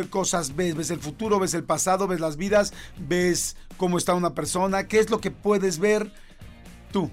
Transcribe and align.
De 0.00 0.08
cosas 0.08 0.56
ves? 0.56 0.74
¿Ves 0.74 0.90
el 0.90 1.00
futuro? 1.00 1.38
¿Ves 1.38 1.54
el 1.54 1.64
pasado? 1.64 2.06
¿Ves 2.06 2.20
las 2.20 2.36
vidas? 2.36 2.72
¿Ves 2.98 3.56
cómo 3.76 3.98
está 3.98 4.14
una 4.14 4.34
persona? 4.34 4.86
¿Qué 4.88 4.98
es 4.98 5.10
lo 5.10 5.20
que 5.20 5.30
puedes 5.30 5.78
ver 5.78 6.10
tú? 6.92 7.10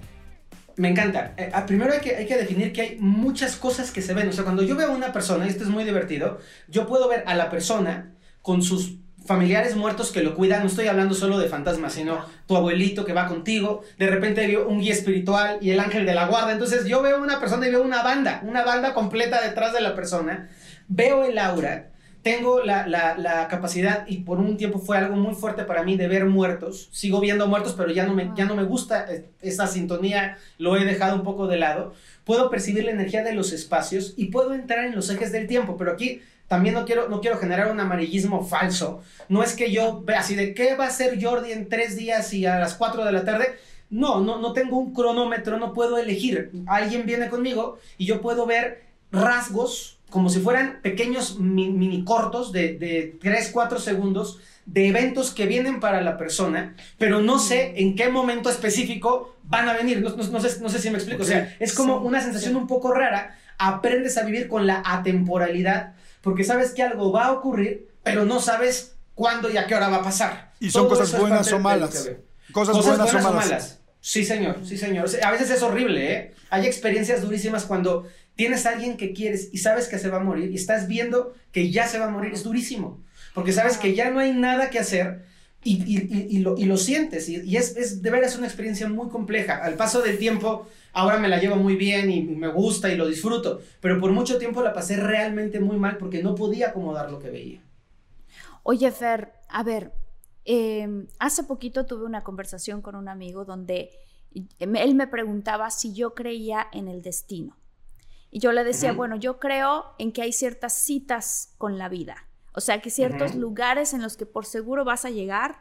Me 0.76 0.88
encanta. 0.88 1.34
Eh, 1.36 1.50
ah, 1.52 1.66
primero 1.66 1.92
hay 1.92 2.00
que, 2.00 2.16
hay 2.16 2.26
que 2.26 2.36
definir 2.36 2.72
que 2.72 2.80
hay 2.80 2.96
muchas 3.00 3.56
cosas 3.56 3.90
que 3.90 4.00
se 4.00 4.14
ven. 4.14 4.28
O 4.28 4.32
sea, 4.32 4.44
cuando 4.44 4.62
yo 4.62 4.76
veo 4.76 4.88
a 4.88 4.94
una 4.94 5.12
persona, 5.12 5.46
y 5.46 5.48
esto 5.48 5.64
es 5.64 5.70
muy 5.70 5.84
divertido, 5.84 6.38
yo 6.68 6.86
puedo 6.86 7.08
ver 7.08 7.24
a 7.26 7.34
la 7.34 7.50
persona 7.50 8.14
con 8.42 8.62
sus 8.62 8.98
familiares 9.28 9.76
muertos 9.76 10.10
que 10.10 10.22
lo 10.22 10.34
cuidan, 10.34 10.62
no 10.62 10.68
estoy 10.68 10.86
hablando 10.86 11.14
solo 11.14 11.38
de 11.38 11.48
fantasmas, 11.48 11.92
sino 11.92 12.24
tu 12.46 12.56
abuelito 12.56 13.04
que 13.04 13.12
va 13.12 13.26
contigo, 13.26 13.82
de 13.98 14.06
repente 14.06 14.46
veo 14.46 14.66
un 14.66 14.80
guía 14.80 14.94
espiritual 14.94 15.58
y 15.60 15.70
el 15.70 15.80
ángel 15.80 16.06
de 16.06 16.14
la 16.14 16.28
guarda, 16.28 16.52
entonces 16.52 16.86
yo 16.86 17.02
veo 17.02 17.20
una 17.20 17.38
persona 17.38 17.68
y 17.68 17.70
veo 17.70 17.82
una 17.82 18.02
banda, 18.02 18.40
una 18.42 18.64
banda 18.64 18.94
completa 18.94 19.42
detrás 19.42 19.74
de 19.74 19.82
la 19.82 19.94
persona, 19.94 20.48
veo 20.88 21.24
el 21.24 21.36
aura, 21.36 21.90
tengo 22.28 22.62
la, 22.62 23.46
capacidad, 23.48 24.06
y 24.06 24.18
por 24.18 24.38
un 24.38 24.58
tiempo 24.58 24.78
fue 24.78 24.98
algo 24.98 25.16
muy 25.16 25.34
fuerte 25.34 25.64
para 25.64 25.82
mí, 25.82 25.96
de 25.96 26.08
ver 26.08 26.26
muertos. 26.26 26.90
Sigo 26.92 27.20
viendo 27.20 27.46
muertos, 27.46 27.74
pero 27.74 27.90
ya 27.90 28.06
no 28.06 28.14
me, 28.14 28.32
ya 28.36 28.44
no 28.44 28.54
me 28.54 28.64
gusta 28.64 29.10
eh, 29.10 29.30
esa 29.40 29.66
sintonía, 29.66 30.36
lo 30.58 30.76
he 30.76 30.84
dejado 30.84 31.16
un 31.16 31.22
poco 31.22 31.46
de 31.46 31.56
lado. 31.56 31.94
Puedo 32.24 32.50
percibir 32.50 32.84
la 32.84 32.90
energía 32.90 33.24
de 33.24 33.32
los 33.32 33.52
espacios 33.52 34.12
y 34.18 34.26
puedo 34.26 34.52
entrar 34.52 34.84
en 34.84 34.94
los 34.94 35.08
ejes 35.08 35.32
del 35.32 35.46
tiempo, 35.46 35.78
pero 35.78 35.92
aquí 35.92 36.20
también 36.48 36.74
no 36.74 36.84
quiero, 36.84 37.08
no 37.08 37.22
quiero 37.22 37.38
generar 37.38 37.72
un 37.72 37.80
amarillismo 37.80 38.44
falso. 38.44 39.02
No 39.30 39.42
es 39.42 39.54
que 39.54 39.72
yo 39.72 40.02
vea 40.02 40.20
así 40.20 40.34
de 40.34 40.52
qué 40.52 40.76
va 40.76 40.86
a 40.86 40.90
ser 40.90 41.22
Jordi 41.22 41.52
en 41.52 41.70
tres 41.70 41.96
días 41.96 42.34
y 42.34 42.44
a 42.44 42.58
las 42.58 42.74
cuatro 42.74 43.06
de 43.06 43.12
la 43.12 43.24
tarde. 43.24 43.56
No, 43.88 44.20
no, 44.20 44.38
no 44.38 44.52
tengo 44.52 44.76
un 44.76 44.92
cronómetro, 44.92 45.58
no 45.58 45.72
puedo 45.72 45.96
elegir. 45.96 46.50
Alguien 46.66 47.06
viene 47.06 47.30
conmigo 47.30 47.78
y 47.96 48.04
yo 48.04 48.20
puedo 48.20 48.44
ver 48.44 48.82
rasgos 49.10 49.97
como 50.10 50.30
si 50.30 50.40
fueran 50.40 50.80
pequeños 50.82 51.38
mini, 51.38 52.04
cortos 52.04 52.52
de, 52.52 52.78
de 52.78 53.18
3, 53.20 53.50
4 53.52 53.78
segundos 53.78 54.40
de 54.66 54.88
eventos 54.88 55.30
que 55.30 55.46
vienen 55.46 55.80
para 55.80 56.02
la 56.02 56.18
persona, 56.18 56.74
pero 56.98 57.20
no 57.22 57.38
sé 57.38 57.74
en 57.76 57.96
qué 57.96 58.10
momento 58.10 58.50
específico 58.50 59.34
van 59.44 59.68
a 59.68 59.72
venir. 59.72 60.00
No, 60.00 60.10
sé, 60.40 60.60
no 60.60 60.68
sé, 60.68 60.78
si 60.78 60.90
me 60.90 60.98
explico. 60.98 61.22
O 61.22 61.26
sea, 61.26 61.56
es 61.58 61.72
como 61.72 61.98
una 61.98 62.20
sensación 62.22 62.54
un 62.56 62.66
poco 62.66 62.92
rara. 62.92 63.38
Aprendes 63.58 64.18
a 64.18 64.24
vivir 64.24 64.46
con 64.46 64.66
la 64.66 64.82
atemporalidad 64.84 65.94
porque 66.20 66.44
sabes 66.44 66.72
que 66.72 66.82
algo 66.82 67.12
va 67.12 67.26
a 67.26 67.32
ocurrir, 67.32 67.88
pero 68.02 68.24
no 68.24 68.40
sabes 68.40 68.96
cuándo 69.14 69.50
y 69.50 69.56
a 69.56 69.66
qué 69.66 69.74
hora 69.74 69.88
va 69.88 69.96
a 69.96 70.02
pasar. 70.02 70.52
¿Y 70.60 70.70
son 70.70 70.88
cosas 70.88 71.18
buenas 71.18 71.50
o 71.52 71.58
malas? 71.58 72.10
Cosas, 72.52 72.84
buenas, 72.84 73.14
o 73.14 73.32
malas. 73.32 73.80
Sí, 74.00 74.24
señor, 74.24 74.60
sí, 74.64 74.76
señor. 74.76 75.06
a 75.22 75.30
veces 75.30 75.50
es 75.50 75.62
horrible, 75.62 76.12
¿eh? 76.12 76.34
Hay 76.50 76.66
experiencias 76.66 77.22
durísimas 77.22 77.64
cuando 77.64 78.06
tienes 78.38 78.66
a 78.66 78.70
alguien 78.70 78.96
que 78.96 79.12
quieres 79.12 79.48
y 79.52 79.58
sabes 79.58 79.88
que 79.88 79.98
se 79.98 80.10
va 80.10 80.18
a 80.18 80.22
morir 80.22 80.52
y 80.52 80.54
estás 80.54 80.86
viendo 80.86 81.34
que 81.50 81.72
ya 81.72 81.88
se 81.88 81.98
va 81.98 82.04
a 82.04 82.10
morir, 82.10 82.32
es 82.32 82.44
durísimo, 82.44 83.02
porque 83.34 83.52
sabes 83.52 83.78
que 83.78 83.96
ya 83.96 84.12
no 84.12 84.20
hay 84.20 84.32
nada 84.32 84.70
que 84.70 84.78
hacer 84.78 85.24
y, 85.64 86.38
lo, 86.38 86.76
sientes 86.76 87.28
y, 87.28 87.56
es, 87.56 88.00
de 88.00 88.10
veras 88.10 88.38
una 88.38 88.46
experiencia 88.46 88.88
muy 88.88 89.08
compleja. 89.08 89.56
Al 89.56 89.74
paso 89.74 90.02
del 90.02 90.18
tiempo, 90.18 90.68
ahora 90.92 91.18
me 91.18 91.26
la 91.26 91.40
llevo 91.40 91.56
muy 91.56 91.74
bien 91.74 92.12
y 92.12 92.22
me 92.22 92.46
gusta 92.46 92.92
y 92.92 92.96
lo 92.96 93.08
disfruto, 93.08 93.60
pero 93.80 93.98
por 93.98 94.12
mucho 94.12 94.38
tiempo 94.38 94.62
la 94.62 94.72
pasé 94.72 94.96
realmente 94.96 95.58
muy 95.58 95.76
mal 95.76 95.98
porque 95.98 96.22
no 96.22 96.36
podía 96.36 96.68
acomodar 96.68 97.10
lo 97.10 97.18
que 97.18 97.30
veía. 97.30 97.60
Oye, 98.62 98.88
Fer, 98.92 99.32
a 99.48 99.64
ver, 99.64 99.92
em, 100.44 101.08
hace 101.18 101.42
poquito 101.42 101.86
tuve 101.86 102.04
una 102.04 102.22
conversación 102.22 102.82
con 102.82 102.94
un 102.94 103.08
amigo 103.08 103.44
donde 103.44 103.90
él 104.60 104.94
me 104.94 105.08
preguntaba 105.08 105.70
si 105.70 105.92
yo 105.92 106.14
creía 106.14 106.68
en 106.72 106.86
el 106.86 107.02
destino. 107.02 107.56
Y 108.30 108.40
yo 108.40 108.52
le 108.52 108.64
decía, 108.64 108.92
bueno, 108.92 109.16
yo 109.16 109.38
creo 109.38 109.94
en 109.98 110.12
que 110.12 110.22
hay 110.22 110.32
ciertas 110.32 110.74
citas 110.74 111.54
con 111.58 111.78
la 111.78 111.88
vida. 111.88 112.28
O 112.52 112.60
sea, 112.60 112.80
que 112.80 112.90
ciertos 112.90 113.34
lugares 113.34 113.94
en 113.94 114.02
los 114.02 114.16
que 114.16 114.26
por 114.26 114.44
seguro 114.44 114.84
vas 114.84 115.04
a 115.04 115.10
llegar 115.10 115.60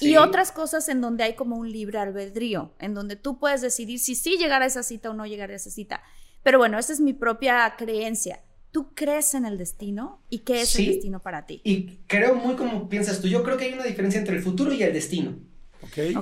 y 0.00 0.16
otras 0.16 0.52
cosas 0.52 0.88
en 0.88 1.00
donde 1.00 1.24
hay 1.24 1.34
como 1.34 1.56
un 1.56 1.72
libre 1.72 1.98
albedrío, 1.98 2.74
en 2.78 2.94
donde 2.94 3.16
tú 3.16 3.38
puedes 3.38 3.62
decidir 3.62 3.98
si 3.98 4.14
sí 4.14 4.36
llegar 4.36 4.62
a 4.62 4.66
esa 4.66 4.82
cita 4.82 5.10
o 5.10 5.14
no 5.14 5.26
llegar 5.26 5.50
a 5.50 5.56
esa 5.56 5.70
cita. 5.70 6.02
Pero 6.42 6.58
bueno, 6.58 6.78
esa 6.78 6.92
es 6.92 7.00
mi 7.00 7.12
propia 7.12 7.74
creencia. 7.76 8.40
¿Tú 8.70 8.92
crees 8.94 9.32
en 9.34 9.46
el 9.46 9.56
destino? 9.56 10.20
¿Y 10.28 10.40
qué 10.40 10.60
es 10.60 10.78
el 10.78 10.86
destino 10.86 11.20
para 11.20 11.46
ti? 11.46 11.62
Y 11.64 11.96
creo 12.06 12.34
muy 12.34 12.56
como 12.56 12.88
piensas 12.88 13.20
tú. 13.20 13.28
Yo 13.28 13.42
creo 13.42 13.56
que 13.56 13.64
hay 13.64 13.72
una 13.72 13.84
diferencia 13.84 14.20
entre 14.20 14.36
el 14.36 14.42
futuro 14.42 14.72
y 14.72 14.82
el 14.82 14.92
destino. 14.92 15.38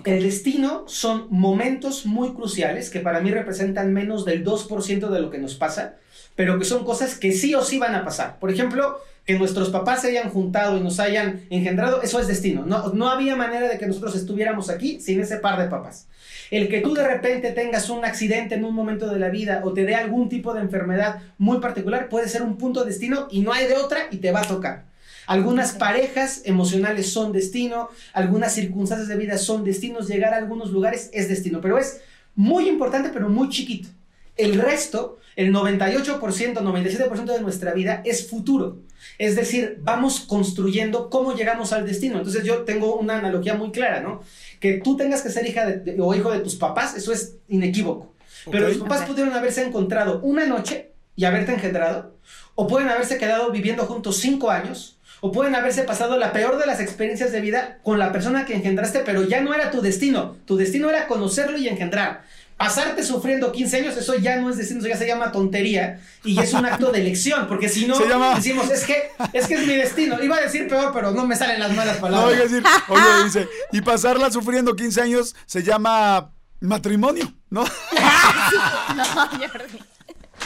El 0.04 0.22
destino 0.22 0.84
son 0.86 1.26
momentos 1.30 2.06
muy 2.06 2.32
cruciales 2.32 2.90
que 2.90 3.00
para 3.00 3.20
mí 3.20 3.30
representan 3.30 3.92
menos 3.92 4.24
del 4.24 4.44
2% 4.44 5.08
de 5.08 5.20
lo 5.20 5.30
que 5.30 5.38
nos 5.38 5.54
pasa, 5.54 5.96
pero 6.36 6.58
que 6.58 6.64
son 6.64 6.84
cosas 6.84 7.18
que 7.18 7.32
sí 7.32 7.54
o 7.54 7.62
sí 7.62 7.78
van 7.78 7.94
a 7.94 8.04
pasar. 8.04 8.38
Por 8.38 8.50
ejemplo, 8.50 8.98
que 9.24 9.38
nuestros 9.38 9.70
papás 9.70 10.02
se 10.02 10.08
hayan 10.08 10.30
juntado 10.30 10.76
y 10.76 10.80
nos 10.80 11.00
hayan 11.00 11.42
engendrado, 11.50 12.02
eso 12.02 12.20
es 12.20 12.26
destino. 12.26 12.64
No, 12.66 12.88
no 12.88 13.08
había 13.08 13.36
manera 13.36 13.68
de 13.68 13.78
que 13.78 13.86
nosotros 13.86 14.14
estuviéramos 14.14 14.68
aquí 14.68 15.00
sin 15.00 15.20
ese 15.20 15.38
par 15.38 15.60
de 15.60 15.68
papás. 15.68 16.08
El 16.50 16.68
que 16.68 16.80
tú 16.80 16.92
de 16.92 17.06
repente 17.06 17.52
tengas 17.52 17.88
un 17.88 18.04
accidente 18.04 18.54
en 18.54 18.64
un 18.64 18.74
momento 18.74 19.08
de 19.08 19.18
la 19.18 19.30
vida 19.30 19.62
o 19.64 19.72
te 19.72 19.84
dé 19.84 19.94
algún 19.94 20.28
tipo 20.28 20.52
de 20.52 20.60
enfermedad 20.60 21.20
muy 21.38 21.58
particular 21.58 22.08
puede 22.08 22.28
ser 22.28 22.42
un 22.42 22.58
punto 22.58 22.80
de 22.80 22.90
destino 22.90 23.28
y 23.30 23.40
no 23.40 23.52
hay 23.52 23.66
de 23.66 23.76
otra 23.76 24.08
y 24.10 24.18
te 24.18 24.30
va 24.30 24.42
a 24.42 24.46
tocar. 24.46 24.84
Algunas 25.26 25.72
parejas 25.72 26.42
emocionales 26.44 27.12
son 27.12 27.32
destino, 27.32 27.88
algunas 28.12 28.54
circunstancias 28.54 29.08
de 29.08 29.16
vida 29.16 29.38
son 29.38 29.64
destinos, 29.64 30.08
llegar 30.08 30.34
a 30.34 30.38
algunos 30.38 30.70
lugares 30.70 31.10
es 31.12 31.28
destino, 31.28 31.60
pero 31.60 31.78
es 31.78 32.00
muy 32.34 32.68
importante, 32.68 33.10
pero 33.12 33.28
muy 33.28 33.48
chiquito. 33.48 33.88
El 34.36 34.60
resto, 34.60 35.18
el 35.36 35.52
98%, 35.52 36.18
97% 36.20 37.24
de 37.24 37.40
nuestra 37.40 37.72
vida 37.72 38.02
es 38.04 38.28
futuro. 38.28 38.78
Es 39.18 39.36
decir, 39.36 39.78
vamos 39.82 40.20
construyendo 40.20 41.10
cómo 41.10 41.34
llegamos 41.34 41.72
al 41.72 41.86
destino. 41.86 42.18
Entonces 42.18 42.44
yo 42.44 42.62
tengo 42.62 42.96
una 42.96 43.18
analogía 43.18 43.54
muy 43.54 43.70
clara, 43.70 44.00
¿no? 44.00 44.22
Que 44.60 44.74
tú 44.74 44.96
tengas 44.96 45.22
que 45.22 45.30
ser 45.30 45.46
hija 45.46 45.82
o 45.98 46.14
hijo 46.14 46.32
de 46.32 46.40
tus 46.40 46.56
papás, 46.56 46.96
eso 46.96 47.12
es 47.12 47.36
inequívoco. 47.48 48.12
Pero 48.50 48.68
los 48.68 48.78
papás 48.78 49.06
pudieron 49.06 49.32
haberse 49.32 49.64
encontrado 49.64 50.20
una 50.20 50.46
noche 50.46 50.90
y 51.16 51.24
haberte 51.24 51.52
engendrado, 51.52 52.14
o 52.54 52.66
pueden 52.66 52.88
haberse 52.88 53.18
quedado 53.18 53.50
viviendo 53.50 53.84
juntos 53.86 54.18
cinco 54.18 54.50
años, 54.50 54.93
o 55.24 55.32
pueden 55.32 55.54
haberse 55.54 55.84
pasado 55.84 56.18
la 56.18 56.34
peor 56.34 56.58
de 56.58 56.66
las 56.66 56.80
experiencias 56.80 57.32
de 57.32 57.40
vida 57.40 57.78
con 57.82 57.98
la 57.98 58.12
persona 58.12 58.44
que 58.44 58.54
engendraste, 58.54 58.98
pero 59.06 59.22
ya 59.22 59.40
no 59.40 59.54
era 59.54 59.70
tu 59.70 59.80
destino. 59.80 60.36
Tu 60.44 60.58
destino 60.58 60.90
era 60.90 61.06
conocerlo 61.06 61.56
y 61.56 61.66
engendrar. 61.66 62.24
Pasarte 62.58 63.02
sufriendo 63.02 63.50
15 63.50 63.76
años, 63.78 63.96
eso 63.96 64.16
ya 64.16 64.36
no 64.36 64.50
es 64.50 64.58
destino, 64.58 64.80
eso 64.80 64.88
ya 64.90 64.98
se 64.98 65.06
llama 65.06 65.32
tontería 65.32 65.98
y 66.24 66.38
es 66.38 66.52
un 66.52 66.66
acto 66.66 66.92
de 66.92 67.00
elección, 67.00 67.48
porque 67.48 67.70
si 67.70 67.86
no 67.86 67.98
decimos, 68.34 68.70
es 68.70 68.84
que, 68.84 69.12
es 69.32 69.46
que 69.46 69.54
es 69.54 69.66
mi 69.66 69.74
destino. 69.76 70.22
Iba 70.22 70.36
a 70.36 70.42
decir 70.42 70.68
peor, 70.68 70.90
pero 70.92 71.12
no 71.12 71.26
me 71.26 71.36
salen 71.36 71.58
las 71.58 71.74
malas 71.74 71.96
palabras. 71.96 72.36
No, 72.36 72.42
decir, 72.42 72.62
oye, 72.88 73.24
dice, 73.24 73.48
y 73.72 73.80
pasarla 73.80 74.30
sufriendo 74.30 74.76
15 74.76 75.00
años 75.00 75.34
se 75.46 75.62
llama 75.62 76.32
matrimonio, 76.60 77.32
¿no? 77.48 77.64
no, 78.94 79.04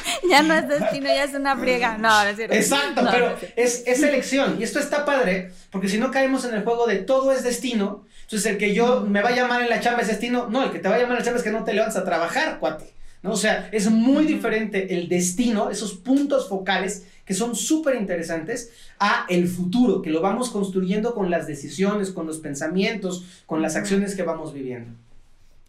ya 0.30 0.42
no 0.42 0.54
es 0.54 0.68
destino, 0.68 1.06
ya 1.06 1.24
es 1.24 1.34
una 1.34 1.56
friega. 1.56 1.98
No, 1.98 2.24
no 2.24 2.28
es 2.30 2.36
cierto. 2.36 2.54
Exacto, 2.54 3.02
pero 3.10 3.36
es, 3.56 3.84
es 3.86 4.02
elección. 4.02 4.56
Y 4.60 4.64
esto 4.64 4.78
está 4.78 5.04
padre, 5.04 5.52
porque 5.70 5.88
si 5.88 5.98
no 5.98 6.10
caemos 6.10 6.44
en 6.44 6.54
el 6.54 6.64
juego 6.64 6.86
de 6.86 6.96
todo 6.96 7.32
es 7.32 7.42
destino, 7.44 8.04
entonces 8.22 8.52
el 8.52 8.58
que 8.58 8.74
yo 8.74 9.00
me 9.00 9.22
va 9.22 9.30
a 9.30 9.34
llamar 9.34 9.62
en 9.62 9.70
la 9.70 9.80
chamba 9.80 10.02
es 10.02 10.08
destino. 10.08 10.48
No, 10.48 10.64
el 10.64 10.70
que 10.70 10.78
te 10.78 10.88
va 10.88 10.96
a 10.96 10.98
llamar 10.98 11.12
en 11.12 11.18
la 11.18 11.24
chamba 11.24 11.38
es 11.38 11.44
que 11.44 11.50
no 11.50 11.64
te 11.64 11.72
levantas 11.72 11.96
a 11.96 12.04
trabajar, 12.04 12.58
cuate. 12.58 12.92
¿no? 13.22 13.32
O 13.32 13.36
sea, 13.36 13.68
es 13.72 13.90
muy 13.90 14.26
diferente 14.26 14.94
el 14.94 15.08
destino, 15.08 15.70
esos 15.70 15.94
puntos 15.94 16.48
focales 16.48 17.04
que 17.24 17.34
son 17.34 17.54
súper 17.54 17.96
interesantes, 17.96 18.70
a 18.98 19.26
el 19.28 19.48
futuro, 19.48 20.00
que 20.00 20.08
lo 20.08 20.22
vamos 20.22 20.48
construyendo 20.48 21.14
con 21.14 21.30
las 21.30 21.46
decisiones, 21.46 22.10
con 22.10 22.26
los 22.26 22.38
pensamientos, 22.38 23.42
con 23.44 23.60
las 23.60 23.76
acciones 23.76 24.14
que 24.14 24.22
vamos 24.22 24.54
viviendo. 24.54 24.92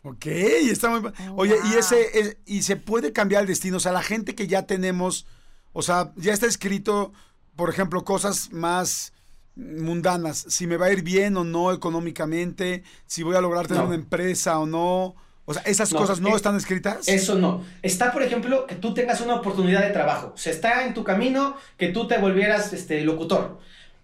Ok, 0.04 0.26
está 0.28 0.90
muy... 0.90 1.12
Oye, 1.36 1.56
y 1.72 1.78
ese, 1.78 2.38
y 2.46 2.62
se 2.64 2.78
puede 2.78 3.12
cambiar 3.12 3.42
el 3.42 3.48
destino, 3.48 3.78
o 3.78 3.80
sea, 3.82 3.92
la 3.92 4.02
gente 4.02 4.34
que 4.34 4.48
ya 4.48 4.64
tenemos, 4.64 5.26
o 5.74 5.82
sea, 5.82 6.14
ya 6.16 6.32
está 6.32 6.46
escrito, 6.46 7.12
por 7.56 7.70
ejemplo, 7.70 8.06
cosas 8.06 8.52
más 8.54 9.14
mundanas, 9.60 10.46
si 10.48 10.68
me 10.68 10.78
va 10.78 10.88
a 10.88 10.94
ir 10.94 11.04
bien 11.04 11.36
o 11.36 11.44
no 11.44 11.74
económicamente, 11.74 12.84
si 13.06 13.24
voy 13.24 13.36
a 13.36 13.42
lograr 13.42 13.68
tener 13.68 13.84
una 13.84 13.96
empresa 13.96 14.58
o 14.60 14.66
no. 14.66 15.16
O 15.46 15.54
sea, 15.54 15.64
¿esas 15.64 15.92
cosas 15.92 16.22
no 16.22 16.30
eh, 16.30 16.36
están 16.36 16.56
escritas? 16.56 17.08
Eso 17.08 17.36
no. 17.36 17.64
Está, 17.82 18.14
por 18.14 18.22
ejemplo, 18.22 18.68
que 18.68 18.76
tú 18.76 18.94
tengas 18.94 19.20
una 19.20 19.34
oportunidad 19.36 19.82
de 19.82 19.90
trabajo. 19.90 20.34
Se 20.38 20.52
está 20.52 20.86
en 20.86 20.94
tu 20.94 21.04
camino 21.04 21.58
que 21.76 21.88
tú 21.88 22.08
te 22.08 22.20
volvieras 22.20 22.72
este, 22.72 23.02
locutor. 23.02 23.60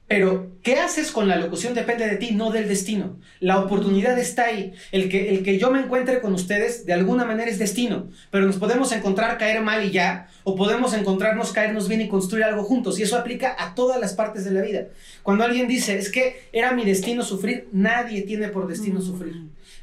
Pero, 0.07 0.51
¿qué 0.61 0.75
haces 0.75 1.11
con 1.11 1.27
la 1.27 1.35
locución? 1.35 1.73
Depende 1.73 2.07
de 2.07 2.17
ti, 2.17 2.31
no 2.31 2.51
del 2.51 2.67
destino. 2.67 3.17
La 3.39 3.59
oportunidad 3.59 4.19
está 4.19 4.45
ahí. 4.45 4.73
El 4.91 5.09
que, 5.09 5.29
el 5.29 5.41
que 5.41 5.57
yo 5.57 5.71
me 5.71 5.79
encuentre 5.79 6.21
con 6.21 6.31
ustedes, 6.35 6.85
de 6.85 6.93
alguna 6.93 7.25
manera 7.25 7.49
es 7.49 7.57
destino. 7.57 8.07
Pero 8.29 8.45
nos 8.45 8.57
podemos 8.57 8.91
encontrar 8.91 9.39
caer 9.39 9.63
mal 9.63 9.83
y 9.83 9.89
ya, 9.89 10.27
o 10.43 10.55
podemos 10.55 10.93
encontrarnos 10.93 11.51
caernos 11.53 11.87
bien 11.87 12.01
y 12.01 12.07
construir 12.07 12.43
algo 12.43 12.63
juntos. 12.63 12.99
Y 12.99 13.03
eso 13.03 13.17
aplica 13.17 13.55
a 13.57 13.73
todas 13.73 13.99
las 13.99 14.13
partes 14.13 14.45
de 14.45 14.51
la 14.51 14.61
vida. 14.61 14.85
Cuando 15.23 15.43
alguien 15.43 15.67
dice, 15.67 15.97
es 15.97 16.11
que 16.11 16.49
era 16.53 16.71
mi 16.73 16.85
destino 16.85 17.23
sufrir, 17.23 17.67
nadie 17.71 18.21
tiene 18.21 18.49
por 18.49 18.67
destino 18.67 19.01
sufrir. 19.01 19.33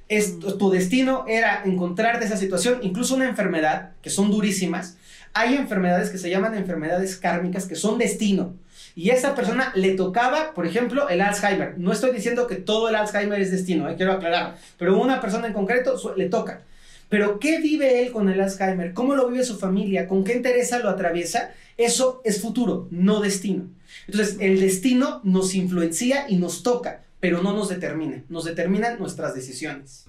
Es, 0.08 0.38
tu 0.38 0.70
destino 0.70 1.24
era 1.26 1.62
encontrarte 1.64 2.26
esa 2.26 2.36
situación, 2.36 2.78
incluso 2.82 3.16
una 3.16 3.28
enfermedad, 3.28 3.90
que 4.02 4.10
son 4.10 4.30
durísimas. 4.30 4.98
Hay 5.32 5.56
enfermedades 5.56 6.10
que 6.10 6.18
se 6.18 6.30
llaman 6.30 6.54
enfermedades 6.54 7.16
kármicas, 7.16 7.66
que 7.66 7.74
son 7.74 7.98
destino 7.98 8.54
y 8.94 9.10
esa 9.10 9.34
persona 9.34 9.72
le 9.74 9.92
tocaba, 9.92 10.52
por 10.54 10.66
ejemplo, 10.66 11.08
el 11.08 11.20
Alzheimer. 11.20 11.78
No 11.78 11.92
estoy 11.92 12.12
diciendo 12.12 12.46
que 12.46 12.56
todo 12.56 12.88
el 12.88 12.94
Alzheimer 12.94 13.40
es 13.40 13.50
destino, 13.50 13.88
eh, 13.88 13.94
quiero 13.96 14.12
aclarar, 14.12 14.56
pero 14.78 15.00
una 15.00 15.20
persona 15.20 15.46
en 15.46 15.52
concreto 15.52 15.96
le 16.16 16.28
toca. 16.28 16.62
Pero 17.08 17.38
¿qué 17.38 17.60
vive 17.60 18.02
él 18.02 18.10
con 18.10 18.28
el 18.30 18.40
Alzheimer? 18.40 18.94
¿Cómo 18.94 19.14
lo 19.14 19.28
vive 19.28 19.44
su 19.44 19.58
familia? 19.58 20.08
¿Con 20.08 20.24
qué 20.24 20.34
interesa 20.34 20.78
lo 20.78 20.88
atraviesa? 20.88 21.50
Eso 21.76 22.22
es 22.24 22.40
futuro, 22.40 22.88
no 22.90 23.20
destino. 23.20 23.66
Entonces, 24.06 24.38
el 24.40 24.60
destino 24.60 25.20
nos 25.22 25.54
influencia 25.54 26.26
y 26.28 26.36
nos 26.36 26.62
toca, 26.62 27.02
pero 27.20 27.42
no 27.42 27.52
nos 27.52 27.68
determina. 27.68 28.24
Nos 28.30 28.44
determinan 28.44 28.98
nuestras 28.98 29.34
decisiones. 29.34 30.06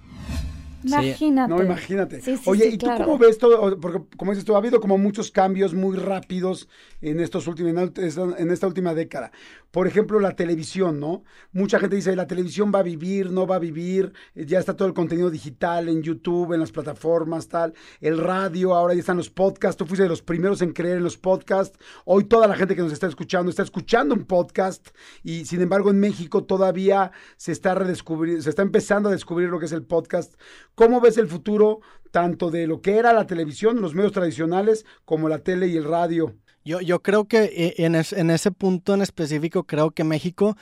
Imagínate. 0.83 1.53
No, 1.53 1.63
imagínate. 1.63 2.21
Oye, 2.45 2.68
¿y 2.68 2.77
tú 2.77 2.88
cómo 2.97 3.18
ves 3.18 3.38
todo? 3.38 3.79
Porque, 3.79 4.01
como 4.18 4.31
dices 4.31 4.45
tú, 4.45 4.56
ha 4.56 4.57
habido 4.57 4.79
como 4.79 4.97
muchos 4.97 5.31
cambios 5.31 5.74
muy 5.74 5.97
rápidos 5.97 6.68
en, 7.03 7.19
estos 7.19 7.47
últimos, 7.47 7.91
en 7.97 8.51
esta 8.51 8.67
última 8.67 8.94
década. 8.94 9.31
Por 9.71 9.88
ejemplo, 9.88 10.19
la 10.19 10.35
televisión, 10.35 11.00
¿no? 11.00 11.23
Mucha 11.51 11.79
gente 11.79 11.95
dice, 11.95 12.15
la 12.15 12.27
televisión 12.27 12.71
va 12.73 12.79
a 12.79 12.83
vivir, 12.83 13.31
no 13.31 13.45
va 13.45 13.57
a 13.57 13.59
vivir, 13.59 14.13
ya 14.35 14.59
está 14.59 14.75
todo 14.75 14.88
el 14.88 14.94
contenido 14.94 15.29
digital 15.29 15.89
en 15.89 16.01
YouTube, 16.01 16.53
en 16.53 16.59
las 16.59 16.71
plataformas, 16.71 17.47
tal. 17.47 17.73
El 18.00 18.17
radio, 18.17 18.73
ahora 18.73 18.94
ya 18.94 19.01
están 19.01 19.17
los 19.17 19.29
podcasts. 19.29 19.77
Tú 19.77 19.85
fuiste 19.85 20.03
de 20.03 20.09
los 20.09 20.21
primeros 20.21 20.61
en 20.61 20.73
creer 20.73 20.97
en 20.97 21.03
los 21.03 21.17
podcasts. 21.17 21.77
Hoy 22.05 22.23
toda 22.23 22.47
la 22.47 22.55
gente 22.55 22.75
que 22.75 22.81
nos 22.81 22.94
está 22.94 23.07
escuchando 23.07 23.50
está 23.50 23.63
escuchando 23.63 24.15
un 24.15 24.25
podcast 24.25 24.89
y, 25.23 25.45
sin 25.45 25.61
embargo, 25.61 25.89
en 25.89 26.00
México 26.00 26.44
todavía 26.44 27.11
se 27.38 27.51
está 27.51 27.75
redescubriendo, 27.75 28.41
se 28.41 28.50
está 28.50 28.61
empezando 28.61 29.09
a 29.09 29.11
descubrir 29.11 29.50
lo 29.50 29.59
que 29.59 29.65
es 29.65 29.71
el 29.71 29.83
podcast 29.83 30.33
¿Cómo 30.75 31.01
ves 31.01 31.17
el 31.17 31.27
futuro 31.27 31.81
tanto 32.11 32.50
de 32.50 32.67
lo 32.67 32.81
que 32.81 32.97
era 32.97 33.13
la 33.13 33.27
televisión, 33.27 33.81
los 33.81 33.94
medios 33.94 34.11
tradicionales, 34.11 34.85
como 35.05 35.29
la 35.29 35.39
tele 35.39 35.67
y 35.67 35.77
el 35.77 35.83
radio? 35.83 36.35
Yo, 36.65 36.81
yo 36.81 37.01
creo 37.01 37.25
que 37.25 37.44
eh, 37.44 37.75
en, 37.77 37.95
en 37.95 38.30
ese 38.30 38.51
punto 38.51 38.94
en 38.94 39.01
específico, 39.01 39.63
creo 39.63 39.92
que 39.92 40.04
México 40.04 40.56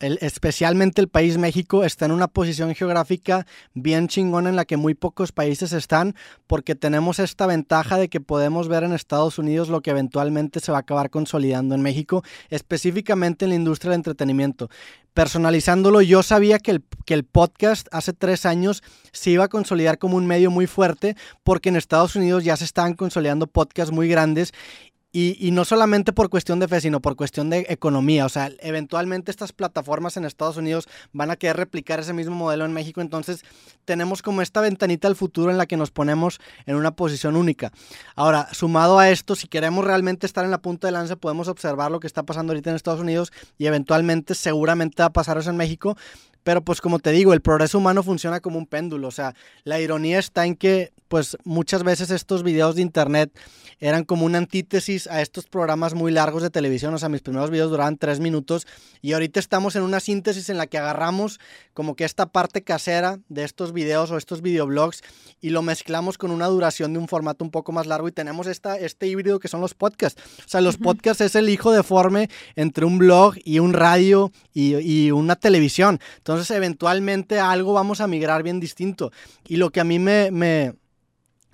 especialmente 0.00 1.00
el 1.00 1.08
país 1.08 1.38
México 1.38 1.84
está 1.84 2.04
en 2.06 2.12
una 2.12 2.28
posición 2.28 2.74
geográfica 2.74 3.46
bien 3.74 4.06
chingona 4.06 4.48
en 4.48 4.56
la 4.56 4.64
que 4.64 4.76
muy 4.76 4.94
pocos 4.94 5.32
países 5.32 5.72
están 5.72 6.14
porque 6.46 6.76
tenemos 6.76 7.18
esta 7.18 7.46
ventaja 7.46 7.96
de 7.96 8.08
que 8.08 8.20
podemos 8.20 8.68
ver 8.68 8.84
en 8.84 8.92
Estados 8.92 9.38
Unidos 9.38 9.68
lo 9.68 9.80
que 9.80 9.90
eventualmente 9.90 10.60
se 10.60 10.70
va 10.70 10.78
a 10.78 10.82
acabar 10.82 11.10
consolidando 11.10 11.74
en 11.74 11.82
México, 11.82 12.22
específicamente 12.48 13.44
en 13.44 13.50
la 13.50 13.56
industria 13.56 13.90
del 13.90 13.98
entretenimiento. 13.98 14.70
Personalizándolo, 15.14 16.00
yo 16.00 16.22
sabía 16.22 16.60
que 16.60 16.70
el, 16.70 16.84
que 17.04 17.14
el 17.14 17.24
podcast 17.24 17.88
hace 17.90 18.12
tres 18.12 18.46
años 18.46 18.84
se 19.10 19.30
iba 19.30 19.44
a 19.44 19.48
consolidar 19.48 19.98
como 19.98 20.16
un 20.16 20.28
medio 20.28 20.52
muy 20.52 20.68
fuerte 20.68 21.16
porque 21.42 21.70
en 21.70 21.76
Estados 21.76 22.14
Unidos 22.14 22.44
ya 22.44 22.56
se 22.56 22.64
están 22.64 22.94
consolidando 22.94 23.48
podcasts 23.48 23.92
muy 23.92 24.08
grandes 24.08 24.52
y, 25.10 25.50
no 25.52 25.64
solamente 25.64 26.12
por 26.12 26.28
cuestión 26.28 26.60
de 26.60 26.68
fe, 26.68 26.82
sino 26.82 27.00
por 27.00 27.16
cuestión 27.16 27.48
de 27.48 27.66
economía. 27.70 28.26
O 28.26 28.28
sea, 28.28 28.50
eventualmente 28.60 29.30
estas 29.30 29.52
plataformas 29.52 30.16
en 30.18 30.26
Estados 30.26 30.58
Unidos 30.58 30.86
van 31.12 31.30
a 31.30 31.36
querer 31.36 31.56
replicar 31.56 31.98
ese 31.98 32.12
mismo 32.12 32.34
modelo 32.34 32.66
en 32.66 32.74
México. 32.74 33.00
Entonces, 33.00 33.42
tenemos 33.86 34.20
como 34.20 34.42
esta 34.42 34.60
ventanita 34.60 35.08
al 35.08 35.16
futuro 35.16 35.50
en 35.50 35.56
la 35.56 35.66
que 35.66 35.78
nos 35.78 35.90
ponemos 35.90 36.40
en 36.66 36.76
una 36.76 36.90
posición 36.90 37.36
única. 37.36 37.72
Ahora, 38.16 38.48
sumado 38.52 38.98
a 38.98 39.08
esto, 39.08 39.34
si 39.34 39.48
queremos 39.48 39.84
realmente 39.84 40.26
estar 40.26 40.44
en 40.44 40.50
la 40.50 40.58
punta 40.60 40.88
de 40.88 40.92
lanza, 40.92 41.16
podemos 41.16 41.48
observar 41.48 41.90
lo 41.90 42.00
que 42.00 42.06
está 42.06 42.22
pasando 42.24 42.52
ahorita 42.52 42.70
en 42.70 42.76
Estados 42.76 43.00
Unidos 43.00 43.32
y 43.56 43.66
eventualmente, 43.66 44.34
seguramente 44.34 45.02
va 45.02 45.06
a 45.06 45.12
pasar 45.12 45.38
eso 45.38 45.48
en 45.48 45.56
México. 45.56 45.96
Pero 46.44 46.62
pues 46.62 46.80
como 46.80 46.98
te 46.98 47.10
digo, 47.10 47.32
el 47.32 47.40
progreso 47.40 47.78
humano 47.78 48.02
funciona 48.02 48.40
como 48.40 48.58
un 48.58 48.66
péndulo. 48.66 49.08
O 49.08 49.12
sea, 49.12 49.34
la 49.64 49.80
ironía 49.80 50.18
está 50.18 50.46
en 50.46 50.56
que 50.56 50.92
pues 51.08 51.36
muchas 51.44 51.82
veces 51.82 52.10
estos 52.10 52.42
videos 52.42 52.76
de 52.76 52.82
internet 52.82 53.30
eran 53.80 54.04
como 54.04 54.26
una 54.26 54.38
antítesis 54.38 55.06
a 55.06 55.22
estos 55.22 55.46
programas 55.46 55.94
muy 55.94 56.12
largos 56.12 56.42
de 56.42 56.50
televisión. 56.50 56.92
O 56.94 56.98
sea, 56.98 57.08
mis 57.08 57.22
primeros 57.22 57.50
videos 57.50 57.70
duraban 57.70 57.96
tres 57.96 58.20
minutos 58.20 58.66
y 59.00 59.12
ahorita 59.12 59.40
estamos 59.40 59.76
en 59.76 59.82
una 59.82 60.00
síntesis 60.00 60.50
en 60.50 60.58
la 60.58 60.66
que 60.66 60.78
agarramos 60.78 61.40
como 61.74 61.94
que 61.94 62.04
esta 62.04 62.26
parte 62.26 62.62
casera 62.62 63.18
de 63.28 63.44
estos 63.44 63.72
videos 63.72 64.10
o 64.10 64.16
estos 64.16 64.42
videoblogs 64.42 65.02
y 65.40 65.50
lo 65.50 65.62
mezclamos 65.62 66.18
con 66.18 66.30
una 66.30 66.46
duración 66.46 66.92
de 66.92 66.98
un 66.98 67.08
formato 67.08 67.44
un 67.44 67.50
poco 67.50 67.72
más 67.72 67.86
largo 67.86 68.08
y 68.08 68.12
tenemos 68.12 68.46
esta, 68.46 68.76
este 68.76 69.06
híbrido 69.06 69.38
que 69.38 69.48
son 69.48 69.60
los 69.60 69.74
podcasts. 69.74 70.20
O 70.44 70.48
sea, 70.48 70.60
los 70.60 70.76
podcasts 70.76 71.20
es 71.20 71.34
el 71.36 71.48
hijo 71.48 71.72
deforme 71.72 72.28
entre 72.56 72.84
un 72.84 72.98
blog 72.98 73.34
y 73.44 73.60
un 73.60 73.72
radio 73.72 74.32
y, 74.52 74.76
y 74.76 75.10
una 75.12 75.36
televisión. 75.36 76.00
Entonces, 76.28 76.54
eventualmente 76.54 77.40
algo 77.40 77.72
vamos 77.72 78.02
a 78.02 78.06
migrar 78.06 78.42
bien 78.42 78.60
distinto. 78.60 79.10
Y 79.46 79.56
lo 79.56 79.70
que 79.70 79.80
a 79.80 79.84
mí 79.84 79.98
me, 79.98 80.30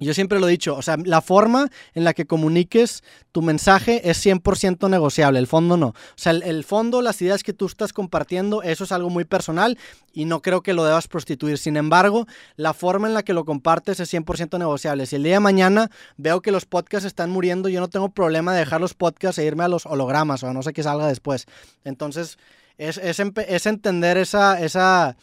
yo 0.00 0.14
siempre 0.14 0.40
lo 0.40 0.48
he 0.48 0.50
dicho, 0.50 0.74
o 0.74 0.82
sea, 0.82 0.96
la 1.04 1.20
forma 1.20 1.70
en 1.94 2.02
la 2.02 2.12
que 2.12 2.26
comuniques 2.26 3.04
tu 3.30 3.40
mensaje 3.40 4.10
es 4.10 4.26
100% 4.26 4.90
negociable, 4.90 5.38
el 5.38 5.46
fondo 5.46 5.76
no. 5.76 5.86
O 5.86 5.94
sea, 6.16 6.32
el, 6.32 6.64
fondo, 6.64 7.02
las 7.02 7.22
ideas 7.22 7.44
que 7.44 7.52
tú 7.52 7.66
estás 7.66 7.92
compartiendo, 7.92 8.64
eso 8.64 8.82
es 8.82 8.90
algo 8.90 9.10
muy 9.10 9.24
personal 9.24 9.78
y 10.12 10.24
no 10.24 10.42
creo 10.42 10.60
que 10.62 10.74
lo 10.74 10.84
debas 10.84 11.06
prostituir. 11.06 11.58
Sin 11.58 11.76
embargo, 11.76 12.26
la 12.56 12.74
forma 12.74 13.06
en 13.06 13.14
la 13.14 13.22
que 13.22 13.32
lo 13.32 13.44
compartes 13.44 14.00
es 14.00 14.12
100% 14.12 14.58
negociable. 14.58 15.06
Si 15.06 15.14
el 15.14 15.22
día 15.22 15.34
de 15.34 15.40
mañana 15.40 15.88
veo 16.16 16.40
que 16.40 16.50
los 16.50 16.66
podcasts 16.66 17.06
están 17.06 17.30
muriendo, 17.30 17.68
yo 17.68 17.78
no 17.78 17.86
tengo 17.86 18.08
problema 18.08 18.52
de 18.52 18.58
dejar 18.58 18.80
los 18.80 18.94
podcasts 18.94 19.38
e 19.38 19.44
irme 19.44 19.62
a 19.62 19.68
los 19.68 19.86
hologramas 19.86 20.42
o 20.42 20.48
a 20.48 20.52
no 20.52 20.64
sé 20.64 20.72
qué 20.72 20.82
salga 20.82 21.06
después. 21.06 21.46
Entonces, 21.84 22.38
es, 22.78 22.98
es, 22.98 23.20
es 23.20 23.66
entender 23.66 24.16
esa... 24.16 24.60
esa 24.60 25.16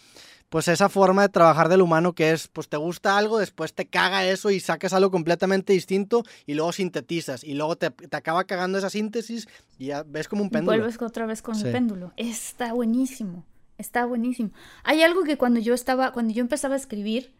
pues 0.51 0.67
esa 0.67 0.89
forma 0.89 1.21
de 1.21 1.29
trabajar 1.29 1.69
del 1.69 1.81
humano 1.81 2.11
que 2.11 2.31
es, 2.31 2.49
pues 2.49 2.67
te 2.67 2.75
gusta 2.75 3.17
algo, 3.17 3.39
después 3.39 3.73
te 3.73 3.87
caga 3.87 4.25
eso 4.25 4.51
y 4.51 4.59
sacas 4.59 4.91
algo 4.91 5.09
completamente 5.09 5.71
distinto 5.71 6.23
y 6.45 6.55
luego 6.55 6.73
sintetizas 6.73 7.45
y 7.45 7.53
luego 7.53 7.77
te, 7.77 7.93
acaba 8.11 8.43
cagando 8.43 8.77
esa 8.77 8.89
síntesis 8.89 9.47
y 9.79 9.85
ya 9.87 10.03
ves 10.03 10.27
como 10.27 10.41
un 10.41 10.49
péndulo. 10.49 10.77
Vuelves 10.77 11.01
otra 11.01 11.25
vez 11.25 11.41
con 11.41 11.55
el 11.55 11.71
péndulo. 11.71 12.11
Está 12.17 12.73
buenísimo, 12.73 13.45
está 13.77 14.05
buenísimo. 14.05 14.51
Hay 14.83 15.03
algo 15.03 15.23
que 15.23 15.37
cuando 15.37 15.61
yo 15.61 15.73
estaba, 15.73 16.11
cuando 16.11 16.33
yo 16.33 16.41
empezaba 16.41 16.73
a 16.73 16.79
escribir, 16.79 17.31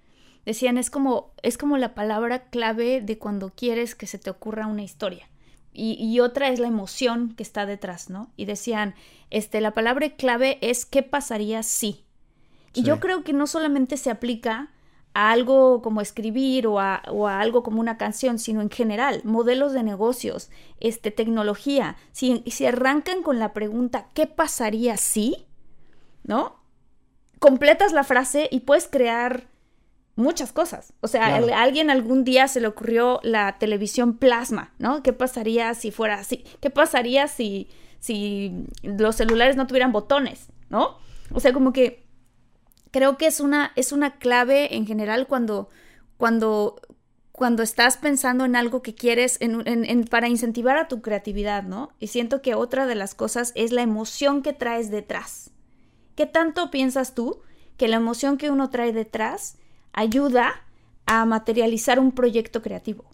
decían 0.45 0.77
es 0.77 0.89
como, 0.89 1.33
es 1.43 1.57
como 1.57 1.77
la 1.77 1.93
palabra 1.93 2.45
clave 2.45 3.01
de 3.01 3.17
cuando 3.17 3.49
quieres 3.49 3.93
que 3.93 4.07
se 4.07 4.19
te 4.19 4.29
ocurra 4.29 4.67
una 4.67 4.83
historia. 4.83 5.27
Y, 5.73 5.93
y, 5.93 6.19
otra 6.19 6.49
es 6.49 6.59
la 6.59 6.67
emoción 6.67 7.33
que 7.35 7.43
está 7.43 7.65
detrás, 7.65 8.09
¿no? 8.09 8.29
Y 8.35 8.45
decían, 8.45 8.93
este, 9.29 9.61
la 9.61 9.71
palabra 9.71 10.09
clave 10.09 10.57
es 10.61 10.85
¿qué 10.85 11.01
pasaría 11.01 11.63
si? 11.63 12.03
Y 12.73 12.83
yo 12.83 12.99
creo 12.99 13.23
que 13.23 13.33
no 13.33 13.47
solamente 13.47 13.97
se 13.97 14.09
aplica 14.09 14.69
a 15.13 15.31
algo 15.31 15.81
como 15.81 15.99
escribir 15.99 16.67
o 16.67 16.79
a, 16.79 16.95
algo 17.39 17.63
como 17.63 17.81
una 17.81 17.97
canción, 17.97 18.39
sino 18.39 18.61
en 18.61 18.69
general, 18.69 19.21
modelos 19.25 19.73
de 19.73 19.83
negocios, 19.83 20.49
este, 20.79 21.11
tecnología. 21.11 21.97
Si, 22.11 22.43
si 22.47 22.65
arrancan 22.65 23.23
con 23.23 23.39
la 23.39 23.53
pregunta, 23.53 24.07
¿qué 24.13 24.25
pasaría 24.25 24.95
si? 24.97 25.47
¿No? 26.23 26.61
Completas 27.39 27.91
la 27.91 28.03
frase 28.03 28.47
y 28.51 28.61
puedes 28.61 28.87
crear 28.87 29.50
muchas 30.15 30.51
cosas. 30.51 30.93
O 31.01 31.07
sea, 31.07 31.35
a 31.35 31.61
alguien 31.61 31.89
algún 31.89 32.23
día 32.23 32.47
se 32.47 32.61
le 32.61 32.67
ocurrió 32.67 33.19
la 33.23 33.57
televisión 33.57 34.17
plasma, 34.17 34.73
¿no? 34.77 35.03
¿Qué 35.03 35.13
pasaría 35.13 35.73
si 35.73 35.91
fuera 35.91 36.15
así? 36.15 36.43
¿Qué 36.59 36.69
pasaría 36.69 37.27
si, 37.27 37.69
si 37.99 38.65
los 38.83 39.15
celulares 39.15 39.55
no 39.55 39.67
tuvieran 39.67 39.91
botones, 39.91 40.49
¿no? 40.69 40.97
O 41.33 41.39
sea, 41.39 41.53
como 41.53 41.73
que 41.73 42.05
creo 42.91 43.17
que 43.17 43.27
es 43.27 43.39
una, 43.39 43.71
es 43.75 43.91
una 43.91 44.17
clave 44.17 44.75
en 44.75 44.85
general 44.85 45.27
cuando, 45.27 45.69
cuando, 46.17 46.81
cuando 47.31 47.63
estás 47.63 47.97
pensando 47.97 48.45
en 48.45 48.55
algo 48.55 48.81
que 48.81 48.93
quieres 48.93 49.37
en, 49.39 50.03
para 50.05 50.27
incentivar 50.27 50.77
a 50.77 50.87
tu 50.87 51.01
creatividad, 51.01 51.63
¿no? 51.63 51.91
Y 51.99 52.07
siento 52.07 52.41
que 52.41 52.53
otra 52.53 52.85
de 52.85 52.95
las 52.95 53.15
cosas 53.15 53.53
es 53.55 53.71
la 53.71 53.81
emoción 53.81 54.41
que 54.41 54.53
traes 54.53 54.91
detrás. 54.91 55.51
¿Qué 56.15 56.25
tanto 56.25 56.69
piensas 56.69 57.15
tú 57.15 57.41
que 57.77 57.87
la 57.87 57.95
emoción 57.95 58.37
que 58.37 58.51
uno 58.51 58.69
trae 58.69 58.91
detrás 58.91 59.57
ayuda 59.93 60.63
a 61.05 61.25
materializar 61.25 61.99
un 61.99 62.11
proyecto 62.11 62.61
creativo? 62.61 63.05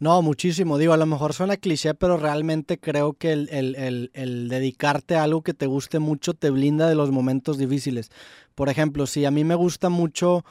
No, 0.00 0.22
muchísimo. 0.22 0.78
Digo, 0.78 0.92
a 0.92 0.96
lo 0.96 1.06
mejor 1.06 1.34
suena 1.34 1.56
cliché, 1.56 1.92
pero 1.94 2.16
realmente 2.16 2.78
creo 2.78 3.14
que 3.14 3.32
el, 3.32 3.48
el, 3.50 4.48
dedicarte 4.48 5.16
a 5.16 5.24
algo 5.24 5.42
que 5.42 5.54
te 5.54 5.66
guste 5.66 5.98
mucho 5.98 6.34
te 6.34 6.50
blinda 6.50 6.88
de 6.88 6.94
los 6.94 7.10
momentos 7.10 7.58
difíciles. 7.58 8.10
Por 8.54 8.68
ejemplo, 8.68 9.06
si 9.06 9.24
a 9.24 9.32
mí 9.32 9.42
me 9.42 9.56
gusta 9.56 9.88
mucho, 9.88 10.44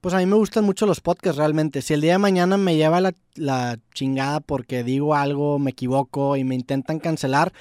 pues 0.00 0.14
a 0.14 0.18
mí 0.18 0.26
me 0.26 0.36
gustan 0.36 0.64
mucho 0.64 0.86
los 0.86 1.02
podcasts 1.02 1.36
realmente. 1.36 1.82
Si 1.82 1.92
el 1.92 2.00
día 2.00 2.12
de 2.12 2.18
mañana 2.18 2.56
me 2.56 2.76
lleva 2.76 3.02
la, 3.02 3.12
la 3.34 3.78
chingada 3.92 4.40
porque 4.40 4.82
digo 4.82 5.14
algo, 5.14 5.58
me 5.58 5.72
equivoco 5.72 6.36
y 6.36 6.44
me 6.44 6.54
intentan 6.54 6.98
cancelar, 6.98 7.52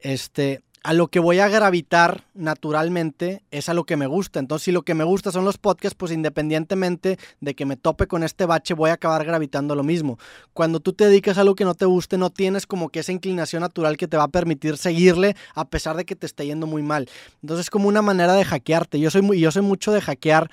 este, 0.00 0.62
a 0.82 0.92
lo 0.92 1.08
que 1.08 1.20
voy 1.20 1.38
a 1.40 1.48
gravitar 1.48 2.24
naturalmente 2.34 3.42
es 3.50 3.68
a 3.68 3.74
lo 3.74 3.84
que 3.84 3.96
me 3.96 4.06
gusta. 4.06 4.38
Entonces, 4.38 4.64
si 4.64 4.72
lo 4.72 4.82
que 4.82 4.94
me 4.94 5.04
gusta 5.04 5.32
son 5.32 5.44
los 5.44 5.58
podcasts, 5.58 5.96
pues 5.96 6.12
independientemente 6.12 7.18
de 7.40 7.54
que 7.54 7.66
me 7.66 7.76
tope 7.76 8.06
con 8.06 8.22
este 8.22 8.46
bache, 8.46 8.74
voy 8.74 8.90
a 8.90 8.94
acabar 8.94 9.24
gravitando 9.24 9.74
lo 9.74 9.82
mismo. 9.82 10.18
Cuando 10.52 10.80
tú 10.80 10.92
te 10.92 11.06
dedicas 11.06 11.38
a 11.38 11.42
algo 11.42 11.54
que 11.54 11.64
no 11.64 11.74
te 11.74 11.84
guste, 11.84 12.18
no 12.18 12.30
tienes 12.30 12.66
como 12.66 12.88
que 12.90 13.00
esa 13.00 13.12
inclinación 13.12 13.60
natural 13.62 13.96
que 13.96 14.08
te 14.08 14.16
va 14.16 14.24
a 14.24 14.28
permitir 14.28 14.76
seguirle 14.76 15.36
a 15.54 15.68
pesar 15.68 15.96
de 15.96 16.04
que 16.04 16.16
te 16.16 16.26
esté 16.26 16.46
yendo 16.46 16.66
muy 16.66 16.82
mal. 16.82 17.08
Entonces, 17.42 17.66
es 17.66 17.70
como 17.70 17.88
una 17.88 18.02
manera 18.02 18.34
de 18.34 18.44
hackearte. 18.44 19.00
Yo 19.00 19.10
soy, 19.10 19.40
yo 19.40 19.50
soy 19.50 19.62
mucho 19.62 19.92
de 19.92 20.00
hackear 20.00 20.50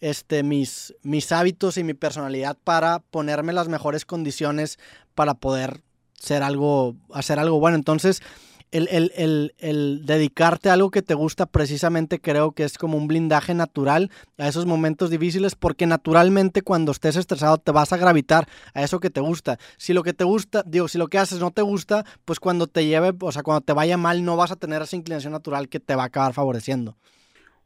este, 0.00 0.42
mis, 0.42 0.94
mis 1.02 1.32
hábitos 1.32 1.76
y 1.76 1.84
mi 1.84 1.94
personalidad 1.94 2.56
para 2.62 3.00
ponerme 3.00 3.52
las 3.52 3.68
mejores 3.68 4.04
condiciones 4.04 4.78
para 5.14 5.34
poder 5.34 5.82
ser 6.14 6.42
algo, 6.42 6.96
hacer 7.12 7.38
algo 7.38 7.60
bueno. 7.60 7.76
Entonces, 7.76 8.22
el, 8.70 10.02
dedicarte 10.04 10.70
a 10.70 10.74
algo 10.74 10.90
que 10.90 11.02
te 11.02 11.14
gusta 11.14 11.46
precisamente 11.46 12.20
creo 12.20 12.52
que 12.52 12.64
es 12.64 12.78
como 12.78 12.96
un 12.96 13.08
blindaje 13.08 13.54
natural 13.54 14.10
a 14.36 14.48
esos 14.48 14.66
momentos 14.66 15.10
difíciles 15.10 15.54
porque 15.54 15.86
naturalmente 15.86 16.62
cuando 16.62 16.92
estés 16.92 17.16
estresado 17.16 17.58
te 17.58 17.72
vas 17.72 17.92
a 17.92 17.96
gravitar 17.96 18.48
a 18.74 18.82
eso 18.82 19.00
que 19.00 19.10
te 19.10 19.20
gusta. 19.20 19.58
Si 19.76 19.92
lo 19.92 20.02
que 20.02 20.12
te 20.12 20.24
gusta, 20.24 20.62
digo, 20.66 20.88
si 20.88 20.98
lo 20.98 21.08
que 21.08 21.18
haces 21.18 21.40
no 21.40 21.50
te 21.50 21.62
gusta, 21.62 22.04
pues 22.24 22.40
cuando 22.40 22.66
te 22.66 22.86
lleve, 22.86 23.12
o 23.20 23.32
sea, 23.32 23.42
cuando 23.42 23.62
te 23.62 23.72
vaya 23.72 23.96
mal 23.96 24.24
no 24.24 24.36
vas 24.36 24.50
a 24.50 24.56
tener 24.56 24.82
esa 24.82 24.96
inclinación 24.96 25.32
natural 25.32 25.68
que 25.68 25.80
te 25.80 25.94
va 25.94 26.04
a 26.04 26.06
acabar 26.06 26.32
favoreciendo. 26.34 26.96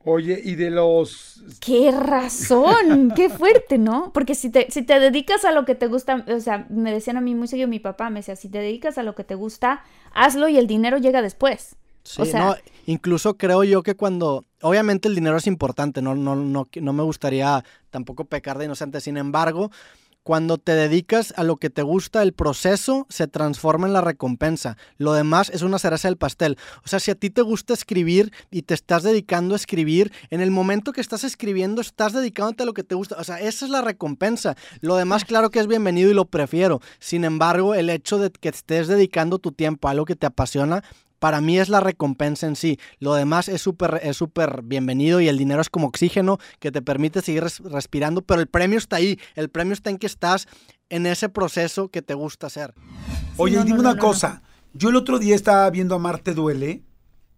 Oye, 0.04 0.40
y 0.42 0.56
de 0.56 0.70
los... 0.70 1.42
¡Qué 1.60 1.92
razón! 1.92 3.12
¡Qué 3.16 3.28
fuerte, 3.28 3.78
¿no? 3.78 4.12
Porque 4.12 4.34
si 4.34 4.50
te, 4.50 4.70
si 4.70 4.82
te 4.82 4.98
dedicas 4.98 5.44
a 5.44 5.52
lo 5.52 5.64
que 5.64 5.74
te 5.74 5.86
gusta, 5.86 6.24
o 6.28 6.40
sea, 6.40 6.66
me 6.70 6.92
decían 6.92 7.16
a 7.16 7.20
mí 7.20 7.34
muy 7.34 7.46
seguido 7.46 7.68
mi 7.68 7.78
papá, 7.78 8.10
me 8.10 8.20
decía, 8.20 8.34
si 8.34 8.48
te 8.48 8.58
dedicas 8.58 8.98
a 8.98 9.04
lo 9.04 9.14
que 9.14 9.24
te 9.24 9.36
gusta, 9.36 9.84
hazlo 10.12 10.48
y 10.48 10.58
el 10.58 10.66
dinero 10.66 10.98
llega 10.98 11.22
después. 11.22 11.76
Sí, 12.04 12.22
no, 12.34 12.56
incluso 12.86 13.36
creo 13.36 13.62
yo 13.62 13.84
que 13.84 13.94
cuando, 13.94 14.44
obviamente 14.60 15.06
el 15.06 15.14
dinero 15.14 15.36
es 15.36 15.46
importante, 15.46 16.02
no, 16.02 16.16
no, 16.16 16.34
no, 16.34 16.68
no 16.74 16.92
me 16.92 17.02
gustaría 17.04 17.64
tampoco 17.90 18.24
pecar 18.24 18.58
de 18.58 18.64
inocente, 18.64 19.00
sin 19.00 19.16
embargo, 19.16 19.70
cuando 20.22 20.58
te 20.58 20.72
dedicas 20.72 21.34
a 21.36 21.42
lo 21.42 21.56
que 21.56 21.70
te 21.70 21.82
gusta, 21.82 22.22
el 22.22 22.32
proceso 22.32 23.06
se 23.08 23.26
transforma 23.26 23.86
en 23.86 23.92
la 23.92 24.00
recompensa. 24.00 24.76
Lo 24.96 25.12
demás 25.12 25.50
es 25.50 25.62
una 25.62 25.78
cereza 25.78 26.08
del 26.08 26.16
pastel. 26.16 26.58
O 26.84 26.88
sea, 26.88 27.00
si 27.00 27.10
a 27.10 27.14
ti 27.14 27.30
te 27.30 27.42
gusta 27.42 27.74
escribir 27.74 28.32
y 28.50 28.62
te 28.62 28.74
estás 28.74 29.02
dedicando 29.02 29.54
a 29.54 29.56
escribir, 29.56 30.12
en 30.30 30.40
el 30.40 30.50
momento 30.50 30.92
que 30.92 31.00
estás 31.00 31.24
escribiendo 31.24 31.80
estás 31.80 32.12
dedicándote 32.12 32.62
a 32.62 32.66
lo 32.66 32.74
que 32.74 32.84
te 32.84 32.94
gusta. 32.94 33.16
O 33.18 33.24
sea, 33.24 33.40
esa 33.40 33.64
es 33.64 33.70
la 33.70 33.82
recompensa. 33.82 34.56
Lo 34.80 34.96
demás, 34.96 35.24
claro 35.24 35.50
que 35.50 35.58
es 35.58 35.66
bienvenido 35.66 36.10
y 36.10 36.14
lo 36.14 36.26
prefiero. 36.26 36.80
Sin 37.00 37.24
embargo, 37.24 37.74
el 37.74 37.90
hecho 37.90 38.18
de 38.18 38.30
que 38.30 38.48
estés 38.48 38.88
dedicando 38.88 39.38
tu 39.38 39.52
tiempo 39.52 39.88
a 39.88 39.90
algo 39.90 40.04
que 40.04 40.16
te 40.16 40.26
apasiona 40.26 40.82
para 41.22 41.40
mí 41.40 41.56
es 41.56 41.68
la 41.68 41.78
recompensa 41.78 42.48
en 42.48 42.56
sí. 42.56 42.80
Lo 42.98 43.14
demás 43.14 43.46
es 43.46 43.62
súper 43.62 44.00
es 44.02 44.16
súper 44.16 44.62
bienvenido 44.64 45.20
y 45.20 45.28
el 45.28 45.38
dinero 45.38 45.62
es 45.62 45.70
como 45.70 45.86
oxígeno 45.86 46.38
que 46.58 46.72
te 46.72 46.82
permite 46.82 47.22
seguir 47.22 47.44
respirando, 47.62 48.22
pero 48.22 48.40
el 48.40 48.48
premio 48.48 48.76
está 48.76 48.96
ahí. 48.96 49.20
El 49.36 49.48
premio 49.48 49.72
está 49.72 49.90
en 49.90 49.98
que 49.98 50.08
estás 50.08 50.48
en 50.88 51.06
ese 51.06 51.28
proceso 51.28 51.90
que 51.90 52.02
te 52.02 52.14
gusta 52.14 52.48
hacer. 52.48 52.74
Oye, 53.36 53.62
dime 53.62 53.78
una 53.78 53.96
cosa. 53.96 54.42
Yo 54.74 54.88
el 54.88 54.96
otro 54.96 55.20
día 55.20 55.36
estaba 55.36 55.70
viendo 55.70 55.94
a 55.94 56.00
Marte 56.00 56.34
Duele, 56.34 56.82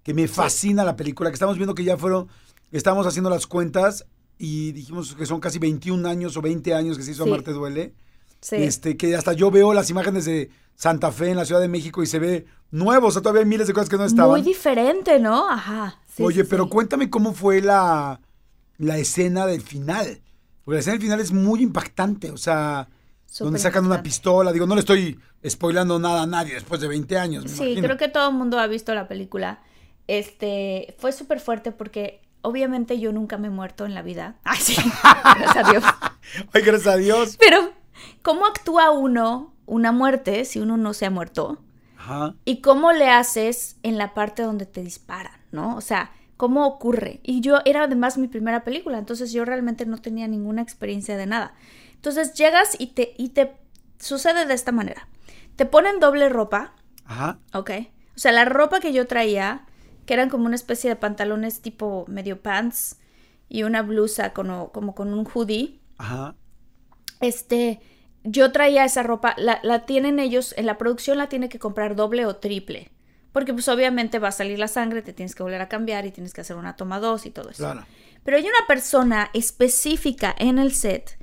que 0.02 0.14
me 0.14 0.28
fascina 0.28 0.82
la 0.82 0.96
película, 0.96 1.28
que 1.28 1.34
estamos 1.34 1.58
viendo 1.58 1.74
que 1.74 1.84
ya 1.84 1.98
fueron, 1.98 2.28
estamos 2.72 3.06
haciendo 3.06 3.28
las 3.28 3.46
cuentas 3.46 4.06
y 4.38 4.72
dijimos 4.72 5.14
que 5.14 5.26
son 5.26 5.40
casi 5.40 5.58
21 5.58 6.08
años 6.08 6.38
o 6.38 6.40
20 6.40 6.72
años 6.72 6.96
que 6.96 7.02
se 7.02 7.10
hizo 7.10 7.26
Marte 7.26 7.52
Duele. 7.52 7.92
Sí. 8.40 8.56
Este, 8.56 8.96
que 8.96 9.14
hasta 9.14 9.34
yo 9.34 9.50
veo 9.50 9.74
las 9.74 9.90
imágenes 9.90 10.24
de 10.24 10.48
Santa 10.74 11.12
Fe 11.12 11.28
en 11.28 11.36
la 11.36 11.44
Ciudad 11.44 11.60
de 11.60 11.68
México 11.68 12.02
y 12.02 12.06
se 12.06 12.18
ve 12.18 12.46
nuevo, 12.74 13.08
o 13.08 13.10
sea, 13.10 13.22
todavía 13.22 13.42
hay 13.42 13.48
miles 13.48 13.66
de 13.66 13.72
cosas 13.72 13.88
que 13.88 13.96
no 13.96 14.04
estaban. 14.04 14.30
Muy 14.30 14.42
diferente, 14.42 15.18
¿no? 15.18 15.48
Ajá. 15.48 16.00
Oye, 16.18 16.44
pero 16.44 16.68
cuéntame 16.68 17.10
cómo 17.10 17.32
fue 17.32 17.60
la, 17.60 18.20
la 18.78 18.98
escena 18.98 19.46
del 19.46 19.62
final. 19.62 20.20
Porque 20.64 20.76
la 20.76 20.80
escena 20.80 20.94
del 20.94 21.02
final 21.02 21.20
es 21.20 21.32
muy 21.32 21.62
impactante, 21.62 22.30
o 22.30 22.36
sea, 22.36 22.88
donde 23.38 23.58
sacan 23.58 23.84
una 23.86 24.02
pistola. 24.02 24.52
Digo, 24.52 24.66
no 24.66 24.74
le 24.74 24.80
estoy 24.80 25.18
spoilando 25.46 25.98
nada 25.98 26.22
a 26.22 26.26
nadie 26.26 26.54
después 26.54 26.80
de 26.80 26.88
20 26.88 27.18
años. 27.18 27.50
sí, 27.50 27.76
creo 27.80 27.96
que 27.96 28.08
todo 28.08 28.30
el 28.30 28.36
mundo 28.36 28.58
ha 28.58 28.66
visto 28.66 28.94
la 28.94 29.08
película. 29.08 29.62
Este, 30.06 30.94
fue 30.98 31.12
súper 31.12 31.40
fuerte 31.40 31.72
porque 31.72 32.22
obviamente 32.42 32.98
yo 33.00 33.12
nunca 33.12 33.38
me 33.38 33.48
he 33.48 33.50
muerto 33.50 33.86
en 33.86 33.94
la 33.94 34.02
vida. 34.02 34.36
Ay, 34.44 34.58
sí, 34.60 34.76
gracias 34.76 35.56
a 35.56 35.70
Dios. 35.70 35.84
Ay, 36.52 36.62
gracias 36.62 36.94
a 36.94 36.96
Dios. 36.96 37.36
Pero, 37.38 37.72
¿cómo 38.22 38.46
actúa 38.46 38.90
uno 38.90 39.54
una 39.66 39.92
muerte 39.92 40.44
si 40.44 40.60
uno 40.60 40.76
no 40.76 40.94
se 40.94 41.06
ha 41.06 41.10
muerto. 41.10 41.58
Ajá. 42.04 42.34
Y 42.44 42.60
cómo 42.60 42.92
le 42.92 43.08
haces 43.08 43.76
en 43.82 43.96
la 43.96 44.12
parte 44.12 44.42
donde 44.42 44.66
te 44.66 44.82
disparan, 44.82 45.40
¿no? 45.52 45.74
O 45.76 45.80
sea, 45.80 46.12
cómo 46.36 46.66
ocurre. 46.66 47.20
Y 47.22 47.40
yo 47.40 47.60
era 47.64 47.84
además 47.84 48.18
mi 48.18 48.28
primera 48.28 48.62
película, 48.62 48.98
entonces 48.98 49.32
yo 49.32 49.44
realmente 49.44 49.86
no 49.86 49.98
tenía 49.98 50.28
ninguna 50.28 50.60
experiencia 50.60 51.16
de 51.16 51.26
nada. 51.26 51.54
Entonces 51.94 52.34
llegas 52.34 52.76
y 52.78 52.88
te, 52.88 53.14
y 53.16 53.30
te 53.30 53.56
sucede 53.98 54.44
de 54.44 54.52
esta 54.54 54.70
manera. 54.72 55.08
Te 55.56 55.64
ponen 55.64 56.00
doble 56.00 56.28
ropa. 56.28 56.74
Ajá. 57.06 57.38
Ok. 57.54 57.70
O 58.14 58.18
sea, 58.18 58.32
la 58.32 58.44
ropa 58.44 58.80
que 58.80 58.92
yo 58.92 59.06
traía, 59.06 59.64
que 60.04 60.12
eran 60.12 60.28
como 60.28 60.44
una 60.44 60.56
especie 60.56 60.90
de 60.90 60.96
pantalones 60.96 61.62
tipo 61.62 62.04
medio 62.08 62.42
pants 62.42 62.98
y 63.48 63.62
una 63.62 63.80
blusa 63.80 64.34
como, 64.34 64.72
como 64.72 64.94
con 64.94 65.14
un 65.14 65.24
hoodie. 65.24 65.80
Ajá. 65.96 66.34
Este, 67.20 67.80
yo 68.24 68.50
traía 68.52 68.84
esa 68.84 69.02
ropa, 69.02 69.36
la, 69.38 69.86
tienen 69.86 70.18
ellos, 70.18 70.54
en 70.56 70.66
la 70.66 70.78
producción 70.78 71.18
la 71.18 71.28
tiene 71.28 71.48
que 71.48 71.58
comprar 71.58 71.94
doble 71.94 72.26
o 72.26 72.36
triple. 72.36 72.90
Porque 73.32 73.52
pues 73.52 73.68
obviamente 73.68 74.18
va 74.18 74.28
a 74.28 74.32
salir 74.32 74.58
la 74.58 74.68
sangre, 74.68 75.02
te 75.02 75.12
tienes 75.12 75.34
que 75.34 75.42
volver 75.42 75.60
a 75.60 75.68
cambiar 75.68 76.06
y 76.06 76.10
tienes 76.10 76.32
que 76.32 76.40
hacer 76.40 76.56
una 76.56 76.76
toma 76.76 77.00
dos 77.00 77.26
y 77.26 77.30
todo 77.30 77.50
eso. 77.50 77.64
Claro. 77.64 77.84
Pero 78.24 78.36
hay 78.36 78.44
una 78.44 78.66
persona 78.66 79.30
específica 79.34 80.34
en 80.38 80.58
el 80.58 80.72
set 80.72 81.18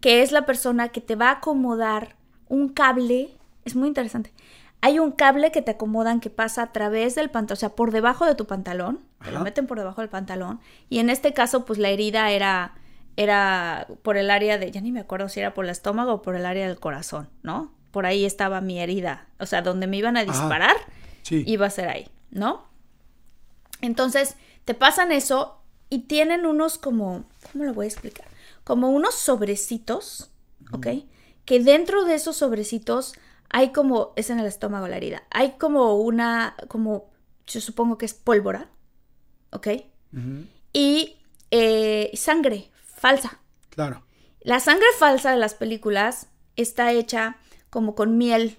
que 0.00 0.22
es 0.22 0.32
la 0.32 0.46
persona 0.46 0.88
que 0.88 1.00
te 1.00 1.16
va 1.16 1.28
a 1.28 1.32
acomodar 1.32 2.16
un 2.48 2.68
cable. 2.68 3.36
Es 3.64 3.74
muy 3.74 3.88
interesante. 3.88 4.32
Hay 4.80 4.98
un 4.98 5.10
cable 5.10 5.50
que 5.50 5.62
te 5.62 5.72
acomodan 5.72 6.20
que 6.20 6.30
pasa 6.30 6.62
a 6.62 6.72
través 6.72 7.14
del 7.14 7.30
pantalón, 7.30 7.56
o 7.56 7.60
sea, 7.60 7.70
por 7.70 7.90
debajo 7.90 8.26
de 8.26 8.34
tu 8.34 8.46
pantalón. 8.46 9.00
Te 9.24 9.32
lo 9.32 9.40
meten 9.40 9.66
por 9.66 9.78
debajo 9.78 10.02
del 10.02 10.10
pantalón. 10.10 10.60
Y 10.88 10.98
en 11.00 11.10
este 11.10 11.32
caso, 11.32 11.64
pues 11.64 11.78
la 11.78 11.88
herida 11.88 12.30
era 12.30 12.74
era 13.16 13.88
por 14.02 14.16
el 14.16 14.30
área 14.30 14.58
de, 14.58 14.70
ya 14.70 14.80
ni 14.80 14.92
me 14.92 15.00
acuerdo 15.00 15.28
si 15.28 15.40
era 15.40 15.54
por 15.54 15.64
el 15.64 15.70
estómago 15.70 16.14
o 16.14 16.22
por 16.22 16.36
el 16.36 16.44
área 16.44 16.68
del 16.68 16.78
corazón, 16.78 17.28
¿no? 17.42 17.72
Por 17.90 18.04
ahí 18.04 18.24
estaba 18.24 18.60
mi 18.60 18.78
herida, 18.78 19.26
o 19.38 19.46
sea, 19.46 19.62
donde 19.62 19.86
me 19.86 19.96
iban 19.96 20.16
a 20.16 20.24
disparar, 20.24 20.76
iba 21.30 21.66
a 21.66 21.70
ser 21.70 21.88
ahí, 21.88 22.08
¿no? 22.30 22.66
Entonces, 23.80 24.36
te 24.64 24.74
pasan 24.74 25.12
eso 25.12 25.62
y 25.88 26.00
tienen 26.00 26.44
unos 26.44 26.76
como, 26.78 27.24
¿cómo 27.50 27.64
lo 27.64 27.72
voy 27.72 27.86
a 27.86 27.88
explicar? 27.88 28.26
Como 28.64 28.90
unos 28.90 29.14
sobrecitos, 29.14 30.30
¿ok? 30.72 30.88
Que 31.44 31.60
dentro 31.60 32.04
de 32.04 32.14
esos 32.14 32.36
sobrecitos 32.36 33.14
hay 33.48 33.72
como, 33.72 34.12
es 34.16 34.28
en 34.28 34.40
el 34.40 34.46
estómago 34.46 34.88
la 34.88 34.96
herida, 34.96 35.22
hay 35.30 35.52
como 35.52 35.96
una, 35.96 36.56
como, 36.68 37.10
yo 37.46 37.60
supongo 37.60 37.96
que 37.96 38.04
es 38.04 38.14
pólvora, 38.14 38.68
¿ok? 39.52 39.68
Y 40.72 41.16
eh, 41.50 42.10
sangre, 42.14 42.70
falsa. 42.96 43.40
Claro. 43.70 44.04
La 44.40 44.60
sangre 44.60 44.86
falsa 44.98 45.30
de 45.30 45.36
las 45.36 45.54
películas 45.54 46.28
está 46.56 46.92
hecha 46.92 47.36
como 47.70 47.94
con 47.94 48.16
miel 48.16 48.58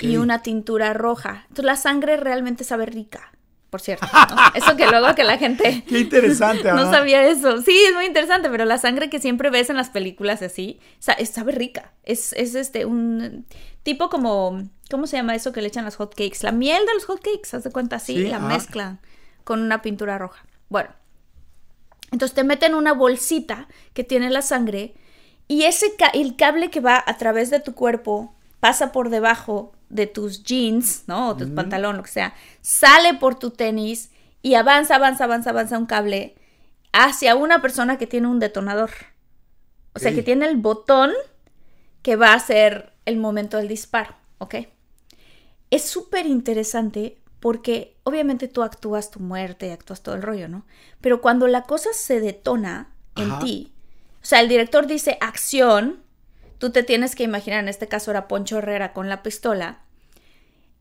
y 0.00 0.16
una 0.16 0.42
tintura 0.42 0.92
roja. 0.94 1.42
Entonces 1.42 1.64
la 1.64 1.76
sangre 1.76 2.16
realmente 2.16 2.64
sabe 2.64 2.86
rica, 2.86 3.32
por 3.70 3.80
cierto. 3.80 4.06
Eso 4.54 4.76
que 4.76 4.86
luego 4.86 5.14
que 5.14 5.24
la 5.24 5.38
gente... 5.38 5.84
Qué 5.88 6.00
interesante. 6.00 6.72
no 6.72 6.90
sabía 6.90 7.26
eso. 7.28 7.60
Sí, 7.60 7.76
es 7.88 7.94
muy 7.94 8.06
interesante, 8.06 8.48
pero 8.48 8.64
la 8.64 8.78
sangre 8.78 9.10
que 9.10 9.20
siempre 9.20 9.50
ves 9.50 9.70
en 9.70 9.76
las 9.76 9.90
películas 9.90 10.42
así, 10.42 10.80
sabe 10.98 11.52
rica. 11.52 11.92
Es, 12.02 12.32
este, 12.32 12.86
un 12.86 13.46
tipo 13.82 14.08
como... 14.08 14.62
¿Cómo 14.90 15.06
se 15.06 15.16
llama 15.16 15.34
eso 15.34 15.52
que 15.52 15.60
le 15.60 15.68
echan 15.68 15.84
las 15.84 15.96
hotcakes? 15.96 16.42
La 16.42 16.52
miel 16.52 16.84
de 16.86 16.94
los 16.94 17.04
hotcakes, 17.04 17.54
haz 17.54 17.64
de 17.64 17.70
cuenta 17.70 17.96
así, 17.96 18.26
la 18.26 18.38
mezclan 18.38 19.00
con 19.42 19.60
una 19.60 19.82
pintura 19.82 20.18
roja. 20.18 20.44
Bueno, 20.68 20.90
entonces 22.14 22.34
te 22.34 22.44
meten 22.44 22.74
una 22.74 22.92
bolsita 22.92 23.68
que 23.92 24.04
tiene 24.04 24.30
la 24.30 24.42
sangre 24.42 24.94
Y 25.46 25.64
ese 25.64 25.94
el 26.14 26.36
cable 26.36 26.70
que 26.70 26.80
va 26.80 27.02
a 27.06 27.16
través 27.18 27.50
de 27.50 27.60
tu 27.60 27.74
cuerpo 27.74 28.34
pasa 28.60 28.92
por 28.92 29.10
debajo 29.10 29.72
de 29.90 30.06
tus 30.06 30.42
jeans, 30.42 31.04
¿no? 31.06 31.28
O 31.28 31.36
tu 31.36 31.54
pantalón, 31.54 31.96
lo 31.96 32.02
que 32.02 32.10
sea, 32.10 32.34
sale 32.62 33.14
por 33.14 33.38
tu 33.38 33.50
tenis 33.50 34.10
y 34.42 34.54
avanza, 34.54 34.96
avanza, 34.96 35.24
avanza, 35.24 35.50
avanza 35.50 35.78
un 35.78 35.86
cable 35.86 36.34
hacia 36.92 37.34
una 37.34 37.60
persona 37.60 37.98
que 37.98 38.06
tiene 38.06 38.28
un 38.28 38.38
detonador. 38.38 38.90
O 39.94 39.98
sea, 39.98 40.14
que 40.14 40.22
tiene 40.22 40.46
el 40.46 40.56
botón 40.56 41.12
que 42.02 42.16
va 42.16 42.32
a 42.32 42.40
ser 42.40 42.92
el 43.04 43.16
momento 43.16 43.58
del 43.58 43.68
disparo, 43.68 44.14
¿ok? 44.38 44.54
Es 45.70 45.84
súper 45.84 46.26
interesante 46.26 47.18
porque 47.44 47.94
obviamente 48.04 48.48
tú 48.48 48.62
actúas 48.62 49.10
tu 49.10 49.20
muerte, 49.20 49.70
actúas 49.70 50.02
todo 50.02 50.14
el 50.14 50.22
rollo, 50.22 50.48
¿no? 50.48 50.64
Pero 51.02 51.20
cuando 51.20 51.46
la 51.46 51.64
cosa 51.64 51.90
se 51.92 52.18
detona 52.18 52.88
en 53.16 53.38
ti, 53.40 53.70
o 54.22 54.24
sea, 54.24 54.40
el 54.40 54.48
director 54.48 54.86
dice 54.86 55.18
acción, 55.20 56.00
tú 56.56 56.70
te 56.70 56.82
tienes 56.82 57.14
que 57.14 57.22
imaginar, 57.22 57.60
en 57.60 57.68
este 57.68 57.86
caso 57.86 58.10
era 58.10 58.28
Poncho 58.28 58.56
Herrera 58.56 58.94
con 58.94 59.10
la 59.10 59.22
pistola, 59.22 59.80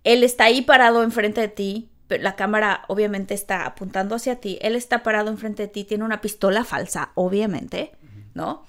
él 0.05 0.24
está 0.24 0.46
ahí 0.46 0.62
parado 0.62 1.03
enfrente 1.03 1.41
de 1.41 1.50
ti, 1.50 1.89
pero 2.08 2.24
la 2.24 2.38
cámara 2.38 2.86
obviamente 2.88 3.34
está 3.34 3.65
apuntando 3.65 4.15
hacia 4.15 4.38
ti, 4.38 4.58
él 4.62 4.77
está 4.77 5.03
parado 5.03 5.32
enfrente 5.32 5.63
de 5.63 5.67
ti, 5.67 5.84
tiene 5.84 6.05
una 6.05 6.22
pistola 6.22 6.63
falsa, 6.63 7.12
obviamente, 7.15 7.91
¿no? 8.36 8.63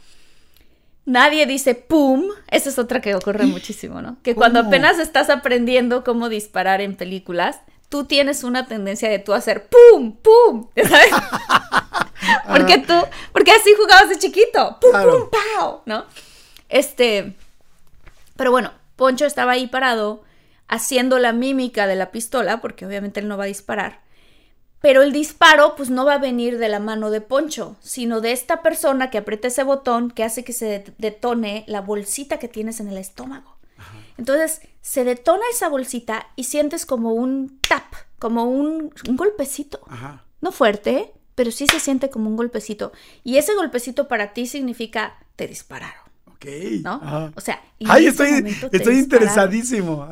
Nadie 1.06 1.46
dice 1.46 1.76
pum, 1.76 2.24
esa 2.50 2.70
es 2.70 2.78
otra 2.80 3.00
que 3.00 3.14
ocurre 3.14 3.46
muchísimo, 3.46 4.02
¿no? 4.02 4.16
Que 4.24 4.34
cuando 4.34 4.58
apenas 4.58 4.98
estás 4.98 5.30
aprendiendo 5.30 6.02
cómo 6.02 6.28
disparar 6.28 6.80
en 6.80 6.96
películas, 6.96 7.60
tú 7.88 8.04
tienes 8.04 8.44
una 8.44 8.66
tendencia 8.66 9.08
de 9.08 9.18
tú 9.18 9.32
hacer 9.32 9.68
pum, 9.68 10.16
pum, 10.16 10.68
¿sabes? 10.88 11.10
porque 12.48 12.78
tú, 12.78 12.94
porque 13.32 13.52
así 13.52 13.74
jugabas 13.74 14.08
de 14.08 14.18
chiquito, 14.18 14.78
pum, 14.80 14.92
pum, 14.92 15.30
pow, 15.30 15.82
¿no? 15.86 16.04
Este, 16.68 17.34
pero 18.36 18.50
bueno, 18.50 18.72
Poncho 18.96 19.26
estaba 19.26 19.52
ahí 19.52 19.66
parado 19.66 20.22
haciendo 20.68 21.18
la 21.18 21.32
mímica 21.32 21.86
de 21.86 21.96
la 21.96 22.10
pistola, 22.10 22.60
porque 22.60 22.86
obviamente 22.86 23.20
él 23.20 23.28
no 23.28 23.36
va 23.36 23.44
a 23.44 23.48
disparar. 23.48 24.00
Pero 24.80 25.02
el 25.02 25.12
disparo, 25.12 25.76
pues 25.76 25.88
no 25.88 26.04
va 26.04 26.14
a 26.14 26.18
venir 26.18 26.58
de 26.58 26.68
la 26.68 26.78
mano 26.78 27.10
de 27.10 27.20
Poncho, 27.20 27.76
sino 27.80 28.20
de 28.20 28.32
esta 28.32 28.60
persona 28.60 29.08
que 29.08 29.18
aprieta 29.18 29.48
ese 29.48 29.62
botón 29.62 30.10
que 30.10 30.24
hace 30.24 30.44
que 30.44 30.52
se 30.52 30.84
detone 30.98 31.64
la 31.66 31.80
bolsita 31.80 32.38
que 32.38 32.48
tienes 32.48 32.80
en 32.80 32.88
el 32.88 32.98
estómago. 32.98 33.56
Entonces, 34.16 34.60
se 34.80 35.04
detona 35.04 35.42
esa 35.50 35.68
bolsita 35.68 36.28
y 36.36 36.44
sientes 36.44 36.86
como 36.86 37.12
un 37.12 37.58
tap, 37.68 37.94
como 38.18 38.44
un, 38.44 38.92
golpecito. 39.08 39.80
No 40.40 40.52
fuerte, 40.52 41.12
pero 41.34 41.50
sí 41.50 41.66
se 41.66 41.80
siente 41.80 42.10
como 42.10 42.28
un 42.28 42.36
golpecito. 42.36 42.92
Y 43.22 43.38
ese 43.38 43.54
golpecito 43.54 44.08
para 44.08 44.32
ti 44.32 44.46
significa 44.46 45.18
te 45.36 45.48
dispararon. 45.48 46.04
Ok. 46.26 46.46
¿No? 46.82 47.32
O 47.34 47.40
sea, 47.40 47.62
Ay, 47.86 48.06
estoy, 48.06 48.56
estoy 48.72 48.98
interesadísimo. 48.98 50.08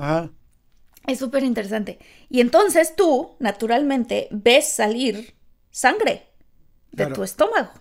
Es 1.07 1.19
súper 1.19 1.43
interesante. 1.43 1.99
Y 2.29 2.41
entonces 2.41 2.95
tú, 2.97 3.37
naturalmente, 3.41 4.29
ves 4.31 4.73
salir 4.73 5.35
sangre 5.71 6.27
de 6.93 7.07
tu 7.07 7.23
estómago. 7.23 7.73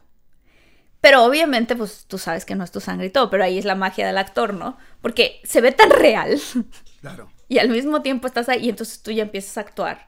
Pero 1.02 1.26
obviamente, 1.26 1.76
pues 1.76 2.06
tú 2.08 2.18
sabes 2.18 2.46
que 2.46 2.56
no 2.56 2.64
es 2.64 2.72
tu 2.72 2.80
sangre 2.80 3.08
y 3.08 3.10
todo, 3.10 3.30
pero 3.30 3.44
ahí 3.44 3.58
es 3.58 3.66
la 3.66 3.76
magia 3.76 4.06
del 4.06 4.18
actor, 4.18 4.54
¿no? 4.54 4.78
Porque 5.02 5.42
se 5.44 5.60
ve 5.60 5.72
tan 5.72 5.90
real. 5.90 6.40
Claro. 7.02 7.30
Y 7.52 7.60
al 7.60 7.68
mismo 7.68 8.02
tiempo 8.02 8.28
estás 8.28 8.48
ahí 8.48 8.68
y 8.68 8.70
entonces 8.70 9.02
tú 9.02 9.12
ya 9.12 9.24
empiezas 9.24 9.58
a 9.58 9.62
actuar 9.62 10.06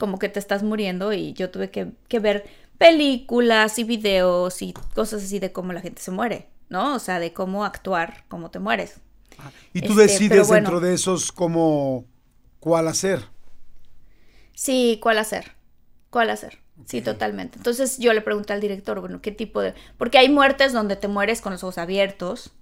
como 0.00 0.18
que 0.18 0.28
te 0.28 0.40
estás 0.40 0.64
muriendo 0.64 1.12
y 1.12 1.34
yo 1.34 1.50
tuve 1.50 1.70
que, 1.70 2.18
ver 2.18 2.48
películas 2.78 3.78
y 3.78 3.84
videos 3.84 4.62
y 4.62 4.72
cosas 4.94 5.22
así 5.22 5.38
de 5.38 5.52
cómo 5.52 5.72
la 5.72 5.82
gente 5.82 6.02
se 6.02 6.10
muere, 6.10 6.48
¿no? 6.68 6.96
O 6.96 6.98
sea, 6.98 7.20
de 7.20 7.32
cómo 7.32 7.64
actuar, 7.64 8.24
cómo 8.26 8.50
te 8.50 8.58
mueres. 8.58 8.96
Ah, 9.38 9.52
y 9.72 9.82
tú 9.82 9.92
este, 10.00 10.24
decides 10.24 10.48
dentro 10.48 10.80
de 10.80 10.94
esos 10.94 11.30
cómo, 11.30 12.06
cuál 12.58 12.88
hacer. 12.88 13.22
Sí, 14.54 14.98
cuál 15.00 15.18
hacer, 15.18 15.52
cuál 16.08 16.30
hacer. 16.30 16.58
Sí, 16.86 17.02
totalmente. 17.02 17.58
Entonces 17.58 17.98
yo 17.98 18.12
le 18.12 18.20
pregunté 18.20 18.52
al 18.52 18.60
director, 18.60 19.00
bueno, 19.00 19.20
¿qué 19.20 19.32
tipo 19.32 19.60
de...? 19.60 19.74
Porque 19.98 20.18
hay 20.18 20.28
muertes 20.28 20.72
donde 20.72 20.96
te 20.96 21.08
mueres 21.08 21.40
con 21.40 21.52
los 21.52 21.62
ojos 21.62 21.78
abiertos, 21.78 22.52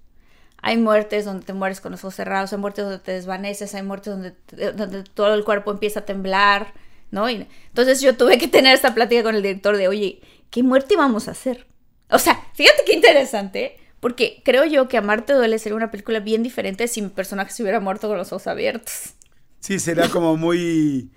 hay 0.61 0.77
muertes 0.77 1.25
donde 1.25 1.45
te 1.45 1.53
mueres 1.53 1.81
con 1.81 1.91
los 1.91 2.03
ojos 2.03 2.15
cerrados, 2.15 2.51
hay 2.53 2.59
muertes 2.59 2.85
donde 2.85 2.99
te 2.99 3.13
desvaneces, 3.13 3.73
hay 3.75 3.83
muertes 3.83 4.13
donde, 4.13 4.71
donde 4.73 5.03
todo 5.03 5.33
el 5.33 5.43
cuerpo 5.43 5.71
empieza 5.71 6.01
a 6.01 6.05
temblar, 6.05 6.73
¿no? 7.11 7.27
entonces 7.27 8.01
yo 8.01 8.15
tuve 8.15 8.37
que 8.37 8.47
tener 8.47 8.75
esta 8.75 8.93
plática 8.93 9.23
con 9.23 9.35
el 9.35 9.41
director 9.41 9.77
de, 9.77 9.87
oye, 9.87 10.21
¿qué 10.51 10.63
muerte 10.63 10.95
vamos 10.95 11.27
a 11.27 11.31
hacer? 11.31 11.65
O 12.09 12.19
sea, 12.19 12.39
fíjate 12.53 12.83
qué 12.85 12.93
interesante, 12.93 13.77
porque 13.99 14.41
creo 14.43 14.65
yo 14.65 14.87
que 14.87 14.97
Amarte 14.97 15.33
duele 15.33 15.59
sería 15.59 15.75
una 15.75 15.91
película 15.91 16.19
bien 16.19 16.43
diferente 16.43 16.87
si 16.87 17.01
mi 17.01 17.09
personaje 17.09 17.51
se 17.51 17.63
hubiera 17.63 17.79
muerto 17.79 18.07
con 18.07 18.17
los 18.17 18.31
ojos 18.31 18.47
abiertos. 18.47 19.13
Sí, 19.59 19.79
sería 19.79 20.09
como 20.09 20.37
muy... 20.37 21.09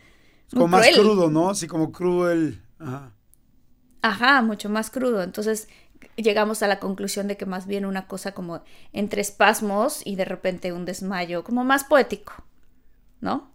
como 0.53 0.69
más 0.69 0.88
crudo, 0.88 1.31
¿no? 1.31 1.51
Así 1.51 1.67
como 1.67 1.93
cruel. 1.93 2.62
Ajá. 2.83 3.12
Ajá, 4.03 4.42
mucho 4.42 4.68
más 4.68 4.90
crudo. 4.90 5.23
Entonces 5.23 5.68
llegamos 6.16 6.62
a 6.62 6.66
la 6.66 6.81
conclusión 6.81 7.29
de 7.29 7.37
que 7.37 7.47
más 7.47 7.66
bien 7.66 7.87
una 7.87 8.07
cosa 8.07 8.33
como 8.33 8.62
entre 8.92 9.21
espasmos 9.21 10.03
y 10.05 10.16
de 10.16 10.25
repente 10.25 10.73
un 10.73 10.85
desmayo, 10.85 11.45
como 11.45 11.64
más 11.64 11.85
poético, 11.85 12.33
¿no? 13.21 13.51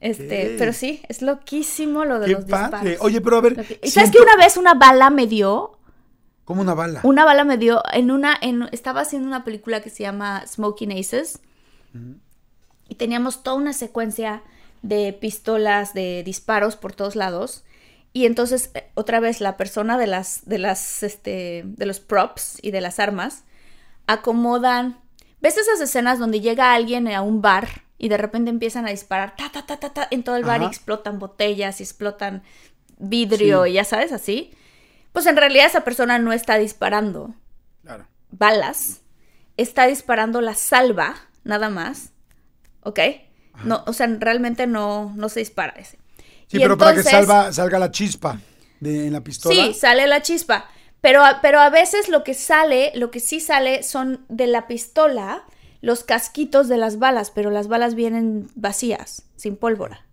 Este, 0.00 0.56
pero 0.58 0.74
sí, 0.74 1.00
es 1.08 1.22
loquísimo 1.22 2.04
lo 2.04 2.20
de 2.20 2.28
los 2.28 2.46
disparos. 2.46 2.98
Oye, 3.00 3.22
pero 3.22 3.38
a 3.38 3.40
ver. 3.40 3.78
¿Y 3.82 3.90
sabes 3.90 4.10
que 4.10 4.20
una 4.20 4.36
vez 4.36 4.58
una 4.58 4.74
bala 4.74 5.08
me 5.08 5.26
dio? 5.26 5.78
¿Cómo 6.44 6.60
una 6.60 6.74
bala? 6.74 7.00
Una 7.04 7.24
bala 7.24 7.44
me 7.44 7.56
dio 7.56 7.82
en 7.90 8.10
una, 8.10 8.36
en, 8.42 8.68
estaba 8.72 9.00
haciendo 9.00 9.26
una 9.26 9.44
película 9.44 9.80
que 9.80 9.88
se 9.88 10.02
llama 10.02 10.46
Smoking 10.46 10.92
Aces 10.92 11.40
y 12.88 12.96
teníamos 12.96 13.42
toda 13.42 13.56
una 13.56 13.72
secuencia 13.72 14.42
de 14.82 15.14
pistolas, 15.14 15.94
de 15.94 16.22
disparos 16.22 16.76
por 16.76 16.92
todos 16.92 17.16
lados. 17.16 17.64
Y 18.14 18.26
entonces, 18.26 18.70
eh, 18.74 18.88
otra 18.94 19.18
vez, 19.18 19.40
la 19.40 19.58
persona 19.58 19.98
de 19.98 20.06
las, 20.06 20.46
de 20.46 20.58
las, 20.58 21.02
este, 21.02 21.64
de 21.66 21.84
los 21.84 21.98
props 21.98 22.58
y 22.62 22.70
de 22.70 22.80
las 22.80 23.00
armas 23.00 23.42
acomodan. 24.06 25.00
¿Ves 25.42 25.58
esas 25.58 25.80
escenas 25.80 26.20
donde 26.20 26.40
llega 26.40 26.74
alguien 26.74 27.08
a 27.08 27.22
un 27.22 27.42
bar 27.42 27.82
y 27.98 28.08
de 28.08 28.16
repente 28.16 28.50
empiezan 28.50 28.86
a 28.86 28.90
disparar 28.90 29.34
ta, 29.34 29.50
ta, 29.50 29.66
ta, 29.66 29.78
ta, 29.78 29.92
ta 29.92 30.08
en 30.10 30.22
todo 30.22 30.36
el 30.36 30.44
bar 30.44 30.62
y 30.62 30.66
explotan 30.66 31.18
botellas 31.18 31.80
y 31.80 31.82
explotan 31.82 32.44
vidrio 32.98 33.66
y 33.66 33.74
ya 33.74 33.84
sabes, 33.84 34.12
así. 34.12 34.54
Pues 35.12 35.26
en 35.26 35.36
realidad 35.36 35.66
esa 35.66 35.82
persona 35.82 36.18
no 36.20 36.32
está 36.32 36.56
disparando 36.56 37.34
balas, 38.30 39.02
está 39.56 39.86
disparando 39.86 40.40
la 40.40 40.54
salva, 40.54 41.16
nada 41.42 41.68
más, 41.68 42.12
¿ok? 42.82 43.00
No, 43.64 43.82
o 43.86 43.92
sea, 43.92 44.06
realmente 44.06 44.66
no, 44.68 45.12
no 45.16 45.28
se 45.28 45.40
dispara 45.40 45.74
ese. 45.78 45.98
Sí, 46.58 46.62
pero 46.62 46.78
para 46.78 46.94
que 46.94 47.02
salva, 47.02 47.52
salga 47.52 47.78
la 47.78 47.90
chispa 47.90 48.40
de, 48.80 49.06
en 49.06 49.12
la 49.12 49.22
pistola. 49.22 49.54
Sí, 49.54 49.74
sale 49.74 50.06
la 50.06 50.22
chispa. 50.22 50.68
Pero, 51.00 51.22
pero 51.42 51.60
a 51.60 51.68
veces 51.68 52.08
lo 52.08 52.24
que 52.24 52.32
sale, 52.32 52.92
lo 52.94 53.10
que 53.10 53.20
sí 53.20 53.40
sale 53.40 53.82
son 53.82 54.24
de 54.28 54.46
la 54.46 54.66
pistola, 54.66 55.44
los 55.82 56.02
casquitos 56.02 56.68
de 56.68 56.78
las 56.78 56.98
balas, 56.98 57.30
pero 57.30 57.50
las 57.50 57.68
balas 57.68 57.94
vienen 57.94 58.48
vacías, 58.54 59.24
sin 59.36 59.56
pólvora. 59.56 60.06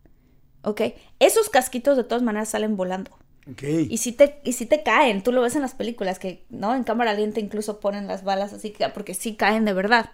¿Ok? 0.63 0.81
Esos 1.19 1.49
casquitos 1.49 1.95
de 1.95 2.03
todas 2.03 2.23
maneras 2.23 2.49
salen 2.49 2.75
volando. 2.75 3.11
Okay. 3.53 3.87
Y 3.89 3.97
si 3.97 4.11
te, 4.11 4.39
y 4.43 4.53
si 4.53 4.65
te 4.65 4.83
caen, 4.83 5.23
tú 5.23 5.31
lo 5.31 5.41
ves 5.41 5.55
en 5.55 5.61
las 5.61 5.73
películas 5.73 6.19
que, 6.19 6.45
¿no? 6.49 6.75
En 6.75 6.83
cámara 6.83 7.13
lenta 7.13 7.39
incluso 7.39 7.79
ponen 7.79 8.07
las 8.07 8.23
balas 8.23 8.53
así, 8.53 8.73
porque 8.93 9.13
sí 9.13 9.35
caen 9.35 9.65
de 9.65 9.73
verdad. 9.73 10.11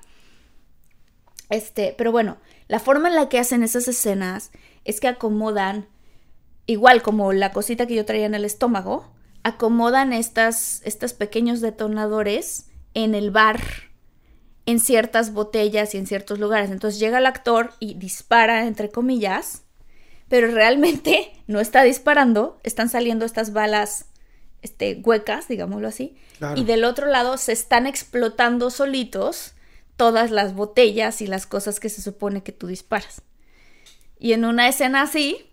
Este, 1.50 1.96
pero 1.98 2.12
bueno, 2.12 2.38
la 2.68 2.80
forma 2.80 3.08
en 3.08 3.16
la 3.16 3.30
que 3.30 3.40
hacen 3.40 3.64
esas 3.64 3.88
escenas 3.88 4.52
es 4.86 5.00
que 5.00 5.08
acomodan, 5.08 5.88
igual 6.68 7.02
como 7.02 7.34
la 7.34 7.52
cosita 7.52 7.88
que 7.88 7.96
yo 7.96 8.06
traía 8.06 8.26
en 8.26 8.36
el 8.36 8.46
estómago, 8.46 9.12
acomodan 9.44 10.14
estas, 10.14 10.82
estos 10.84 11.14
pequeños 11.14 11.62
detonadores 11.62 12.68
en 12.94 13.16
el 13.16 13.32
bar 13.32 13.62
en 14.68 14.82
ciertas 14.82 15.32
botellas 15.32 15.96
y 15.96 15.98
en 15.98 16.06
ciertos 16.06 16.40
lugares. 16.40 16.70
Entonces 16.70 17.00
llega 17.00 17.18
el 17.18 17.26
actor 17.26 17.72
y 17.80 17.94
dispara, 17.94 18.68
entre 18.68 18.92
comillas, 18.92 19.64
pero 20.28 20.52
realmente 20.52 21.32
no 21.48 21.60
está 21.60 21.82
disparando, 21.84 22.60
están 22.64 22.90
saliendo 22.90 23.26
estas 23.26 23.54
balas 23.54 24.06
este, 24.62 25.02
huecas, 25.04 25.48
digámoslo 25.48 25.88
así, 25.88 26.18
y 26.56 26.66
del 26.66 26.84
otro 26.84 27.08
lado 27.08 27.38
se 27.38 27.54
están 27.54 27.88
explotando 27.88 28.70
solitos 28.70 29.54
todas 29.96 30.30
las 30.30 30.54
botellas 30.54 31.22
y 31.22 31.28
las 31.28 31.48
cosas 31.48 31.80
que 31.80 31.90
se 31.90 32.02
supone 32.02 32.44
que 32.44 32.52
tú 32.52 32.68
disparas. 32.68 33.22
Y 34.20 34.34
en 34.34 34.46
una 34.46 34.68
escena 34.68 35.04
así, 35.04 35.47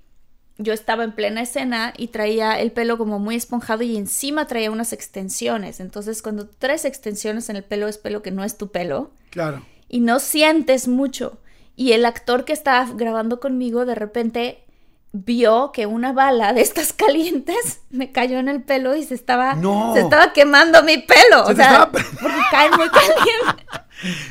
yo 0.58 0.72
estaba 0.72 1.04
en 1.04 1.12
plena 1.12 1.42
escena 1.42 1.92
y 1.96 2.08
traía 2.08 2.60
el 2.60 2.70
pelo 2.70 2.96
como 2.96 3.18
muy 3.18 3.34
esponjado 3.34 3.82
y 3.82 3.96
encima 3.96 4.46
traía 4.46 4.70
unas 4.70 4.92
extensiones. 4.92 5.80
Entonces, 5.80 6.22
cuando 6.22 6.46
traes 6.46 6.84
extensiones 6.84 7.48
en 7.48 7.56
el 7.56 7.64
pelo 7.64 7.88
es 7.88 7.98
pelo 7.98 8.22
que 8.22 8.30
no 8.30 8.44
es 8.44 8.56
tu 8.56 8.70
pelo. 8.70 9.10
Claro. 9.30 9.62
Y 9.88 10.00
no 10.00 10.20
sientes 10.20 10.86
mucho. 10.86 11.38
Y 11.76 11.92
el 11.92 12.04
actor 12.04 12.44
que 12.44 12.52
estaba 12.52 12.88
grabando 12.94 13.40
conmigo 13.40 13.84
de 13.84 13.96
repente 13.96 14.64
vio 15.12 15.70
que 15.72 15.86
una 15.86 16.12
bala 16.12 16.52
de 16.52 16.60
estas 16.60 16.92
calientes 16.92 17.80
me 17.90 18.12
cayó 18.12 18.38
en 18.38 18.48
el 18.48 18.62
pelo 18.62 18.94
y 18.94 19.04
se 19.04 19.14
estaba, 19.14 19.56
se 19.94 20.00
estaba 20.00 20.32
quemando 20.32 20.82
mi 20.82 20.98
pelo. 20.98 21.46
o 21.46 21.54
sea, 21.54 21.90
porque 21.90 22.38
caen 22.50 22.72
muy 22.76 22.88
calientes. 22.90 23.80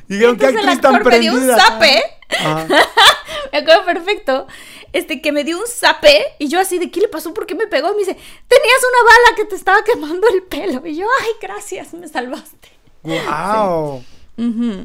Dijeron 0.08 0.38
que 0.38 0.48
actriz 0.48 0.82
tan 0.82 1.04
me 1.04 1.20
dio 1.20 1.34
un 1.34 1.48
zape. 1.48 2.04
me 3.52 3.58
acuerdo 3.58 3.86
perfecto. 3.86 4.48
Este, 4.92 5.22
que 5.22 5.32
me 5.32 5.44
dio 5.44 5.58
un 5.58 5.68
zape 5.68 6.24
y 6.38 6.48
yo 6.48 6.60
así 6.60 6.78
de, 6.78 6.92
¿qué 6.92 7.00
le 7.02 7.08
pasó? 7.08 7.34
¿Por 7.34 7.46
qué 7.46 7.56
me 7.56 7.68
pegó? 7.68 7.90
Y 7.90 7.94
me 7.94 8.00
dice, 8.00 8.14
tenías 8.14 8.82
una 8.90 9.04
bala 9.04 9.36
que 9.36 9.46
te 9.46 9.56
estaba 9.56 9.84
quemando 9.84 10.28
el 10.30 10.44
pelo. 10.44 10.86
Y 10.86 10.98
yo, 10.98 11.08
ay, 11.22 11.32
gracias, 11.42 11.94
me 11.94 12.08
salvaste. 12.08 12.70
¡Wow! 13.02 14.04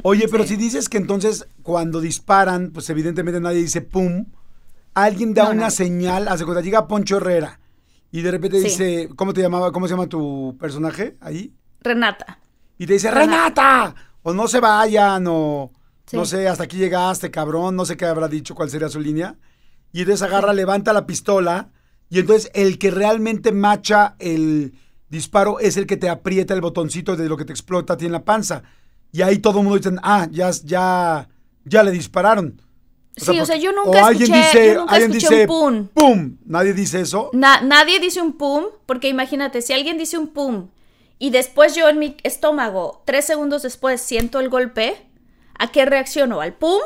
Oye, 0.03 0.27
pero 0.27 0.45
si 0.45 0.55
dices 0.55 0.89
que 0.89 0.97
entonces 0.97 1.47
cuando 1.63 2.01
disparan, 2.01 2.71
pues 2.71 2.89
evidentemente 2.89 3.39
nadie 3.39 3.61
dice 3.61 3.81
pum, 3.81 4.25
alguien 4.93 5.33
da 5.33 5.49
una 5.49 5.69
señal, 5.69 6.27
hace 6.27 6.43
cuando 6.43 6.61
llega 6.61 6.87
Poncho 6.87 7.17
Herrera 7.17 7.59
y 8.11 8.21
de 8.21 8.31
repente 8.31 8.59
dice, 8.59 9.09
¿cómo 9.15 9.33
te 9.33 9.41
llamaba? 9.41 9.71
¿Cómo 9.71 9.87
se 9.87 9.93
llama 9.93 10.07
tu 10.07 10.57
personaje 10.59 11.17
ahí? 11.21 11.53
Renata. 11.81 12.39
Y 12.77 12.85
te 12.85 12.93
dice, 12.93 13.11
Renata, 13.11 13.93
o 14.29 14.33
no 14.33 14.47
se 14.47 14.59
vayan, 14.59 15.25
o 15.27 15.71
no 16.11 16.25
sé, 16.25 16.47
hasta 16.47 16.63
aquí 16.63 16.77
llegaste, 16.77 17.31
cabrón, 17.31 17.75
no 17.75 17.85
sé 17.85 17.97
qué 17.97 18.05
habrá 18.05 18.27
dicho, 18.27 18.55
cuál 18.55 18.69
sería 18.69 18.89
su 18.89 18.99
línea. 18.99 19.35
Y 19.91 20.01
entonces 20.01 20.21
agarra, 20.27 20.53
levanta 20.53 20.93
la 20.93 21.05
pistola, 21.05 21.69
y 22.09 22.19
entonces 22.19 22.51
el 22.53 22.77
que 22.77 22.91
realmente 22.91 23.51
macha 23.51 24.15
el 24.19 24.73
disparo 25.09 25.59
es 25.59 25.77
el 25.77 25.87
que 25.87 25.97
te 25.97 26.09
aprieta 26.09 26.53
el 26.53 26.61
botoncito 26.61 27.15
de 27.15 27.27
lo 27.27 27.37
que 27.37 27.45
te 27.45 27.53
explota 27.53 27.93
a 27.93 27.97
ti 27.97 28.05
en 28.05 28.11
la 28.11 28.23
panza. 28.23 28.63
Y 29.11 29.23
ahí 29.23 29.39
todo 29.39 29.59
el 29.59 29.65
mundo 29.65 29.77
dice, 29.77 29.95
ah, 30.03 30.27
ya, 30.29 30.51
ya, 30.63 31.27
ya 31.65 31.83
le 31.83 31.91
dispararon. 31.91 32.61
sí, 33.15 33.39
o 33.39 33.45
sea, 33.45 33.57
yo 33.57 33.71
nunca 33.71 34.11
escuché, 34.11 34.37
dice, 34.37 34.67
yo 34.67 34.81
nunca 34.81 34.97
escuché 34.97 35.41
un 35.41 35.47
pum. 35.47 35.87
Pum. 35.87 36.37
Nadie 36.45 36.73
dice 36.73 37.01
eso. 37.01 37.31
nadie 37.33 37.99
dice 37.99 38.21
un 38.21 38.33
pum, 38.33 38.65
porque 38.85 39.09
imagínate, 39.09 39.63
si 39.63 39.73
alguien 39.73 39.97
dice 39.97 40.17
un 40.17 40.27
pum 40.27 40.67
y 41.19 41.31
después 41.31 41.75
yo 41.75 41.89
en 41.89 41.99
mi 41.99 42.15
estómago, 42.23 43.03
tres 43.05 43.25
segundos 43.25 43.61
después, 43.61 43.99
siento 44.01 44.39
el 44.39 44.47
golpe, 44.47 44.95
¿a 45.59 45.69
qué 45.69 45.85
reacciono? 45.85 46.39
¿Al 46.39 46.53
pum? 46.53 46.79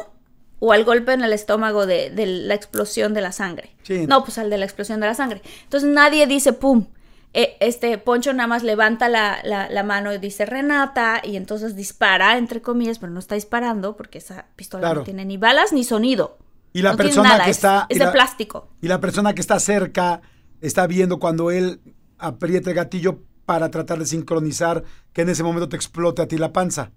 ¿O 0.59 0.73
al 0.73 0.83
golpe 0.85 1.13
en 1.13 1.23
el 1.23 1.33
estómago 1.33 1.85
de, 1.85 2.11
la 2.15 2.55
explosión 2.55 3.13
de 3.13 3.21
la 3.21 3.31
sangre? 3.31 3.75
No, 4.07 4.23
pues 4.23 4.39
al 4.39 4.49
de 4.49 4.57
la 4.57 4.65
explosión 4.65 4.99
de 4.99 5.07
la 5.07 5.13
sangre. 5.13 5.41
Entonces 5.63 5.87
nadie 5.89 6.25
dice 6.25 6.51
pum. 6.51 6.87
Eh, 7.35 7.57
este 7.59 7.97
Poncho 7.97 8.31
nada 8.31 8.47
más 8.47 8.63
levanta 8.63 9.09
la, 9.09 9.83
mano 9.83 10.13
y 10.13 10.17
dice 10.17 10.45
Renata 10.45 11.21
y 11.23 11.35
entonces 11.35 11.75
dispara, 11.75 12.37
entre 12.37 12.61
comillas, 12.61 12.99
pero 12.99 13.11
no 13.11 13.19
está 13.19 13.35
disparando 13.35 13.95
porque 13.95 14.19
esa 14.19 14.47
pistola 14.55 14.93
no 14.93 15.03
tiene 15.03 15.25
ni 15.25 15.37
balas 15.37 15.73
ni 15.73 15.83
sonido. 15.83 16.37
Y 16.71 16.81
la 16.81 16.95
persona 16.95 17.43
que 17.43 17.51
está... 17.51 17.85
Es, 17.89 17.99
de 17.99 18.07
plástico. 18.07 18.69
Y 18.81 18.87
la 18.87 18.99
persona 18.99 19.33
que 19.33 19.41
está 19.41 19.59
cerca 19.59 20.21
está 20.59 20.87
viendo 20.87 21.19
cuando 21.19 21.51
él 21.51 21.81
aprieta 22.17 22.71
el 22.71 22.75
gatillo 22.75 23.19
para 23.45 23.69
tratar 23.71 23.99
de 23.99 24.05
sincronizar 24.05 24.83
que 25.13 25.21
en 25.21 25.29
ese 25.29 25.43
momento 25.43 25.69
te 25.69 25.75
explote 25.75 26.21
a 26.21 26.27
ti 26.27 26.37
la 26.37 26.53
panza. 26.53 26.91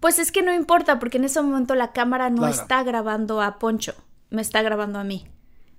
Pues 0.00 0.18
es 0.18 0.32
que 0.32 0.42
no 0.42 0.54
importa 0.54 0.98
porque 0.98 1.18
en 1.18 1.24
ese 1.24 1.40
momento 1.40 1.74
la 1.74 1.92
cámara 1.92 2.30
no 2.30 2.46
está 2.46 2.82
grabando 2.82 3.40
a 3.40 3.58
Poncho, 3.58 3.94
me 4.30 4.42
está 4.42 4.62
grabando 4.62 4.98
a 4.98 5.04
mí. 5.04 5.26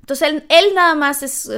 Entonces 0.05 0.43
él, 0.49 0.65
nada 0.75 0.93
más 0.93 1.23
es, 1.23 1.49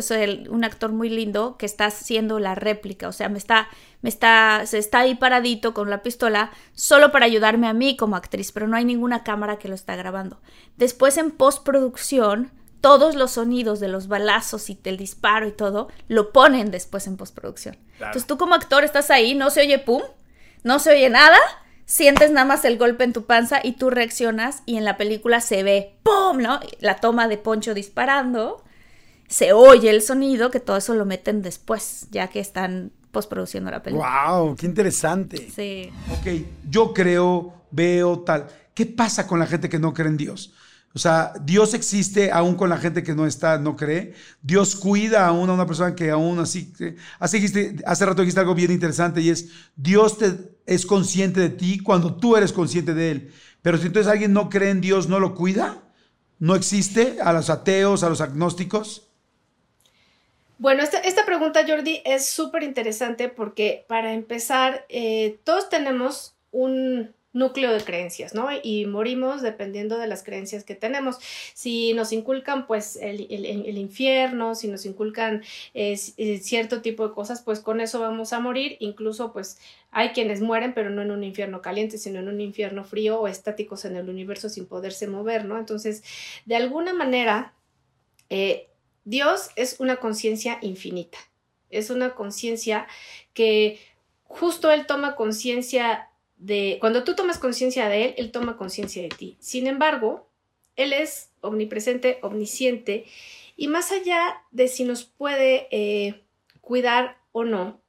un 0.49 0.63
actor 0.63 0.93
muy 0.93 1.09
lindo 1.09 1.57
que 1.57 1.65
está 1.65 1.87
haciendo 1.87 2.39
la 2.39 2.55
réplica, 2.55 3.09
o 3.09 3.11
sea, 3.11 3.27
me 3.27 3.37
está, 3.37 3.67
me 4.01 4.07
está, 4.07 4.65
se 4.65 4.77
está 4.77 4.99
ahí 4.99 5.15
paradito 5.15 5.73
con 5.73 5.89
la 5.89 6.01
pistola 6.01 6.51
solo 6.71 7.11
para 7.11 7.25
ayudarme 7.25 7.67
a 7.67 7.73
mí 7.73 7.97
como 7.97 8.15
actriz, 8.15 8.53
pero 8.53 8.65
no 8.69 8.77
hay 8.77 8.85
ninguna 8.85 9.25
cámara 9.25 9.59
que 9.59 9.67
lo 9.67 9.75
está 9.75 9.97
grabando. 9.97 10.39
Después 10.77 11.17
en 11.17 11.31
postproducción, 11.31 12.51
todos 12.81 13.15
los 13.15 13.31
sonidos 13.31 13.79
de 13.79 13.87
los 13.87 14.07
balazos 14.07 14.69
y 14.69 14.79
del 14.81 14.97
disparo 14.97 15.47
y 15.47 15.51
todo, 15.51 15.89
lo 16.07 16.31
ponen 16.31 16.71
después 16.71 17.07
en 17.07 17.17
postproducción. 17.17 17.77
Entonces 17.93 18.27
tú 18.27 18.37
como 18.37 18.55
actor 18.55 18.83
estás 18.83 19.09
ahí, 19.09 19.35
no 19.35 19.49
se 19.49 19.61
oye 19.61 19.79
pum, 19.79 20.01
no 20.63 20.79
se 20.79 20.91
oye 20.91 21.09
nada, 21.09 21.37
sientes 21.85 22.31
nada 22.31 22.45
más 22.45 22.65
el 22.65 22.77
golpe 22.77 23.03
en 23.03 23.13
tu 23.13 23.25
panza 23.25 23.59
y 23.63 23.73
tú 23.73 23.89
reaccionas 23.89 24.61
y 24.65 24.77
en 24.77 24.85
la 24.85 24.97
película 24.97 25.41
se 25.41 25.63
ve 25.63 25.97
¡pum! 26.03 26.37
¿no? 26.37 26.59
La 26.79 26.97
toma 26.97 27.27
de 27.27 27.37
Poncho 27.37 27.73
disparando, 27.73 28.63
se 29.27 29.53
oye 29.53 29.89
el 29.89 30.01
sonido, 30.01 30.51
que 30.51 30.59
todo 30.59 30.77
eso 30.77 30.93
lo 30.93 31.05
meten 31.05 31.41
después, 31.41 32.07
ya 32.11 32.27
que 32.27 32.39
están 32.39 32.91
postproduciendo 33.11 33.71
la 33.71 33.81
película. 33.81 34.27
¡Wow! 34.27 34.55
¡Qué 34.55 34.65
interesante! 34.65 35.49
Sí. 35.53 35.91
Ok, 36.11 36.45
yo 36.69 36.93
creo, 36.93 37.53
veo 37.71 38.19
tal. 38.19 38.47
¿Qué 38.73 38.85
pasa 38.85 39.25
con 39.25 39.39
la 39.39 39.47
gente 39.47 39.69
que 39.69 39.79
no 39.79 39.93
cree 39.93 40.07
en 40.07 40.17
Dios? 40.17 40.53
O 40.97 40.99
sea, 40.99 41.31
Dios 41.43 41.75
existe 41.75 42.31
aún 42.31 42.55
con 42.55 42.71
la 42.71 42.79
gente 42.79 43.03
que 43.03 43.13
no 43.13 43.27
está, 43.27 43.59
no 43.59 43.75
cree. 43.75 44.15
Dios 44.41 44.75
cuida 44.75 45.27
aún 45.27 45.47
a 45.47 45.53
una 45.53 45.67
persona 45.67 45.93
que 45.93 46.09
aún 46.09 46.39
así. 46.39 46.73
Hace, 47.19 47.75
hace 47.85 48.03
rato 48.07 48.23
dijiste 48.23 48.39
algo 48.39 48.55
bien 48.55 48.71
interesante 48.71 49.21
y 49.21 49.29
es: 49.29 49.49
Dios 49.75 50.17
te, 50.17 50.33
es 50.65 50.87
consciente 50.87 51.39
de 51.39 51.49
ti 51.49 51.77
cuando 51.77 52.15
tú 52.15 52.35
eres 52.35 52.51
consciente 52.51 52.95
de 52.95 53.11
Él. 53.11 53.31
Pero 53.61 53.77
si 53.77 53.85
entonces 53.85 54.11
alguien 54.11 54.33
no 54.33 54.49
cree 54.49 54.71
en 54.71 54.81
Dios, 54.81 55.07
¿no 55.07 55.19
lo 55.19 55.35
cuida? 55.35 55.83
¿No 56.39 56.55
existe 56.55 57.17
a 57.21 57.31
los 57.31 57.51
ateos, 57.51 58.01
a 58.01 58.09
los 58.09 58.19
agnósticos? 58.19 59.11
Bueno, 60.57 60.81
esta, 60.81 61.25
pregunta, 61.27 61.63
Jordi, 61.67 62.01
es 62.05 62.27
súper 62.27 62.63
interesante 62.63 63.29
porque 63.29 63.85
para 63.87 64.13
empezar, 64.13 64.83
eh, 64.89 65.37
todos 65.43 65.69
tenemos 65.69 66.35
un, 66.49 67.13
núcleo 67.37 67.71
de 67.71 67.83
creencias, 67.83 68.33
¿no? 68.33 68.49
Y 68.63 68.85
morimos 68.85 69.41
dependiendo 69.41 69.97
de 69.97 70.07
las 70.07 70.23
creencias 70.23 70.63
que 70.63 70.75
tenemos. 70.75 71.17
Si 71.53 71.93
nos 71.93 72.11
inculcan, 72.11 72.65
pues, 72.65 72.97
el, 73.01 73.77
infierno, 73.77 74.55
si 74.55 74.67
nos 74.67 74.85
inculcan 74.85 75.43
eh, 75.73 75.97
eh, 76.17 76.39
cierto 76.39 76.81
tipo 76.81 77.07
de 77.07 77.13
cosas, 77.13 77.41
pues 77.41 77.59
con 77.59 77.79
eso 77.79 77.99
vamos 77.99 78.33
a 78.33 78.39
morir. 78.39 78.77
Incluso, 78.79 79.31
pues, 79.33 79.59
hay 79.91 80.09
quienes 80.09 80.41
mueren, 80.41 80.73
pero 80.73 80.89
no 80.89 81.01
en 81.01 81.11
un 81.11 81.23
infierno 81.23 81.61
caliente, 81.61 81.97
sino 81.97 82.19
en 82.19 82.27
un 82.27 82.41
infierno 82.41 82.83
frío 82.83 83.19
o 83.19 83.27
estáticos 83.27 83.85
en 83.85 83.95
el 83.95 84.09
universo 84.09 84.49
sin 84.49 84.65
poderse 84.65 85.07
mover, 85.07 85.45
¿no? 85.45 85.57
Entonces, 85.57 86.03
de 86.45 86.55
alguna 86.55 86.93
manera, 86.93 87.53
eh, 88.29 88.67
Dios 89.05 89.51
es 89.55 89.79
una 89.79 89.97
conciencia 89.97 90.57
infinita. 90.61 91.17
Es 91.69 91.89
una 91.89 92.15
conciencia 92.15 92.87
que 93.33 93.79
justo 94.23 94.71
Él 94.71 94.85
toma 94.85 95.15
conciencia 95.15 96.09
cuando 96.79 97.03
tú 97.03 97.15
tomas 97.15 97.39
conciencia 97.39 97.89
de 97.89 98.05
Él, 98.05 98.13
Él 98.17 98.31
toma 98.31 98.57
conciencia 98.57 99.01
de 99.01 99.09
ti. 99.09 99.37
Sin 99.39 99.67
embargo, 99.67 100.27
Él 100.75 100.93
es 100.93 101.31
omnipresente, 101.41 102.19
omnisciente, 102.21 103.05
y 103.55 103.67
más 103.67 103.91
allá 103.91 104.43
de 104.51 104.67
si 104.67 104.83
nos 104.83 105.03
puede 105.03 105.67
eh, 105.71 106.21
cuidar 106.61 107.17
o 107.31 107.43
no, 107.43 107.81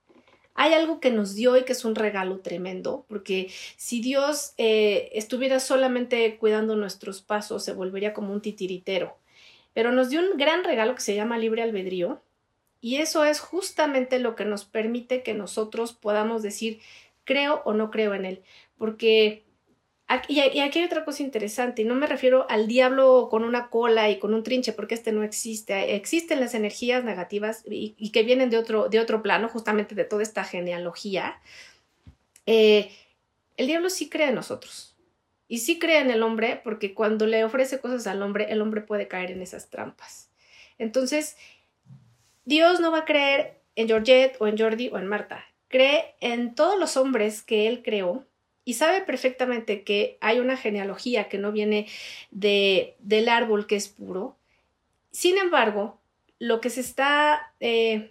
hay 0.55 0.73
algo 0.73 0.99
que 0.99 1.13
nos 1.13 1.37
dio 1.37 1.57
y 1.57 1.65
que 1.65 1.73
es 1.73 1.85
un 1.85 1.95
regalo 1.95 2.41
tremendo, 2.41 3.05
porque 3.09 3.49
si 3.77 4.01
Dios 4.01 4.55
eh, 4.57 5.11
estuviera 5.13 5.61
solamente 5.61 6.37
cuidando 6.39 6.75
nuestros 6.75 7.21
pasos, 7.21 7.63
se 7.65 7.73
volvería 7.73 8.13
como 8.13 8.33
un 8.33 8.41
titiritero. 8.41 9.17
Pero 9.73 9.93
nos 9.93 10.09
dio 10.09 10.21
un 10.21 10.37
gran 10.37 10.65
regalo 10.65 10.97
que 10.97 11.01
se 11.01 11.15
llama 11.15 11.39
libre 11.39 11.63
albedrío, 11.63 12.21
y 12.81 12.97
eso 12.97 13.25
es 13.25 13.41
justamente 13.41 14.19
lo 14.19 14.35
que 14.35 14.45
nos 14.45 14.65
permite 14.65 15.23
que 15.23 15.35
nosotros 15.35 15.93
podamos 15.93 16.43
decir, 16.43 16.81
creo 17.29 17.61
o 17.67 17.75
no 17.75 17.91
creo 17.91 18.14
en 18.14 18.25
él. 18.25 18.43
Porque 18.79 19.45
y 20.29 20.41
aquí 20.41 20.79
hay 20.79 20.85
otra 20.85 21.05
cosa 21.05 21.23
interesante, 21.23 21.83
y 21.83 21.85
no 21.85 21.95
me 21.95 22.07
refiero 22.07 22.47
al 22.49 22.67
diablo 22.67 23.29
con 23.31 23.45
una 23.45 23.69
cola 23.69 24.09
y 24.09 24.19
con 24.19 24.33
un 24.33 24.43
trinche, 24.43 24.73
porque 24.73 24.95
este 24.95 25.12
no 25.12 25.23
existe. 25.23 25.97
Existen 25.97 26.41
las 26.41 26.55
energías 26.55 27.05
negativas 27.05 27.62
y, 27.67 28.11
que 28.11 28.23
vienen 28.23 28.49
de 28.49 28.57
otro, 28.57 28.88
de 28.88 29.01
otro 29.01 29.23
plano, 29.23 29.51
justamente 29.51 29.95
de 29.95 30.05
toda 30.05 30.23
esta 30.23 30.45
genealogía. 30.45 31.43
Eh, 32.47 32.91
el 33.59 33.67
diablo 33.67 33.91
sí 33.91 34.09
cree 34.09 34.29
en 34.29 34.37
nosotros. 34.37 34.97
Y 35.47 35.59
sí 35.59 35.79
cree 35.79 36.01
en 36.01 36.11
el 36.11 36.23
hombre, 36.23 36.59
porque 36.64 36.95
cuando 36.95 37.27
le 37.27 37.45
ofrece 37.45 37.79
cosas 37.79 38.07
al 38.07 38.23
hombre, 38.23 38.47
el 38.51 38.62
hombre 38.62 38.81
puede 38.81 39.09
caer 39.09 39.31
en 39.31 39.43
esas 39.43 39.69
trampas. 39.69 40.31
Entonces, 40.79 41.37
Dios 42.47 42.81
no 42.81 42.91
va 42.91 43.01
a 43.01 43.05
creer 43.05 43.61
en 43.77 43.88
Georgette 43.88 44.37
o 44.41 44.47
en 44.47 44.57
Jordi 44.57 44.88
o 44.88 44.99
en 44.99 45.07
Marta 45.07 45.48
cree 45.68 46.14
en 46.20 46.54
todos 46.54 46.78
los 46.78 46.96
hombres 46.96 47.42
que 47.42 47.68
él 47.68 47.83
creó 47.83 48.24
y 48.64 48.74
sabe 48.74 49.00
perfectamente 49.00 49.83
que 49.83 50.18
hay 50.20 50.40
una 50.40 50.57
genealogía 50.57 51.28
que 51.28 51.38
no 51.38 51.52
viene 51.52 51.87
de, 52.31 52.96
del 52.98 53.28
árbol 53.28 53.66
que 53.66 53.76
es 53.76 53.88
puro. 53.88 54.37
Sin 55.11 55.38
embargo, 55.38 55.98
lo 56.38 56.61
que 56.61 56.70
se 56.70 56.81
está 56.81 57.52
eh, 57.61 58.11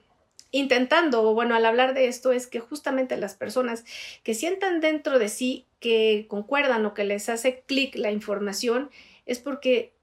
intentando, 0.52 1.34
bueno, 1.34 1.56
al 1.56 1.66
hablar 1.66 1.94
de 1.94 2.08
esto, 2.08 2.32
es 2.32 2.48
que 2.48 2.60
justamente 2.60 3.18
las 3.18 3.36
personas 3.36 3.86
que 4.24 4.34
sientan 4.34 4.80
dentro 4.80 5.20
de 5.20 5.30
sí 5.30 5.66
que 5.80 6.26
concuerdan 6.28 6.86
o 6.86 6.94
que 6.94 7.04
les 7.04 7.30
hace 7.30 7.62
clic 7.68 7.96
la 7.96 8.12
información, 8.12 8.90
es 9.26 9.40
porque 9.40 9.94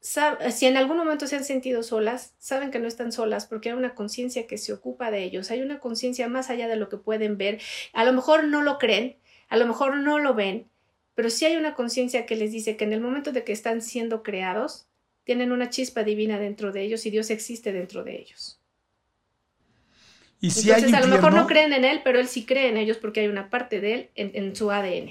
si 0.00 0.66
en 0.66 0.76
algún 0.76 0.96
momento 0.96 1.26
se 1.26 1.36
han 1.36 1.44
sentido 1.44 1.82
solas, 1.82 2.34
saben 2.38 2.70
que 2.70 2.78
no 2.78 2.88
están 2.88 3.12
solas 3.12 3.46
porque 3.46 3.70
hay 3.70 3.76
una 3.76 3.94
conciencia 3.94 4.46
que 4.46 4.58
se 4.58 4.72
ocupa 4.72 5.10
de 5.10 5.24
ellos, 5.24 5.50
hay 5.50 5.62
una 5.62 5.78
conciencia 5.78 6.28
más 6.28 6.50
allá 6.50 6.68
de 6.68 6.76
lo 6.76 6.88
que 6.88 6.96
pueden 6.96 7.36
ver. 7.36 7.60
A 7.92 8.04
lo 8.04 8.12
mejor 8.12 8.44
no 8.44 8.62
lo 8.62 8.78
creen, 8.78 9.16
a 9.48 9.56
lo 9.56 9.66
mejor 9.66 9.96
no 9.96 10.18
lo 10.18 10.34
ven, 10.34 10.68
pero 11.14 11.28
sí 11.28 11.44
hay 11.44 11.56
una 11.56 11.74
conciencia 11.74 12.24
que 12.24 12.36
les 12.36 12.52
dice 12.52 12.76
que 12.76 12.84
en 12.84 12.92
el 12.92 13.00
momento 13.00 13.32
de 13.32 13.44
que 13.44 13.52
están 13.52 13.82
siendo 13.82 14.22
creados, 14.22 14.86
tienen 15.24 15.52
una 15.52 15.70
chispa 15.70 16.02
divina 16.02 16.38
dentro 16.38 16.72
de 16.72 16.82
ellos 16.82 17.04
y 17.06 17.10
Dios 17.10 17.30
existe 17.30 17.72
dentro 17.72 18.04
de 18.04 18.18
ellos. 18.18 18.58
¿Y 20.40 20.50
si 20.50 20.70
Entonces, 20.70 20.94
a 20.94 21.00
lo 21.00 21.08
mejor 21.08 21.34
no 21.34 21.46
creen 21.46 21.72
en 21.72 21.84
Él, 21.84 22.00
pero 22.02 22.18
Él 22.18 22.26
sí 22.26 22.46
cree 22.46 22.68
en 22.68 22.78
ellos 22.78 22.96
porque 22.96 23.20
hay 23.20 23.28
una 23.28 23.50
parte 23.50 23.80
de 23.80 23.92
Él 23.92 24.10
en, 24.14 24.56
su 24.56 24.70
ADN. 24.70 25.10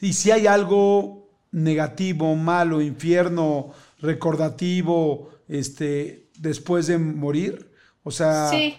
Y 0.00 0.12
si 0.14 0.32
hay 0.32 0.48
algo 0.48 1.30
negativo, 1.52 2.34
malo, 2.34 2.80
infierno, 2.80 3.72
recordativo, 4.04 5.30
este, 5.48 6.28
después 6.38 6.86
de 6.86 6.98
morir, 6.98 7.70
o 8.02 8.10
sea... 8.10 8.48
Sí. 8.48 8.76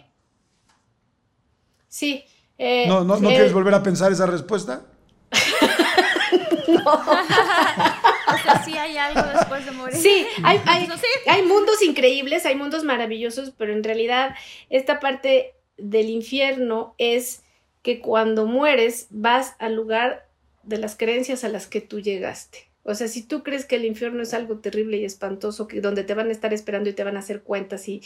Sí. 1.88 2.24
Eh, 2.58 2.86
¿No, 2.88 3.04
no, 3.04 3.18
quieres 3.20 3.54
volver 3.54 3.74
a 3.74 3.84
pensar 3.84 4.12
esa 4.12 4.26
respuesta? 4.26 4.86
no. 6.68 6.84
o 6.84 8.38
sea, 8.44 8.64
sí 8.64 8.78
hay 8.78 8.98
algo 8.98 9.22
después 9.22 9.66
de 9.66 9.72
morir. 9.72 9.98
Sí, 9.98 10.26
hay, 10.44 10.62
hay, 10.66 10.88
hay 11.28 11.44
mundos 11.44 11.82
increíbles, 11.82 12.46
hay 12.46 12.56
mundos 12.56 12.84
maravillosos, 12.84 13.52
pero 13.58 13.74
en 13.74 13.84
realidad 13.84 14.36
esta 14.70 15.00
parte 15.00 15.56
del 15.78 16.10
infierno 16.10 16.96
es 16.98 17.44
que 17.82 18.00
cuando 18.00 18.46
mueres 18.46 19.08
vas 19.10 19.56
al 19.60 19.76
lugar 19.76 20.28
de 20.64 20.78
las 20.78 20.96
creencias 20.96 21.44
a 21.44 21.50
las 21.50 21.68
que 21.68 21.82
tú 21.82 22.00
llegaste. 22.00 22.70
O 22.88 22.94
sea, 22.94 23.08
si 23.08 23.24
tú 23.24 23.42
crees 23.42 23.66
que 23.66 23.78
el 23.78 23.86
infierno 23.86 24.22
es 24.22 24.36
algo 24.36 24.60
terrible 24.60 24.98
y 24.98 25.06
espantoso, 25.06 25.68
que 25.68 25.82
donde 25.82 26.04
te 26.04 26.14
van 26.14 26.30
a 26.30 26.32
estar 26.32 26.54
esperando 26.54 26.88
y 26.88 26.94
te 26.94 27.04
van 27.04 27.18
a 27.18 27.20
hacer 27.20 27.42
cuentas 27.42 27.90
y 27.90 28.04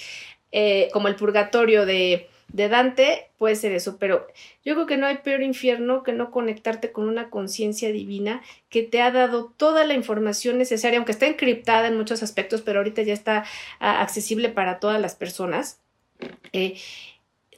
eh, 0.54 0.88
como 0.94 1.10
el 1.10 1.16
purgatorio 1.16 1.86
de, 1.86 2.30
Dante, 2.48 3.30
puede 3.38 3.56
ser 3.56 3.74
eso, 3.74 3.98
pero 4.00 4.26
yo 4.64 4.74
creo 4.74 4.88
que 4.88 4.98
no 4.98 5.06
hay 5.06 5.18
peor 5.18 5.42
infierno 5.44 6.02
que 6.02 6.14
no 6.14 6.32
conectarte 6.32 6.92
con 6.94 7.08
una 7.10 7.30
conciencia 7.30 7.92
divina 7.92 8.42
que 8.70 8.82
te 8.82 9.02
ha 9.02 9.12
dado 9.12 9.54
toda 9.58 9.86
la 9.86 9.94
información 9.94 10.58
necesaria, 10.58 10.98
aunque 10.98 11.12
está 11.12 11.28
encriptada 11.28 11.88
en 11.90 11.98
muchos 11.98 12.24
aspectos, 12.24 12.62
pero 12.62 12.80
ahorita 12.80 13.04
ya 13.04 13.14
está 13.14 13.44
ah, 13.80 14.02
accesible 14.02 14.50
para 14.50 14.80
todas 14.80 15.00
las 15.00 15.16
personas. 15.16 15.80
Eh, 16.54 16.80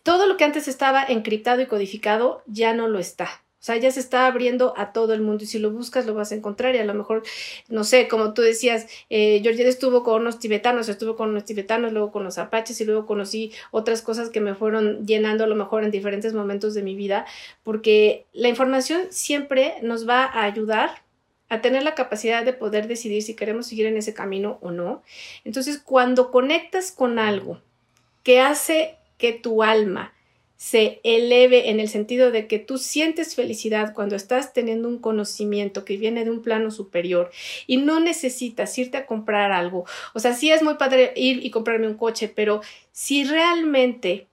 todo 0.04 0.26
lo 0.26 0.38
que 0.38 0.44
antes 0.44 0.68
estaba 0.68 1.04
encriptado 1.04 1.62
y 1.62 1.68
codificado 1.68 2.44
ya 2.48 2.74
no 2.74 2.88
lo 2.88 2.98
está. 3.00 3.44
O 3.62 3.64
sea, 3.64 3.78
ya 3.78 3.92
se 3.92 4.00
está 4.00 4.26
abriendo 4.26 4.74
a 4.76 4.92
todo 4.92 5.14
el 5.14 5.22
mundo 5.22 5.44
y 5.44 5.48
si 5.48 5.60
lo 5.60 5.70
buscas 5.70 6.08
lo 6.08 6.16
vas 6.16 6.32
a 6.32 6.36
encontrar 6.36 6.74
y 6.74 6.80
a 6.80 6.84
lo 6.84 6.96
mejor, 6.96 7.22
no 7.70 7.84
sé, 7.84 8.08
como 8.08 8.34
tú 8.34 8.42
decías, 8.42 8.88
eh, 9.12 9.40
Georgette 9.44 9.68
estuvo 9.68 10.02
con 10.02 10.22
unos 10.22 10.40
tibetanos, 10.40 10.90
estuvo 10.90 11.16
con 11.16 11.30
unos 11.30 11.46
tibetanos, 11.46 11.94
luego 11.94 12.12
con 12.12 12.24
los 12.24 12.40
apaches 12.40 12.82
y 12.82 12.86
luego 12.86 13.06
conocí 13.06 13.52
otras 13.70 14.02
cosas 14.02 14.32
que 14.32 14.42
me 14.42 14.56
fueron 14.56 15.06
llenando 15.06 15.44
a 15.44 15.48
lo 15.48 15.54
mejor 15.54 15.84
en 15.84 15.92
diferentes 15.92 16.34
momentos 16.34 16.74
de 16.74 16.82
mi 16.82 16.96
vida, 16.96 17.28
porque 17.62 18.26
la 18.34 18.50
información 18.50 19.04
siempre 19.12 19.76
nos 19.84 20.10
va 20.10 20.26
a 20.26 20.44
ayudar 20.44 21.04
a 21.48 21.62
tener 21.62 21.84
la 21.84 21.94
capacidad 21.94 22.44
de 22.44 22.54
poder 22.54 22.88
decidir 22.88 23.22
si 23.22 23.36
queremos 23.36 23.68
seguir 23.68 23.86
en 23.86 23.98
ese 23.98 24.16
camino 24.16 24.58
o 24.62 24.72
no. 24.72 25.04
Entonces, 25.44 25.78
cuando 25.78 26.32
conectas 26.32 26.92
con 26.92 27.20
algo 27.20 27.62
que 28.24 28.40
hace 28.40 28.96
que 29.20 29.34
tu 29.34 29.62
alma 29.62 30.14
se 30.62 31.02
eleve 31.04 31.72
en 31.72 31.80
el 31.80 31.90
sentido 31.90 32.30
de 32.30 32.46
que 32.46 32.60
tú 32.60 32.78
sientes 32.78 33.34
felicidad 33.34 33.96
cuando 33.96 34.16
estás 34.16 34.54
teniendo 34.54 34.88
un 34.88 35.00
conocimiento 35.00 35.86
que 35.86 35.98
viene 35.98 36.24
de 36.24 36.30
un 36.30 36.44
plano 36.44 36.70
superior 36.70 37.32
y 37.66 37.78
no 37.78 38.00
necesitas 38.00 38.78
irte 38.78 38.98
a 38.98 39.08
comprar 39.08 39.52
algo. 39.52 39.86
O 40.14 40.20
sea, 40.20 40.36
sí 40.36 40.52
es 40.52 40.62
muy 40.62 40.76
padre 40.76 41.14
ir 41.16 41.44
y 41.44 41.50
comprarme 41.50 41.88
un 41.88 41.96
coche, 41.96 42.32
pero 42.34 42.62
si 42.92 43.24
realmente 43.24 44.28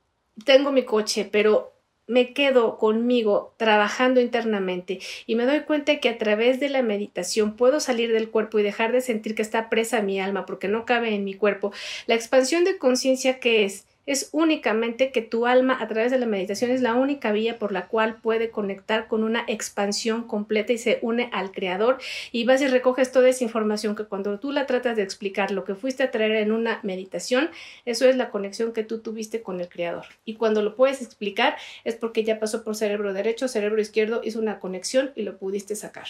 tengo 0.45 0.71
mi 0.71 0.83
coche, 0.83 1.27
pero 1.33 1.73
me 2.07 2.35
quedo 2.35 2.77
conmigo 2.77 3.55
trabajando 3.57 4.21
internamente 4.21 5.01
y 5.25 5.35
me 5.35 5.47
doy 5.47 5.61
cuenta 5.61 5.99
que 5.99 6.11
a 6.11 6.19
través 6.19 6.61
de 6.61 6.69
la 6.69 6.83
meditación 6.83 7.57
puedo 7.57 7.81
salir 7.81 8.13
del 8.13 8.29
cuerpo 8.29 8.59
y 8.59 8.63
dejar 8.63 8.93
de 8.93 9.01
sentir 9.01 9.35
que 9.35 9.41
está 9.41 9.71
presa 9.71 10.03
mi 10.03 10.21
alma 10.21 10.45
porque 10.45 10.69
no 10.69 10.85
cabe 10.85 11.15
en 11.15 11.25
mi 11.25 11.33
cuerpo, 11.33 11.73
la 12.07 12.17
expansión 12.17 12.65
de 12.65 12.77
conciencia 12.77 13.41
que 13.41 13.65
es 13.65 13.87
es 14.09 14.31
únicamente 14.33 15.13
que 15.13 15.21
tu 15.21 15.45
alma 15.45 15.77
a 15.79 15.87
través 15.87 16.11
de 16.11 16.19
la 16.19 16.25
meditación 16.25 16.71
es 16.71 16.81
la 16.81 16.95
única 16.95 17.31
vía 17.31 17.59
por 17.59 17.73
la 17.73 17.89
cual 17.89 18.17
puede 18.23 18.51
conectar 18.51 19.07
con 19.07 19.23
una 19.23 19.45
expansión 19.47 20.27
completa 20.27 20.73
y 20.73 20.79
se 20.79 20.99
une 21.03 21.29
al 21.31 21.53
creador 21.53 21.99
y 22.33 22.45
vas 22.45 22.63
y 22.63 22.69
recoges 22.69 23.13
toda 23.13 23.29
esa 23.29 23.45
información 23.45 23.95
que 23.95 24.05
cuando 24.05 24.39
tú 24.41 24.51
la 24.51 24.65
tratas 24.65 24.97
de 24.97 25.03
explicar 25.03 25.51
lo 25.51 25.65
que 25.65 25.75
fuiste 25.75 26.05
a 26.05 26.11
traer 26.11 26.37
en 26.37 26.53
una 26.53 26.81
meditación, 26.83 27.51
eso 27.85 28.09
es 28.09 28.17
la 28.17 28.31
conexión 28.31 28.73
que 28.73 28.83
tú 28.83 29.01
tuviste 29.01 29.43
con 29.43 29.61
el 29.61 29.69
creador. 29.69 30.07
Y 30.25 30.37
cuando 30.37 30.63
lo 30.63 30.75
puedes 30.75 31.03
explicar 31.03 31.57
es 31.85 31.95
porque 31.95 32.25
ya 32.25 32.41
pasó 32.41 32.65
por 32.65 32.77
cerebro 32.77 33.13
derecho, 33.13 33.47
cerebro 33.47 33.79
izquierdo, 33.79 34.23
hizo 34.25 34.41
una 34.41 34.59
conexión 34.59 35.13
y 35.17 35.23
lo 35.23 35.37
pudiste 35.37 35.77
sacar. 35.77 36.07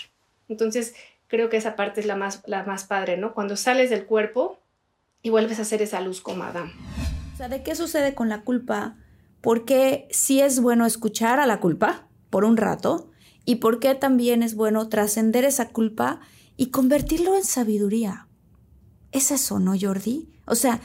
Entonces, 0.49 0.95
creo 1.27 1.49
que 1.49 1.57
esa 1.57 1.75
parte 1.75 1.99
es 1.99 2.07
la 2.07 2.15
más, 2.15 2.45
la 2.47 2.63
más 2.63 2.85
padre, 2.85 3.17
¿no? 3.17 3.35
Cuando 3.35 3.57
sales 3.57 3.91
del 3.91 4.07
cuerpo 4.07 4.61
y 5.21 5.31
vuelves 5.31 5.59
a 5.59 5.63
hacer 5.63 5.83
esa 5.83 6.01
luz 6.01 6.21
como 6.21 6.45
Adán 6.45 6.73
sea, 7.39 7.49
¿de 7.49 7.63
qué 7.63 7.77
sucede 7.77 8.17
con 8.17 8.29
la 8.29 8.43
culpa? 8.43 8.97
¿Por 9.41 9.65
qué 9.65 10.09
sí 10.11 10.41
es 10.41 10.61
bueno 10.61 10.87
escuchar 10.87 11.39
a 11.39 11.47
la 11.47 11.61
culpa 11.61 12.09
por 12.31 12.45
un 12.45 12.57
rato? 12.57 13.13
¿Y 13.45 13.57
por 13.57 13.79
qué 13.79 13.95
también 13.95 14.43
es 14.43 14.57
bueno 14.57 14.89
trascender 14.89 15.45
esa 15.45 15.69
culpa 15.69 16.21
y 16.57 16.67
convertirlo 16.67 17.37
en 17.37 17.45
sabiduría? 17.45 18.27
Es 19.13 19.31
eso, 19.31 19.61
¿no, 19.61 19.75
Jordi? 19.81 20.29
O 20.47 20.57
sea, 20.57 20.81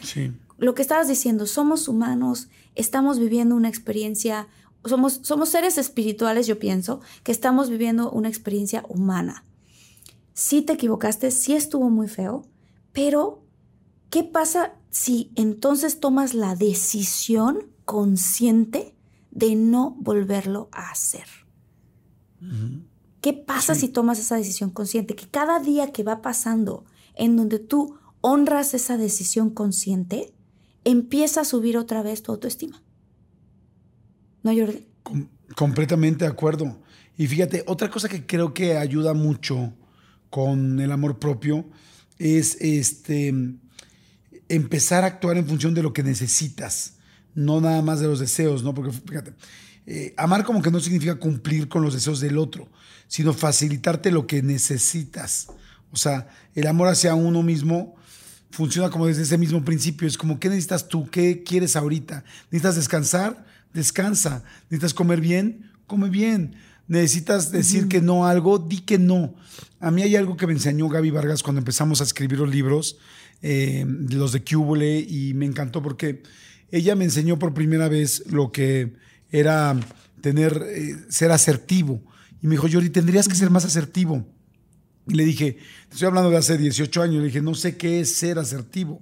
lo 0.57 0.75
que 0.75 0.83
estabas 0.83 1.07
diciendo, 1.07 1.47
somos 1.47 1.87
humanos, 1.87 2.49
estamos 2.75 3.17
viviendo 3.17 3.55
una 3.55 3.69
experiencia, 3.69 4.47
somos, 4.85 5.21
somos 5.23 5.49
seres 5.49 5.79
espirituales, 5.79 6.45
yo 6.45 6.59
pienso, 6.59 7.01
que 7.23 7.31
estamos 7.31 7.71
viviendo 7.71 8.11
una 8.11 8.29
experiencia 8.29 8.85
humana. 8.87 9.43
Sí 10.35 10.61
te 10.61 10.73
equivocaste, 10.73 11.31
sí 11.31 11.53
estuvo 11.53 11.89
muy 11.89 12.07
feo, 12.07 12.45
pero 12.91 13.42
¿qué 14.13 14.23
pasa 14.23 14.75
si 14.93 15.31
entonces 15.33 15.99
tomas 15.99 16.35
la 16.35 16.53
decisión 16.53 17.73
consciente 17.83 18.93
de 19.31 19.55
no 19.55 19.95
volverlo 19.99 20.69
a 20.71 20.91
hacer. 20.91 21.25
¿Qué 23.21 23.33
pasa 23.33 23.73
si 23.73 23.87
tomas 23.87 24.19
esa 24.19 24.35
decisión 24.35 24.69
consciente? 24.69 25.15
Que 25.15 25.27
cada 25.27 25.59
día 25.59 25.91
que 25.91 26.03
va 26.03 26.21
pasando 26.21 26.85
en 27.15 27.35
donde 27.35 27.57
tú 27.57 27.97
honras 28.21 28.75
esa 28.75 28.97
decisión 28.97 29.49
consciente, 29.49 30.31
empieza 30.83 31.41
a 31.41 31.45
subir 31.45 31.75
otra 31.75 32.03
vez 32.03 32.21
tu 32.21 32.31
autoestima. 32.31 32.83
¿No, 34.43 34.53
Jordi? 34.53 34.85
completamente 35.55 36.25
de 36.25 36.31
acuerdo. 36.31 36.79
Y 37.17 37.25
fíjate, 37.25 37.63
otra 37.65 37.89
cosa 37.89 38.07
que 38.09 38.27
creo 38.27 38.53
que 38.53 38.77
ayuda 38.77 39.15
mucho 39.15 39.73
con 40.29 40.79
el 40.79 40.91
amor 40.91 41.17
propio 41.17 41.65
es 42.19 42.57
este 42.61 43.33
empezar 44.49 45.03
a 45.03 45.07
actuar 45.07 45.37
en 45.37 45.47
función 45.47 45.73
de 45.73 45.83
lo 45.83 45.93
que 45.93 46.03
necesitas, 46.03 46.93
no 47.35 47.61
nada 47.61 47.81
más 47.81 47.99
de 47.99 48.07
los 48.07 48.19
deseos, 48.19 48.63
¿no? 48.63 48.73
Porque 48.73 48.91
fíjate, 48.91 49.33
eh, 49.85 50.13
amar 50.17 50.43
como 50.43 50.61
que 50.61 50.71
no 50.71 50.79
significa 50.79 51.15
cumplir 51.15 51.67
con 51.67 51.83
los 51.83 51.93
deseos 51.93 52.19
del 52.19 52.37
otro, 52.37 52.69
sino 53.07 53.33
facilitarte 53.33 54.11
lo 54.11 54.27
que 54.27 54.41
necesitas. 54.41 55.47
O 55.91 55.97
sea, 55.97 56.27
el 56.55 56.67
amor 56.67 56.87
hacia 56.87 57.15
uno 57.15 57.43
mismo 57.43 57.95
funciona 58.51 58.89
como 58.89 59.07
desde 59.07 59.23
ese 59.23 59.37
mismo 59.37 59.63
principio. 59.63 60.07
Es 60.07 60.17
como, 60.17 60.39
¿qué 60.39 60.49
necesitas 60.49 60.87
tú? 60.87 61.09
¿Qué 61.09 61.43
quieres 61.43 61.75
ahorita? 61.75 62.23
¿Necesitas 62.51 62.75
descansar? 62.75 63.45
Descansa. 63.73 64.43
¿Necesitas 64.69 64.93
comer 64.93 65.19
bien? 65.19 65.71
Come 65.87 66.09
bien. 66.09 66.55
¿Necesitas 66.87 67.51
decir 67.51 67.87
que 67.87 68.01
no 68.01 68.25
a 68.25 68.31
algo? 68.31 68.59
Di 68.59 68.79
que 68.79 68.97
no. 68.97 69.35
A 69.79 69.91
mí 69.91 70.01
hay 70.01 70.15
algo 70.15 70.37
que 70.37 70.47
me 70.47 70.53
enseñó 70.53 70.89
Gaby 70.89 71.11
Vargas 71.11 71.43
cuando 71.43 71.59
empezamos 71.59 72.01
a 72.01 72.03
escribir 72.03 72.39
los 72.39 72.49
libros 72.49 72.97
eh, 73.43 73.85
los 74.09 74.31
de 74.31 74.43
Cúbole, 74.43 74.99
y 74.99 75.33
me 75.35 75.45
encantó 75.45 75.83
porque 75.83 76.23
ella 76.71 76.95
me 76.95 77.03
enseñó 77.03 77.37
por 77.37 77.53
primera 77.53 77.89
vez 77.89 78.23
lo 78.31 78.51
que 78.51 78.93
era 79.29 79.79
tener, 80.21 80.63
eh, 80.69 80.95
ser 81.09 81.31
asertivo. 81.31 82.01
Y 82.41 82.47
me 82.47 82.55
dijo, 82.55 82.67
Jordi, 82.71 82.89
tendrías 82.89 83.27
que 83.27 83.35
ser 83.35 83.49
más 83.49 83.65
asertivo. 83.65 84.25
Y 85.07 85.15
le 85.15 85.25
dije, 85.25 85.57
estoy 85.91 86.07
hablando 86.07 86.29
de 86.29 86.37
hace 86.37 86.57
18 86.57 87.01
años, 87.01 87.17
le 87.17 87.25
dije, 87.25 87.41
no 87.41 87.53
sé 87.53 87.75
qué 87.75 87.99
es 87.99 88.15
ser 88.15 88.39
asertivo. 88.39 89.01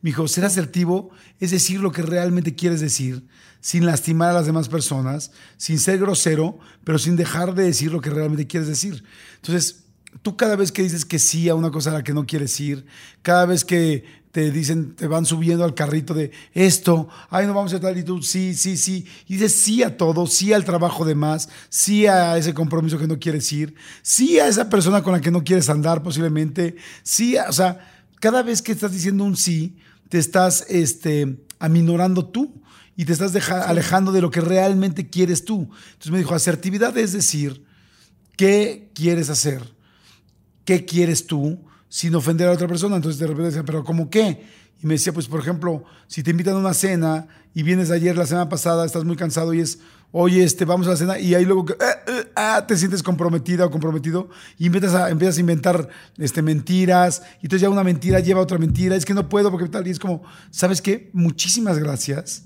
Me 0.00 0.10
dijo, 0.10 0.26
ser 0.26 0.46
asertivo 0.46 1.10
es 1.38 1.50
decir 1.50 1.80
lo 1.80 1.92
que 1.92 2.02
realmente 2.02 2.54
quieres 2.54 2.80
decir, 2.80 3.26
sin 3.60 3.86
lastimar 3.86 4.30
a 4.30 4.32
las 4.32 4.46
demás 4.46 4.68
personas, 4.68 5.30
sin 5.58 5.78
ser 5.78 5.98
grosero, 5.98 6.58
pero 6.82 6.98
sin 6.98 7.16
dejar 7.16 7.54
de 7.54 7.64
decir 7.64 7.92
lo 7.92 8.00
que 8.00 8.10
realmente 8.10 8.46
quieres 8.46 8.68
decir. 8.68 9.04
Entonces, 9.36 9.84
tú 10.20 10.36
cada 10.36 10.56
vez 10.56 10.70
que 10.70 10.82
dices 10.82 11.04
que 11.04 11.18
sí 11.18 11.48
a 11.48 11.54
una 11.54 11.70
cosa 11.70 11.90
a 11.90 11.94
la 11.94 12.04
que 12.04 12.12
no 12.12 12.26
quieres 12.26 12.58
ir, 12.60 12.84
cada 13.22 13.46
vez 13.46 13.64
que 13.64 14.04
te 14.32 14.50
dicen, 14.50 14.94
te 14.96 15.06
van 15.06 15.26
subiendo 15.26 15.62
al 15.62 15.74
carrito 15.74 16.14
de 16.14 16.30
esto, 16.54 17.08
ay, 17.28 17.46
no 17.46 17.54
vamos 17.54 17.72
a 17.74 17.80
tal 17.80 17.98
y 17.98 18.02
tú, 18.02 18.22
sí, 18.22 18.54
sí, 18.54 18.78
sí, 18.78 19.06
y 19.28 19.34
dices 19.34 19.54
sí 19.54 19.82
a 19.82 19.96
todo, 19.96 20.26
sí 20.26 20.52
al 20.54 20.64
trabajo 20.64 21.04
de 21.04 21.14
más, 21.14 21.50
sí 21.68 22.06
a 22.06 22.36
ese 22.38 22.54
compromiso 22.54 22.98
que 22.98 23.06
no 23.06 23.18
quieres 23.18 23.52
ir, 23.52 23.74
sí 24.00 24.38
a 24.38 24.48
esa 24.48 24.70
persona 24.70 25.02
con 25.02 25.12
la 25.12 25.20
que 25.20 25.30
no 25.30 25.44
quieres 25.44 25.68
andar 25.68 26.02
posiblemente, 26.02 26.76
sí, 27.02 27.36
o 27.36 27.52
sea, 27.52 27.86
cada 28.20 28.42
vez 28.42 28.62
que 28.62 28.72
estás 28.72 28.92
diciendo 28.92 29.24
un 29.24 29.36
sí, 29.36 29.76
te 30.08 30.18
estás 30.18 30.64
este, 30.68 31.38
aminorando 31.58 32.26
tú 32.26 32.62
y 32.96 33.04
te 33.04 33.12
estás 33.12 33.34
alejando 33.50 34.12
de 34.12 34.20
lo 34.20 34.30
que 34.30 34.40
realmente 34.40 35.08
quieres 35.08 35.44
tú. 35.44 35.70
Entonces 35.92 36.12
me 36.12 36.18
dijo, 36.18 36.34
asertividad 36.34 36.96
es 36.98 37.12
decir, 37.12 37.64
¿qué 38.36 38.90
quieres 38.94 39.30
hacer? 39.30 39.62
¿Qué 40.64 40.84
quieres 40.84 41.26
tú? 41.26 41.58
sin 41.92 42.14
ofender 42.14 42.48
a 42.48 42.52
otra 42.52 42.66
persona. 42.66 42.96
Entonces 42.96 43.20
de 43.20 43.26
repente 43.26 43.48
decía, 43.48 43.64
¿pero 43.64 43.84
cómo 43.84 44.08
qué? 44.08 44.42
Y 44.82 44.86
me 44.86 44.94
decía, 44.94 45.12
pues 45.12 45.28
por 45.28 45.40
ejemplo, 45.40 45.84
si 46.06 46.22
te 46.22 46.30
invitan 46.30 46.54
a 46.54 46.58
una 46.58 46.72
cena 46.72 47.28
y 47.52 47.62
vienes 47.62 47.90
ayer, 47.90 48.16
la 48.16 48.24
semana 48.24 48.48
pasada, 48.48 48.86
estás 48.86 49.04
muy 49.04 49.14
cansado 49.14 49.52
y 49.52 49.60
es, 49.60 49.78
oye, 50.10 50.42
este, 50.42 50.64
vamos 50.64 50.86
a 50.86 50.90
la 50.92 50.96
cena, 50.96 51.18
y 51.18 51.34
ahí 51.34 51.44
luego 51.44 51.66
eh, 51.68 51.74
eh, 52.06 52.32
ah, 52.34 52.64
te 52.66 52.78
sientes 52.78 53.02
comprometida 53.02 53.66
o 53.66 53.70
comprometido 53.70 54.30
y 54.58 54.66
empiezas 54.66 54.94
a, 54.94 55.10
empiezas 55.10 55.36
a 55.36 55.40
inventar 55.40 55.88
este, 56.16 56.40
mentiras, 56.40 57.22
y 57.42 57.46
entonces 57.46 57.60
ya 57.60 57.68
una 57.68 57.84
mentira 57.84 58.20
lleva 58.20 58.40
a 58.40 58.44
otra 58.44 58.56
mentira, 58.56 58.96
es 58.96 59.04
que 59.04 59.12
no 59.12 59.28
puedo 59.28 59.50
porque 59.50 59.68
tal, 59.68 59.86
y 59.86 59.90
es 59.90 59.98
como, 59.98 60.22
¿sabes 60.50 60.80
qué? 60.80 61.10
Muchísimas 61.12 61.78
gracias, 61.78 62.44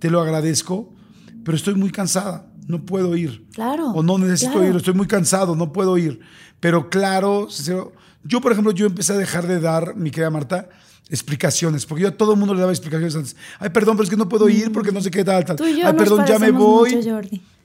te 0.00 0.10
lo 0.10 0.20
agradezco, 0.20 0.92
pero 1.44 1.56
estoy 1.56 1.76
muy 1.76 1.92
cansada, 1.92 2.50
no 2.66 2.84
puedo 2.84 3.16
ir. 3.16 3.46
Claro. 3.52 3.90
O 3.90 4.02
no 4.02 4.18
necesito 4.18 4.64
ir, 4.64 4.74
estoy 4.74 4.94
muy 4.94 5.06
cansado, 5.06 5.54
no 5.54 5.72
puedo 5.72 5.96
ir. 5.96 6.20
Pero 6.60 6.90
claro, 6.90 7.48
yo 8.22 8.40
por 8.40 8.52
ejemplo, 8.52 8.72
yo 8.72 8.86
empecé 8.86 9.14
a 9.14 9.16
dejar 9.16 9.46
de 9.46 9.60
dar, 9.60 9.96
mi 9.96 10.10
querida 10.10 10.30
Marta, 10.30 10.68
explicaciones, 11.08 11.84
porque 11.86 12.02
yo 12.02 12.08
a 12.08 12.12
todo 12.12 12.34
el 12.34 12.38
mundo 12.38 12.54
le 12.54 12.60
daba 12.60 12.72
explicaciones 12.72 13.16
antes. 13.16 13.36
Ay, 13.58 13.70
perdón, 13.70 13.96
pero 13.96 14.04
es 14.04 14.10
que 14.10 14.16
no 14.16 14.28
puedo 14.28 14.48
ir 14.48 14.70
porque 14.72 14.92
no 14.92 15.00
sé 15.00 15.10
qué 15.10 15.24
tal, 15.24 15.44
tal. 15.44 15.56
Ay, 15.60 15.94
perdón, 15.96 16.24
ya 16.26 16.38
me 16.38 16.50
voy. 16.50 17.00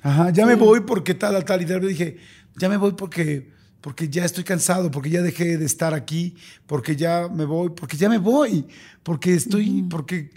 Ajá, 0.02 0.32
ya 0.32 0.46
me 0.46 0.56
voy 0.56 0.82
porque 0.82 1.14
tal, 1.14 1.44
tal. 1.46 1.62
Y 1.62 1.66
de 1.66 1.74
repente 1.76 1.94
dije, 1.94 2.18
ya 2.58 2.70
me 2.70 2.78
voy 2.78 2.94
porque, 2.94 3.52
porque 3.82 4.10
ya 4.10 4.26
estoy 4.26 4.44
cansado, 4.44 4.90
porque 4.90 5.10
ya 5.10 5.22
dejé 5.22 5.58
de 5.58 5.66
estar 5.66 5.94
aquí, 5.94 6.36
porque 6.66 6.96
ya 6.96 7.28
me 7.28 7.46
voy, 7.46 7.70
porque 7.70 7.98
ya 7.98 8.10
me 8.10 8.18
voy, 8.18 8.66
porque 9.04 9.36
estoy, 9.36 9.84
porque, 9.84 10.32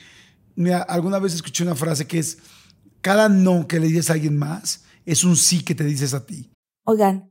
mira, 0.55 0.83
alguna 0.83 1.19
vez 1.19 1.35
escuché 1.35 1.65
una 1.65 1.75
frase 1.75 2.07
que 2.07 2.19
es, 2.19 2.39
cada 3.01 3.29
no 3.29 3.67
que 3.67 3.81
le 3.81 3.87
dices 3.87 4.11
a 4.11 4.15
alguien 4.15 4.37
más 4.37 4.85
es 5.07 5.25
un 5.25 5.37
sí 5.37 5.63
que 5.63 5.75
te 5.75 5.85
dices 5.85 6.13
a 6.13 6.27
ti. 6.27 6.51
Oigan, 6.85 7.31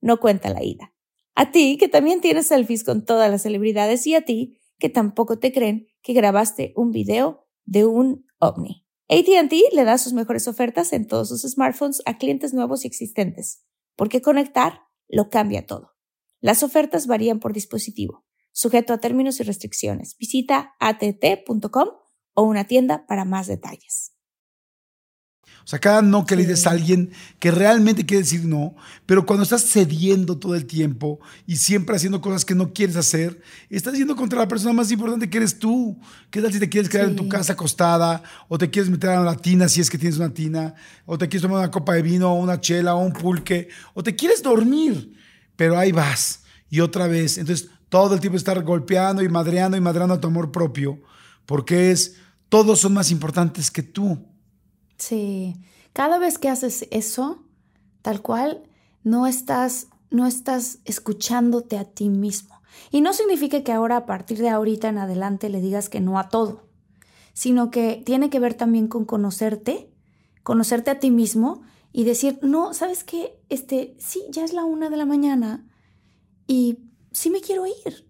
no 0.00 0.20
cuenta 0.20 0.50
la 0.50 0.62
ida. 0.62 0.92
A 1.34 1.52
ti, 1.52 1.76
que 1.78 1.88
también 1.88 2.20
tienes 2.20 2.48
selfies 2.48 2.84
con 2.84 3.04
todas 3.04 3.30
las 3.30 3.42
celebridades. 3.42 4.06
Y 4.06 4.14
a 4.14 4.22
ti, 4.22 4.58
que 4.78 4.88
tampoco 4.88 5.38
te 5.38 5.52
creen 5.52 5.88
que 6.02 6.12
grabaste 6.12 6.72
un 6.76 6.90
video 6.90 7.46
de 7.64 7.86
un 7.86 8.26
ovni. 8.38 8.86
ATT 9.08 9.52
le 9.72 9.84
da 9.84 9.98
sus 9.98 10.12
mejores 10.12 10.46
ofertas 10.48 10.92
en 10.92 11.06
todos 11.06 11.28
sus 11.28 11.42
smartphones 11.42 12.02
a 12.06 12.18
clientes 12.18 12.54
nuevos 12.54 12.84
y 12.84 12.88
existentes, 12.88 13.64
porque 13.96 14.22
conectar 14.22 14.82
lo 15.08 15.30
cambia 15.30 15.66
todo. 15.66 15.92
Las 16.40 16.62
ofertas 16.62 17.06
varían 17.06 17.40
por 17.40 17.52
dispositivo, 17.52 18.24
sujeto 18.52 18.92
a 18.92 18.98
términos 18.98 19.40
y 19.40 19.42
restricciones. 19.42 20.16
Visita 20.16 20.74
att.com 20.78 21.88
o 22.34 22.42
una 22.42 22.66
tienda 22.66 23.04
para 23.06 23.24
más 23.24 23.46
detalles. 23.46 24.12
O 25.64 25.66
sea, 25.70 25.78
cada 25.78 26.02
no 26.02 26.26
que 26.26 26.36
le 26.36 26.42
dices 26.42 26.66
a 26.66 26.70
alguien 26.70 27.10
que 27.38 27.50
realmente 27.50 28.06
quiere 28.06 28.22
decir 28.22 28.44
no, 28.44 28.74
pero 29.06 29.26
cuando 29.26 29.42
estás 29.42 29.64
cediendo 29.64 30.38
todo 30.38 30.54
el 30.54 30.66
tiempo 30.66 31.20
y 31.46 31.56
siempre 31.56 31.96
haciendo 31.96 32.20
cosas 32.20 32.44
que 32.44 32.54
no 32.54 32.72
quieres 32.72 32.96
hacer, 32.96 33.40
estás 33.68 33.94
yendo 33.94 34.16
contra 34.16 34.38
la 34.38 34.48
persona 34.48 34.72
más 34.72 34.90
importante 34.90 35.28
que 35.28 35.38
eres 35.38 35.58
tú. 35.58 35.98
¿Qué 36.30 36.40
tal 36.40 36.52
si 36.52 36.58
te 36.58 36.68
quieres 36.68 36.88
quedar 36.88 37.08
en 37.08 37.16
tu 37.16 37.28
casa 37.28 37.52
acostada 37.52 38.22
o 38.48 38.58
te 38.58 38.70
quieres 38.70 38.90
meter 38.90 39.10
a 39.10 39.20
una 39.20 39.36
tina 39.36 39.68
si 39.68 39.80
es 39.80 39.90
que 39.90 39.98
tienes 39.98 40.18
una 40.18 40.32
tina 40.32 40.74
o 41.06 41.18
te 41.18 41.28
quieres 41.28 41.42
tomar 41.42 41.58
una 41.58 41.70
copa 41.70 41.94
de 41.94 42.02
vino 42.02 42.32
o 42.32 42.40
una 42.40 42.60
chela 42.60 42.94
o 42.94 43.04
un 43.04 43.12
pulque 43.12 43.68
o 43.94 44.02
te 44.02 44.16
quieres 44.16 44.42
dormir, 44.42 45.12
pero 45.56 45.78
ahí 45.78 45.92
vas 45.92 46.42
y 46.68 46.80
otra 46.80 47.06
vez. 47.06 47.38
Entonces, 47.38 47.68
todo 47.88 48.14
el 48.14 48.20
tiempo 48.20 48.36
estar 48.36 48.62
golpeando 48.62 49.22
y 49.22 49.28
madreando 49.28 49.76
y 49.76 49.80
madreando 49.80 50.14
a 50.14 50.20
tu 50.20 50.28
amor 50.28 50.52
propio 50.52 51.00
porque 51.50 51.90
es 51.90 52.14
todos 52.48 52.78
son 52.78 52.94
más 52.94 53.10
importantes 53.10 53.72
que 53.72 53.82
tú. 53.82 54.24
Sí, 55.00 55.56
cada 55.94 56.18
vez 56.18 56.38
que 56.38 56.50
haces 56.50 56.86
eso, 56.90 57.42
tal 58.02 58.20
cual, 58.20 58.62
no 59.02 59.26
estás, 59.26 59.88
no 60.10 60.26
estás 60.26 60.78
escuchándote 60.84 61.78
a 61.78 61.84
ti 61.84 62.10
mismo. 62.10 62.60
Y 62.90 63.00
no 63.00 63.14
significa 63.14 63.64
que 63.64 63.72
ahora, 63.72 63.96
a 63.96 64.06
partir 64.06 64.38
de 64.38 64.50
ahorita 64.50 64.88
en 64.88 64.98
adelante, 64.98 65.48
le 65.48 65.62
digas 65.62 65.88
que 65.88 66.00
no 66.00 66.18
a 66.18 66.28
todo, 66.28 66.68
sino 67.32 67.70
que 67.70 68.02
tiene 68.04 68.28
que 68.28 68.40
ver 68.40 68.52
también 68.52 68.88
con 68.88 69.06
conocerte, 69.06 69.90
conocerte 70.42 70.90
a 70.90 70.98
ti 70.98 71.10
mismo 71.10 71.62
y 71.92 72.04
decir, 72.04 72.38
no, 72.42 72.74
¿sabes 72.74 73.02
qué? 73.02 73.40
Este, 73.48 73.96
sí, 73.98 74.22
ya 74.28 74.44
es 74.44 74.52
la 74.52 74.64
una 74.64 74.90
de 74.90 74.98
la 74.98 75.06
mañana 75.06 75.66
y 76.46 76.90
sí 77.10 77.30
me 77.30 77.40
quiero 77.40 77.66
ir. 77.66 78.09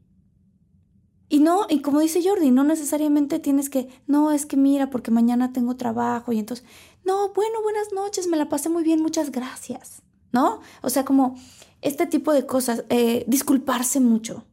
Y 1.33 1.39
no, 1.39 1.67
y 1.71 1.81
como 1.81 2.01
dice 2.01 2.21
Jordi, 2.23 2.51
no 2.51 2.65
necesariamente 2.65 3.39
tienes 3.39 3.71
que, 3.71 3.89
no, 4.09 4.33
es 4.33 4.47
que 4.47 4.57
mira, 4.57 4.91
porque 4.91 5.13
mañana 5.13 5.53
tengo 5.53 5.77
trabajo 5.77 6.33
y 6.33 6.41
entonces, 6.41 6.67
no, 7.05 7.33
bueno, 7.33 7.63
buenas 7.63 7.93
noches, 7.95 8.27
me 8.27 8.37
la 8.37 8.49
pasé 8.49 8.69
muy 8.69 8.83
bien, 8.83 9.01
muchas 9.01 9.31
gracias, 9.31 10.03
¿no? 10.33 10.61
O 10.83 10.91
sea, 10.91 11.05
como 11.05 11.37
este 11.83 12.07
tipo 12.07 12.33
de 12.33 12.47
cosas, 12.47 12.85
eh, 12.89 13.25
disculparse 13.29 14.01
mucho. 14.01 14.45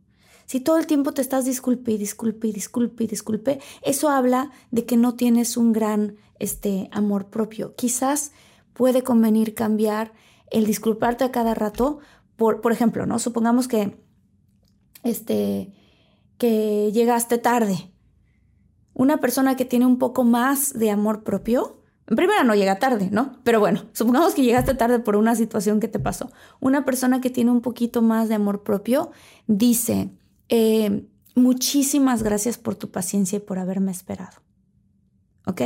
Si 0.46 0.60
todo 0.60 0.78
el 0.78 0.86
tiempo 0.86 1.16
te 1.16 1.24
estás 1.24 1.46
disculpe 1.46 1.94
y 1.94 1.98
disculpe 1.98 2.48
y 2.48 2.52
disculpe 2.52 3.06
y 3.06 3.08
disculpe, 3.08 3.60
eso 3.82 4.10
habla 4.10 4.52
de 4.70 4.86
que 4.86 4.98
no 4.98 5.16
tienes 5.16 5.58
un 5.58 5.74
gran 5.74 6.18
este, 6.38 6.90
amor 6.92 7.32
propio. 7.32 7.74
Quizás 7.76 8.34
puede 8.74 9.02
convenir 9.02 9.56
cambiar 9.56 10.13
el 10.52 10.68
disculparte 10.68 11.24
a 11.24 11.32
cada 11.32 11.56
rato 11.56 11.98
por, 12.36 12.62
por 12.62 12.72
ejemplo, 12.72 13.08
¿no? 13.08 13.18
Supongamos 13.18 13.68
que, 13.68 13.98
este, 15.02 15.74
que 16.38 16.91
llegaste 16.93 17.38
tarde. 17.38 17.91
Una 18.93 19.17
persona 19.17 19.56
que 19.56 19.65
tiene 19.65 19.86
un 19.86 20.00
poco 20.00 20.23
más 20.23 20.73
de 20.73 20.89
amor 20.89 21.23
propio, 21.23 21.78
en 22.08 22.15
primera 22.15 22.43
no 22.43 22.56
llega 22.56 22.80
tarde, 22.80 23.10
¿no? 23.12 23.38
Pero 23.43 23.60
bueno, 23.60 23.84
supongamos 23.91 24.34
que 24.34 24.43
llegaste 24.43 24.73
tarde 24.73 25.00
por 25.00 25.17
una 25.17 25.36
situación 25.36 25.80
que 25.80 25.89
te 25.89 26.00
pasó. 26.00 26.32
Una 26.60 26.86
persona 26.86 27.19
que 27.19 27.30
tiene 27.30 27.52
un 27.52 27.62
poquito 27.62 28.02
más 28.02 28.30
de 28.30 28.36
amor 28.36 28.63
propio 28.63 29.12
dice, 29.45 30.10
eh, 30.47 31.06
muchísimas 31.36 32.23
gracias 32.23 32.58
por 32.58 32.76
tu 32.76 32.91
paciencia 32.91 33.38
y 33.38 33.41
por 33.41 33.60
haberme 33.60 33.91
esperado. 33.91 34.38
¿Ok? 35.45 35.62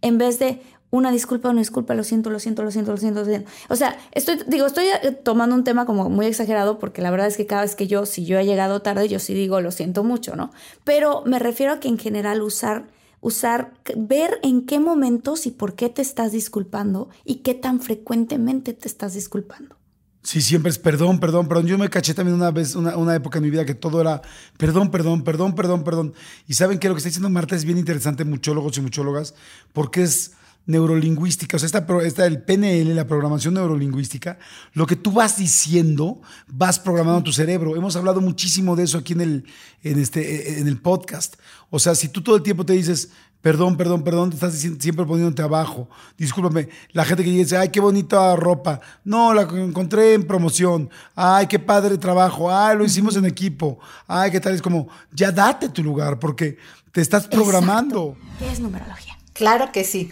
En 0.00 0.18
vez 0.18 0.38
de, 0.38 0.62
una 0.90 1.12
disculpa, 1.12 1.50
una 1.50 1.60
disculpa, 1.60 1.94
lo 1.94 2.02
siento, 2.02 2.30
lo 2.30 2.38
siento, 2.38 2.62
lo 2.62 2.70
siento, 2.70 2.92
lo 2.92 2.96
siento, 2.96 3.20
lo 3.20 3.26
siento. 3.26 3.50
O 3.68 3.76
sea, 3.76 3.98
estoy, 4.12 4.38
digo, 4.46 4.66
estoy 4.66 4.86
eh, 4.86 5.12
tomando 5.12 5.54
un 5.54 5.64
tema 5.64 5.84
como 5.84 6.08
muy 6.08 6.26
exagerado 6.26 6.78
porque 6.78 7.02
la 7.02 7.10
verdad 7.10 7.26
es 7.26 7.36
que 7.36 7.46
cada 7.46 7.62
vez 7.62 7.74
que 7.74 7.86
yo, 7.86 8.06
si 8.06 8.24
yo 8.24 8.38
he 8.38 8.46
llegado 8.46 8.80
tarde, 8.80 9.08
yo 9.08 9.18
sí 9.18 9.34
digo, 9.34 9.60
lo 9.60 9.70
siento 9.70 10.02
mucho, 10.02 10.34
¿no? 10.34 10.50
Pero 10.84 11.22
me 11.26 11.38
refiero 11.38 11.74
a 11.74 11.80
que 11.80 11.88
en 11.88 11.98
general 11.98 12.40
usar, 12.40 12.86
usar, 13.20 13.74
ver 13.96 14.40
en 14.42 14.64
qué 14.64 14.80
momentos 14.80 15.46
y 15.46 15.50
por 15.50 15.74
qué 15.74 15.90
te 15.90 16.00
estás 16.00 16.32
disculpando 16.32 17.10
y 17.24 17.36
qué 17.36 17.54
tan 17.54 17.80
frecuentemente 17.80 18.72
te 18.72 18.88
estás 18.88 19.12
disculpando. 19.12 19.76
Sí, 20.22 20.40
siempre 20.42 20.70
es 20.70 20.78
perdón, 20.78 21.20
perdón, 21.20 21.48
perdón. 21.48 21.66
Yo 21.66 21.78
me 21.78 21.88
caché 21.88 22.12
también 22.12 22.34
una 22.34 22.50
vez, 22.50 22.74
una, 22.74 22.96
una, 22.96 23.14
época 23.14 23.38
en 23.38 23.44
mi 23.44 23.50
vida 23.50 23.64
que 23.64 23.74
todo 23.74 24.00
era 24.00 24.20
perdón, 24.56 24.90
perdón, 24.90 25.22
perdón, 25.22 25.54
perdón, 25.54 25.84
perdón. 25.84 26.14
Y 26.46 26.54
saben 26.54 26.78
que 26.78 26.88
lo 26.88 26.94
que 26.94 26.98
está 26.98 27.08
diciendo 27.08 27.30
Marta 27.30 27.54
es 27.54 27.64
bien 27.64 27.78
interesante, 27.78 28.24
muchólogos 28.24 28.76
y 28.78 28.80
muchólogas, 28.80 29.34
porque 29.72 30.02
es 30.02 30.32
neurolingüística, 30.68 31.56
o 31.56 31.58
sea, 31.58 31.66
esta, 31.66 31.86
esta, 32.04 32.26
el 32.26 32.42
PNL, 32.42 32.94
la 32.94 33.06
programación 33.06 33.54
neurolingüística, 33.54 34.38
lo 34.74 34.86
que 34.86 34.96
tú 34.96 35.10
vas 35.10 35.38
diciendo, 35.38 36.20
vas 36.46 36.78
programando 36.78 37.22
tu 37.22 37.32
cerebro. 37.32 37.74
Hemos 37.74 37.96
hablado 37.96 38.20
muchísimo 38.20 38.76
de 38.76 38.84
eso 38.84 38.98
aquí 38.98 39.14
en 39.14 39.22
el, 39.22 39.44
en 39.82 39.98
este, 39.98 40.60
en 40.60 40.68
el 40.68 40.78
podcast. 40.78 41.36
O 41.70 41.78
sea, 41.78 41.94
si 41.94 42.08
tú 42.08 42.22
todo 42.22 42.36
el 42.36 42.42
tiempo 42.42 42.66
te 42.66 42.74
dices, 42.74 43.08
perdón, 43.40 43.78
perdón, 43.78 44.04
perdón, 44.04 44.28
te 44.28 44.36
estás 44.36 44.54
siempre 44.58 45.06
poniéndote 45.06 45.40
abajo. 45.40 45.88
Discúlpame, 46.18 46.68
la 46.92 47.06
gente 47.06 47.24
que 47.24 47.30
dice, 47.30 47.56
ay, 47.56 47.70
qué 47.70 47.80
bonita 47.80 48.36
ropa. 48.36 48.78
No, 49.04 49.32
la 49.32 49.42
encontré 49.42 50.12
en 50.12 50.26
promoción. 50.26 50.90
Ay, 51.14 51.46
qué 51.46 51.58
padre 51.58 51.96
trabajo. 51.96 52.54
Ay, 52.54 52.76
lo 52.76 52.84
hicimos 52.84 53.16
en 53.16 53.24
equipo. 53.24 53.78
Ay, 54.06 54.30
qué 54.30 54.38
tal. 54.38 54.54
Es 54.54 54.60
como, 54.60 54.88
ya 55.12 55.32
date 55.32 55.70
tu 55.70 55.82
lugar 55.82 56.18
porque 56.18 56.58
te 56.92 57.00
estás 57.00 57.26
programando. 57.26 58.18
¿Qué 58.38 58.52
es 58.52 58.60
numerología? 58.60 59.16
Claro 59.32 59.72
que 59.72 59.84
sí. 59.84 60.10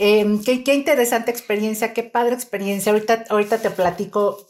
Em, 0.00 0.40
qué, 0.44 0.74
interesante 0.74 1.32
experiencia, 1.32 1.92
qué 1.92 2.04
padre 2.04 2.34
experiencia. 2.34 2.92
Ahorita, 2.92 3.24
ahorita 3.28 3.60
te 3.60 3.70
platico 3.70 4.47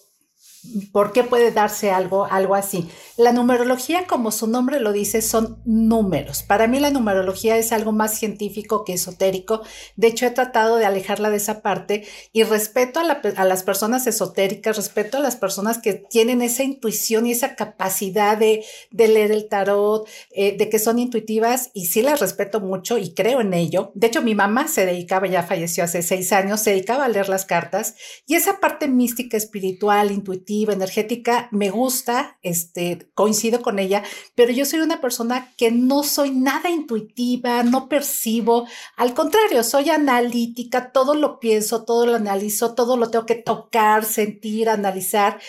¿Por 0.93 1.13
qué 1.13 1.23
puede 1.23 1.53
darse 1.53 1.91
algo, 1.91 2.25
algo 2.25 2.55
así? 2.55 2.89
La 3.17 3.33
numerología, 3.33 4.07
como 4.07 4.33
su 4.33 4.49
nombre 4.49 4.81
lo 4.81 4.93
dice, 4.93 5.23
son 5.23 5.61
números. 5.65 6.43
Para 6.43 6.67
mí 6.67 6.81
la 6.81 6.91
numerología 6.91 7.57
es 7.57 7.73
algo 7.73 7.93
más 7.93 8.19
científico 8.19 8.85
que 8.85 8.95
esotérico. 8.95 9.63
De 9.97 10.09
hecho, 10.09 10.27
he 10.27 10.31
tratado 10.31 10.77
de 10.77 10.85
alejarla 10.85 11.31
de 11.31 11.37
esa 11.37 11.63
parte 11.63 12.07
y 12.33 12.43
respeto 12.43 13.01
a, 13.01 13.45
las 13.45 13.63
personas 13.63 14.07
esotéricas, 14.07 14.77
respeto 14.77 15.19
a 15.19 15.21
las 15.21 15.37
personas 15.37 15.79
que 15.79 15.95
tienen 15.95 16.43
esa 16.43 16.65
intuición 16.65 17.27
y 17.27 17.33
esa 17.33 17.55
capacidad 17.55 18.37
de, 18.37 18.65
leer 18.91 19.31
el 19.31 19.49
tarot, 19.49 20.09
eh, 20.33 20.57
de 20.57 20.69
que 20.69 20.81
son 20.81 20.99
intuitivas 20.99 21.71
y 21.73 21.87
sí 21.87 22.03
las 22.03 22.21
respeto 22.21 22.61
mucho 22.61 22.99
y 22.99 23.15
creo 23.15 23.41
en 23.41 23.55
ello. 23.55 23.93
De 23.95 24.09
hecho, 24.09 24.23
mi 24.23 24.35
mamá 24.35 24.67
se 24.67 24.87
dedicaba, 24.87 25.29
ya 25.29 25.45
falleció 25.45 25.85
hace 25.85 26.03
seis 26.03 26.33
años, 26.33 26.61
se 26.61 26.71
dedicaba 26.71 27.05
a 27.05 27.09
leer 27.09 27.29
las 27.29 27.45
cartas 27.45 27.95
y 28.27 28.35
esa 28.35 28.59
parte 28.61 28.89
mística, 28.89 29.37
espiritual, 29.37 30.11
intuitiva, 30.11 30.48
energética, 30.49 31.49
me 31.51 31.71
gusta, 31.71 32.39
este, 32.43 33.11
coincido 33.15 33.63
con 33.63 33.79
ella, 33.79 34.03
pero 34.35 34.53
yo 34.53 34.65
soy 34.65 34.81
una 34.81 35.01
persona 35.01 35.53
que 35.57 35.71
no 35.71 36.03
soy 36.03 36.31
nada 36.31 36.71
intuitiva, 36.71 37.63
no 37.63 37.89
percibo, 37.89 38.67
al 38.97 39.15
contrario, 39.15 39.63
soy 39.63 39.91
analítica, 39.91 40.93
todo 40.93 41.15
lo 41.15 41.39
pienso, 41.39 41.85
todo 41.85 42.07
lo 42.07 42.17
analizo, 42.17 42.75
todo 42.75 42.97
lo 42.97 43.11
tengo 43.11 43.27
que 43.27 43.35
tocar, 43.35 44.05
sentir, 44.05 44.69
analizar. 44.69 45.41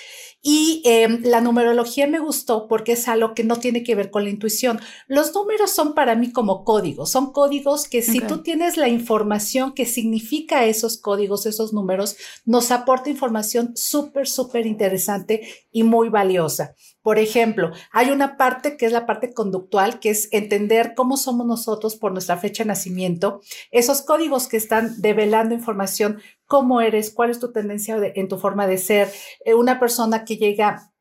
Y 0.42 0.82
em, 0.86 1.22
la 1.24 1.42
numerología 1.42 2.08
me 2.08 2.20
gustó 2.20 2.68
porque 2.70 2.94
es 2.94 3.10
algo 3.10 3.34
que 3.34 3.44
no 3.44 3.58
tiene 3.58 3.84
que 3.84 3.96
ver 3.96 4.10
con 4.10 4.24
la 4.24 4.30
intuición. 4.30 4.80
Los 5.08 5.34
números 5.34 5.72
son 5.72 5.94
para 5.94 6.16
mí 6.16 6.32
como 6.32 6.64
códigos, 6.64 7.12
son 7.12 7.34
códigos 7.34 7.90
que 7.90 8.02
si 8.02 8.22
tú 8.22 8.42
tienes 8.42 8.78
la 8.78 8.88
información 8.88 9.74
que 9.74 9.86
significa 9.86 10.66
esos 10.66 10.98
códigos, 10.98 11.46
esos 11.46 11.74
números, 11.74 12.16
nos 12.46 12.72
aporta 12.72 13.10
información 13.10 13.74
súper, 13.76 14.28
súper 14.28 14.66
interesante 14.66 15.42
y 15.72 15.84
muy 15.84 16.08
valiosa. 16.08 16.74
Por 17.02 17.18
ejemplo, 17.18 17.72
hay 17.92 18.12
una 18.12 18.36
parte 18.36 18.76
que 18.76 18.86
es 18.86 18.92
la 18.92 19.06
parte 19.06 19.34
conductual, 19.34 20.00
que 20.00 20.10
es 20.10 20.28
entender 20.32 20.94
cómo 20.96 21.16
somos 21.18 21.48
nosotros 21.48 21.96
por 21.96 22.12
nuestra 22.12 22.38
fecha 22.38 22.64
de 22.64 22.68
nacimiento, 22.68 23.42
esos 23.72 24.02
códigos 24.02 24.48
que 24.48 24.58
están 24.58 25.02
develando 25.02 25.56
información, 25.56 26.22
cómo 26.46 26.82
eres, 26.82 27.12
cuál 27.12 27.30
es 27.30 27.40
tu 27.40 27.52
tendencia 27.52 27.98
en 28.16 28.28
tu 28.28 28.38
forma 28.38 28.68
de 28.68 28.78
ser, 28.78 29.12
eh, 29.46 29.54
una 29.54 29.80
persona 29.80 30.26
que 30.26 30.38
llega 30.38 30.92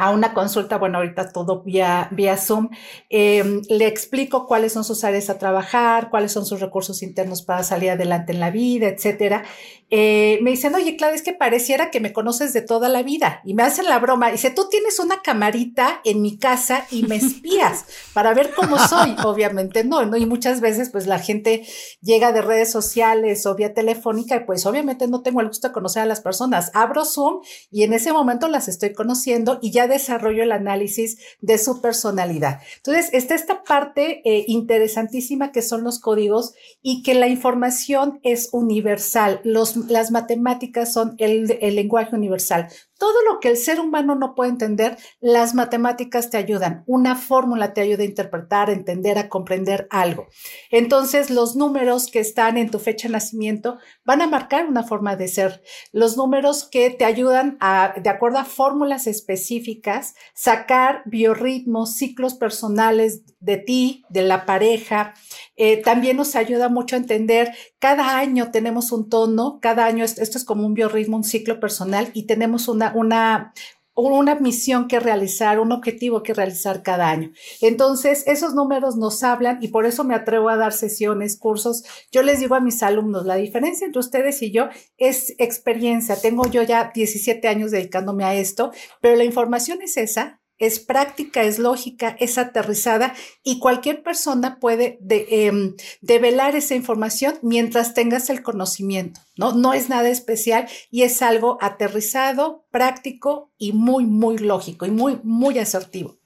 a 0.00 0.10
una 0.10 0.32
consulta, 0.32 0.78
bueno, 0.78 0.96
ahorita 0.98 1.30
todo 1.30 1.62
vía, 1.62 2.08
vía 2.10 2.38
Zoom, 2.38 2.70
em, 3.10 3.60
le 3.68 3.86
explico 3.86 4.46
cuáles 4.46 4.72
son 4.72 4.82
sus 4.82 5.04
áreas 5.04 5.28
a 5.28 5.38
trabajar, 5.38 6.08
cuáles 6.08 6.32
son 6.32 6.46
sus 6.46 6.60
recursos 6.60 7.02
internos 7.02 7.42
para 7.42 7.62
salir 7.62 7.90
adelante 7.90 8.32
en 8.32 8.40
la 8.40 8.50
vida, 8.50 8.88
etcétera. 8.88 9.44
Eh, 9.90 10.38
me 10.42 10.50
dicen, 10.50 10.74
oye, 10.74 10.96
Claudia, 10.96 11.16
es 11.16 11.22
que 11.22 11.32
pareciera 11.32 11.90
que 11.90 12.00
me 12.00 12.12
conoces 12.12 12.52
de 12.52 12.62
toda 12.62 12.88
la 12.88 13.02
vida. 13.02 13.40
Y 13.44 13.54
me 13.54 13.62
hacen 13.62 13.86
la 13.86 13.98
broma. 13.98 14.30
Dice, 14.30 14.50
tú 14.50 14.68
tienes 14.70 14.98
una 14.98 15.20
camarita 15.22 16.00
en 16.04 16.22
mi 16.22 16.38
casa 16.38 16.86
y 16.90 17.02
me 17.02 17.16
espías 17.16 17.84
para 18.14 18.32
ver 18.34 18.52
cómo 18.54 18.78
soy. 18.78 19.16
Obviamente 19.24 19.84
no, 19.84 20.04
¿no? 20.06 20.16
Y 20.16 20.26
muchas 20.26 20.60
veces, 20.60 20.90
pues 20.90 21.06
la 21.06 21.18
gente 21.18 21.66
llega 22.00 22.32
de 22.32 22.42
redes 22.42 22.70
sociales 22.70 23.44
o 23.46 23.54
vía 23.54 23.74
telefónica 23.74 24.36
y 24.36 24.44
pues 24.44 24.64
obviamente 24.66 25.08
no 25.08 25.22
tengo 25.22 25.40
el 25.40 25.48
gusto 25.48 25.68
de 25.68 25.74
conocer 25.74 26.02
a 26.02 26.06
las 26.06 26.20
personas. 26.20 26.70
Abro 26.74 27.04
Zoom 27.04 27.40
y 27.70 27.82
en 27.82 27.92
ese 27.92 28.12
momento 28.12 28.48
las 28.48 28.68
estoy 28.68 28.92
conociendo 28.92 29.58
y 29.60 29.72
ya 29.72 29.88
desarrollo 29.88 30.42
el 30.42 30.52
análisis 30.52 31.18
de 31.40 31.58
su 31.58 31.80
personalidad. 31.80 32.60
Entonces, 32.76 33.10
está 33.12 33.34
esta 33.34 33.62
parte 33.62 34.22
eh, 34.24 34.44
interesantísima 34.46 35.52
que 35.52 35.62
son 35.62 35.84
los 35.84 35.98
códigos 35.98 36.54
y 36.82 37.02
que 37.02 37.14
la 37.14 37.28
información 37.28 38.20
es 38.22 38.48
universal. 38.52 39.40
Los, 39.44 39.76
las 39.88 40.10
matemáticas 40.10 40.92
son 40.92 41.14
el, 41.18 41.58
el 41.60 41.76
lenguaje 41.76 42.14
universal. 42.14 42.68
Todo 43.00 43.14
lo 43.22 43.40
que 43.40 43.48
el 43.48 43.56
ser 43.56 43.80
humano 43.80 44.14
no 44.14 44.34
puede 44.34 44.50
entender, 44.50 44.98
las 45.20 45.54
matemáticas 45.54 46.28
te 46.28 46.36
ayudan. 46.36 46.84
Una 46.86 47.16
fórmula 47.16 47.72
te 47.72 47.80
ayuda 47.80 48.02
a 48.02 48.06
interpretar, 48.06 48.68
a 48.68 48.74
entender, 48.74 49.16
a 49.16 49.30
comprender 49.30 49.88
algo. 49.88 50.28
Entonces, 50.70 51.30
los 51.30 51.56
números 51.56 52.10
que 52.10 52.20
están 52.20 52.58
en 52.58 52.70
tu 52.70 52.78
fecha 52.78 53.08
de 53.08 53.12
nacimiento 53.12 53.78
van 54.04 54.20
a 54.20 54.26
marcar 54.26 54.66
una 54.66 54.82
forma 54.82 55.16
de 55.16 55.28
ser. 55.28 55.62
Los 55.92 56.18
números 56.18 56.68
que 56.70 56.90
te 56.90 57.06
ayudan 57.06 57.56
a, 57.60 57.94
de 57.96 58.10
acuerdo 58.10 58.36
a 58.36 58.44
fórmulas 58.44 59.06
específicas, 59.06 60.14
sacar 60.34 61.00
biorritmos, 61.06 61.94
ciclos 61.94 62.34
personales 62.34 63.22
de 63.40 63.56
ti, 63.56 64.04
de 64.10 64.20
la 64.20 64.44
pareja. 64.44 65.14
Eh, 65.56 65.78
también 65.78 66.18
nos 66.18 66.36
ayuda 66.36 66.68
mucho 66.68 66.96
a 66.96 66.98
entender, 66.98 67.54
cada 67.78 68.18
año 68.18 68.50
tenemos 68.50 68.92
un 68.92 69.08
tono, 69.08 69.58
cada 69.62 69.86
año 69.86 70.04
esto 70.04 70.20
es 70.20 70.44
como 70.44 70.66
un 70.66 70.74
biorritmo, 70.74 71.16
un 71.16 71.24
ciclo 71.24 71.60
personal 71.60 72.10
y 72.12 72.26
tenemos 72.26 72.68
una 72.68 72.89
una, 72.94 73.52
una, 73.94 74.34
misión 74.36 74.88
que 74.88 75.00
realizar, 75.00 75.60
un 75.60 75.72
objetivo 75.72 76.22
que 76.22 76.34
realizar 76.34 76.82
cada 76.82 77.10
año. 77.10 77.32
Entonces, 77.60 78.24
esos 78.26 78.54
números 78.54 78.96
nos 78.96 79.22
hablan 79.22 79.58
y 79.60 79.68
por 79.68 79.86
eso 79.86 80.04
me 80.04 80.14
atrevo 80.14 80.48
a 80.48 80.56
dar 80.56 80.72
sesiones, 80.72 81.38
cursos. 81.38 81.84
Yo 82.10 82.22
les 82.22 82.40
digo 82.40 82.54
a 82.54 82.60
mis 82.60 82.82
alumnos, 82.82 83.26
la 83.26 83.36
diferencia 83.36 83.86
entre 83.86 84.00
ustedes 84.00 84.40
y 84.42 84.52
yo 84.52 84.68
es 84.96 85.34
experiencia. 85.38 86.16
Tengo 86.16 86.46
yo 86.46 86.62
ya 86.62 86.90
17 86.94 87.46
años 87.48 87.70
dedicándome 87.70 88.24
a 88.24 88.34
esto, 88.34 88.72
pero 89.00 89.16
la 89.16 89.24
información 89.24 89.82
es 89.82 89.96
esa, 89.96 90.39
es 90.60 90.78
práctica, 90.78 91.42
es 91.42 91.58
lógica, 91.58 92.16
es 92.20 92.38
aterrizada 92.38 93.14
y 93.42 93.58
cualquier 93.58 94.04
persona 94.04 94.60
puede 94.60 95.00
em, 95.08 95.74
develar 96.02 96.54
esa 96.54 96.76
información 96.76 97.38
mientras 97.42 97.94
tengas 97.94 98.30
el 98.30 98.42
conocimiento, 98.42 99.20
¿no? 99.36 99.52
No 99.52 99.72
es 99.72 99.88
nada 99.88 100.08
especial 100.08 100.68
y 100.90 101.02
es 101.02 101.22
algo 101.22 101.58
aterrizado, 101.60 102.66
práctico 102.70 103.50
y 103.58 103.72
muy, 103.72 104.04
muy 104.04 104.38
lógico 104.38 104.86
y 104.86 104.90
muy, 104.90 105.18
muy 105.24 105.58
asertivo. 105.58 106.19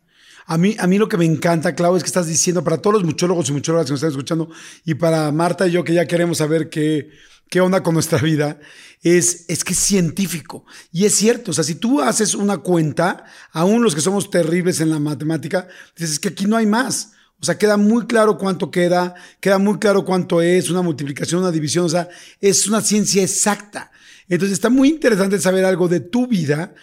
A 0.47 0.59
mí, 0.59 0.76
a 0.78 0.86
mí 0.86 0.99
lo 0.99 1.09
que 1.09 1.16
me 1.16 1.24
encanta, 1.24 1.74
Clau, 1.74 1.97
es 1.97 2.03
que 2.03 2.09
estás 2.09 2.26
diciendo 2.26 2.62
para 2.62 2.78
todos 2.78 2.95
los 2.95 3.05
muchólogos 3.05 3.49
y 3.49 3.53
muchólogas 3.53 3.86
que 3.86 3.92
nos 3.92 3.99
están 3.99 4.11
escuchando 4.11 4.51
y 4.84 4.95
para 4.95 5.32
Marta 5.32 5.66
y 5.66 5.70
yo 5.70 5.84
que 5.84 5.95
ya 5.95 6.07
queremos 6.07 6.38
saber 6.38 6.68
qué 6.68 7.11
qué 7.55 7.61
onda 7.61 7.82
con 7.82 7.95
nuestra 7.95 8.18
vida, 8.18 8.59
es, 9.03 9.45
es 9.49 9.64
que 9.64 9.74
es 9.74 9.78
científico. 9.78 10.64
Y 10.90 11.05
es 11.05 11.14
cierto, 11.14 11.51
o 11.51 11.55
sea, 11.55 11.64
si 11.64 11.76
tú 11.76 12.01
haces 12.01 12.34
una 12.34 12.59
cuenta, 12.59 13.24
aún 13.53 13.82
los 13.82 13.95
que 13.95 14.01
somos 14.01 14.30
terribles 14.30 14.80
en 14.80 14.90
la 14.90 14.99
matemática, 14.99 15.68
dices 15.97 16.18
que 16.18 16.28
aquí 16.28 16.47
no 16.47 16.57
hay 16.57 16.66
más. 16.66 17.12
O 17.40 17.45
sea, 17.45 17.59
queda 17.59 17.76
muy 17.76 18.07
claro 18.07 18.38
cuánto 18.38 18.70
queda, 18.70 19.14
queda 19.40 19.59
muy 19.59 19.78
claro 19.78 20.05
cuánto 20.05 20.40
es 20.40 20.70
una 20.70 20.82
multiplicación, 20.82 21.42
una 21.42 21.53
división, 21.53 21.84
o 21.84 21.88
sea, 21.88 22.09
es 22.40 22.66
una 22.66 22.80
ciencia 22.80 23.22
exacta. 23.22 23.90
Entonces 24.28 24.55
está 24.55 24.70
muy 24.70 24.88
interesante 24.88 25.38
saber 25.38 25.64
algo 25.64 25.86
de 25.86 26.01
tu 26.01 26.26
vida 26.26 26.74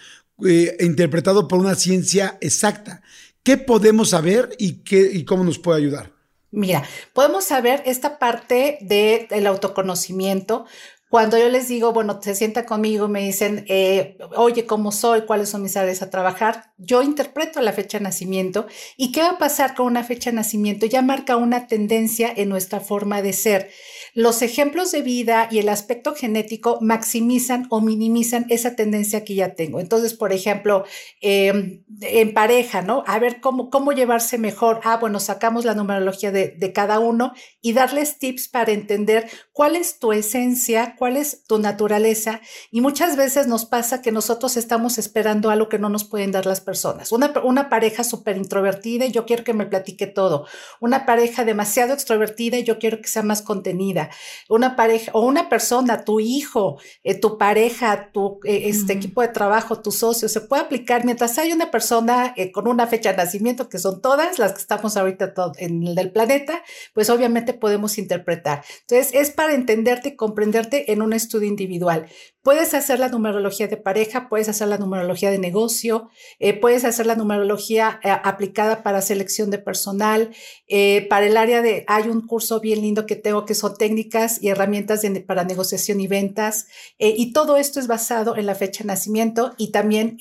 eh, 0.46 0.76
interpretado 0.80 1.48
por 1.48 1.58
una 1.58 1.74
ciencia 1.74 2.38
exacta. 2.40 3.02
¿Qué 3.42 3.56
podemos 3.56 4.10
saber 4.10 4.54
y, 4.58 4.84
qué, 4.84 5.10
y 5.12 5.24
cómo 5.24 5.42
nos 5.42 5.58
puede 5.58 5.78
ayudar? 5.78 6.12
Mira, 6.52 6.84
podemos 7.12 7.44
saber 7.44 7.82
esta 7.86 8.18
parte 8.18 8.78
del 8.82 9.46
autoconocimiento. 9.46 10.66
Cuando 11.08 11.36
yo 11.36 11.48
les 11.48 11.68
digo, 11.68 11.92
bueno, 11.92 12.20
se 12.22 12.34
sienta 12.34 12.64
conmigo, 12.64 13.08
me 13.08 13.22
dicen, 13.22 13.64
eh, 13.68 14.16
oye, 14.36 14.64
¿cómo 14.64 14.92
soy? 14.92 15.22
¿Cuáles 15.22 15.48
son 15.48 15.62
mis 15.62 15.76
áreas 15.76 16.02
a 16.02 16.08
trabajar? 16.08 16.72
Yo 16.78 17.02
interpreto 17.02 17.60
la 17.60 17.72
fecha 17.72 17.98
de 17.98 18.04
nacimiento 18.04 18.66
y 18.96 19.12
qué 19.12 19.20
va 19.20 19.30
a 19.30 19.38
pasar 19.38 19.74
con 19.74 19.86
una 19.86 20.04
fecha 20.04 20.30
de 20.30 20.36
nacimiento. 20.36 20.86
Ya 20.86 21.02
marca 21.02 21.36
una 21.36 21.66
tendencia 21.66 22.32
en 22.34 22.48
nuestra 22.48 22.80
forma 22.80 23.22
de 23.22 23.32
ser. 23.32 23.70
Los 24.14 24.42
ejemplos 24.42 24.92
de 24.92 25.00
vida 25.00 25.48
y 25.50 25.58
el 25.58 25.70
aspecto 25.70 26.14
genético 26.14 26.78
maximizan 26.82 27.66
o 27.70 27.80
minimizan 27.80 28.44
esa 28.50 28.76
tendencia 28.76 29.24
que 29.24 29.34
ya 29.34 29.54
tengo. 29.54 29.80
Entonces, 29.80 30.12
por 30.12 30.34
ejemplo, 30.34 30.84
em, 31.22 31.82
en 32.02 32.34
pareja, 32.34 32.82
¿no? 32.82 33.04
A 33.06 33.18
ver 33.18 33.40
cómo, 33.40 33.70
cómo 33.70 33.92
llevarse 33.92 34.36
mejor. 34.36 34.80
Ah, 34.84 34.98
bueno, 34.98 35.18
sacamos 35.18 35.64
la 35.64 35.74
numerología 35.74 36.30
de, 36.30 36.48
de 36.48 36.72
cada 36.74 36.98
uno 36.98 37.32
y 37.62 37.72
darles 37.72 38.18
tips 38.18 38.48
para 38.48 38.72
entender 38.72 39.30
cuál 39.52 39.76
es 39.76 39.98
tu 39.98 40.12
esencia, 40.12 40.94
cuál 40.98 41.16
es 41.16 41.44
tu 41.44 41.58
naturaleza. 41.58 42.42
Y 42.70 42.82
muchas 42.82 43.16
veces 43.16 43.46
nos 43.46 43.64
pasa 43.64 44.02
que 44.02 44.12
nosotros 44.12 44.58
estamos 44.58 44.98
esperando 44.98 45.48
algo 45.48 45.70
que 45.70 45.78
no 45.78 45.88
nos 45.88 46.04
pueden 46.04 46.32
dar 46.32 46.44
las 46.44 46.60
personas. 46.60 47.12
Una, 47.12 47.32
una 47.44 47.70
pareja 47.70 48.04
súper 48.04 48.36
introvertida 48.36 49.06
y 49.06 49.12
yo 49.12 49.24
quiero 49.24 49.42
que 49.42 49.54
me 49.54 49.64
platique 49.64 50.06
todo. 50.06 50.46
Una 50.80 51.06
pareja 51.06 51.46
demasiado 51.46 51.94
extrovertida 51.94 52.58
y 52.58 52.64
yo 52.64 52.78
quiero 52.78 53.00
que 53.00 53.08
sea 53.08 53.22
más 53.22 53.40
contenida 53.40 54.01
una 54.48 54.76
pareja 54.76 55.10
o 55.14 55.22
una 55.22 55.48
persona, 55.48 56.04
tu 56.04 56.20
hijo, 56.20 56.78
eh, 57.02 57.18
tu 57.18 57.38
pareja, 57.38 58.10
tu 58.12 58.40
eh, 58.44 58.62
este 58.66 58.92
equipo 58.92 59.22
de 59.22 59.28
trabajo, 59.28 59.80
tu 59.80 59.90
socio, 59.90 60.28
se 60.28 60.40
puede 60.40 60.62
aplicar 60.62 61.04
mientras 61.04 61.38
hay 61.38 61.52
una 61.52 61.70
persona 61.70 62.34
eh, 62.36 62.52
con 62.52 62.68
una 62.68 62.86
fecha 62.86 63.12
de 63.12 63.18
nacimiento, 63.18 63.68
que 63.68 63.78
son 63.78 64.00
todas 64.00 64.38
las 64.38 64.52
que 64.52 64.60
estamos 64.60 64.96
ahorita 64.96 65.34
en 65.58 65.86
el 65.86 65.94
del 65.94 66.12
planeta, 66.12 66.62
pues 66.94 67.10
obviamente 67.10 67.54
podemos 67.54 67.98
interpretar. 67.98 68.64
Entonces, 68.82 69.14
es 69.14 69.30
para 69.30 69.54
entenderte 69.54 70.10
y 70.10 70.16
comprenderte 70.16 70.92
en 70.92 71.02
un 71.02 71.12
estudio 71.12 71.48
individual. 71.48 72.06
Puedes 72.42 72.74
hacer 72.74 72.98
la 72.98 73.08
numerología 73.08 73.68
de 73.68 73.76
pareja, 73.76 74.28
puedes 74.28 74.48
hacer 74.48 74.66
la 74.66 74.76
numerología 74.76 75.30
de 75.30 75.38
negocio, 75.38 76.10
eh, 76.40 76.52
puedes 76.52 76.84
hacer 76.84 77.06
la 77.06 77.14
numerología 77.14 78.00
eh, 78.02 78.10
aplicada 78.10 78.82
para 78.82 79.00
selección 79.00 79.48
de 79.50 79.58
personal, 79.58 80.30
eh, 80.66 81.06
para 81.08 81.26
el 81.26 81.36
área 81.36 81.62
de, 81.62 81.84
hay 81.86 82.08
un 82.08 82.26
curso 82.26 82.58
bien 82.58 82.80
lindo 82.80 83.06
que 83.06 83.14
tengo 83.14 83.44
que 83.44 83.54
son 83.54 83.76
técnicas 83.76 84.42
y 84.42 84.48
herramientas 84.48 85.02
para 85.24 85.44
negociación 85.44 86.00
y 86.00 86.08
ventas, 86.08 86.66
y 86.98 87.32
todo 87.32 87.56
esto 87.56 87.78
es 87.78 87.86
basado 87.86 88.36
en 88.36 88.46
la 88.46 88.56
fecha 88.56 88.82
de 88.82 88.88
nacimiento 88.88 89.54
y 89.56 89.70
también 89.70 90.16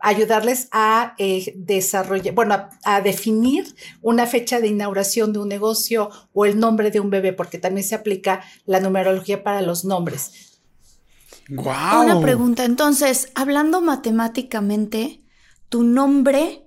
ayudarles 0.00 0.68
a 0.72 1.14
desarrollar, 1.54 2.34
bueno, 2.34 2.68
a 2.84 3.00
definir 3.00 3.74
una 4.02 4.26
fecha 4.26 4.60
de 4.60 4.68
inauguración 4.68 5.32
de 5.32 5.38
un 5.38 5.48
negocio 5.48 6.10
o 6.34 6.44
el 6.44 6.58
nombre 6.58 6.90
de 6.90 7.00
un 7.00 7.08
bebé, 7.08 7.32
porque 7.32 7.58
también 7.58 7.86
se 7.86 7.94
aplica 7.94 8.42
la 8.66 8.80
numerología 8.80 9.42
para 9.42 9.62
los 9.62 9.84
nombres. 9.84 10.51
Una 11.48 12.20
pregunta, 12.20 12.64
entonces, 12.64 13.30
hablando 13.34 13.80
matemáticamente, 13.80 15.22
tu 15.68 15.82
nombre 15.82 16.64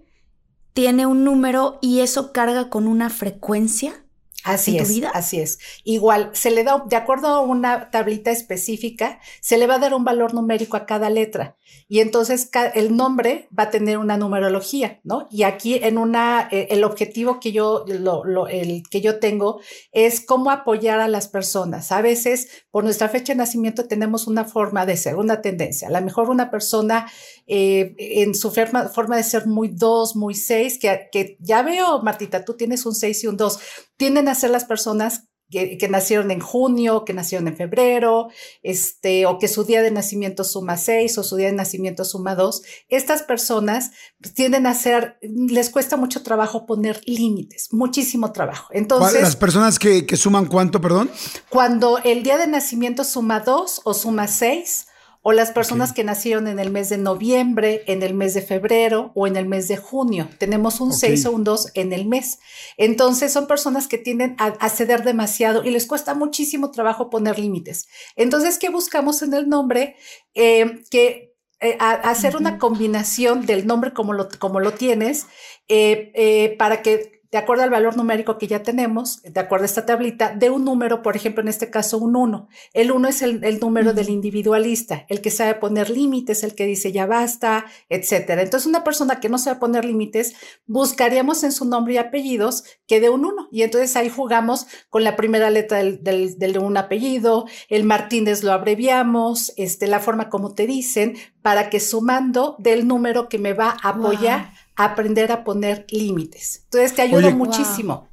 tiene 0.73 1.05
un 1.05 1.23
número 1.23 1.80
y 1.82 2.01
eso 2.01 2.32
carga 2.34 2.69
con 2.69 2.88
una 2.88 3.09
frecuencia. 3.09 4.05
Así 4.46 4.78
es, 4.78 5.02
así 5.14 5.39
es. 5.39 5.58
Igual, 5.84 6.30
se 6.34 6.52
le 6.52 6.64
da, 6.64 6.84
de 6.88 6.96
acuerdo 6.96 7.28
a 7.30 7.41
una 7.41 7.89
tablita 7.89 8.30
específica, 8.30 9.20
se 9.41 9.58
le 9.58 9.66
va 9.66 9.76
a 9.76 9.80
dar 9.80 9.96
un 9.96 10.04
valor 10.04 10.36
numérico 10.36 10.78
a 10.78 10.86
cada 10.86 11.10
letra. 11.10 11.58
Y 11.88 12.00
entonces 12.00 12.50
el 12.76 12.96
nombre 12.96 13.50
va 13.58 13.64
a 13.64 13.70
tener 13.72 13.98
una 13.98 14.18
numerología, 14.18 15.00
¿no? 15.04 15.28
Y 15.32 15.43
aquí 15.43 15.80
en 15.82 15.98
una, 15.98 16.48
eh, 16.52 16.68
el 16.70 16.84
objetivo 16.84 17.39
que 17.39 17.52
yo, 17.52 17.86
lo, 17.88 18.48
el 18.48 18.84
que 18.89 19.02
yo 19.02 19.20
tengo 19.20 19.62
es 19.91 20.22
cómo 20.22 20.52
apoyar 20.52 21.00
a 21.00 21.08
las 21.08 21.28
personas. 21.28 21.91
A 21.91 22.02
veces, 22.02 22.66
por 22.70 22.84
nuestra 22.84 23.10
fecha 23.10 23.34
de 23.34 23.38
nacimiento, 23.38 23.88
tenemos 23.88 24.28
una 24.28 24.46
forma 24.46 24.86
de 24.86 24.96
ser, 24.96 25.16
una 25.16 25.41
tendencia. 25.41 25.88
A 25.88 25.91
lo 25.91 26.02
mejor 26.02 26.30
una 26.30 26.52
persona 26.52 27.12
eh, 27.48 27.96
en 27.98 28.36
su 28.36 28.52
forma, 28.52 28.89
forma 28.89 29.18
de 29.18 29.24
ser 29.24 29.48
muy 29.48 29.70
dos, 29.70 30.16
muy 30.16 30.36
seis, 30.36 30.78
que, 30.80 31.10
que 31.12 31.38
ya 31.39 31.64
veo, 31.64 32.02
Martita, 32.04 32.46
tú 32.46 32.54
tienes 32.54 32.86
un 32.86 32.93
seis 32.93 33.24
y 33.24 33.28
un 33.28 33.38
dos 33.38 33.60
tienden 33.98 34.28
a 34.28 34.34
ser 34.36 34.51
las 34.51 34.65
personas 34.65 35.29
que, 35.49 35.88
nacieron 35.89 36.31
en 36.31 36.39
junio, 36.39 37.05
que 37.05 37.13
nacieron 37.13 37.47
en 37.47 37.55
febrero, 37.55 38.29
este, 38.63 39.25
o 39.25 39.38
que 39.38 39.47
su 39.47 39.63
día 39.63 39.81
de 39.81 39.91
nacimiento 39.91 40.43
suma 40.43 40.77
seis 40.77 41.17
o 41.17 41.23
su 41.23 41.36
día 41.36 41.47
de 41.47 41.53
nacimiento 41.53 42.03
suma 42.03 42.36
dos. 42.36 42.63
Estas 42.89 43.21
personas 43.21 43.91
tienden 44.33 44.65
a 44.67 44.73
ser, 44.73 45.17
les 45.21 45.69
cuesta 45.69 45.97
mucho 45.97 46.23
trabajo 46.23 46.65
poner 46.65 47.01
límites, 47.05 47.69
muchísimo 47.71 48.31
trabajo. 48.31 48.69
Entonces, 48.71 49.21
las 49.21 49.36
personas 49.36 49.77
que, 49.79 50.05
que 50.05 50.17
suman 50.17 50.47
cuánto, 50.47 50.81
perdón? 50.81 51.09
Cuando 51.49 51.99
el 51.99 52.23
día 52.23 52.38
de 52.38 52.47
nacimiento 52.47 53.03
suma 53.03 53.39
dos 53.39 53.81
o 53.83 53.93
suma 53.93 54.27
seis, 54.27 54.88
o 55.28 55.34
las 55.34 55.51
personas 55.51 55.91
que 55.91 56.03
nacieron 56.03 56.47
en 56.47 56.59
el 56.59 56.69
mes 56.69 56.89
de 56.89 56.99
noviembre, 56.99 57.84
en 57.88 58.03
el 58.03 58.13
mes 58.13 58.36
de 58.36 58.43
febrero 58.43 59.11
o 59.15 59.26
en 59.26 59.38
el 59.38 59.47
mes 59.47 59.67
de 59.67 59.76
junio. 59.76 60.30
Tenemos 60.38 60.80
un 60.80 60.93
6 60.93 61.26
o 61.26 61.32
un 61.32 61.43
2 61.43 61.71
en 61.73 61.93
el 61.93 62.05
mes. 62.05 62.38
Entonces 62.78 63.34
son 63.34 63.47
personas 63.47 63.88
que 63.88 63.97
tienden 63.97 64.36
a, 64.38 64.69
ceder 64.69 65.03
demasiado 65.03 65.63
y 65.63 65.71
les 65.71 65.88
cuesta 65.88 66.13
muchísimo 66.13 66.69
trabajo 66.69 67.09
poner 67.09 67.39
límites. 67.39 67.88
Entonces, 68.15 68.59
¿qué 68.59 68.69
buscamos 68.69 69.23
en 69.23 69.34
el 69.34 69.49
nombre? 69.49 69.95
Eh, 70.36 70.84
que 70.91 71.34
eh, 71.59 71.76
hacer 71.80 72.38
una 72.38 72.59
combinación 72.59 73.47
del 73.47 73.65
nombre 73.65 73.93
como 73.93 74.13
lo, 74.13 74.30
como 74.38 74.59
lo 74.59 74.73
tienes 74.73 75.26
eh, 75.67 76.55
para 76.59 76.84
que 76.84 77.14
de 77.36 77.39
acuerdo 77.39 77.63
al 77.63 77.69
valor 77.69 77.97
numérico 77.97 78.38
que 78.38 78.47
ya 78.47 78.63
tenemos, 78.63 79.21
de 79.21 79.38
acuerdo 79.41 79.63
a 79.63 79.65
esta 79.65 79.86
tablita, 79.86 80.33
de 80.33 80.49
un 80.49 80.63
número, 80.63 81.01
por 81.01 81.17
ejemplo, 81.17 81.41
en 81.41 81.49
este 81.49 81.69
caso 81.69 81.97
un 81.97 82.15
1. 82.15 82.47
El 82.71 82.93
1 82.93 83.09
es 83.09 83.21
el, 83.21 83.59
número 83.59 83.91
del 83.91 84.07
individualista, 84.07 85.05
el 85.09 85.19
que 85.19 85.31
sabe 85.31 85.55
poner 85.55 85.89
límites, 85.89 86.45
el 86.45 86.55
que 86.55 86.65
dice 86.65 86.93
ya 86.93 87.05
basta, 87.05 87.65
etcétera. 87.89 88.41
Entonces, 88.41 88.67
una 88.67 88.86
persona 88.86 89.19
que 89.19 89.27
no 89.27 89.38
sabe 89.38 89.59
poner 89.59 89.83
límites, 89.83 90.33
buscaríamos 90.65 91.43
en 91.43 91.51
su 91.51 91.65
nombre 91.65 91.95
y 91.95 91.97
apellidos 91.97 92.63
que 92.88 93.01
de 93.01 93.09
un 93.09 93.25
1. 93.25 93.49
Y 93.51 93.63
entonces 93.63 93.97
ahí 93.97 94.07
jugamos 94.07 94.65
con 94.89 95.03
la 95.03 95.17
primera 95.17 95.49
letra 95.49 95.79
del, 95.79 96.01
del, 96.01 96.57
un 96.57 96.77
apellido, 96.77 97.47
el 97.67 97.83
Martínez 97.83 98.43
lo 98.43 98.53
abreviamos, 98.53 99.51
este, 99.57 99.88
la 99.88 99.99
forma 99.99 100.29
como 100.29 100.53
te 100.53 100.67
dicen, 100.67 101.17
para 101.41 101.69
que 101.69 101.81
sumando 101.81 102.55
del 102.59 102.88
número 102.88 103.27
que 103.27 103.39
me 103.39 103.51
va 103.51 103.75
a 103.81 103.89
apoyar 103.89 104.53
aprender 104.76 105.32
a 105.32 105.43
poner 105.43 105.86
límites. 105.89 106.61
Entonces 106.65 106.93
te 106.93 107.01
ayuda 107.01 107.30
muchísimo. 107.32 108.09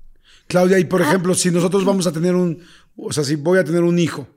Claudia, 0.47 0.79
y 0.79 0.85
por 0.85 1.03
ah. 1.03 1.09
ejemplo, 1.09 1.35
si 1.35 1.51
nosotros 1.51 1.85
vamos 1.85 2.07
a 2.07 2.13
tener 2.13 2.35
un, 2.35 2.63
o 2.97 3.13
sea, 3.13 3.25
si 3.25 3.37
voy 3.37 3.59
a 3.59 3.65
tener 3.65 3.83
un 3.83 3.99
hijo, 3.99 4.29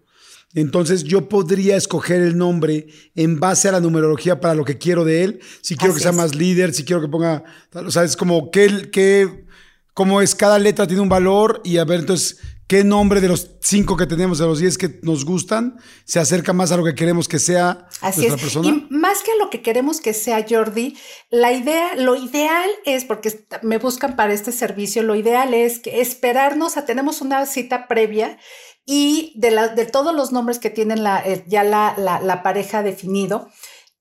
entonces 0.54 1.04
yo 1.04 1.28
podría 1.28 1.76
escoger 1.76 2.22
el 2.22 2.38
nombre 2.38 2.88
en 3.14 3.40
base 3.40 3.68
a 3.68 3.74
la 3.74 3.82
numerología 3.82 4.40
para 4.40 4.56
lo 4.56 4.64
que 4.64 4.78
quiero 4.78 5.04
de 5.04 5.24
él. 5.24 5.40
Si 5.62 5.76
quiero 5.76 5.94
que 5.94 6.00
sea 6.00 6.14
más 6.14 6.34
líder, 6.34 6.74
si 6.74 6.86
quiero 6.86 7.02
que 7.02 7.10
ponga, 7.10 7.44
o 7.74 7.92
sea, 7.92 8.04
es 8.04 8.16
como 8.16 8.52
que, 8.52 8.90
que, 8.90 9.46
cómo 9.94 10.22
es, 10.22 10.34
cada 10.34 10.58
letra 10.58 10.88
tiene 10.88 11.02
un 11.02 11.10
valor 11.10 11.62
y 11.66 11.78
a 11.78 11.84
ver, 11.84 12.00
entonces, 12.00 12.40
qué 12.68 12.84
nombre 12.84 13.22
de 13.22 13.28
los 13.28 13.52
cinco 13.62 13.96
que 13.98 14.08
tenemos, 14.08 14.40
de 14.40 14.46
los 14.46 14.60
diez 14.60 14.78
que 14.78 15.00
nos 15.04 15.26
gustan, 15.26 15.78
se 16.06 16.20
acerca 16.20 16.54
más 16.54 16.72
a 16.72 16.78
lo 16.78 16.84
que 16.84 16.96
queremos 16.96 17.28
que 17.28 17.40
sea 17.40 17.88
Así 18.02 18.22
nuestra 18.22 18.42
persona. 18.42 18.68
Y 18.68 18.88
más 18.90 19.22
que 19.22 19.32
a 19.32 19.36
lo 19.36 19.50
que 19.50 19.62
queremos 19.62 20.02
que 20.02 20.14
sea, 20.14 20.46
Jordi, 20.48 20.98
la 21.30 21.54
idea, 21.54 21.96
lo 21.96 22.16
ideal 22.16 22.70
es, 22.86 23.06
porque 23.06 23.46
me 23.62 23.78
buscan 23.78 24.16
para 24.16 24.34
este 24.34 24.52
servicio, 24.52 25.04
lo 25.04 25.16
ideal 25.16 25.54
es 25.54 25.80
que 25.80 26.02
esperarnos 26.02 26.78
a, 26.78 26.86
tenemos 26.86 27.22
una 27.22 27.46
cita 27.46 27.88
previa 27.88 28.38
y 28.86 29.34
de, 29.36 29.52
la, 29.52 29.68
de 29.70 29.86
todos 29.86 30.16
los 30.16 30.32
nombres 30.32 30.60
que 30.60 30.70
tienen 30.70 31.04
la, 31.04 31.20
eh, 31.26 31.44
ya 31.48 31.64
la, 31.64 31.96
la 31.98 32.44
pareja 32.44 32.84
definido, 32.84 33.50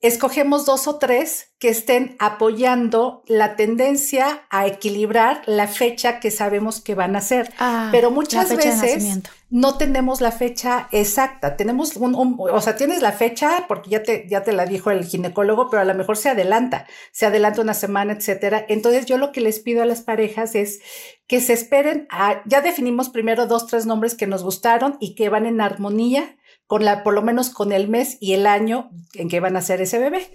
escogemos 0.07 0.67
dos 0.67 0.87
o 0.87 0.97
tres 0.97 1.55
que 1.59 1.71
estén 1.71 2.15
apoyando 2.19 3.23
la 3.27 3.57
tendencia 3.57 4.43
a 4.51 4.67
equilibrar 4.67 5.41
la 5.47 5.67
fecha 5.67 6.21
que 6.21 6.31
sabemos 6.31 6.83
que 6.83 6.95
van 6.95 7.17
a 7.17 7.23
ser. 7.23 7.51
Ah, 7.59 7.89
Pero 7.91 8.11
muchas 8.11 8.55
veces 8.55 9.23
no 9.49 9.79
tenemos 9.79 10.21
la 10.21 10.31
fecha 10.31 10.89
exacta. 10.93 11.57
Tenemos 11.57 11.97
un, 11.97 12.37
o 12.39 12.61
sea, 12.61 12.77
tienes 12.77 13.01
la 13.01 13.13
fecha 13.13 13.65
porque 13.67 13.89
ya 13.89 14.03
te, 14.03 14.27
ya 14.29 14.43
te 14.43 14.53
la 14.53 14.67
dijo 14.67 14.91
el 14.91 15.07
ginecólogo, 15.07 15.71
pero 15.71 15.81
a 15.81 15.87
lo 15.87 15.95
mejor 15.95 16.19
se 16.19 16.29
adelanta, 16.29 16.87
se 17.11 17.25
adelanta 17.25 17.63
una 17.63 17.73
semana, 17.73 18.13
etcétera. 18.13 18.67
Entonces 18.69 19.07
yo 19.07 19.17
lo 19.17 19.33
que 19.33 19.41
les 19.41 19.59
pido 19.59 19.83
a 19.83 19.87
las 19.87 20.03
parejas 20.03 20.55
es 20.55 20.81
que 21.27 21.41
se 21.41 21.55
esperen 21.55 22.07
a, 22.11 22.43
ya 22.45 22.61
definimos 22.61 23.09
primero 23.09 23.47
dos, 23.47 23.67
tres 23.69 23.87
nombres 23.87 24.15
que 24.15 24.27
nos 24.27 24.43
gustaron 24.43 24.99
y 25.01 25.15
que 25.15 25.31
van 25.31 25.47
en 25.47 25.63
armonía 25.63 26.37
con 26.67 26.85
la, 26.85 27.03
por 27.03 27.15
lo 27.15 27.23
menos 27.23 27.51
con 27.51 27.73
el 27.73 27.89
mes 27.89 28.17
y 28.21 28.33
el 28.33 28.47
año 28.47 28.91
en 29.15 29.29
que 29.29 29.41
van 29.41 29.57
a 29.57 29.62
ser 29.62 29.81
ese 29.81 29.99
bebé. 29.99 30.31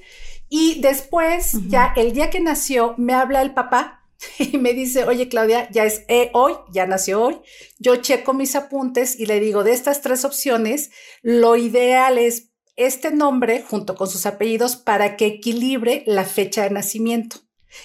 Y 0.49 0.81
después, 0.81 1.53
ya 1.67 1.93
el 1.95 2.13
día 2.13 2.29
que 2.29 2.39
nació, 2.39 2.95
me 2.97 3.13
habla 3.13 3.41
el 3.41 3.53
papá 3.53 4.03
y 4.39 4.57
me 4.57 4.73
dice, 4.73 5.05
oye 5.05 5.29
Claudia, 5.29 5.69
ya 5.71 5.85
es 5.85 6.03
eh, 6.07 6.29
hoy, 6.33 6.53
ya 6.71 6.85
nació 6.87 7.21
hoy. 7.21 7.37
Yo 7.77 7.97
checo 7.97 8.33
mis 8.33 8.55
apuntes 8.55 9.19
y 9.19 9.25
le 9.25 9.39
digo, 9.39 9.63
de 9.63 9.73
estas 9.73 10.01
tres 10.01 10.25
opciones, 10.25 10.91
lo 11.21 11.55
ideal 11.55 12.17
es 12.17 12.49
este 12.75 13.11
nombre 13.11 13.63
junto 13.67 13.95
con 13.95 14.07
sus 14.07 14.25
apellidos 14.25 14.75
para 14.77 15.17
que 15.17 15.25
equilibre 15.25 16.03
la 16.07 16.23
fecha 16.23 16.63
de 16.63 16.69
nacimiento. 16.69 17.37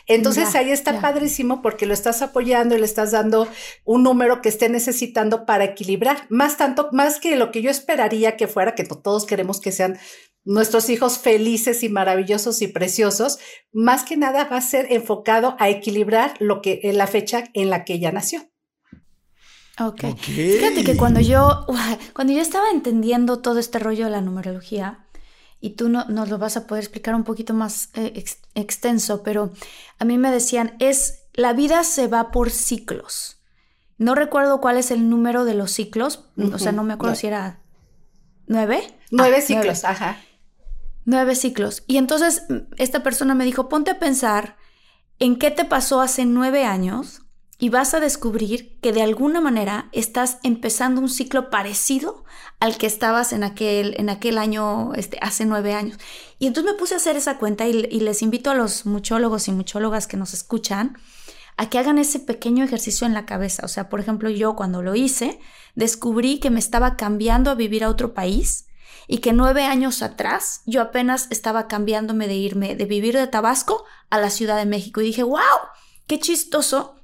Entonces 0.07 0.55
ahí 0.55 0.71
está 0.71 1.01
padrísimo 1.01 1.63
porque 1.63 1.87
lo 1.87 1.95
estás 1.95 2.23
apoyando 2.23 2.75
y 2.75 2.79
le 2.79 2.85
estás 2.85 3.13
dando 3.13 3.49
un 3.85 4.03
número 4.03 4.43
que 4.43 4.49
esté 4.49 4.69
necesitando 4.69 5.47
para 5.47 5.65
equilibrar. 5.65 6.27
Más 6.31 6.57
tanto, 6.57 6.89
más 6.93 7.21
que 7.21 7.37
lo 7.37 7.51
que 7.51 7.63
yo 7.63 7.71
esperaría 7.71 8.37
que 8.37 8.49
fuera, 8.49 8.75
que 8.75 8.85
todos 8.85 9.27
queremos 9.27 9.61
que 9.61 9.73
sean 9.73 9.99
nuestros 10.45 10.91
hijos 10.91 11.19
felices 11.19 11.83
y 11.83 11.89
maravillosos 11.89 12.61
y 12.63 12.69
preciosos, 12.69 13.39
más 13.73 14.05
que 14.05 14.17
nada 14.17 14.45
va 14.45 14.59
a 14.59 14.63
ser 14.63 14.87
enfocado 14.91 15.57
a 15.59 15.69
equilibrar 15.69 16.35
lo 16.39 16.61
que 16.61 16.81
en 16.83 16.99
la 16.99 17.07
fecha 17.07 17.45
en 17.55 17.71
la 17.71 17.85
que 17.85 17.95
ella 17.95 18.13
nació. 18.13 18.51
Ok. 19.81 20.05
Fíjate 20.15 20.85
que 20.85 20.97
cuando 20.97 21.21
yo, 21.21 21.67
cuando 22.15 22.33
yo 22.33 22.41
estaba 22.41 22.71
entendiendo 22.71 23.41
todo 23.41 23.59
este 23.59 23.79
rollo 23.79 24.05
de 24.05 24.11
la 24.11 24.21
numerología, 24.21 25.04
y 25.65 25.71
tú 25.71 25.89
no, 25.89 26.05
nos 26.11 26.29
lo 26.29 26.37
vas 26.37 26.59
a 26.59 26.67
poder 26.67 26.85
explicar 26.85 27.15
un 27.15 27.25
poquito 27.25 27.55
más 27.55 27.89
eh, 27.95 28.23
extenso, 28.55 29.23
pero 29.23 29.51
a 29.99 30.05
mí 30.05 30.19
me 30.19 30.31
decían, 30.31 30.77
es, 30.79 31.23
la 31.33 31.55
vida 31.55 31.85
se 31.85 32.07
va 32.07 32.31
por 32.33 32.51
ciclos. 32.51 33.39
No 33.97 34.15
recuerdo 34.15 34.61
cuál 34.61 34.77
es 34.77 34.91
el 34.91 35.09
número 35.09 35.47
de 35.47 35.55
los 35.55 35.71
ciclos, 35.71 36.27
o 36.37 36.59
sea, 36.59 36.73
no 36.73 36.85
me 36.85 36.93
acuerdo 36.93 37.17
si 37.17 37.29
era 37.29 37.61
nueve. 38.47 38.83
Nueve 39.11 39.37
ah, 39.39 39.41
ciclos, 39.41 39.85
ajá. 39.85 40.19
Nueve 41.07 41.35
ciclos. 41.35 41.83
Y 41.87 41.97
entonces 41.97 42.43
esta 42.77 43.03
persona 43.03 43.35
me 43.35 43.47
dijo, 43.47 43.71
ponte 43.71 43.93
a 43.93 43.99
pensar 43.99 44.59
en 45.19 45.39
qué 45.39 45.51
te 45.51 45.65
pasó 45.65 46.03
hace 46.03 46.27
nueve 46.27 46.67
años 46.67 47.23
y 47.59 47.69
vas 47.69 47.95
a 47.95 48.01
descubrir 48.01 48.79
que 48.81 48.93
de 48.93 49.03
alguna 49.03 49.41
manera 49.41 49.89
estás 49.93 50.39
empezando 50.43 51.01
un 51.01 51.09
ciclo 51.09 51.51
parecido 51.51 52.25
al 52.59 52.77
que 52.77 52.87
estabas 52.87 53.33
en 53.33 53.45
aquel, 53.45 53.95
en 53.99 54.11
aquel 54.11 54.39
año, 54.39 54.93
este, 54.95 55.19
hace 55.21 55.45
nueve 55.45 55.73
años. 55.73 55.99
Y 56.39 56.47
entonces 56.47 56.73
me 56.73 56.79
puse 56.79 56.95
a 56.95 56.97
hacer 56.97 57.17
esa 57.17 57.39
cuenta 57.39 57.67
y, 57.67 57.73
les 57.75 58.23
invito 58.23 58.51
a 58.51 58.55
los 58.55 58.87
muchólogos 58.87 59.47
y 59.49 59.53
muchólogas 59.53 60.07
que 60.07 60.17
nos 60.17 60.35
escuchan 60.35 60.99
a 61.57 61.71
que 61.71 61.79
hagan 61.79 61.99
ese 61.99 62.19
pequeño 62.19 62.65
ejercicio 62.65 63.07
en 63.07 63.15
la 63.15 63.27
cabeza. 63.27 63.65
O 63.65 63.69
sea, 63.69 63.89
por 63.89 64.01
ejemplo, 64.01 64.29
yo 64.31 64.57
cuando 64.57 64.83
lo 64.83 64.97
hice, 64.97 65.39
descubrí 65.77 66.41
que 66.41 66.51
me 66.51 66.59
estaba 66.59 66.97
cambiando 66.97 67.51
a 67.51 67.55
vivir 67.55 67.85
a 67.85 67.89
otro 67.91 68.15
país 68.15 68.67
y 69.07 69.19
que 69.19 69.33
nueve 69.33 69.65
años 69.65 70.03
atrás 70.03 70.63
yo 70.67 70.83
apenas 70.83 71.29
estaba 71.31 71.69
cambiándome 71.69 72.27
de 72.27 72.35
irme 72.35 72.75
de 72.75 72.87
vivir 72.87 73.15
de 73.15 73.27
Tabasco 73.27 73.85
a 74.11 74.19
la 74.19 74.31
Ciudad 74.31 74.57
de 74.57 74.67
México 74.67 75.01
y 75.01 75.05
dije, 75.05 75.23
wow, 75.23 75.41
qué 76.07 76.19
chistoso 76.19 77.04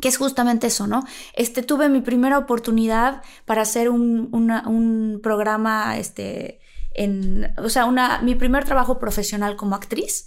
que 0.00 0.08
es 0.08 0.16
justamente 0.16 0.68
eso, 0.68 0.86
¿no? 0.86 1.04
Este, 1.34 1.62
tuve 1.62 1.88
mi 1.88 2.00
primera 2.00 2.38
oportunidad 2.38 3.22
para 3.44 3.62
hacer 3.62 3.88
un, 3.90 4.28
un 4.32 5.20
programa, 5.22 5.98
este, 5.98 6.60
en, 6.94 7.52
o 7.58 7.68
sea, 7.68 7.84
una, 7.84 8.20
mi 8.22 8.34
primer 8.34 8.64
trabajo 8.64 8.98
profesional 8.98 9.56
como 9.56 9.74
actriz 9.74 10.26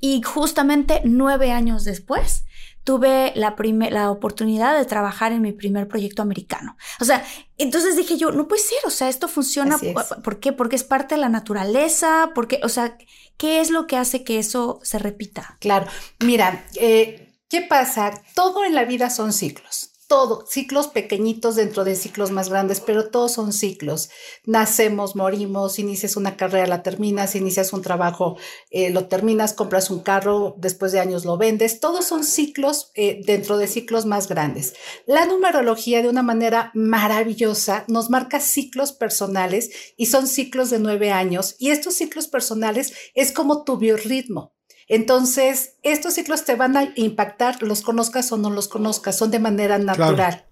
y 0.00 0.22
justamente 0.22 1.02
nueve 1.04 1.52
años 1.52 1.84
después 1.84 2.44
tuve 2.82 3.32
la, 3.36 3.54
la 3.90 4.10
oportunidad 4.10 4.78
de 4.78 4.86
trabajar 4.86 5.32
en 5.32 5.42
mi 5.42 5.52
primer 5.52 5.86
proyecto 5.86 6.22
americano. 6.22 6.76
O 6.98 7.04
sea, 7.04 7.24
entonces 7.58 7.94
dije 7.96 8.16
yo, 8.16 8.32
no 8.32 8.48
puede 8.48 8.62
ser, 8.62 8.78
o 8.86 8.90
sea, 8.90 9.08
esto 9.08 9.28
funciona. 9.28 9.76
¿Por 10.24 10.40
qué? 10.40 10.52
Porque 10.52 10.76
es 10.76 10.84
parte 10.84 11.14
de 11.14 11.20
la 11.20 11.28
naturaleza, 11.28 12.30
porque, 12.34 12.60
o 12.64 12.68
sea, 12.68 12.96
¿qué 13.36 13.60
es 13.60 13.70
lo 13.70 13.86
que 13.86 13.96
hace 13.96 14.24
que 14.24 14.38
eso 14.38 14.80
se 14.82 14.98
repita? 14.98 15.58
Claro, 15.60 15.86
mira, 16.20 16.64
eh, 16.76 17.29
¿qué 17.50 17.60
pasa? 17.60 18.22
Todo 18.34 18.64
en 18.64 18.74
la 18.74 18.84
vida 18.84 19.10
son 19.10 19.34
ciclos 19.34 19.90
todo, 20.10 20.44
ciclos 20.44 20.88
pequeñitos 20.88 21.54
dentro 21.54 21.84
de 21.84 21.94
ciclos 21.94 22.32
más 22.32 22.48
grandes, 22.48 22.80
pero 22.80 23.10
todos 23.10 23.30
son 23.30 23.52
ciclos. 23.52 24.10
Nacemos, 24.44 25.14
morimos, 25.14 25.78
inicias 25.78 26.16
una 26.16 26.36
carrera, 26.36 26.66
la 26.66 26.82
terminas, 26.82 27.36
inicias 27.36 27.72
un 27.72 27.80
trabajo, 27.80 28.36
eh, 28.72 28.90
lo 28.90 29.06
terminas, 29.06 29.52
compras 29.52 29.88
un 29.88 30.00
carro, 30.00 30.56
después 30.58 30.90
de 30.90 30.98
años 30.98 31.24
lo 31.24 31.38
vendes. 31.38 31.78
Todos 31.78 32.06
son 32.06 32.24
ciclos 32.24 32.90
eh, 32.96 33.20
dentro 33.24 33.56
de 33.56 33.68
ciclos 33.68 34.04
más 34.04 34.26
grandes. 34.26 34.74
La 35.06 35.26
numerología 35.26 36.02
de 36.02 36.08
una 36.08 36.24
manera 36.24 36.72
maravillosa 36.74 37.84
nos 37.86 38.10
marca 38.10 38.40
ciclos 38.40 38.90
personales 38.90 39.70
y 39.96 40.06
son 40.06 40.26
ciclos 40.26 40.70
de 40.70 40.80
nueve 40.80 41.12
años 41.12 41.54
y 41.60 41.70
estos 41.70 41.94
ciclos 41.94 42.26
personales 42.26 42.94
es 43.14 43.30
como 43.30 43.62
tu 43.62 43.76
biorritmo. 43.76 44.54
Entonces, 44.92 45.74
estos 45.84 46.14
ciclos 46.14 46.44
te 46.44 46.56
van 46.56 46.76
a 46.76 46.92
impactar, 46.96 47.62
los 47.62 47.82
conozcas 47.82 48.32
o 48.32 48.36
no 48.36 48.50
los 48.50 48.66
conozcas, 48.66 49.16
son 49.16 49.30
de 49.30 49.38
manera 49.38 49.78
natural. 49.78 50.46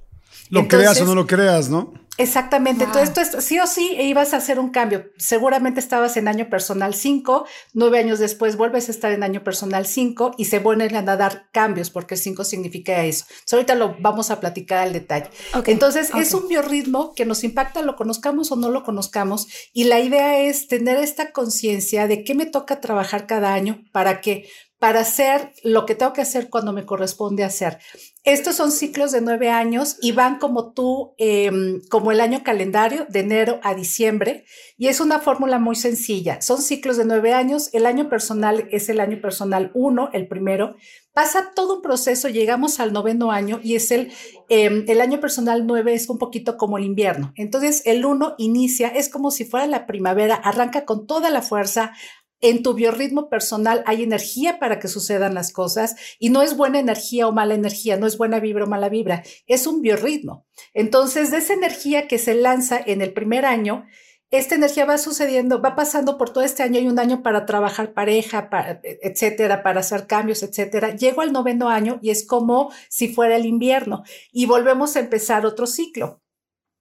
Lo 0.49 0.68
creas 0.68 1.01
o 1.01 1.05
no 1.05 1.16
lo 1.16 1.26
creas, 1.26 1.68
¿no? 1.68 1.93
Exactamente. 2.18 2.84
Entonces, 2.84 3.16
esto 3.16 3.40
sí 3.40 3.58
o 3.60 3.66
sí 3.66 3.96
ibas 4.00 4.34
a 4.34 4.38
hacer 4.38 4.58
un 4.58 4.70
cambio. 4.70 5.10
Seguramente 5.16 5.78
estabas 5.78 6.16
en 6.16 6.26
año 6.26 6.50
personal 6.50 6.94
5, 6.94 7.46
nueve 7.74 8.00
años 8.00 8.18
después 8.18 8.56
vuelves 8.56 8.88
a 8.88 8.90
estar 8.90 9.12
en 9.12 9.22
año 9.22 9.44
personal 9.44 9.86
5 9.86 10.32
y 10.36 10.46
se 10.46 10.58
vuelven 10.58 10.96
a 10.96 11.02
dar 11.02 11.48
cambios 11.52 11.90
porque 11.90 12.16
5 12.16 12.42
significa 12.44 13.04
eso. 13.04 13.24
ahorita 13.52 13.76
lo 13.76 13.96
vamos 14.00 14.30
a 14.30 14.40
platicar 14.40 14.78
al 14.78 14.92
detalle. 14.92 15.30
Entonces, 15.66 16.10
es 16.14 16.34
un 16.34 16.48
biorritmo 16.48 17.14
que 17.14 17.24
nos 17.24 17.44
impacta, 17.44 17.82
lo 17.82 17.94
conozcamos 17.94 18.50
o 18.50 18.56
no 18.56 18.68
lo 18.68 18.82
conozcamos. 18.82 19.46
Y 19.72 19.84
la 19.84 20.00
idea 20.00 20.40
es 20.40 20.66
tener 20.66 20.98
esta 20.98 21.32
conciencia 21.32 22.08
de 22.08 22.24
qué 22.24 22.34
me 22.34 22.46
toca 22.46 22.80
trabajar 22.80 23.26
cada 23.26 23.54
año 23.54 23.84
para 23.92 24.20
que 24.20 24.48
para 24.79 25.01
hacer 25.01 25.53
lo 25.64 25.87
que 25.87 25.95
tengo 25.95 26.12
que 26.12 26.20
hacer 26.20 26.49
cuando 26.51 26.72
me 26.72 26.87
corresponde 26.87 27.45
hacer. 27.45 27.79
Estos 28.24 28.57
son 28.57 28.70
ciclos 28.70 29.11
de 29.11 29.20
nueve 29.20 29.49
años 29.49 29.97
y 30.03 30.12
van 30.12 30.39
como 30.39 30.72
tú, 30.72 31.14
em, 31.18 31.81
como 31.89 32.12
el 32.12 32.20
año 32.20 32.43
calendario, 32.45 33.07
de 33.09 33.20
enero 33.20 33.59
a 33.62 33.74
diciembre, 33.74 34.45
y 34.76 34.89
es 34.89 35.01
una 35.01 35.18
fórmula 35.18 35.59
muy 35.59 35.76
sencilla. 35.76 36.41
Son 36.43 36.61
ciclos 36.61 36.97
de 36.97 37.07
nueve 37.07 37.33
años, 37.33 37.70
el 37.72 37.87
año 37.87 38.09
personal 38.09 38.68
es 38.70 38.89
el 38.89 39.01
año 39.01 39.20
personal 39.20 39.70
uno, 39.74 40.11
el 40.12 40.29
primero, 40.29 40.76
pasa 41.12 41.53
todo 41.53 41.76
un 41.76 41.83
proceso, 41.83 42.29
llegamos 42.29 42.79
al 42.79 42.93
noveno 42.93 43.33
año 43.33 43.59
y 43.62 43.74
es 43.74 43.91
el, 43.91 44.12
em, 44.49 44.85
el 44.87 45.01
año 45.01 45.18
personal 45.18 45.66
nueve 45.66 45.95
es 45.95 46.09
un 46.09 46.18
poquito 46.18 46.57
como 46.57 46.79
el 46.79 46.85
invierno. 46.85 47.33
Entonces 47.35 47.83
el 47.87 48.05
uno 48.05 48.35
inicia, 48.39 48.89
es 48.89 49.09
como 49.09 49.33
si 49.33 49.45
fuera 49.45 49.66
la 49.66 49.87
primavera, 49.87 50.37
arranca 50.37 50.85
con 50.85 51.07
toda 51.07 51.31
la 51.31 51.43
fuerza, 51.43 51.93
en 52.41 52.62
tu 52.62 52.74
biorritmo 52.74 53.28
personal 53.28 53.82
hay 53.86 54.03
energía 54.03 54.59
para 54.59 54.78
que 54.78 54.89
sucedan 54.89 55.34
las 55.34 55.53
cosas 55.53 55.97
y 56.18 56.30
no 56.30 56.43
es 56.43 56.57
buena 56.57 56.78
energía 56.78 57.26
o 57.26 57.32
mala 57.32 57.55
energía, 57.55 57.97
no 57.97 58.07
es 58.07 58.18
buena 58.18 58.41
vibra 58.41 58.64
o 58.64 58.68
mala 58.68 58.89
vibra, 58.89 59.22
es 59.47 59.66
un 59.66 59.82
biorritmo. 59.82 60.47
Entonces, 60.74 61.30
de 61.30 61.39
esa 61.39 61.55
energía 61.55 62.07
que 62.09 62.18
se 62.18 62.34
lanza 62.34 62.80
en 62.84 63.03
el 63.03 63.12
primer 63.12 63.45
año, 63.45 63.86
esta 64.30 64.57
energía 64.57 64.84
va 64.84 64.99
sucediendo, 64.99 65.62
va 65.62 65.74
pasando 65.74 66.18
por 66.18 66.30
todo 66.30 66.45
este 66.45 66.62
año, 66.62 66.78
hay 66.78 66.86
un 66.86 66.99
año 66.99 67.22
para 67.22 67.47
trabajar 67.47 67.95
pareja, 67.95 68.51
etcétera, 68.82 69.62
para 69.62 69.80
hacer 69.80 70.07
cambios, 70.07 70.43
etcétera. 70.43 70.95
Llego 70.95 71.22
al 71.22 71.32
noveno 71.32 71.70
año 71.70 71.99
y 72.03 72.11
es 72.11 72.26
como 72.26 72.70
si 72.91 73.09
fuera 73.09 73.36
el 73.36 73.47
invierno 73.47 74.03
y 74.30 74.45
volvemos 74.45 74.97
a 74.97 75.01
empezar 75.01 75.47
otro 75.47 75.66
ciclo. 75.66 76.20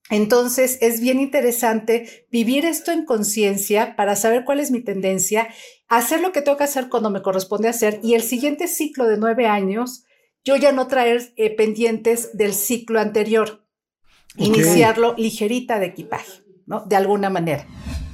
Entonces, 0.09 0.77
es 0.81 1.01
bien 1.01 1.19
interesante 1.19 2.27
vivir 2.31 2.65
esto 2.65 2.91
en 2.91 3.05
conciencia 3.05 3.95
para 3.95 4.15
saber 4.15 4.45
cuál 4.45 4.59
es 4.59 4.71
mi 4.71 4.81
tendencia, 4.81 5.49
hacer 5.89 6.21
lo 6.21 6.31
que 6.31 6.41
tengo 6.41 6.57
que 6.57 6.63
hacer 6.63 6.89
cuando 6.89 7.09
me 7.09 7.21
corresponde 7.21 7.67
hacer 7.67 7.99
y 8.03 8.13
el 8.13 8.21
siguiente 8.21 8.67
ciclo 8.67 9.05
de 9.05 9.17
nueve 9.17 9.47
años, 9.47 10.05
yo 10.45 10.55
ya 10.55 10.71
no 10.71 10.87
traer 10.87 11.33
eh, 11.35 11.53
pendientes 11.53 12.37
del 12.37 12.53
ciclo 12.53 13.01
anterior, 13.01 13.65
iniciarlo 14.37 15.13
ligerita 15.17 15.77
de 15.79 15.87
equipaje, 15.87 16.43
¿no? 16.65 16.85
De 16.85 16.95
alguna 16.95 17.29
manera. 17.29 17.67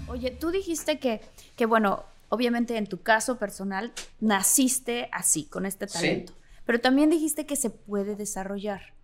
Oye, 0.08 0.32
tú 0.32 0.50
dijiste 0.50 0.98
que, 0.98 1.22
que, 1.56 1.68
bueno, 1.68 2.04
obviamente 2.30 2.78
en 2.78 2.88
tu 2.88 3.04
caso 3.04 3.38
personal 3.38 3.94
naciste 4.20 5.10
así, 5.12 5.46
con 5.46 5.68
este 5.68 5.86
talento, 5.86 6.34
pero 6.66 6.82
también 6.82 7.12
dijiste 7.12 7.46
que 7.46 7.56
se 7.56 7.70
puede 7.70 8.16
desarrollar. 8.16 8.96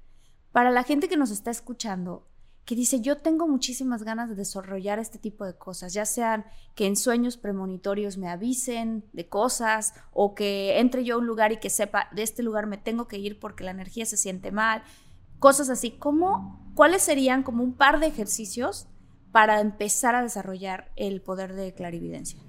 Para 0.52 0.72
la 0.72 0.84
gente 0.84 1.08
que 1.08 1.18
nos 1.18 1.30
está 1.30 1.52
escuchando, 1.52 2.26
que 2.66 2.76
dice, 2.76 3.01
yo 3.01 3.18
tengo 3.18 3.47
muchísimas 3.47 4.03
ganas 4.03 4.30
de 4.30 4.36
desarrollar 4.36 4.99
este 4.99 5.18
tipo 5.18 5.43
de 5.45 5.55
cosas, 5.55 5.93
ya 5.93 6.05
sean 6.05 6.45
que 6.76 6.86
en 6.86 6.95
sueños 6.95 7.36
premonitorios 7.36 8.18
me 8.18 8.30
avisen 8.30 9.03
de 9.12 9.28
cosas 9.28 9.93
o 10.12 10.36
que 10.36 10.80
entre 10.80 11.03
yo 11.03 11.16
a 11.16 11.18
un 11.18 11.26
lugar 11.26 11.51
y 11.51 11.57
que 11.57 11.70
sepa, 11.72 12.10
de 12.14 12.22
este 12.22 12.43
lugar 12.43 12.68
me 12.68 12.78
tengo 12.78 13.07
que 13.07 13.18
ir 13.18 13.39
porque 13.39 13.64
la 13.64 13.72
energía 13.72 14.05
se 14.05 14.18
siente 14.18 14.51
mal, 14.51 14.84
cosas 15.39 15.70
así. 15.70 15.91
¿Cómo, 15.91 16.72
¿Cuáles 16.76 17.01
serían 17.01 17.43
como 17.43 17.64
un 17.64 17.74
par 17.74 17.99
de 17.99 18.07
ejercicios 18.07 18.88
para 19.32 19.62
empezar 19.62 20.16
a 20.16 20.22
desarrollar 20.22 20.91
el 20.95 21.22
poder 21.22 21.53
de 21.53 21.74
clarividencia? 21.74 22.39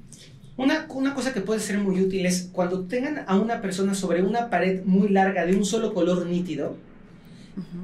Una, 0.56 0.86
una, 0.90 1.14
cosa 1.14 1.32
que 1.32 1.40
puede 1.40 1.61
ser 1.61 1.78
muy 1.78 2.02
útil 2.02 2.26
es 2.26 2.50
cuando 2.52 2.84
tengan 2.86 3.24
a 3.26 3.38
una 3.38 3.62
persona 3.62 3.94
sobre 3.94 4.22
una 4.22 4.50
pared 4.50 4.84
muy 4.84 5.08
larga 5.08 5.46
de 5.46 5.56
un 5.56 5.64
solo 5.64 5.94
color 5.94 6.26
nítido, 6.26 6.76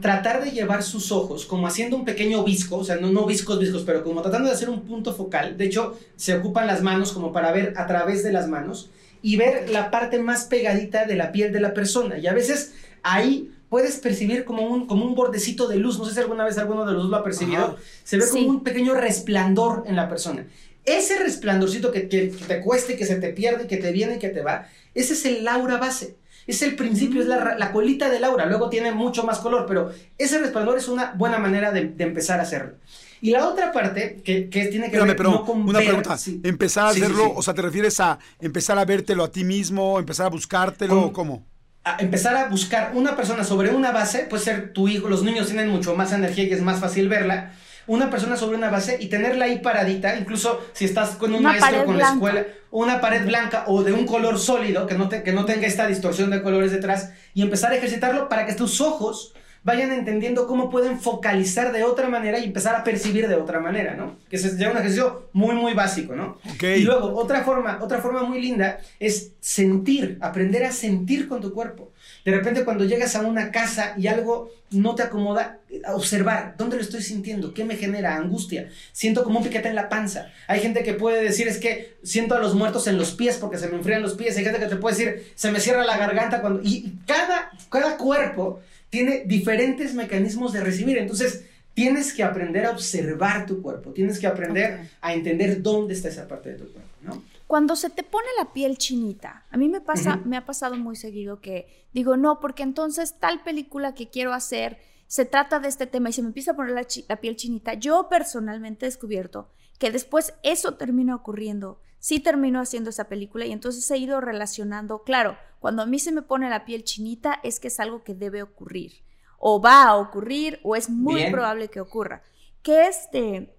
tratar 0.01 0.45
de 0.45 0.51
llevar 0.51 0.83
sus 0.83 1.13
ojos 1.13 1.45
como 1.45 1.67
haciendo 1.67 1.97
un 1.97 2.05
pequeño 2.05 2.45
visco, 2.45 2.77
o 2.77 2.85
sea, 2.85 2.97
no, 2.97 3.11
no 3.11 3.27
viscos, 3.27 3.59
viscos, 3.59 3.83
pero 3.85 4.03
como 4.03 4.23
tratando 4.23 4.49
de 4.49 4.55
hacer 4.55 4.71
un 4.71 4.83
punto 4.83 5.15
focal. 5.15 5.57
De 5.57 5.65
hecho, 5.65 5.99
se 6.17 6.35
ocupan 6.35 6.67
las 6.67 6.83
manos 6.83 7.13
como 7.13 7.33
para 7.33 7.53
ver 7.53 7.75
a 7.77 7.87
través 7.87 8.23
de 8.23 8.33
las 8.33 8.49
manos 8.49 8.91
y 9.23 9.37
ver 9.37 9.71
la 9.71 9.91
parte 9.91 10.19
más 10.19 10.45
pegadita 10.45 11.05
de 11.05 11.17
la 11.17 11.33
piel 11.33 11.53
de 11.53 11.61
la 11.61 11.75
persona. 11.75 12.19
Y 12.19 12.27
a 12.27 12.33
veces 12.33 12.75
ahí 13.03 13.51
puedes 13.69 13.97
percibir 13.97 14.45
como 14.45 14.63
un, 14.63 14.87
como 14.87 15.05
un 15.05 15.15
bordecito 15.15 15.67
de 15.69 15.77
luz. 15.77 15.99
No 15.99 16.05
sé 16.05 16.15
si 16.15 16.21
alguna 16.21 16.45
vez 16.45 16.59
alguno 16.59 16.87
de 16.87 16.93
los 16.93 17.07
lo 17.07 17.17
ha 17.17 17.25
percibido. 17.25 17.77
Se 18.05 18.17
ve 18.17 18.25
como 18.31 18.47
un 18.49 18.63
pequeño 18.63 18.95
resplandor 18.95 19.85
en 19.87 19.97
la 19.97 20.09
persona. 20.09 20.47
Ese 20.85 21.19
resplandorcito 21.19 21.91
que, 21.91 22.09
que, 22.09 22.31
que 22.31 22.45
te 22.45 22.61
cueste, 22.61 22.97
que 22.97 23.05
se 23.05 23.17
te 23.17 23.31
pierde, 23.31 23.67
que 23.67 23.77
te 23.79 23.91
viene 23.91 24.17
y 24.17 24.19
que 24.21 24.29
te 24.29 24.43
va, 24.43 24.69
ese 24.95 25.15
es 25.15 25.25
el 25.27 25.49
aura 25.49 25.79
base. 25.79 26.15
Es 26.47 26.63
el 26.63 26.77
principio, 26.77 27.21
es 27.21 27.27
la, 27.27 27.57
la, 27.59 27.73
colita 27.73 28.09
de 28.09 28.21
Laura. 28.21 28.47
Luego 28.47 28.69
tiene 28.69 28.93
mucho 28.93 29.25
más 29.25 29.39
color, 29.39 29.67
pero 29.67 29.91
ese 30.17 30.39
resplandor 30.39 30.79
es 30.79 30.89
una 30.89 31.13
buena 31.13 31.39
manera 31.39 31.73
de, 31.73 31.93
empezar 31.99 32.39
a 32.39 32.45
hacerlo. 32.45 32.75
Y 33.21 33.31
la 33.31 33.49
otra 33.49 33.73
parte 33.73 34.21
que, 34.25 34.49
que 34.49 34.67
tiene 34.67 34.91
que 34.91 35.01
ver 35.01 35.17
pero 35.17 35.43
una 35.45 35.79
pregunta. 35.81 36.17
Empezar 36.43 36.87
a 36.87 36.91
hacerlo, 36.91 37.33
o 37.35 37.43
sea, 37.43 37.55
¿te 37.55 37.63
refieres 37.63 37.99
a 37.99 38.19
empezar 38.41 38.79
a 38.79 38.85
vértelo 38.85 39.25
a 39.25 39.33
ti 39.33 39.43
mismo, 39.43 39.99
empezar 39.99 40.27
a 40.27 40.31
buscártelo 40.31 41.07
o 41.07 41.13
cómo? 41.13 41.45
A 41.83 41.97
empezar 41.99 42.37
a 42.37 42.49
buscar 42.49 42.93
una 42.95 43.17
persona 43.17 43.43
sobre 43.43 43.71
una 43.71 43.91
base, 43.91 44.27
puede 44.29 44.43
ser 44.43 44.73
tu 44.73 44.89
hijo, 44.89 45.09
los 45.09 45.23
niños 45.23 45.47
tienen 45.47 45.69
mucho 45.69 45.95
más 45.97 46.13
energía 46.13 46.45
y 46.45 46.53
es 46.53 46.63
más 46.63 46.79
fácil 46.79 47.09
verla 47.09 47.53
una 47.87 48.11
persona 48.11 48.37
sobre 48.37 48.57
una 48.57 48.71
base 48.71 48.99
y 49.01 49.07
tenerla 49.07 49.47
ahí 49.47 49.59
paradita, 49.59 50.17
incluso 50.17 50.61
si 50.73 50.85
estás 50.85 51.11
con 51.11 51.35
un 51.35 51.43
maestro 51.43 51.85
con 51.85 51.99
la 51.99 52.11
escuela, 52.11 52.47
una 52.71 53.01
pared 53.01 53.25
blanca 53.25 53.65
o 53.69 53.83
de 53.83 53.93
un 53.93 54.07
color 54.07 54.39
sólido, 54.39 54.87
que 54.87 54.95
no, 54.95 55.09
que 55.09 55.33
no 55.33 55.45
tenga 55.45 55.67
esta 55.67 55.87
distorsión 55.87 56.31
de 56.31 56.43
colores 56.43 56.73
detrás, 56.73 57.13
y 57.35 57.43
empezar 57.43 57.73
a 57.73 57.77
ejercitarlo 57.77 58.29
para 58.29 58.47
que 58.47 58.55
tus 58.55 58.81
ojos 58.81 59.35
vayan 59.67 59.91
entendiendo 59.91 60.47
cómo 60.47 60.71
pueden 60.71 61.01
focalizar 61.01 61.73
de 61.73 61.83
otra 61.83 62.09
manera 62.09 62.39
y 62.39 62.45
empezar 62.45 62.77
a 62.77 62.85
percibir 62.85 63.27
de 63.27 63.35
otra 63.35 63.59
manera, 63.59 63.97
¿no? 63.97 64.17
Que 64.31 64.37
es 64.37 64.57
ya 64.57 64.71
un 64.71 64.77
ejercicio 64.77 65.29
muy, 65.33 65.57
muy 65.57 65.75
básico, 65.75 66.15
¿no? 66.15 66.39
Y 66.63 66.83
luego, 66.83 67.17
otra 67.17 67.43
forma, 67.43 67.81
otra 67.83 67.99
forma 67.99 68.23
muy 68.23 68.41
linda 68.41 68.79
es 69.01 69.33
sentir, 69.41 70.19
aprender 70.21 70.63
a 70.63 70.71
sentir 70.71 71.27
con 71.27 71.41
tu 71.41 71.53
cuerpo. 71.53 71.91
De 72.27 72.33
repente 72.33 72.65
cuando 72.65 72.85
llegas 72.85 73.15
a 73.15 73.21
una 73.21 73.53
casa 73.53 73.95
y 73.97 74.09
algo 74.09 74.51
no 74.73 74.97
te 74.97 75.05
acomoda, 75.05 75.61
observar, 75.95 76.57
¿dónde 76.59 76.75
lo 76.75 76.83
estoy 76.83 77.01
sintiendo? 77.01 77.55
¿Qué 77.55 77.65
me 77.65 77.77
genera 77.77 78.17
angustia? 78.17 78.69
Siento 78.91 79.23
como 79.23 79.39
un 79.39 79.45
piquete 79.45 79.69
en 79.69 79.77
la 79.77 79.89
panza. 79.89 80.33
Hay 80.49 80.59
gente 80.59 80.83
que 80.83 80.95
puede 80.95 81.23
decir, 81.23 81.47
es 81.47 81.59
que 81.59 81.95
siento 82.03 82.35
a 82.35 82.41
los 82.41 82.57
muertos 82.57 82.89
en 82.89 82.99
los 82.99 83.13
pies 83.13 83.37
porque 83.37 83.59
se 83.59 83.69
me 83.69 83.77
enfrían 83.77 84.03
los 84.03 84.15
pies. 84.15 84.37
Hay 84.37 84.43
gente 84.43 84.59
que 84.59 84.67
te 84.67 84.75
puede 84.75 84.97
decir, 84.97 85.33
se 85.37 85.53
me 85.53 85.61
cierra 85.61 85.85
la 85.85 85.99
garganta 85.99 86.41
cuando... 86.41 86.63
Y 86.65 86.95
cada, 87.07 87.53
cada 87.71 87.97
cuerpo 87.97 88.61
tiene 88.91 89.23
diferentes 89.25 89.95
mecanismos 89.95 90.53
de 90.53 90.65
recibir. 90.65 90.99
Entonces, 90.99 91.45
tienes 91.75 92.13
que 92.13 92.25
aprender 92.25 92.67
a 92.67 92.73
observar 92.73 93.47
tu 93.47 93.63
cuerpo, 93.63 93.93
tienes 93.93 94.19
que 94.19 94.27
aprender 94.27 94.89
a 95.01 95.15
entender 95.15 95.63
dónde 95.63 95.95
está 95.95 96.09
esa 96.09 96.27
parte 96.27 96.51
de 96.51 96.59
tu 96.59 96.73
cuerpo, 96.73 96.91
¿no? 97.03 97.23
Cuando 97.47 97.77
se 97.77 97.91
te 97.91 98.03
pone 98.03 98.27
la 98.39 98.53
piel 98.53 98.77
chinita, 98.77 99.47
a 99.51 99.57
mí 99.57 99.69
me 99.69 99.81
pasa, 99.81 100.17
me 100.25 100.37
ha 100.37 100.45
pasado 100.45 100.77
muy 100.77 100.97
seguido 100.97 101.41
que 101.41 101.87
digo, 101.93 102.17
no, 102.17 102.41
porque 102.41 102.65
entonces 102.65 103.19
tal 103.21 103.43
película 103.45 103.95
que 103.95 104.09
quiero 104.09 104.33
hacer 104.33 104.79
se 105.07 105.25
trata 105.25 105.61
de 105.61 105.69
este 105.69 105.87
tema 105.87 106.09
y 106.09 106.13
se 106.13 106.23
me 106.23 106.29
empieza 106.29 106.53
a 106.53 106.57
poner 106.57 106.75
la, 106.75 107.17
piel 107.17 107.37
chinita. 107.37 107.75
Yo 107.75 108.09
personalmente 108.09 108.87
he 108.87 108.89
descubierto 108.89 109.49
que 109.79 109.91
después 109.91 110.35
eso 110.43 110.75
termina 110.75 111.15
ocurriendo. 111.15 111.81
Sí 111.99 112.21
termino 112.21 112.61
haciendo 112.61 112.91
esa 112.91 113.09
película 113.09 113.47
y 113.47 113.53
entonces 113.53 113.89
he 113.91 113.99
ido 113.99 114.21
relacionando, 114.21 115.03
claro, 115.03 115.37
cuando 115.61 115.83
a 115.83 115.87
mí 115.87 115.99
se 115.99 116.13
me 116.13 116.23
pone 116.23 116.51
la 116.51 116.65
piel 116.65 116.85
chinita 116.85 117.41
es 117.43 117.61
que 117.61 117.69
es 117.69 117.81
algo 117.81 118.03
que 118.03 118.15
debe 118.15 118.43
ocurrir 118.43 119.05
o 119.39 119.61
va 119.61 119.85
a 119.85 119.97
ocurrir 119.97 120.61
o 120.63 120.77
es 120.77 120.89
muy 120.91 121.31
probable 121.31 121.69
que 121.69 121.81
ocurra. 121.81 122.23
Que 122.63 122.87
este, 122.87 123.56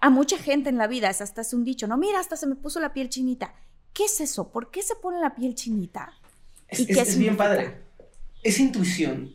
a 0.00 0.10
mucha 0.10 0.38
gente 0.38 0.70
en 0.70 0.78
la 0.78 0.86
vida, 0.86 1.10
es 1.10 1.20
hasta 1.20 1.42
es 1.42 1.52
un 1.52 1.64
dicho, 1.64 1.86
no, 1.86 1.96
mira, 1.96 2.20
hasta 2.20 2.36
se 2.36 2.46
me 2.46 2.56
puso 2.56 2.80
la 2.80 2.92
piel 2.92 3.08
chinita. 3.08 3.54
¿Qué 3.92 4.04
es 4.04 4.20
eso? 4.20 4.50
¿Por 4.50 4.70
qué 4.70 4.82
se 4.82 4.94
pone 4.94 5.20
la 5.20 5.34
piel 5.34 5.54
chinita? 5.54 6.12
Es, 6.68 6.88
es 6.88 7.18
bien 7.18 7.36
padre. 7.36 7.74
Es 8.42 8.58
intuición. 8.60 9.34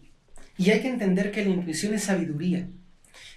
Y 0.58 0.72
hay 0.72 0.82
que 0.82 0.88
entender 0.88 1.32
que 1.32 1.44
la 1.44 1.52
intuición 1.52 1.94
es 1.94 2.06
sabiduría. 2.06 2.68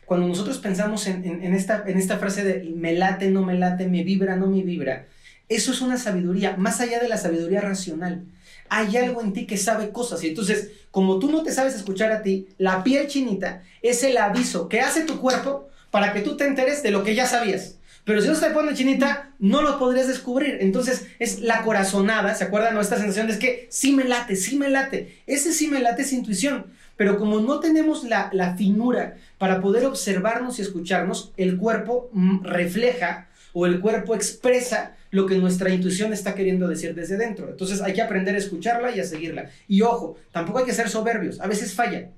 Cuando 0.07 0.27
nosotros 0.27 0.59
pensamos 0.59 1.07
en, 1.07 1.43
esta, 1.55 1.85
en 1.87 1.99
esta 1.99 2.17
frase 2.17 2.43
de 2.43 2.65
me 2.75 2.95
late, 2.95 3.31
no 3.31 3.45
me 3.45 3.59
late, 3.59 3.89
me 3.89 4.05
vibra, 4.05 4.37
no 4.37 4.47
me 4.47 4.63
vibra, 4.63 5.07
eso 5.49 5.73
es 5.73 5.83
una 5.83 5.99
sabiduría, 5.99 6.57
más 6.57 6.81
allá 6.81 6.99
de 7.01 7.09
la 7.09 7.19
sabiduría 7.19 7.61
racional. 7.61 8.25
Hay 8.71 8.97
algo 8.97 9.23
en 9.23 9.35
ti 9.35 9.47
que 9.47 9.57
sabe 9.57 9.91
cosas. 9.91 10.23
Y 10.25 10.29
entonces, 10.29 10.71
como 10.91 11.19
tú 11.19 11.31
no 11.31 11.43
te 11.43 11.53
sabes 11.53 11.75
escuchar 11.75 12.13
a 12.13 12.23
ti, 12.23 12.49
la 12.57 12.85
piel 12.85 13.07
chinita 13.07 13.63
es 13.83 14.03
el 14.03 14.17
aviso 14.17 14.69
que 14.69 14.81
hace 14.81 15.05
tu 15.05 15.21
cuerpo 15.21 15.69
para 15.91 16.13
que 16.13 16.21
tú 16.21 16.37
te 16.37 16.47
enteres 16.47 16.83
de 16.83 16.91
lo 16.91 17.03
que 17.03 17.15
ya 17.15 17.27
sabías. 17.27 17.77
Pero 18.05 18.23
si 18.23 18.29
no 18.29 18.35
se 18.35 18.47
te 18.47 18.55
pone 18.55 18.73
chinita, 18.73 19.33
no 19.39 19.61
lo 19.61 19.79
podrías 19.79 20.09
descubrir. 20.09 20.59
Entonces 20.61 21.09
es 21.19 21.41
la 21.41 21.63
corazonada, 21.63 22.35
¿se 22.35 22.45
acuerdan? 22.45 22.75
No, 22.75 22.81
esta 22.81 22.97
sensación 22.97 23.29
es 23.29 23.37
que 23.37 23.67
sí 23.71 23.93
me 23.93 24.05
late, 24.05 24.35
sí 24.35 24.57
me 24.57 24.71
late. 24.71 25.19
Ese 25.27 25.53
sí 25.53 25.69
me 25.69 25.81
late 25.81 26.03
es 26.03 26.13
intuición. 26.15 26.67
Pero 26.97 27.19
como 27.19 27.41
no 27.41 27.61
tenemos 27.61 28.05
la, 28.05 28.55
finura 28.57 29.17
para 29.37 29.61
poder 29.61 29.85
observarnos 29.85 30.59
y 30.59 30.63
escucharnos, 30.63 31.33
el 31.37 31.59
cuerpo 31.59 32.09
mm, 32.13 32.45
refleja 32.45 33.29
o 33.53 33.67
el 33.67 33.81
cuerpo 33.81 34.15
expresa 34.15 34.97
lo 35.11 35.27
que 35.27 35.37
nuestra 35.37 35.71
intuición 35.71 36.13
está 36.13 36.35
queriendo 36.35 36.67
decir 36.67 36.95
desde 36.95 37.19
dentro. 37.19 37.51
Entonces 37.51 37.83
hay 37.83 37.93
que 37.93 38.03
aprender 38.03 38.35
a 38.35 38.39
escucharla 38.39 38.91
y 38.91 39.01
a 39.01 39.05
seguirla. 39.05 39.51
Y 39.69 39.83
ojo, 39.83 40.17
tampoco 40.33 40.61
hay 40.61 40.65
que 40.65 40.73
ser 40.73 40.89
soberbios, 40.89 41.41
a 41.41 41.47
veces 41.47 41.75
falla. 41.75 42.09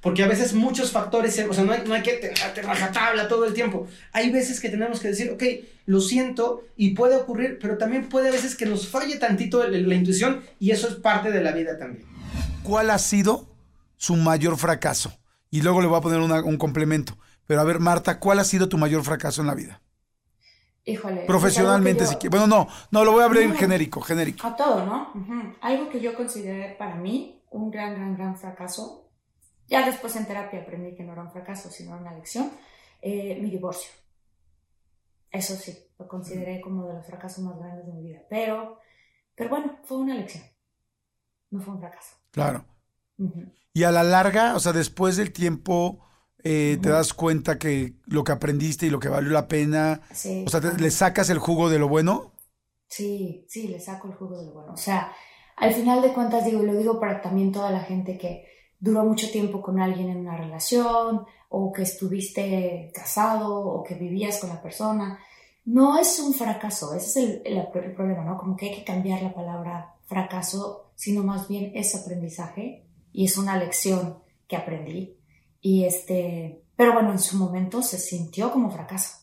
Porque 0.00 0.22
a 0.22 0.28
veces 0.28 0.54
muchos 0.54 0.92
factores, 0.92 1.38
o 1.48 1.52
sea, 1.52 1.64
no 1.64 1.72
hay, 1.72 1.82
no 1.86 1.94
hay 1.94 2.02
que 2.02 2.14
te 2.14 2.32
tabla 2.92 3.28
todo 3.28 3.44
el 3.44 3.52
tiempo. 3.52 3.86
Hay 4.12 4.30
veces 4.30 4.60
que 4.60 4.70
tenemos 4.70 5.00
que 5.00 5.08
decir, 5.08 5.30
ok, 5.30 5.42
lo 5.86 6.00
siento 6.00 6.64
y 6.76 6.94
puede 6.94 7.16
ocurrir, 7.16 7.58
pero 7.60 7.76
también 7.76 8.08
puede 8.08 8.28
a 8.28 8.32
veces 8.32 8.56
que 8.56 8.64
nos 8.64 8.88
falle 8.88 9.18
tantito 9.18 9.62
la, 9.62 9.76
la 9.76 9.94
intuición 9.94 10.42
y 10.58 10.70
eso 10.70 10.88
es 10.88 10.94
parte 10.94 11.30
de 11.30 11.42
la 11.42 11.52
vida 11.52 11.78
también. 11.78 12.06
¿Cuál 12.62 12.90
ha 12.90 12.98
sido 12.98 13.46
su 13.96 14.16
mayor 14.16 14.56
fracaso? 14.56 15.12
Y 15.50 15.62
luego 15.62 15.82
le 15.82 15.88
voy 15.88 15.98
a 15.98 16.00
poner 16.00 16.20
un 16.20 16.56
complemento. 16.56 17.18
Pero 17.46 17.60
a 17.60 17.64
ver, 17.64 17.80
Marta, 17.80 18.20
¿cuál 18.20 18.38
ha 18.38 18.44
sido 18.44 18.68
tu 18.68 18.78
mayor 18.78 19.02
fracaso 19.02 19.40
en 19.40 19.48
la 19.48 19.54
vida? 19.54 19.82
Híjole. 20.84 21.22
Profesionalmente, 21.26 22.06
si 22.06 22.28
Bueno, 22.28 22.46
no, 22.46 22.68
no, 22.90 23.04
lo 23.04 23.12
voy 23.12 23.22
a 23.22 23.26
abrir 23.26 23.52
genérico, 23.54 24.00
genérico. 24.00 24.46
A 24.46 24.56
todo, 24.56 24.86
¿no? 24.86 25.12
Algo 25.60 25.88
que 25.88 26.00
yo 26.00 26.14
consideré 26.14 26.76
para 26.78 26.94
mí 26.94 27.42
un 27.50 27.70
gran, 27.70 27.94
gran, 27.94 28.16
gran 28.16 28.36
fracaso. 28.36 29.09
Ya 29.70 29.86
después 29.86 30.16
en 30.16 30.26
terapia 30.26 30.60
aprendí 30.60 30.96
que 30.96 31.04
no 31.04 31.12
era 31.12 31.22
un 31.22 31.30
fracaso, 31.30 31.70
sino 31.70 31.96
una 31.96 32.12
lección. 32.12 32.50
Eh, 33.00 33.38
mi 33.40 33.50
divorcio. 33.50 33.90
Eso 35.30 35.54
sí, 35.54 35.78
lo 35.96 36.08
consideré 36.08 36.60
como 36.60 36.86
de 36.86 36.94
los 36.94 37.06
fracasos 37.06 37.44
más 37.44 37.56
grandes 37.56 37.86
de 37.86 37.92
mi 37.92 38.02
vida. 38.02 38.20
Pero, 38.28 38.80
pero 39.36 39.48
bueno, 39.48 39.78
fue 39.84 39.98
una 39.98 40.16
lección. 40.16 40.42
No 41.50 41.60
fue 41.60 41.74
un 41.74 41.80
fracaso. 41.80 42.16
Claro. 42.32 42.64
Y 43.72 43.84
a 43.84 43.92
la 43.92 44.02
larga, 44.02 44.56
o 44.56 44.60
sea, 44.60 44.72
después 44.72 45.16
del 45.16 45.32
tiempo, 45.32 46.04
eh, 46.42 46.78
te 46.82 46.88
das 46.88 47.14
cuenta 47.14 47.58
que 47.58 47.94
lo 48.06 48.24
que 48.24 48.32
aprendiste 48.32 48.86
y 48.86 48.90
lo 48.90 48.98
que 48.98 49.08
valió 49.08 49.30
la 49.30 49.46
pena, 49.46 50.00
o 50.10 50.50
sea, 50.50 50.60
¿le 50.60 50.90
sacas 50.90 51.30
el 51.30 51.38
jugo 51.38 51.70
de 51.70 51.78
lo 51.78 51.88
bueno? 51.88 52.32
Sí, 52.88 53.46
sí, 53.48 53.68
le 53.68 53.78
saco 53.78 54.08
el 54.08 54.14
jugo 54.14 54.36
de 54.36 54.46
lo 54.46 54.52
bueno. 54.52 54.72
O 54.72 54.76
sea, 54.76 55.12
al 55.56 55.72
final 55.74 56.02
de 56.02 56.12
cuentas, 56.12 56.44
digo, 56.44 56.62
lo 56.62 56.74
digo 56.74 56.98
para 56.98 57.20
también 57.20 57.52
toda 57.52 57.70
la 57.70 57.80
gente 57.80 58.18
que 58.18 58.46
duró 58.80 59.04
mucho 59.04 59.30
tiempo 59.30 59.62
con 59.62 59.78
alguien 59.78 60.08
en 60.08 60.18
una 60.18 60.36
relación, 60.36 61.26
o 61.50 61.72
que 61.72 61.82
estuviste 61.82 62.90
casado, 62.94 63.60
o 63.60 63.84
que 63.84 63.94
vivías 63.94 64.38
con 64.38 64.50
la 64.50 64.62
persona, 64.62 65.18
no 65.64 65.98
es 65.98 66.18
un 66.18 66.32
fracaso, 66.32 66.94
ese 66.94 67.06
es 67.06 67.16
el, 67.16 67.42
el 67.44 67.66
problema, 67.94 68.24
¿no? 68.24 68.38
Como 68.38 68.56
que 68.56 68.70
hay 68.70 68.76
que 68.76 68.84
cambiar 68.84 69.22
la 69.22 69.34
palabra 69.34 69.94
fracaso, 70.06 70.92
sino 70.94 71.22
más 71.22 71.46
bien 71.48 71.72
es 71.74 71.94
aprendizaje 71.94 72.86
y 73.12 73.26
es 73.26 73.36
una 73.36 73.56
lección 73.56 74.18
que 74.48 74.56
aprendí. 74.56 75.16
Y 75.60 75.84
este, 75.84 76.62
pero 76.76 76.94
bueno, 76.94 77.12
en 77.12 77.18
su 77.18 77.36
momento 77.36 77.82
se 77.82 77.98
sintió 77.98 78.50
como 78.50 78.70
fracaso. 78.70 79.18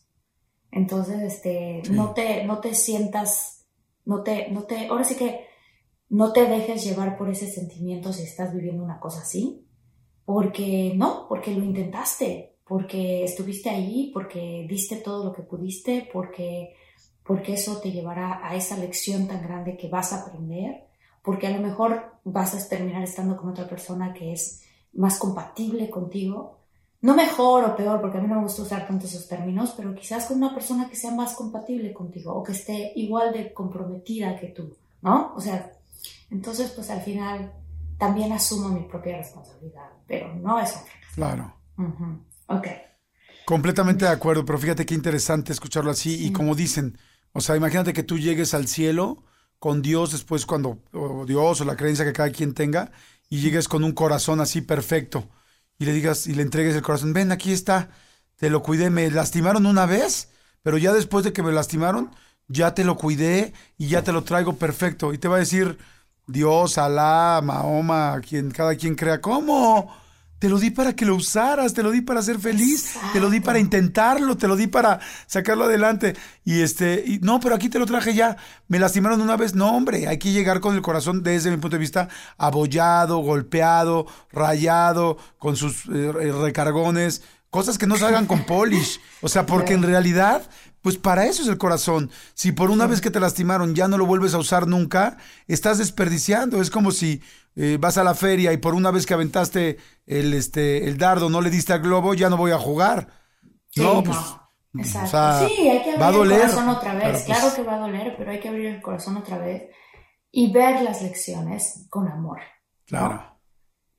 Entonces, 0.72 1.22
este, 1.22 1.82
no 1.90 2.14
te, 2.14 2.46
no 2.46 2.60
te 2.60 2.76
sientas, 2.76 3.66
no 4.06 4.22
te, 4.22 4.50
no 4.52 4.64
te, 4.64 4.88
ahora 4.88 5.04
sí 5.04 5.16
que 5.16 5.47
no 6.10 6.32
te 6.34 6.46
dejes 6.46 6.84
llevar 6.84 7.18
por 7.18 7.30
ese 7.30 7.50
sentimiento 7.50 8.14
si 8.14 8.24
estás 8.24 8.54
viviendo 8.54 8.84
una 8.84 9.00
cosa 9.00 9.22
así, 9.22 9.66
porque 10.26 10.94
no, 10.96 11.28
porque 11.28 11.52
lo 11.52 11.64
intentaste, 11.64 12.58
porque 12.68 13.24
estuviste 13.24 13.70
ahí, 13.70 14.12
porque 14.14 14.66
diste 14.70 14.98
todo 14.98 15.24
lo 15.24 15.34
que 15.34 15.44
pudiste, 15.44 16.10
porque, 16.12 16.76
porque 17.24 17.54
eso 17.54 17.78
te 17.80 17.92
llevará 17.92 18.46
a 18.46 18.56
esa 18.56 18.78
lección 18.78 19.28
tan 19.28 19.42
grande 19.42 19.78
que 19.78 19.90
vas 19.90 20.14
a 20.14 20.22
aprender 20.22 20.88
porque 21.28 21.46
a 21.46 21.50
lo 21.50 21.62
mejor 21.62 22.14
vas 22.24 22.56
a 22.56 22.70
terminar 22.70 23.04
estando 23.04 23.36
con 23.36 23.50
otra 23.50 23.68
persona 23.68 24.14
que 24.14 24.32
es 24.32 24.64
más 24.94 25.20
compatible 25.20 25.90
contigo. 25.90 26.60
No 27.02 27.16
mejor 27.16 27.66
o 27.66 27.76
peor, 27.76 28.00
porque 28.00 28.18
a 28.18 28.22
mí 28.22 28.30
no 28.30 28.36
me 28.36 28.44
gusta 28.44 28.62
usar 28.62 28.88
tanto 28.88 29.08
esos 29.08 29.28
términos, 29.28 29.74
pero 29.76 29.94
quizás 29.94 30.28
con 30.28 30.38
una 30.38 30.54
persona 30.54 30.90
que 30.90 30.96
sea 30.96 31.12
más 31.12 31.36
compatible 31.36 31.92
contigo 31.92 32.34
o 32.34 32.44
que 32.44 32.54
esté 32.54 32.94
igual 32.96 33.34
de 33.34 33.54
comprometida 33.54 34.40
que 34.40 34.48
tú, 34.48 34.78
¿no? 35.02 35.34
O 35.36 35.42
sea, 35.42 35.74
entonces 36.30 36.72
pues 36.72 36.90
al 36.90 37.02
final 37.02 37.54
también 37.98 38.32
asumo 38.32 38.70
mi 38.70 38.88
propia 38.88 39.18
responsabilidad, 39.18 39.90
pero 40.08 40.34
no 40.36 40.60
es 40.60 40.74
un 40.74 40.82
fracaso. 40.82 41.14
Claro. 41.16 41.54
Ok. 42.48 42.68
Completamente 43.46 44.06
de 44.06 44.12
acuerdo, 44.12 44.46
pero 44.46 44.60
fíjate 44.60 44.86
qué 44.86 44.94
interesante 44.94 45.52
escucharlo 45.52 45.92
así 45.92 46.26
y 46.26 46.32
como 46.32 46.54
dicen, 46.54 46.98
o 47.32 47.42
sea, 47.42 47.56
imagínate 47.56 47.94
que 47.94 48.04
tú 48.04 48.20
llegues 48.20 48.54
al 48.54 48.68
cielo 48.68 49.24
con 49.60 49.82
Dios 49.82 50.12
después 50.12 50.46
cuando, 50.46 50.80
Dios 51.26 51.62
o 51.62 51.66
la 51.66 51.76
creencia 51.76 52.06
que 52.06 52.14
cada 52.14 52.30
quien 52.30 52.54
tenga, 52.54 52.92
y 53.30 53.42
llegues 53.42 53.68
con 53.68 53.84
un 53.84 53.92
corazón 53.94 54.40
así 54.40 54.62
perfecto 54.62 55.28
y 55.80 55.86
le 55.86 55.94
digas 55.94 56.28
y 56.28 56.34
le 56.34 56.44
entregues 56.44 56.76
el 56.76 56.82
corazón, 56.82 57.14
ven, 57.14 57.32
aquí 57.32 57.52
está, 57.52 57.90
te 58.36 58.50
lo 58.50 58.64
cuidé, 58.64 58.90
me 58.90 59.10
lastimaron 59.12 59.66
una 59.66 59.86
vez, 59.86 60.32
pero 60.64 60.78
ya 60.78 60.94
después 60.94 61.24
de 61.24 61.34
que 61.34 61.44
me 61.44 61.52
lastimaron, 61.52 62.12
ya 62.48 62.74
te 62.74 62.84
lo 62.84 62.98
cuidé 62.98 63.54
y 63.78 63.88
ya 63.88 64.04
te 64.04 64.12
lo 64.12 64.24
traigo 64.24 64.58
perfecto. 64.58 65.14
Y 65.14 65.18
te 65.18 65.28
va 65.28 65.36
a 65.36 65.40
decir 65.40 65.78
Dios, 66.28 66.78
Alá, 66.78 67.40
Mahoma, 67.42 68.20
quien, 68.22 68.52
cada 68.52 68.76
quien 68.76 68.96
crea, 68.96 69.22
¿cómo? 69.22 69.90
Te 70.40 70.50
lo 70.50 70.60
di 70.60 70.70
para 70.70 70.94
que 70.94 71.06
lo 71.06 71.16
usaras, 71.16 71.74
te 71.74 71.82
lo 71.82 71.90
di 71.90 72.02
para 72.02 72.22
ser 72.22 72.38
feliz, 72.38 72.94
te 73.12 73.20
lo 73.20 73.32
di 73.32 73.40
para 73.40 73.58
intentarlo, 73.58 74.38
te 74.38 74.48
lo 74.48 74.56
di 74.56 74.68
para 74.68 75.00
sacarlo 75.26 75.64
adelante. 75.64 76.16
Y 76.44 76.62
este, 76.62 77.04
y, 77.08 77.20
no, 77.20 77.40
pero 77.40 77.56
aquí 77.56 77.70
te 77.70 77.80
lo 77.80 77.88
traje 77.88 78.14
ya. 78.14 78.38
Me 78.68 78.78
lastimaron 78.78 79.22
una 79.22 79.36
vez. 79.36 79.56
No, 79.56 79.76
hombre, 79.76 80.08
hay 80.08 80.20
que 80.20 80.32
llegar 80.32 80.60
con 80.60 80.76
el 80.76 80.84
corazón, 80.84 81.24
desde 81.24 81.50
mi 81.50 81.58
punto 81.58 81.78
de 81.78 81.82
vista, 81.82 82.10
abollado, 82.38 83.18
golpeado, 83.20 84.06
rayado, 84.32 85.18
con 85.40 85.56
sus 85.56 85.86
eh, 85.88 86.12
recargones, 86.12 87.24
cosas 87.50 87.80
que 87.80 87.88
no 87.88 87.98
salgan 87.98 88.28
con 88.28 88.44
polish. 88.46 89.00
O 89.22 89.30
sea, 89.30 89.48
porque 89.48 89.74
en 89.74 89.82
realidad 89.82 90.44
pues 90.88 90.98
para 90.98 91.26
eso 91.26 91.42
es 91.42 91.50
el 91.50 91.58
corazón. 91.58 92.10
Si 92.34 92.54
por 92.54 92.72
una 92.72 92.88
vez 92.88 93.02
que 93.02 93.12
te 93.12 93.20
lastimaron 93.20 93.76
ya 93.76 93.90
no 93.90 93.98
lo 93.98 94.06
vuelves 94.06 94.34
a 94.34 94.38
usar 94.38 94.68
nunca, 94.68 95.18
estás 95.46 95.80
desperdiciando. 95.80 96.62
Es 96.62 96.70
como 96.70 96.92
si 96.92 97.22
eh, 97.58 97.78
vas 97.78 97.98
a 97.98 98.06
la 98.06 98.16
feria 98.16 98.54
y 98.54 98.58
por 98.58 98.74
una 98.74 98.90
vez 98.90 99.06
que 99.06 99.14
aventaste 99.14 99.80
el, 100.06 100.34
este, 100.34 100.88
el 100.88 100.98
dardo 100.98 101.30
no 101.30 101.42
le 101.42 101.50
diste 101.50 101.74
al 101.74 101.82
globo, 101.82 102.14
ya 102.14 102.30
no 102.30 102.38
voy 102.38 102.52
a 102.52 102.58
jugar. 102.58 103.10
no, 103.76 104.02
pues... 104.02 104.18
Exacto. 104.78 105.50
sí, 105.50 105.68
hay 105.68 105.84
que 105.84 106.02
abrir 106.02 106.32
el 106.32 106.40
corazón 106.40 106.70
otra 106.70 106.94
vez. 106.94 107.10
Pues 107.12 107.24
claro 107.26 107.54
que 107.54 107.64
va 107.64 107.76
a 107.76 107.80
doler, 107.80 108.16
pero 108.18 108.32
hay 108.32 108.40
que 108.40 108.48
abrir 108.48 108.68
el 108.68 108.82
corazón 108.82 109.18
otra 109.18 109.40
vez 109.40 109.64
y 110.32 110.54
ver 110.54 110.84
las 110.84 111.02
lecciones 111.02 111.86
con 111.90 112.08
amor. 112.08 112.40
Claro. 112.86 113.38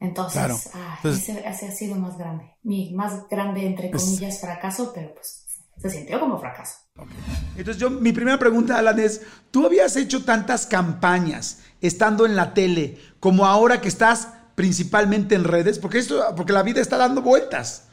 Entonces, 0.01 0.71
ah, 0.73 0.99
ese, 1.05 1.47
ha 1.47 1.53
sido 1.53 1.97
más 1.97 2.17
grande. 2.17 2.57
Mi 2.63 2.95
más 2.95 3.29
grande, 3.29 3.67
entre 3.67 3.91
comillas, 3.91 4.41
fracaso, 4.41 4.93
pero 4.95 5.13
pues 5.13 5.48
se 5.79 5.91
sintió 5.91 6.21
como 6.21 6.39
fracaso. 6.39 6.79
Entonces 7.57 7.79
yo, 7.81 7.91
mi 7.91 8.13
primera 8.13 8.39
pregunta, 8.39 8.79
Alan, 8.79 8.99
es, 8.99 9.23
¿tú 9.51 9.65
habías 9.65 9.97
hecho 9.97 10.25
tantas 10.25 10.67
campañas 10.67 11.61
estando 11.81 12.27
en 12.27 12.37
la 12.37 12.55
tele 12.55 12.99
como 13.21 13.47
ahora 13.47 13.81
que 13.81 13.89
estás 13.89 14.29
principalmente 14.55 15.35
en 15.35 15.45
redes? 15.45 15.79
Porque, 15.79 15.99
esto, 15.99 16.35
porque 16.37 16.53
la 16.53 16.63
vida 16.63 16.81
está 16.81 16.97
dando 16.97 17.23
vueltas. 17.23 17.85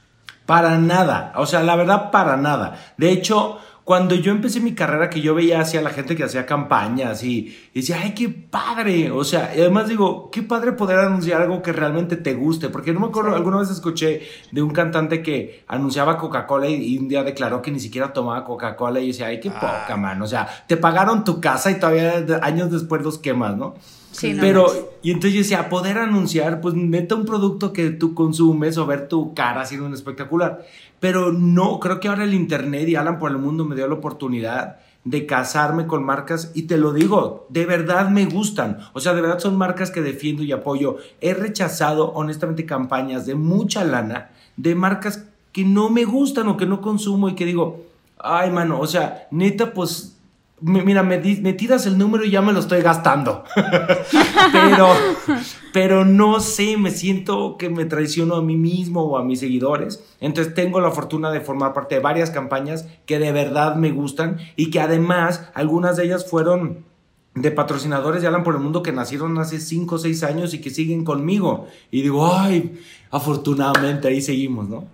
Para 0.46 0.78
nada, 0.78 1.34
o 1.38 1.46
sea, 1.46 1.64
la 1.64 1.76
verdad, 1.76 2.12
para 2.12 2.38
nada. 2.38 2.94
De 2.98 3.10
hecho, 3.12 3.60
cuando 3.86 4.16
yo 4.16 4.32
empecé 4.32 4.62
mi 4.62 4.74
carrera, 4.74 5.12
que 5.12 5.22
yo 5.22 5.36
veía 5.36 5.62
hacia 5.62 5.80
la 5.80 5.92
gente 5.92 6.16
que 6.16 6.24
hacía 6.24 6.48
campañas 6.48 7.24
y, 7.24 7.56
decía, 7.72 8.00
ay, 8.02 8.16
qué 8.16 8.30
padre. 8.30 9.12
O 9.12 9.24
sea, 9.24 9.54
y 9.56 9.62
además 9.62 9.88
digo, 9.88 10.32
qué 10.32 10.42
padre 10.42 10.72
poder 10.72 10.98
anunciar 10.98 11.44
algo 11.44 11.62
que 11.62 11.72
realmente 11.72 12.18
te 12.18 12.34
guste. 12.34 12.70
Porque 12.70 12.94
no 12.94 13.00
me 13.00 13.06
acuerdo, 13.06 13.36
alguna 13.36 13.58
vez 13.58 13.70
escuché 13.70 14.24
de 14.52 14.64
un 14.64 14.72
cantante 14.72 15.22
que 15.22 15.64
anunciaba 15.68 16.18
Coca-Cola 16.18 16.68
y, 16.68 16.98
un 16.98 17.08
día 17.08 17.24
declaró 17.24 17.62
que 17.62 17.70
ni 17.70 17.80
siquiera 17.80 18.12
tomaba 18.12 18.44
Coca-Cola 18.44 19.00
y 19.02 19.08
decía, 19.10 19.28
ay, 19.28 19.40
qué 19.40 19.52
ah. 19.54 19.60
poca, 19.84 19.96
man. 19.96 20.20
O 20.20 20.28
sea, 20.28 20.48
te 20.66 20.78
pagaron 20.78 21.24
tu 21.24 21.40
casa 21.40 21.70
y 21.70 21.76
todavía 21.76 22.26
años 22.42 22.72
después 22.72 23.04
los 23.04 23.20
quemas, 23.20 23.56
¿no? 23.56 23.76
Sí, 24.10 24.36
Pero, 24.40 24.94
y 25.04 25.12
entonces 25.12 25.34
yo 25.34 25.40
decía, 25.40 25.70
poder 25.70 25.98
anunciar, 25.98 26.62
pues 26.62 26.74
neta 26.74 27.16
un 27.16 27.26
producto 27.26 27.74
que 27.74 27.90
tú 27.92 28.16
consumes 28.16 28.78
o 28.78 28.86
ver 28.86 29.10
tu 29.10 29.34
cara 29.34 29.62
haciendo 29.62 29.86
un 29.86 29.94
espectacular. 29.94 30.66
Pero 31.06 31.32
no, 31.32 31.80
creo 31.80 32.00
que 32.00 32.08
ahora 32.08 32.24
el 32.24 32.34
Internet 32.34 32.90
y 32.90 32.96
Alan 32.96 33.20
por 33.20 33.30
el 33.30 33.38
mundo 33.38 33.64
me 33.64 33.76
dio 33.76 33.88
la 33.88 33.94
oportunidad 33.94 34.78
de 35.04 35.28
casarme 35.28 35.86
con 35.86 36.04
marcas 36.04 36.52
y 36.56 36.64
te 36.64 36.80
lo 36.80 36.94
digo, 36.94 37.46
de 37.50 37.68
verdad 37.68 38.10
me 38.10 38.26
gustan. 38.26 38.80
O 38.94 39.00
sea, 39.00 39.14
de 39.14 39.22
verdad 39.22 39.38
son 39.38 39.56
marcas 39.56 39.92
que 39.92 40.02
defiendo 40.02 40.42
y 40.42 40.52
apoyo. 40.52 40.98
He 41.22 41.36
rechazado 41.36 42.12
honestamente 42.14 42.66
campañas 42.66 43.28
de 43.28 43.36
mucha 43.36 43.84
lana 43.84 44.32
de 44.58 44.74
marcas 44.74 45.28
que 45.52 45.64
no 45.64 45.92
me 45.92 46.06
gustan 46.06 46.48
o 46.48 46.58
que 46.58 46.66
no 46.66 46.82
consumo 46.82 47.30
y 47.30 47.36
que 47.36 47.46
digo, 47.46 47.86
ay 48.18 48.50
mano, 48.50 48.80
o 48.80 48.88
sea, 48.88 49.28
neta 49.30 49.76
pues 49.76 50.15
mira, 50.62 51.04
me, 51.04 51.18
tiras 51.54 51.86
el 51.86 51.98
número 51.98 52.24
y 52.24 52.32
ya 52.32 52.42
me 52.42 52.54
lo 52.54 52.60
estoy 52.60 52.82
gastando. 52.82 53.44
pero, 54.52 54.88
pero 55.74 56.06
no 56.06 56.40
sé, 56.40 56.78
me 56.78 56.92
siento 56.92 57.58
que 57.58 57.70
me 57.70 57.86
traiciono 57.86 58.36
a 58.36 58.42
mí 58.42 58.56
mismo 58.56 59.04
o 59.04 59.18
a 59.18 59.24
mis 59.24 59.40
seguidores. 59.40 60.04
Entonces 60.20 60.54
tengo 60.54 60.80
la 60.80 60.92
fortuna 60.92 61.32
de 61.32 61.42
formar 61.42 61.74
parte 61.74 61.96
de 61.96 62.02
varias 62.02 62.32
campañas 62.32 62.88
que 63.06 63.20
de 63.20 63.32
verdad 63.32 63.76
me 63.76 63.92
gustan 63.92 64.38
y 64.56 64.70
que 64.72 64.80
además 64.80 65.50
algunas 65.54 65.98
de 65.98 66.06
ellas 66.06 66.30
fueron 66.30 66.86
de 67.36 67.52
patrocinadores 67.52 68.22
de 68.22 68.30
Alan 68.30 68.44
por 68.44 68.56
el 68.56 68.62
Mundo 68.62 68.82
que 68.82 68.94
nacieron 68.94 69.38
hace 69.38 69.60
5 69.60 69.96
o 69.96 70.00
6 70.00 70.24
años 70.24 70.54
y 70.54 70.62
que 70.62 70.70
siguen 70.70 71.04
conmigo. 71.04 71.68
Y 71.92 72.02
digo, 72.02 72.34
ay, 72.34 72.80
afortunadamente 73.12 74.08
ahí 74.08 74.22
seguimos, 74.22 74.70
¿no? 74.70 74.86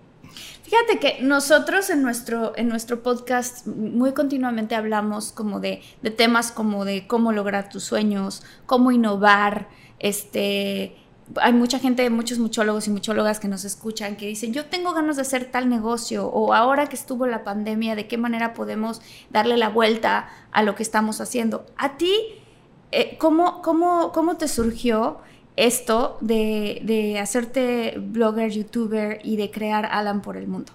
Fíjate 0.72 0.98
que 1.00 1.22
nosotros 1.22 1.90
en 1.90 2.00
nuestro, 2.00 2.56
en 2.56 2.66
nuestro 2.66 3.02
podcast 3.02 3.66
muy 3.66 4.12
continuamente 4.14 4.74
hablamos 4.74 5.30
como 5.30 5.60
de, 5.60 5.82
temas 6.16 6.50
como 6.50 6.86
de 6.86 7.06
cómo 7.06 7.30
lograr 7.32 7.68
tus 7.68 7.84
sueños, 7.84 8.42
cómo 8.64 8.90
innovar, 8.90 9.68
este, 9.98 10.96
hay 11.42 11.52
mucha 11.52 11.78
gente, 11.78 12.08
muchos 12.08 12.38
muchólogos 12.38 12.88
y 12.88 12.90
muchólogas 12.90 13.38
que 13.38 13.48
nos 13.48 13.66
escuchan 13.66 14.16
que 14.16 14.28
dicen, 14.28 14.54
yo 14.54 14.64
tengo 14.64 14.94
ganas 14.94 15.16
de 15.16 15.22
hacer 15.22 15.50
tal 15.50 15.68
negocio 15.68 16.26
o 16.28 16.54
ahora 16.54 16.88
que 16.88 16.96
estuvo 16.96 17.26
la 17.26 17.44
pandemia, 17.44 17.94
¿de 17.94 18.08
qué 18.08 18.16
manera 18.16 18.54
podemos 18.54 19.02
darle 19.28 19.58
la 19.58 19.68
vuelta 19.68 20.30
a 20.52 20.62
lo 20.62 20.74
que 20.74 20.84
estamos 20.84 21.20
haciendo? 21.20 21.66
A 21.76 21.98
ti, 21.98 22.16
eh, 22.92 23.18
¿cómo, 23.18 23.60
cómo, 23.60 24.10
cómo 24.12 24.38
te 24.38 24.48
surgió 24.48 25.18
esto 25.56 26.18
de, 26.20 27.18
hacerte 27.20 27.96
blogger, 27.98 28.50
youtuber 28.50 29.20
y 29.22 29.36
de 29.36 29.50
crear 29.50 29.86
Alan 29.86 30.22
por 30.22 30.36
el 30.36 30.46
mundo? 30.46 30.72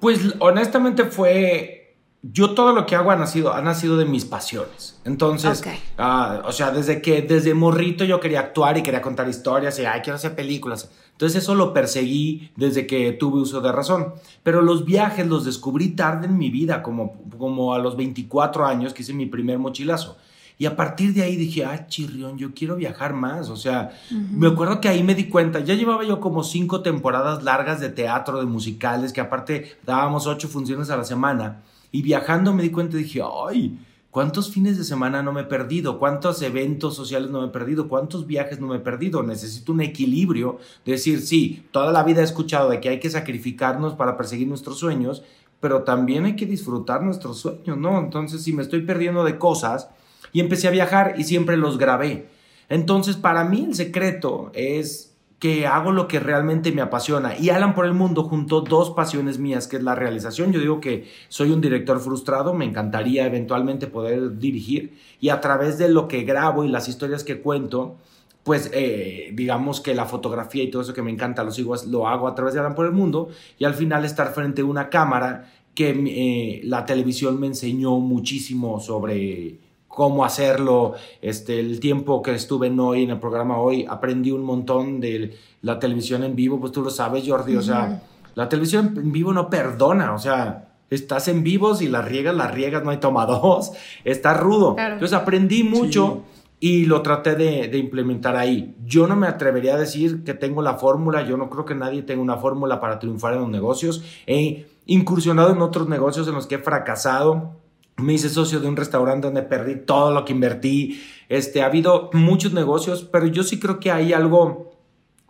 Pues 0.00 0.20
honestamente 0.38 1.04
fue 1.04 1.80
yo 2.22 2.54
todo 2.54 2.74
lo 2.74 2.84
que 2.84 2.96
hago 2.96 3.10
ha 3.10 3.16
nacido, 3.16 3.54
ha 3.54 3.62
nacido 3.62 3.96
de 3.96 4.04
mis 4.04 4.24
pasiones. 4.24 5.00
Entonces, 5.04 5.62
ah, 5.96 6.42
o 6.44 6.52
sea, 6.52 6.70
desde 6.70 7.00
que, 7.00 7.22
desde 7.22 7.54
morrito 7.54 8.04
yo 8.04 8.20
quería 8.20 8.40
actuar 8.40 8.76
y 8.76 8.82
quería 8.82 9.00
contar 9.00 9.28
historias 9.28 9.78
y, 9.78 9.86
ay, 9.86 10.00
quiero 10.02 10.16
hacer 10.16 10.34
películas. 10.34 10.90
Entonces 11.12 11.42
eso 11.42 11.54
lo 11.54 11.72
perseguí 11.72 12.50
desde 12.56 12.86
que 12.86 13.12
tuve 13.12 13.40
uso 13.40 13.60
de 13.60 13.72
razón. 13.72 14.14
Pero 14.42 14.60
los 14.60 14.84
viajes 14.84 15.26
los 15.26 15.44
descubrí 15.44 15.90
tarde 15.90 16.26
en 16.26 16.36
mi 16.36 16.50
vida, 16.50 16.82
como, 16.82 17.14
como 17.38 17.74
a 17.74 17.78
los 17.78 17.96
24 17.96 18.66
años 18.66 18.92
que 18.92 19.02
hice 19.02 19.14
mi 19.14 19.26
primer 19.26 19.58
mochilazo. 19.58 20.16
Y 20.60 20.66
a 20.66 20.76
partir 20.76 21.14
de 21.14 21.22
ahí 21.22 21.36
dije, 21.36 21.64
ah, 21.64 21.86
chirrión, 21.86 22.36
yo 22.36 22.52
quiero 22.52 22.76
viajar 22.76 23.14
más. 23.14 23.48
O 23.48 23.56
sea, 23.56 23.92
me 24.10 24.46
acuerdo 24.46 24.78
que 24.78 24.90
ahí 24.90 25.02
me 25.02 25.14
di 25.14 25.24
cuenta, 25.24 25.60
ya 25.60 25.74
llevaba 25.74 26.04
yo 26.04 26.20
como 26.20 26.44
cinco 26.44 26.82
temporadas 26.82 27.42
largas 27.42 27.80
de 27.80 27.88
teatro, 27.88 28.38
de 28.38 28.44
musicales, 28.44 29.14
que 29.14 29.22
aparte 29.22 29.78
dábamos 29.86 30.26
ocho 30.26 30.48
funciones 30.48 30.90
a 30.90 30.98
la 30.98 31.04
semana. 31.04 31.62
Y 31.90 32.02
viajando 32.02 32.52
me 32.52 32.62
di 32.62 32.68
cuenta 32.68 32.98
y 32.98 33.04
dije, 33.04 33.22
ay, 33.46 33.78
¿cuántos 34.10 34.50
fines 34.50 34.76
de 34.76 34.84
semana 34.84 35.22
no 35.22 35.32
me 35.32 35.40
he 35.40 35.44
perdido? 35.44 35.98
¿Cuántos 35.98 36.42
eventos 36.42 36.94
sociales 36.94 37.30
no 37.30 37.40
me 37.40 37.46
he 37.46 37.50
perdido? 37.50 37.88
¿Cuántos 37.88 38.26
viajes 38.26 38.60
no 38.60 38.66
me 38.66 38.76
he 38.76 38.80
perdido? 38.80 39.22
Necesito 39.22 39.72
un 39.72 39.80
equilibrio. 39.80 40.58
De 40.84 40.92
decir, 40.92 41.22
sí, 41.22 41.64
toda 41.70 41.90
la 41.90 42.02
vida 42.02 42.20
he 42.20 42.24
escuchado 42.24 42.68
de 42.68 42.80
que 42.80 42.90
hay 42.90 43.00
que 43.00 43.08
sacrificarnos 43.08 43.94
para 43.94 44.18
perseguir 44.18 44.46
nuestros 44.46 44.78
sueños, 44.78 45.22
pero 45.58 45.84
también 45.84 46.26
hay 46.26 46.36
que 46.36 46.44
disfrutar 46.44 47.02
nuestros 47.02 47.38
sueños, 47.38 47.78
¿no? 47.78 47.98
Entonces, 47.98 48.42
si 48.42 48.52
me 48.52 48.60
estoy 48.60 48.82
perdiendo 48.82 49.24
de 49.24 49.38
cosas, 49.38 49.88
y 50.32 50.40
empecé 50.40 50.68
a 50.68 50.72
viajar 50.72 51.14
y 51.18 51.24
siempre 51.24 51.56
los 51.56 51.78
grabé. 51.78 52.28
Entonces, 52.68 53.16
para 53.16 53.44
mí 53.44 53.66
el 53.68 53.74
secreto 53.74 54.50
es 54.54 55.10
que 55.40 55.66
hago 55.66 55.90
lo 55.90 56.06
que 56.06 56.20
realmente 56.20 56.70
me 56.70 56.82
apasiona. 56.82 57.36
Y 57.36 57.48
Alan 57.48 57.74
por 57.74 57.86
el 57.86 57.94
Mundo 57.94 58.24
juntó 58.24 58.60
dos 58.60 58.90
pasiones 58.90 59.38
mías, 59.38 59.66
que 59.66 59.78
es 59.78 59.82
la 59.82 59.94
realización. 59.94 60.52
Yo 60.52 60.60
digo 60.60 60.80
que 60.80 61.08
soy 61.28 61.50
un 61.50 61.62
director 61.62 61.98
frustrado, 61.98 62.52
me 62.52 62.66
encantaría 62.66 63.26
eventualmente 63.26 63.86
poder 63.86 64.38
dirigir. 64.38 64.98
Y 65.18 65.30
a 65.30 65.40
través 65.40 65.78
de 65.78 65.88
lo 65.88 66.08
que 66.08 66.24
grabo 66.24 66.62
y 66.62 66.68
las 66.68 66.88
historias 66.88 67.24
que 67.24 67.40
cuento, 67.40 67.96
pues 68.44 68.70
eh, 68.74 69.30
digamos 69.32 69.80
que 69.80 69.94
la 69.94 70.04
fotografía 70.04 70.62
y 70.62 70.70
todo 70.70 70.82
eso 70.82 70.92
que 70.92 71.02
me 71.02 71.10
encanta 71.10 71.42
lo, 71.42 71.52
sigo, 71.52 71.74
lo 71.88 72.06
hago 72.06 72.28
a 72.28 72.34
través 72.34 72.52
de 72.52 72.60
Alan 72.60 72.74
por 72.74 72.84
el 72.84 72.92
Mundo. 72.92 73.30
Y 73.58 73.64
al 73.64 73.72
final 73.72 74.04
estar 74.04 74.34
frente 74.34 74.60
a 74.60 74.66
una 74.66 74.90
cámara 74.90 75.50
que 75.74 75.88
eh, 75.90 76.60
la 76.64 76.84
televisión 76.84 77.40
me 77.40 77.46
enseñó 77.46 77.98
muchísimo 77.98 78.78
sobre 78.78 79.69
cómo 79.90 80.24
hacerlo, 80.24 80.94
este, 81.20 81.58
el 81.58 81.80
tiempo 81.80 82.22
que 82.22 82.32
estuve 82.32 82.68
en 82.68 82.78
hoy, 82.78 83.02
en 83.02 83.10
el 83.10 83.18
programa 83.18 83.58
hoy, 83.58 83.84
aprendí 83.90 84.30
un 84.30 84.44
montón 84.44 85.00
de 85.00 85.36
la 85.62 85.80
televisión 85.80 86.22
en 86.22 86.36
vivo, 86.36 86.60
pues 86.60 86.70
tú 86.70 86.80
lo 86.80 86.90
sabes, 86.90 87.24
Jordi, 87.26 87.56
o 87.56 87.60
sea, 87.60 88.00
la 88.36 88.48
televisión 88.48 88.94
en 88.96 89.10
vivo 89.10 89.32
no 89.32 89.50
perdona, 89.50 90.14
o 90.14 90.18
sea, 90.18 90.68
estás 90.90 91.26
en 91.26 91.42
vivo, 91.42 91.76
y 91.80 91.88
las 91.88 92.04
riegas, 92.04 92.36
las 92.36 92.54
riegas, 92.54 92.84
no 92.84 92.90
hay 92.90 92.98
toma 92.98 93.26
dos, 93.26 93.72
está 94.04 94.32
rudo. 94.32 94.76
Entonces 94.78 95.12
aprendí 95.12 95.64
mucho. 95.64 96.22
Y 96.62 96.84
lo 96.84 97.00
traté 97.00 97.36
de, 97.36 97.78
implementar 97.78 98.36
ahí. 98.36 98.76
Yo 98.84 99.06
no 99.06 99.16
me 99.16 99.26
atrevería 99.26 99.76
a 99.76 99.78
decir 99.78 100.24
que 100.24 100.34
tengo 100.34 100.60
la 100.60 100.74
fórmula, 100.74 101.26
yo 101.26 101.38
no 101.38 101.48
creo 101.48 101.64
que 101.64 101.74
nadie 101.74 102.02
tenga 102.02 102.20
una 102.20 102.36
fórmula 102.36 102.80
para 102.80 102.98
triunfar 102.98 103.32
en 103.32 103.40
los 103.40 103.48
negocios. 103.48 104.04
He 104.26 104.66
incursionado 104.84 105.52
en 105.52 105.62
otros 105.62 105.88
negocios 105.88 106.28
en 106.28 106.34
los 106.34 106.46
que 106.46 106.56
he 106.56 106.58
fracasado, 106.58 107.59
me 108.00 108.14
hice 108.14 108.28
socio 108.28 108.60
de 108.60 108.68
un 108.68 108.76
restaurante 108.76 109.26
donde 109.26 109.42
perdí 109.42 109.76
todo 109.76 110.12
lo 110.12 110.24
que 110.24 110.32
invertí. 110.32 111.02
Este, 111.28 111.62
ha 111.62 111.66
habido 111.66 112.10
muchos 112.12 112.52
negocios, 112.52 113.08
pero 113.10 113.26
yo 113.26 113.42
sí 113.42 113.58
creo 113.58 113.80
que 113.80 113.90
hay 113.90 114.12
algo 114.12 114.72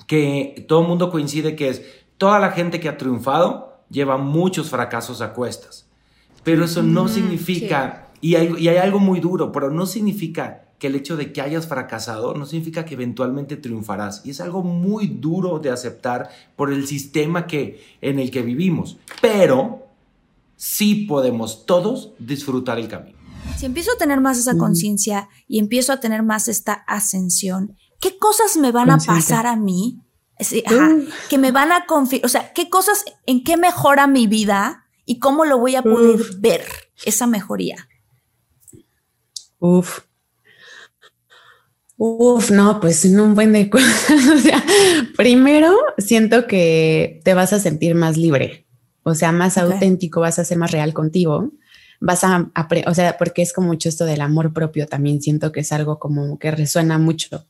que 0.07 0.65
todo 0.69 0.83
el 0.83 0.89
mundo 0.89 1.11
coincide 1.11 1.57
que 1.57 1.69
es 1.69 1.83
toda 2.19 2.39
la 2.39 2.53
gente 2.53 2.81
que 2.81 2.89
ha 2.89 2.97
triunfado 2.97 3.83
lleva 3.91 4.17
muchos 4.17 4.71
fracasos 4.71 5.21
a 5.21 5.33
cuestas. 5.33 5.89
Pero 6.43 6.65
eso 6.65 6.83
no 6.83 7.09
significa, 7.09 8.09
y, 8.21 8.35
hay, 8.35 8.55
y 8.59 8.69
hay 8.69 8.79
algo 8.79 8.99
muy 8.99 9.21
duro, 9.21 9.53
pero 9.53 9.71
no 9.71 9.87
significa 9.87 10.65
que 10.81 10.87
el 10.87 10.95
hecho 10.95 11.17
de 11.17 11.33
que 11.33 11.43
hayas 11.43 11.69
fracasado 11.69 12.35
no 12.35 12.47
significa 12.47 12.87
que 12.87 12.95
eventualmente 12.95 13.57
triunfarás. 13.57 14.25
Y 14.25 14.31
es 14.31 14.41
algo 14.41 14.63
muy 14.63 15.07
duro 15.07 15.59
de 15.59 15.71
aceptar 15.71 16.31
por 16.57 16.73
el 16.73 16.87
sistema 16.87 17.47
que, 17.47 17.83
en 18.01 18.19
el 18.19 18.31
que 18.31 18.43
vivimos. 18.43 18.99
Pero 19.21 19.90
sí 20.61 21.07
podemos 21.07 21.65
todos 21.65 22.13
disfrutar 22.19 22.79
el 22.79 22.87
camino. 22.87 23.19
Si 23.57 23.65
empiezo 23.65 23.93
a 23.93 23.97
tener 23.97 24.21
más 24.21 24.37
esa 24.37 24.59
conciencia 24.59 25.31
y 25.49 25.59
empiezo 25.59 25.91
a 25.93 26.01
tener 26.01 26.23
más 26.23 26.49
esta 26.49 26.75
ascensión, 26.87 27.79
¿qué 27.99 28.19
cosas 28.19 28.59
me 28.59 28.71
van 28.71 28.91
a 28.91 28.99
pasar 28.99 29.47
a 29.47 29.57
mí? 29.57 30.03
que 31.29 31.37
me 31.37 31.53
van 31.53 31.71
a 31.71 31.85
confiar, 31.85 32.25
o 32.25 32.29
sea, 32.29 32.55
¿qué 32.55 32.71
cosas, 32.71 33.05
en 33.27 33.45
qué 33.45 33.59
mejora 33.59 34.07
mi 34.07 34.27
vida 34.27 34.87
y 35.05 35.19
cómo 35.19 35.45
lo 35.45 35.59
voy 35.59 35.77
a 35.77 35.83
poder 35.83 36.19
ver 36.39 36.65
esa 37.05 37.27
mejoría? 37.27 37.89
Uf. 39.59 40.01
Uf, 41.99 42.51
no, 42.51 42.81
pues 42.81 43.05
en 43.05 43.21
un 43.21 43.35
buen 43.35 43.53
de 43.53 43.69
cosas. 43.71 44.11
o 44.35 44.39
sea, 44.39 44.65
primero 45.15 45.77
siento 45.99 46.47
que 46.47 47.21
te 47.23 47.35
vas 47.35 47.53
a 47.53 47.61
sentir 47.61 47.95
más 47.95 48.17
libre 48.17 48.67
o 49.11 49.15
sea, 49.15 49.33
más 49.33 49.59
auténtico, 49.59 50.21
vas 50.21 50.39
a 50.39 50.45
ser 50.45 50.59
más 50.59 50.71
real 50.71 50.93
contigo, 50.93 51.53
vas 52.01 52.25
a, 52.25 52.51
o 52.87 52.95
sea, 52.95 53.17
porque 53.19 53.43
es 53.43 53.53
como 53.53 53.69
mucho 53.69 53.89
esto 53.89 54.05
del 54.07 54.23
amor 54.23 54.53
propio 54.53 54.87
también, 54.87 55.21
siento 55.21 55.53
que 55.53 55.61
es 55.61 55.73
algo 55.73 55.99
como 55.99 56.39
que 56.39 56.51
resuena 56.51 56.99
mucho. 56.99 57.47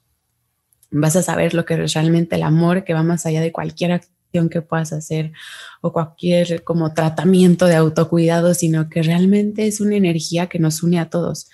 Vas 0.90 1.14
a 1.14 1.22
saber 1.22 1.54
lo 1.54 1.64
que 1.64 1.74
es 1.74 1.94
realmente 1.94 2.36
el 2.36 2.42
amor, 2.42 2.84
que 2.84 2.94
va 2.94 3.04
más 3.04 3.24
allá 3.26 3.40
de 3.40 3.52
cualquier 3.52 3.92
acción 3.92 4.48
que 4.48 4.60
puedas 4.60 4.92
hacer 4.92 5.32
o 5.80 5.92
cualquier 5.92 6.64
como 6.64 6.92
tratamiento 6.94 7.66
de 7.66 7.76
autocuidado, 7.76 8.54
sino 8.54 8.88
que 8.88 9.02
realmente 9.02 9.66
es 9.66 9.80
una 9.80 9.96
energía 9.96 10.48
que 10.48 10.58
nos 10.58 10.82
une 10.82 10.98
a 10.98 11.08
todos. 11.08 11.48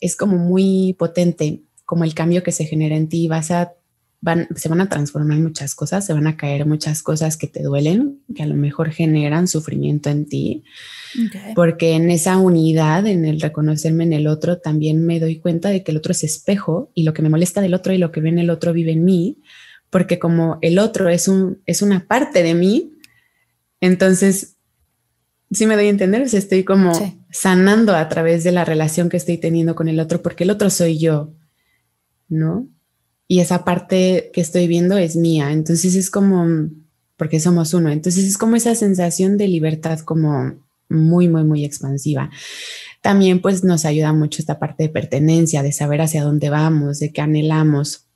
es 0.00 0.16
como 0.16 0.36
muy 0.36 0.94
potente, 0.98 1.62
como 1.86 2.04
el 2.04 2.14
cambio 2.14 2.42
que 2.42 2.52
se 2.52 2.66
genera 2.66 2.96
en 2.96 3.08
ti, 3.08 3.28
vas 3.28 3.50
a 3.50 3.72
van, 4.20 4.48
se 4.56 4.68
van 4.68 4.80
a 4.80 4.88
transformar 4.88 5.38
muchas 5.38 5.74
cosas, 5.74 6.04
se 6.04 6.12
van 6.12 6.26
a 6.26 6.36
caer 6.36 6.66
muchas 6.66 7.02
cosas 7.02 7.36
que 7.36 7.46
te 7.46 7.62
duelen, 7.62 8.20
que 8.34 8.42
a 8.42 8.46
lo 8.46 8.54
mejor 8.54 8.90
generan 8.90 9.46
sufrimiento 9.46 10.10
en 10.10 10.26
ti. 10.26 10.64
Porque 11.54 11.92
en 11.92 12.10
esa 12.10 12.36
unidad, 12.36 13.06
en 13.06 13.24
el 13.24 13.40
reconocerme 13.40 14.04
en 14.04 14.12
el 14.12 14.26
otro, 14.26 14.58
también 14.58 15.06
me 15.06 15.20
doy 15.20 15.38
cuenta 15.38 15.68
de 15.68 15.82
que 15.82 15.92
el 15.92 15.98
otro 15.98 16.12
es 16.12 16.24
espejo 16.24 16.90
y 16.94 17.04
lo 17.04 17.14
que 17.14 17.22
me 17.22 17.30
molesta 17.30 17.60
del 17.60 17.74
otro 17.74 17.92
y 17.92 17.98
lo 17.98 18.10
que 18.10 18.20
ve 18.20 18.28
en 18.28 18.38
el 18.38 18.50
otro 18.50 18.72
vive 18.72 18.92
en 18.92 19.04
mí, 19.04 19.38
porque 19.90 20.18
como 20.18 20.58
el 20.60 20.78
otro 20.78 21.08
es, 21.08 21.28
un, 21.28 21.62
es 21.64 21.80
una 21.80 22.06
parte 22.06 22.42
de 22.42 22.54
mí, 22.54 22.92
entonces, 23.80 24.56
sí 25.50 25.66
me 25.66 25.76
doy 25.76 25.86
a 25.86 25.90
entender, 25.90 26.22
estoy 26.22 26.64
como 26.64 26.92
sanando 27.30 27.94
a 27.94 28.08
través 28.08 28.42
de 28.42 28.50
la 28.50 28.64
relación 28.64 29.08
que 29.08 29.16
estoy 29.16 29.38
teniendo 29.38 29.76
con 29.76 29.88
el 29.88 30.00
otro, 30.00 30.20
porque 30.20 30.44
el 30.44 30.50
otro 30.50 30.68
soy 30.68 30.98
yo, 30.98 31.32
¿no? 32.28 32.68
Y 33.28 33.40
esa 33.40 33.64
parte 33.64 34.30
que 34.32 34.40
estoy 34.40 34.66
viendo 34.66 34.96
es 34.96 35.14
mía, 35.14 35.52
entonces 35.52 35.94
es 35.94 36.10
como, 36.10 36.46
porque 37.16 37.40
somos 37.40 37.74
uno, 37.74 37.90
entonces 37.90 38.24
es 38.24 38.38
como 38.38 38.56
esa 38.56 38.74
sensación 38.74 39.36
de 39.36 39.48
libertad 39.48 40.00
como 40.00 40.54
muy, 40.88 41.28
muy, 41.28 41.44
muy 41.44 41.64
expansiva. 41.64 42.30
También 43.02 43.40
pues 43.40 43.62
nos 43.64 43.84
ayuda 43.84 44.12
mucho 44.14 44.40
esta 44.40 44.58
parte 44.58 44.84
de 44.84 44.88
pertenencia, 44.88 45.62
de 45.62 45.72
saber 45.72 46.00
hacia 46.00 46.24
dónde 46.24 46.48
vamos, 46.48 46.98
de 46.98 47.12
qué 47.12 47.20
anhelamos, 47.20 48.06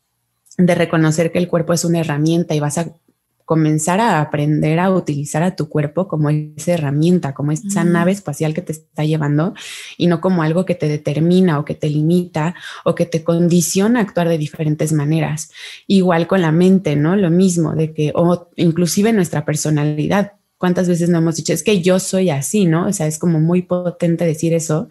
de 0.57 0.75
reconocer 0.75 1.31
que 1.31 1.39
el 1.39 1.49
cuerpo 1.49 1.75
es 1.75 1.85
una 1.85 2.01
herramienta 2.01 2.55
y 2.55 2.61
vas 2.61 2.79
a 2.79 2.97
comenzar 3.45 4.01
a 4.01 4.21
aprender 4.21 4.79
a 4.79 4.91
utilizar 4.91 5.43
a 5.43 5.57
tu 5.57 5.69
cuerpo 5.69 6.09
como 6.09 6.31
esa 6.31 6.73
herramienta, 6.73 7.35
como 7.35 7.53
esa 7.53 7.85
nave 7.85 8.13
espacial 8.13 8.55
que 8.55 8.63
te 8.63 8.73
está 8.73 9.05
llevando 9.05 9.55
y 9.97 10.07
no 10.07 10.21
como 10.21 10.43
algo 10.43 10.65
que 10.65 10.75
te 10.75 10.89
determina 10.89 11.59
o 11.59 11.65
que 11.65 11.75
te 11.75 11.89
limita 11.89 12.55
o 12.85 12.95
que 12.95 13.07
te 13.07 13.25
condiciona 13.25 14.01
a 14.01 14.03
actuar 14.03 14.29
de 14.29 14.39
diferentes 14.39 14.93
maneras. 14.93 15.51
Igual 15.87 16.27
con 16.27 16.43
la 16.43 16.53
mente, 16.53 16.97
¿no? 16.97 17.17
Lo 17.17 17.31
mismo, 17.31 17.75
de 17.75 17.93
que, 17.93 18.13
o 18.15 18.49
inclusive 18.57 19.13
nuestra 19.13 19.45
personalidad. 19.45 20.33
¿Cuántas 20.59 20.89
veces 20.89 21.09
no 21.09 21.19
hemos 21.19 21.37
dicho, 21.37 21.53
es 21.53 21.65
que 21.65 21.83
yo 21.83 21.99
soy 21.99 22.31
así, 22.31 22.67
¿no? 22.67 22.87
O 22.87 22.93
sea, 22.93 23.09
es 23.09 23.19
como 23.19 23.41
muy 23.41 23.63
potente 23.63 24.25
decir 24.25 24.55
eso, 24.55 24.89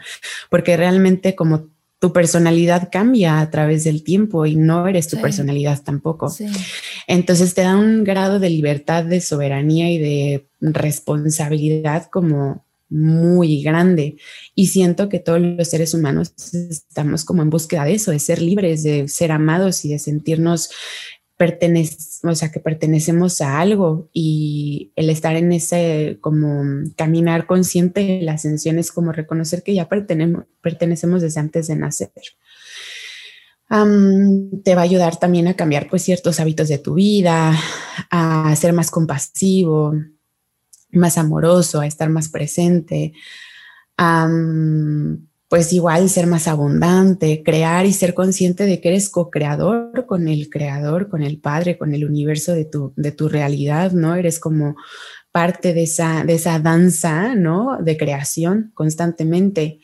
porque 0.50 0.76
realmente 0.76 1.34
como 1.34 1.70
tu 2.02 2.12
personalidad 2.12 2.90
cambia 2.92 3.42
a 3.42 3.52
través 3.52 3.84
del 3.84 4.04
tiempo 4.04 4.48
y 4.48 4.56
no 4.56 4.88
eres 4.88 5.08
tu 5.08 5.22
personalidad 5.22 5.84
tampoco. 5.84 6.34
Entonces 7.06 7.54
te 7.54 7.62
da 7.62 7.78
un 7.78 8.04
grado 8.04 8.40
de 8.40 8.50
libertad, 8.50 9.04
de 9.04 9.22
soberanía 9.22 9.92
y 9.92 10.00
de 10.00 10.48
responsabilidad 10.62 12.08
como 12.12 12.66
muy 12.90 13.62
grande. 13.62 14.18
Y 14.56 14.68
siento 14.68 15.10
que 15.10 15.20
todos 15.20 15.40
los 15.42 15.68
seres 15.68 15.94
humanos 15.94 16.34
estamos 16.72 17.24
como 17.24 17.44
en 17.44 17.52
búsqueda 17.52 17.86
de 17.86 17.94
eso, 17.94 18.10
de 18.10 18.18
ser 18.18 18.42
libres, 18.42 18.82
de 18.82 19.08
ser 19.08 19.32
amados 19.32 19.86
y 19.86 19.90
de 19.90 20.00
sentirnos 20.00 20.72
o 22.24 22.36
sea, 22.36 22.52
que 22.52 22.60
pertenecemos 22.60 23.42
a 23.42 23.60
algo 23.60 24.10
y 24.14 24.92
el 24.96 25.10
estar 25.10 25.36
en 25.36 25.52
ese 25.52 26.18
como 26.22 26.64
caminar 26.96 27.48
consciente 27.48 28.22
la 28.22 28.34
ascensión 28.34 28.78
es 28.78 28.92
como 28.92 29.12
reconocer 29.12 29.64
que 29.64 29.74
ya 29.74 29.90
pertenecemos, 29.90 30.46
pertenecemos 30.62 31.22
desde 31.22 31.40
antes 31.40 31.68
de 31.68 31.76
nacer. 31.76 32.12
te 34.64 34.76
va 34.76 34.82
a 34.82 34.84
ayudar 34.84 35.18
también 35.18 35.48
a 35.48 35.56
cambiar 35.56 35.90
pues 35.90 36.04
ciertos 36.04 36.40
hábitos 36.40 36.68
de 36.68 36.78
tu 36.78 36.94
vida, 36.96 37.58
a 38.10 38.56
ser 38.56 38.74
más 38.74 38.92
compasivo, 38.92 39.94
más 40.92 41.18
amoroso, 41.18 41.80
a 41.80 41.88
estar 41.88 42.10
más 42.10 42.30
presente, 42.30 43.14
pues 45.52 45.74
igual 45.74 46.10
ser 46.10 46.28
más 46.28 46.48
abundante, 46.48 47.44
crear 47.44 47.86
y 47.86 47.92
ser 47.92 48.14
consciente 48.14 48.66
de 48.66 48.80
que 48.80 48.88
eres 48.88 49.10
co-creador 49.10 50.06
con 50.06 50.30
el 50.30 50.50
creador, 50.50 51.10
con 51.10 51.24
el 51.24 51.42
padre, 51.42 51.78
con 51.78 51.94
el 51.94 52.06
universo 52.06 52.54
de 52.54 52.64
tu, 52.64 52.94
de 52.96 53.12
tu 53.12 53.28
realidad, 53.28 53.92
¿no? 53.92 54.16
Eres 54.16 54.40
como 54.40 54.78
parte 55.34 55.74
de 55.74 55.84
esa, 55.84 56.24
de 56.24 56.36
esa 56.36 56.58
danza, 56.60 57.36
¿no? 57.36 57.80
De 57.82 57.98
creación 57.98 58.72
constantemente. 58.74 59.82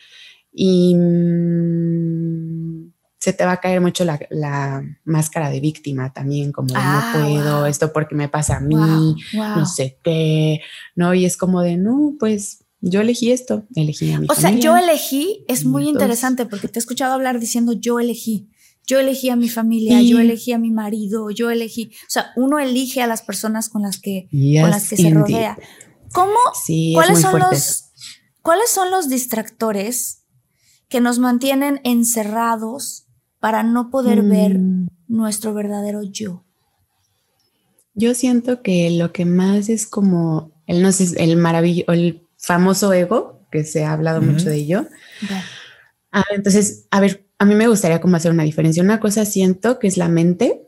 Y 0.53 0.95
mm, 0.95 2.93
se 3.19 3.33
te 3.33 3.43
va 3.43 3.51
a 3.51 3.59
caer 3.59 3.81
mucho 3.81 4.05
la, 4.05 4.81
máscara 5.03 5.49
de 5.49 5.59
víctima 5.59 6.13
también, 6.13 6.53
como 6.53 6.73
no 6.73 6.79
ah, 6.81 7.11
puedo, 7.13 7.65
esto 7.65 7.91
porque 7.91 8.15
me 8.15 8.29
pasa 8.29 8.55
a 8.55 8.61
mí, 8.61 9.17
no 9.33 9.65
sé 9.65 9.99
qué, 10.01 10.61
¿no? 10.95 11.13
Y 11.13 11.25
es 11.25 11.35
como 11.35 11.61
de, 11.61 11.75
no, 11.75 12.13
pues 12.17 12.63
yo 12.89 13.01
elegí 13.01 13.31
esto, 13.31 13.65
elegí 13.75 14.11
a 14.11 14.19
mi 14.19 14.27
O 14.29 14.35
sea, 14.35 14.51
yo 14.51 14.75
elegí 14.75 15.45
es 15.47 15.65
muy 15.65 15.87
interesante 15.87 16.45
porque 16.45 16.67
te 16.67 16.79
he 16.79 16.81
escuchado 16.81 17.13
hablar 17.13 17.39
diciendo 17.39 17.73
yo 17.73 17.99
elegí. 17.99 18.49
Yo 18.85 18.99
elegí 18.99 19.29
a 19.29 19.35
mi 19.35 19.49
familia, 19.49 20.01
yo 20.01 20.19
elegí 20.19 20.53
a 20.53 20.57
mi 20.57 20.71
marido, 20.71 21.29
yo 21.29 21.51
elegí. 21.51 21.91
O 22.03 22.09
sea, 22.09 22.31
uno 22.37 22.57
elige 22.57 23.01
a 23.01 23.07
las 23.07 23.21
personas 23.21 23.67
con 23.67 23.81
las 23.81 23.99
que, 23.99 24.29
con 24.31 24.69
las 24.69 24.87
que 24.89 24.95
se 24.95 25.09
rodea. 25.09 25.57
¿Cómo? 26.13 26.37
¿cuáles, 26.93 27.19
son 27.19 27.37
los, 27.37 27.91
¿Cuáles 28.41 28.69
son 28.69 28.89
los 28.89 29.09
distractores 29.09 30.23
que 30.87 31.01
nos 31.01 31.19
mantienen 31.19 31.81
encerrados 31.83 33.07
para 33.39 33.61
no 33.61 33.89
poder 33.89 34.21
ver 34.21 34.57
mm. 34.57 34.87
nuestro 35.09 35.53
verdadero 35.53 36.03
yo? 36.03 36.45
Yo 37.93 38.13
siento 38.13 38.61
que 38.61 38.89
lo 38.91 39.11
que 39.11 39.25
más 39.25 39.67
es 39.67 39.85
como 39.85 40.51
el 40.67 40.81
no 40.81 40.91
sé, 40.91 41.21
el 41.21 41.37
maravilloso, 41.37 41.91
el 41.93 42.26
famoso 42.47 42.93
ego, 42.93 43.45
que 43.51 43.65
se 43.65 43.83
ha 43.83 43.91
hablado 43.91 44.21
mucho 44.21 44.49
de 44.49 44.55
ello. 44.55 44.87
Ah, 46.13 46.23
entonces, 46.33 46.87
a 46.91 47.01
ver, 47.01 47.27
a 47.37 47.45
mí 47.45 47.55
me 47.55 47.67
gustaría 47.67 47.99
como 47.99 48.15
hacer 48.15 48.31
una 48.31 48.43
diferencia. 48.43 48.81
Una 48.81 49.01
cosa 49.01 49.25
siento 49.25 49.79
que 49.79 49.87
es 49.87 49.97
la 49.97 50.07
mente, 50.07 50.61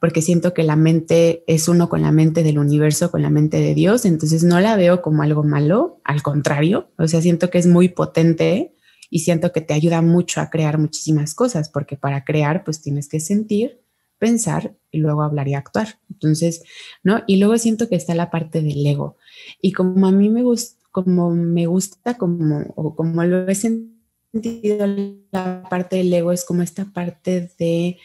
porque 0.00 0.22
siento 0.22 0.54
que 0.54 0.62
la 0.62 0.76
mente 0.76 1.42
es 1.48 1.66
uno 1.68 1.88
con 1.88 2.02
la 2.02 2.12
mente 2.12 2.44
del 2.44 2.60
universo, 2.60 3.10
con 3.10 3.22
la 3.22 3.30
mente 3.30 3.60
de 3.60 3.74
Dios, 3.74 4.04
entonces 4.04 4.44
no 4.44 4.60
la 4.60 4.76
veo 4.76 5.02
como 5.02 5.24
algo 5.24 5.42
malo, 5.42 6.00
al 6.04 6.22
contrario, 6.22 6.92
o 6.96 7.08
sea, 7.08 7.20
siento 7.20 7.50
que 7.50 7.58
es 7.58 7.66
muy 7.66 7.88
potente 7.88 8.72
y 9.10 9.20
siento 9.20 9.50
que 9.50 9.62
te 9.62 9.74
ayuda 9.74 10.02
mucho 10.02 10.40
a 10.40 10.48
crear 10.48 10.78
muchísimas 10.78 11.34
cosas, 11.34 11.70
porque 11.70 11.96
para 11.96 12.24
crear 12.24 12.62
pues 12.62 12.80
tienes 12.82 13.08
que 13.08 13.18
sentir, 13.18 13.82
pensar 14.18 14.76
y 14.92 14.98
luego 14.98 15.22
hablar 15.22 15.48
y 15.48 15.54
actuar. 15.54 15.98
Entonces, 16.08 16.62
¿no? 17.02 17.24
Y 17.26 17.38
luego 17.38 17.58
siento 17.58 17.88
que 17.88 17.96
está 17.96 18.14
la 18.14 18.30
parte 18.30 18.62
del 18.62 18.86
ego. 18.86 19.16
Y 19.60 19.72
como 19.72 20.06
a 20.06 20.12
mí 20.12 20.30
me 20.30 20.42
gusta, 20.42 20.85
como 20.96 21.30
me 21.34 21.66
gusta, 21.66 22.14
como, 22.14 22.72
o 22.74 22.96
como 22.96 23.22
lo 23.22 23.46
he 23.46 23.54
sentido, 23.54 24.86
la 25.30 25.62
parte 25.68 25.96
del 25.96 26.10
ego 26.10 26.32
es 26.32 26.42
como 26.42 26.62
esta 26.62 26.86
parte 26.86 27.50
de 27.58 27.98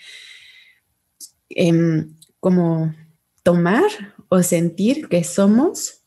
em, 1.52 2.18
como 2.42 2.94
tomar 3.44 3.90
o 4.28 4.44
sentir 4.44 5.08
que 5.08 5.24
somos 5.24 6.02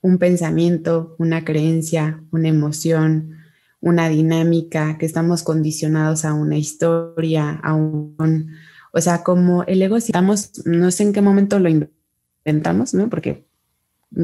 un 0.00 0.16
pensamiento, 0.16 1.16
una 1.18 1.44
creencia, 1.44 2.24
una 2.32 2.48
emoción, 2.48 3.36
una 3.80 4.08
dinámica, 4.08 4.96
que 4.96 5.04
estamos 5.04 5.42
condicionados 5.42 6.24
a 6.24 6.32
una 6.32 6.56
historia, 6.56 7.60
a 7.62 7.74
un, 7.74 8.56
o 8.90 9.00
sea, 9.02 9.22
como 9.22 9.64
el 9.64 9.82
ego, 9.82 10.00
si 10.00 10.12
estamos, 10.12 10.62
no 10.64 10.90
sé 10.90 11.02
en 11.02 11.12
qué 11.12 11.20
momento 11.20 11.58
lo 11.58 11.68
inventamos, 11.68 12.94
¿no? 12.94 13.10
Porque 13.10 13.44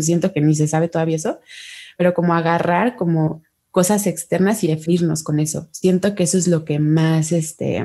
siento 0.01 0.33
que 0.33 0.41
ni 0.41 0.55
se 0.55 0.69
sabe 0.69 0.89
todavía 0.89 1.17
eso, 1.17 1.39
pero 1.99 2.15
como 2.15 2.33
agarrar 2.33 2.95
como 2.95 3.43
cosas 3.73 4.07
externas 4.07 4.63
y 4.63 4.69
definirnos 4.69 5.25
con 5.25 5.41
eso. 5.41 5.69
Siento 5.73 6.15
que 6.15 6.23
eso 6.23 6.39
es 6.39 6.47
lo 6.47 6.65
que 6.65 6.79
más, 6.79 7.33
este, 7.33 7.85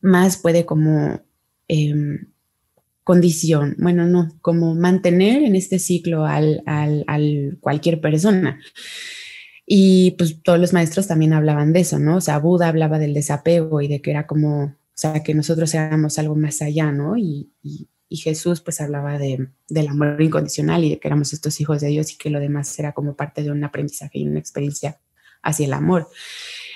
más 0.00 0.36
puede 0.36 0.66
como 0.66 1.22
em, 1.68 2.26
condición, 3.04 3.76
bueno, 3.78 4.06
no, 4.06 4.36
como 4.42 4.74
mantener 4.74 5.44
en 5.44 5.54
este 5.54 5.78
ciclo 5.78 6.26
al, 6.26 6.64
al, 6.66 7.56
cualquier 7.60 8.00
persona. 8.00 8.60
Y 9.64 10.10
pues 10.18 10.42
todos 10.42 10.58
los 10.58 10.72
maestros 10.72 11.06
también 11.06 11.34
hablaban 11.34 11.72
de 11.72 11.80
eso, 11.80 12.00
¿no? 12.00 12.16
O 12.16 12.20
sea, 12.20 12.38
Buda 12.38 12.66
hablaba 12.66 12.98
del 12.98 13.14
desapego 13.14 13.80
y 13.80 13.86
de 13.86 14.02
que 14.02 14.10
era 14.10 14.26
como, 14.26 14.64
o 14.64 14.76
sea, 14.92 15.22
que 15.22 15.34
nosotros 15.34 15.72
éramos 15.72 16.18
algo 16.18 16.34
más 16.34 16.62
allá, 16.62 16.90
¿no? 16.90 17.16
y, 17.16 17.52
y 17.62 17.86
Jesús 18.16 18.60
pues 18.60 18.80
hablaba 18.80 19.18
de, 19.18 19.48
del 19.68 19.88
amor 19.88 20.20
incondicional 20.20 20.84
y 20.84 20.90
de 20.90 20.98
que 20.98 21.08
éramos 21.08 21.32
estos 21.32 21.60
hijos 21.60 21.80
de 21.80 21.88
Dios 21.88 22.12
y 22.12 22.16
que 22.16 22.30
lo 22.30 22.40
demás 22.40 22.78
era 22.78 22.92
como 22.92 23.16
parte 23.16 23.42
de 23.42 23.50
un 23.50 23.64
aprendizaje 23.64 24.18
y 24.18 24.26
una 24.26 24.38
experiencia 24.38 24.98
hacia 25.42 25.66
el 25.66 25.72
amor. 25.72 26.08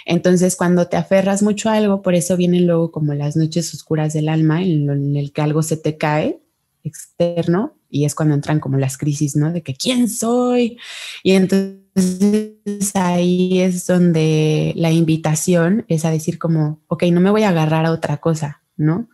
Entonces, 0.06 0.56
cuando 0.56 0.88
te 0.88 0.96
aferras 0.96 1.42
mucho 1.42 1.68
a 1.68 1.74
algo, 1.74 2.00
por 2.00 2.14
eso 2.14 2.36
vienen 2.36 2.66
luego 2.66 2.90
como 2.90 3.12
las 3.14 3.36
noches 3.36 3.74
oscuras 3.74 4.14
del 4.14 4.28
alma, 4.28 4.62
en, 4.62 4.88
en, 4.88 5.16
el 5.16 5.32
que 5.32 5.42
algo 5.42 5.62
se 5.62 5.76
te 5.76 5.98
cae 5.98 6.40
externo, 6.82 7.76
y 7.90 8.04
es 8.04 8.14
cuando 8.14 8.34
entran 8.34 8.60
como 8.60 8.78
las 8.78 8.96
crisis, 8.96 9.36
¿no? 9.36 9.52
De 9.52 9.62
que, 9.62 9.74
¿quién 9.74 10.08
soy? 10.08 10.78
Y 11.22 11.32
entonces 11.32 12.94
ahí 12.94 13.60
es 13.60 13.86
donde 13.86 14.72
la 14.76 14.90
invitación 14.90 15.84
es 15.88 16.04
a 16.04 16.10
decir 16.10 16.38
como, 16.38 16.80
ok, 16.86 17.04
no 17.12 17.20
me 17.20 17.30
voy 17.30 17.42
a 17.42 17.50
agarrar 17.50 17.86
a 17.86 17.92
otra 17.92 18.18
cosa, 18.18 18.62
¿no? 18.76 19.08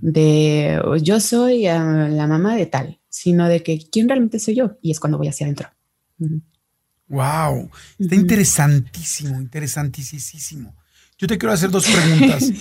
De 0.00 0.80
yo 1.02 1.20
soy 1.20 1.66
ah, 1.66 2.08
la 2.08 2.26
mamá 2.26 2.56
de 2.56 2.66
tal, 2.66 3.00
sino 3.08 3.48
de 3.48 3.62
que 3.62 3.78
quién 3.90 4.08
realmente 4.08 4.38
soy 4.38 4.56
yo 4.56 4.78
y 4.82 4.90
es 4.90 5.00
cuando 5.00 5.18
voy 5.18 5.28
hacia 5.28 5.46
adentro. 5.46 5.68
Wow, 7.08 7.70
está 7.98 8.14
interesantísimo, 8.14 9.40
interesantísimo. 9.40 10.74
Yo 11.18 11.26
te 11.26 11.36
quiero 11.36 11.52
hacer 11.52 11.70
dos 11.70 11.86
preguntas. 11.86 12.50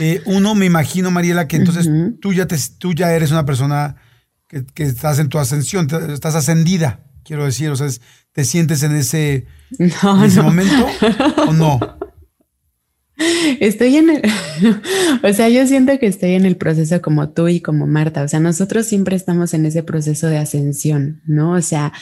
Eh, 0.00 0.20
uno, 0.26 0.54
me 0.54 0.66
imagino, 0.66 1.10
Mariela, 1.10 1.46
que 1.46 1.56
entonces 1.56 1.88
tú, 2.20 2.32
ya 2.32 2.46
te, 2.46 2.56
tú 2.78 2.92
ya 2.92 3.12
eres 3.12 3.30
una 3.30 3.46
persona 3.46 3.96
que, 4.48 4.82
estás 4.82 5.18
en 5.18 5.28
tu 5.28 5.38
ascensión, 5.38 5.88
estás 6.10 6.34
ascendida, 6.34 7.04
quiero 7.24 7.44
decir, 7.44 7.70
o 7.70 7.76
sea, 7.76 7.88
¿te 8.32 8.44
sientes 8.44 8.82
en 8.82 8.96
ese, 8.96 9.46
momento 10.42 10.86
o 11.46 11.52
no? 11.52 11.80
Estoy 13.60 13.96
en 13.96 14.10
el, 14.10 14.22
o 15.22 15.32
sea, 15.32 15.48
yo 15.48 15.66
siento 15.66 15.98
que 15.98 16.06
estoy 16.06 16.32
en 16.34 16.46
el 16.46 16.56
proceso 16.56 17.00
como 17.00 17.28
tú 17.28 17.48
y 17.48 17.60
como 17.60 17.86
Marta, 17.86 18.22
o 18.22 18.28
sea, 18.28 18.40
nosotros 18.40 18.86
siempre 18.86 19.14
estamos 19.16 19.54
en 19.54 19.66
ese 19.66 19.82
proceso 19.82 20.26
de 20.26 20.38
ascensión, 20.38 21.20
¿no? 21.24 21.52
O 21.52 21.62
sea, 21.62 21.92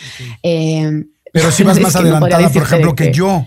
eh, 0.42 1.04
pero 1.32 1.50
si 1.50 1.62
vas 1.64 1.80
más 1.80 1.96
adelantada, 1.96 2.48
por 2.48 2.62
ejemplo, 2.62 2.94
que 2.94 3.12
yo 3.12 3.46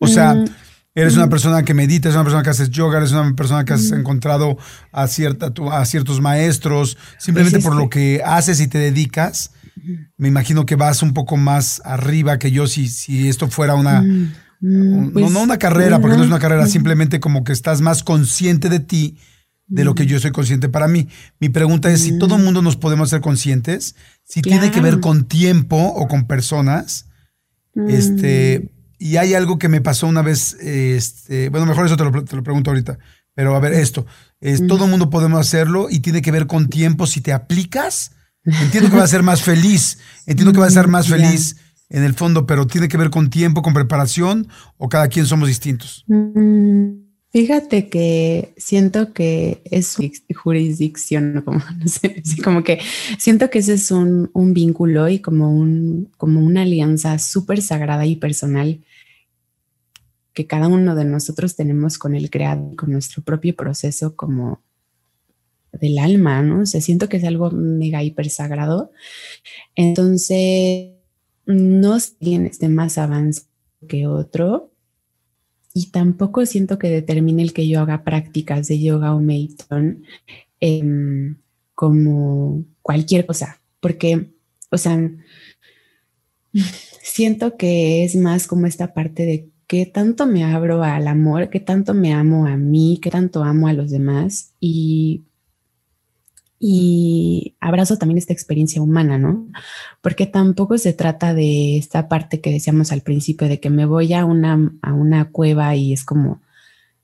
O 0.00 0.08
sea, 0.08 0.34
mm. 0.34 0.44
eres 0.94 1.14
una 1.14 1.26
mm. 1.26 1.30
persona 1.30 1.62
que 1.62 1.74
medita, 1.74 2.08
eres 2.08 2.16
una 2.16 2.24
persona 2.24 2.42
que 2.42 2.50
haces 2.50 2.70
yoga, 2.70 2.98
eres 2.98 3.12
una 3.12 3.34
persona 3.36 3.64
que 3.64 3.74
has 3.74 3.92
mm. 3.92 4.00
encontrado 4.00 4.58
a, 4.90 5.06
cierta, 5.06 5.52
a 5.70 5.84
ciertos 5.84 6.20
maestros, 6.20 6.96
simplemente 7.18 7.60
por 7.60 7.76
lo 7.76 7.88
que 7.88 8.22
haces 8.24 8.60
y 8.60 8.66
te 8.66 8.78
dedicas. 8.78 9.52
Me 10.16 10.28
imagino 10.28 10.66
que 10.66 10.74
vas 10.74 11.02
un 11.02 11.14
poco 11.14 11.36
más 11.36 11.80
arriba 11.84 12.38
que 12.38 12.50
yo 12.50 12.66
si, 12.66 12.88
si 12.88 13.28
esto 13.28 13.48
fuera 13.48 13.74
una... 13.74 14.02
no, 14.60 15.10
pues, 15.12 15.34
una 15.34 15.58
carrera, 15.58 16.00
porque 16.00 16.16
no 16.16 16.22
es 16.22 16.28
una 16.28 16.38
carrera, 16.38 16.66
simplemente 16.66 17.20
como 17.20 17.44
que 17.44 17.52
estás 17.52 17.80
más 17.80 18.02
consciente 18.02 18.68
de 18.68 18.80
ti, 18.80 19.18
de 19.66 19.84
lo 19.84 19.94
que 19.94 20.06
yo 20.06 20.18
soy 20.18 20.32
consciente 20.32 20.68
para 20.68 20.88
mí. 20.88 21.08
Mi 21.38 21.48
pregunta 21.48 21.90
es 21.90 22.02
si 22.02 22.18
todo 22.18 22.36
el 22.36 22.42
mundo 22.42 22.60
nos 22.60 22.76
podemos 22.76 23.10
ser 23.10 23.20
conscientes, 23.20 23.94
si 24.24 24.42
tiene 24.42 24.70
que 24.70 24.80
ver 24.80 25.00
con 25.00 25.24
tiempo 25.26 25.76
o 25.76 26.08
con 26.08 26.26
personas, 26.26 27.06
este, 27.88 28.70
y 29.00 29.16
hay 29.16 29.32
algo 29.32 29.58
que 29.58 29.70
me 29.70 29.80
pasó 29.80 30.06
una 30.06 30.20
vez, 30.20 30.52
este, 30.60 31.48
bueno, 31.48 31.64
mejor 31.64 31.86
eso 31.86 31.96
te 31.96 32.04
lo, 32.04 32.42
pregunto 32.42 32.70
ahorita, 32.70 32.98
pero 33.34 33.56
a 33.56 33.60
ver, 33.60 33.72
esto, 33.72 34.04
es, 34.40 34.66
todo 34.66 34.84
el 34.84 34.90
mundo 34.90 35.08
podemos 35.08 35.40
hacerlo 35.40 35.88
y 35.90 36.00
tiene 36.00 36.20
que 36.20 36.30
ver 36.30 36.46
con 36.46 36.68
tiempo, 36.68 37.06
si 37.06 37.22
te 37.22 37.32
aplicas, 37.32 38.12
entiendo 38.44 38.90
que 38.90 38.98
va 38.98 39.04
a 39.04 39.08
ser 39.08 39.22
más 39.22 39.40
feliz, 39.42 39.98
entiendo 40.26 40.52
que 40.52 40.60
va 40.60 40.66
a 40.66 40.70
ser 40.70 40.86
más 40.86 41.08
feliz 41.08 41.56
en 41.88 42.04
el 42.04 42.12
fondo, 42.12 42.44
pero 42.44 42.66
tiene 42.66 42.88
que 42.88 42.98
ver 42.98 43.08
con 43.08 43.30
tiempo, 43.30 43.62
con 43.62 43.72
preparación, 43.72 44.48
o 44.76 44.90
cada 44.90 45.08
quien 45.08 45.24
somos 45.24 45.48
distintos. 45.48 46.04
Mm, 46.06 47.00
fíjate 47.30 47.88
que 47.88 48.52
siento 48.58 49.14
que 49.14 49.62
es 49.64 49.96
jurisdicción, 50.36 51.40
como, 51.42 51.60
no 51.78 51.88
sé, 51.88 52.22
como 52.44 52.62
que 52.64 52.80
siento 53.18 53.48
que 53.48 53.60
ese 53.60 53.72
es 53.74 53.90
un, 53.90 54.28
un 54.34 54.52
vínculo 54.52 55.08
y 55.08 55.20
como, 55.20 55.50
un, 55.50 56.10
como 56.18 56.40
una 56.40 56.62
alianza 56.62 57.18
súper 57.18 57.62
sagrada 57.62 58.04
y 58.04 58.16
personal 58.16 58.80
que 60.40 60.46
cada 60.46 60.68
uno 60.68 60.94
de 60.94 61.04
nosotros 61.04 61.54
tenemos 61.54 61.98
con 61.98 62.14
el 62.14 62.30
creado, 62.30 62.74
con 62.74 62.92
nuestro 62.92 63.22
propio 63.22 63.54
proceso 63.54 64.16
como 64.16 64.62
del 65.72 65.98
alma, 65.98 66.42
¿no? 66.42 66.62
O 66.62 66.66
sea, 66.66 66.80
siento 66.80 67.10
que 67.10 67.18
es 67.18 67.24
algo 67.24 67.50
mega 67.50 68.02
hiper 68.02 68.30
sagrado. 68.30 68.90
Entonces, 69.74 70.92
no 71.44 71.98
tienes 72.18 72.58
de 72.58 72.70
más 72.70 72.96
avance 72.96 73.42
que 73.86 74.06
otro 74.06 74.72
y 75.74 75.90
tampoco 75.90 76.46
siento 76.46 76.78
que 76.78 76.88
determine 76.88 77.42
el 77.42 77.52
que 77.52 77.68
yo 77.68 77.80
haga 77.80 78.02
prácticas 78.02 78.66
de 78.68 78.80
yoga 78.80 79.14
o 79.14 79.20
meditación 79.20 80.04
em, 80.58 81.36
como 81.74 82.64
cualquier 82.80 83.26
cosa, 83.26 83.60
porque, 83.80 84.30
o 84.70 84.78
sea, 84.78 84.98
siento 87.02 87.58
que 87.58 88.04
es 88.04 88.16
más 88.16 88.46
como 88.46 88.66
esta 88.66 88.94
parte 88.94 89.26
de 89.26 89.49
qué 89.70 89.86
tanto 89.86 90.26
me 90.26 90.42
abro 90.42 90.82
al 90.82 91.06
amor, 91.06 91.48
qué 91.48 91.60
tanto 91.60 91.94
me 91.94 92.12
amo 92.12 92.44
a 92.48 92.56
mí, 92.56 92.98
qué 93.00 93.08
tanto 93.08 93.44
amo 93.44 93.68
a 93.68 93.72
los 93.72 93.92
demás 93.92 94.52
y, 94.58 95.22
y 96.58 97.54
abrazo 97.60 97.96
también 97.96 98.18
esta 98.18 98.32
experiencia 98.32 98.82
humana, 98.82 99.16
¿no? 99.16 99.46
Porque 100.00 100.26
tampoco 100.26 100.76
se 100.76 100.92
trata 100.92 101.34
de 101.34 101.78
esta 101.78 102.08
parte 102.08 102.40
que 102.40 102.50
decíamos 102.50 102.90
al 102.90 103.02
principio, 103.02 103.46
de 103.46 103.60
que 103.60 103.70
me 103.70 103.86
voy 103.86 104.12
a 104.12 104.24
una, 104.24 104.72
a 104.82 104.92
una 104.92 105.30
cueva 105.30 105.76
y 105.76 105.92
es 105.92 106.02
como, 106.02 106.42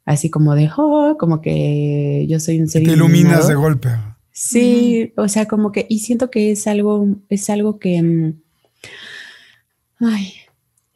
así 0.05 0.29
como 0.29 0.57
de, 0.57 0.69
oh, 0.77 1.17
como 1.21 1.41
que 1.41 2.27
yo 2.29 2.41
soy 2.41 2.61
un 2.61 2.67
ser. 2.67 2.83
Te 2.83 2.95
iluminas 2.95 3.47
de 3.47 3.55
golpe. 3.55 3.91
Sí, 4.33 5.13
o 5.17 5.29
sea, 5.29 5.47
como 5.47 5.71
que, 5.71 5.87
y 5.89 6.01
siento 6.01 6.33
que 6.33 6.51
es 6.51 6.67
algo, 6.67 7.07
es 7.29 7.49
algo 7.49 7.79
que, 7.79 8.03
mm, 8.03 8.41
ay, 10.01 10.33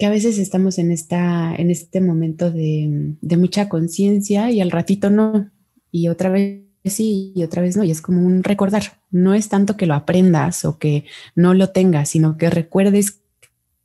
que 0.00 0.06
a 0.06 0.10
veces 0.10 0.38
estamos 0.38 0.78
en, 0.78 0.92
esta, 0.92 1.54
en 1.54 1.70
este 1.70 2.00
momento 2.00 2.50
de, 2.50 3.18
mucha 3.36 3.68
conciencia 3.68 4.50
y 4.50 4.62
al 4.62 4.70
ratito 4.70 5.10
no, 5.10 5.50
y 5.92 6.08
otra 6.08 6.30
vez 6.30 6.62
sí 6.86 7.34
y 7.36 7.42
otra 7.42 7.60
vez 7.60 7.76
no, 7.76 7.84
y 7.84 7.90
es 7.90 8.00
como 8.00 8.26
un 8.26 8.42
recordar. 8.42 8.98
No 9.10 9.34
es 9.34 9.50
tanto 9.50 9.76
que 9.76 9.84
lo 9.84 9.92
aprendas 9.92 10.64
o 10.64 10.78
que 10.78 11.04
no 11.34 11.52
lo 11.52 11.68
tengas, 11.68 12.08
sino 12.08 12.38
que 12.38 12.48
recuerdes 12.48 13.20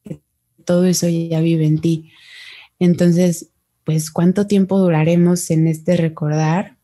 que 0.05 0.22
todo 0.63 0.86
eso 0.86 1.09
ya 1.09 1.41
vive 1.41 1.66
en 1.66 1.82
ti. 1.82 2.11
Entonces, 2.80 3.49
pues, 3.84 4.09
¿cuánto 4.09 4.47
tiempo 4.47 4.80
duraremos 4.80 5.51
en 5.51 5.68
este 5.68 5.97
recordar? 5.97 6.78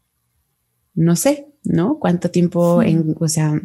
No 0.94 1.16
sé, 1.16 1.48
¿no? 1.64 2.00
¿Cuánto 2.00 2.32
tiempo 2.32 2.84
en, 2.84 3.16
o 3.18 3.28
sea, 3.30 3.62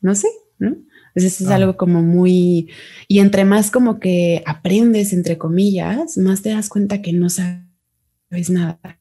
no 0.00 0.14
sé, 0.16 0.26
¿no? 0.58 0.76
Eso 1.24 1.44
es 1.44 1.50
algo 1.50 1.76
como 1.76 2.02
muy, 2.02 2.68
y 3.08 3.20
entre 3.20 3.44
más 3.44 3.70
como 3.70 3.98
que 3.98 4.42
aprendes, 4.46 5.12
entre 5.12 5.38
comillas, 5.38 6.16
más 6.18 6.42
te 6.42 6.50
das 6.50 6.68
cuenta 6.68 7.02
que 7.02 7.12
no 7.12 7.30
sabes 7.30 8.50
nada. 8.50 9.00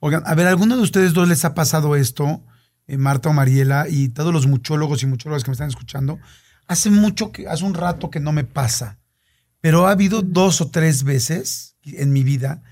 Oigan, 0.00 0.22
a 0.26 0.34
ver, 0.34 0.46
¿alguno 0.46 0.76
de 0.76 0.82
ustedes 0.82 1.12
dos 1.12 1.28
les 1.28 1.44
ha 1.44 1.54
pasado 1.54 1.96
esto, 1.96 2.42
eh, 2.86 2.96
Marta 2.96 3.28
o 3.28 3.32
Mariela, 3.32 3.86
y 3.88 4.08
todos 4.08 4.32
los 4.32 4.46
muchólogos 4.46 5.02
y 5.02 5.06
muchólogas 5.06 5.44
que 5.44 5.50
me 5.50 5.54
están 5.54 5.68
escuchando? 5.68 6.18
Hace 6.66 6.90
mucho 6.90 7.32
que, 7.32 7.48
hace 7.48 7.64
un 7.64 7.74
rato 7.74 8.10
que 8.10 8.20
no 8.20 8.32
me 8.32 8.44
pasa, 8.44 8.98
pero 9.60 9.86
ha 9.86 9.92
habido 9.92 10.22
dos 10.22 10.60
o 10.60 10.70
tres 10.70 11.04
veces 11.04 11.76
en 11.84 12.12
mi 12.12 12.24
vida 12.24 12.62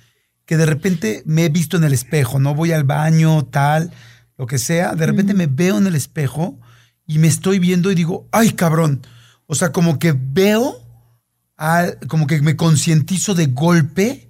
que 0.51 0.57
de 0.57 0.67
repente 0.67 1.23
me 1.27 1.45
he 1.45 1.49
visto 1.49 1.77
en 1.77 1.85
el 1.85 1.93
espejo, 1.93 2.41
no 2.41 2.57
voy 2.57 2.73
al 2.73 2.83
baño, 2.83 3.45
tal, 3.45 3.93
lo 4.37 4.49
que 4.49 4.59
sea, 4.59 4.97
de 4.97 5.07
repente 5.07 5.33
me 5.33 5.47
veo 5.47 5.79
en 5.79 5.87
el 5.87 5.95
espejo 5.95 6.59
y 7.11 7.19
me 7.19 7.27
estoy 7.27 7.59
viendo 7.59 7.91
y 7.91 7.97
digo, 7.97 8.29
ay 8.31 8.53
cabrón. 8.53 9.05
O 9.47 9.57
sea, 9.57 9.73
como 9.73 9.99
que 9.99 10.15
veo, 10.17 10.81
como 12.07 12.29
que 12.29 12.41
me 12.41 12.55
concientizo 12.55 13.35
de 13.35 13.47
golpe 13.47 14.29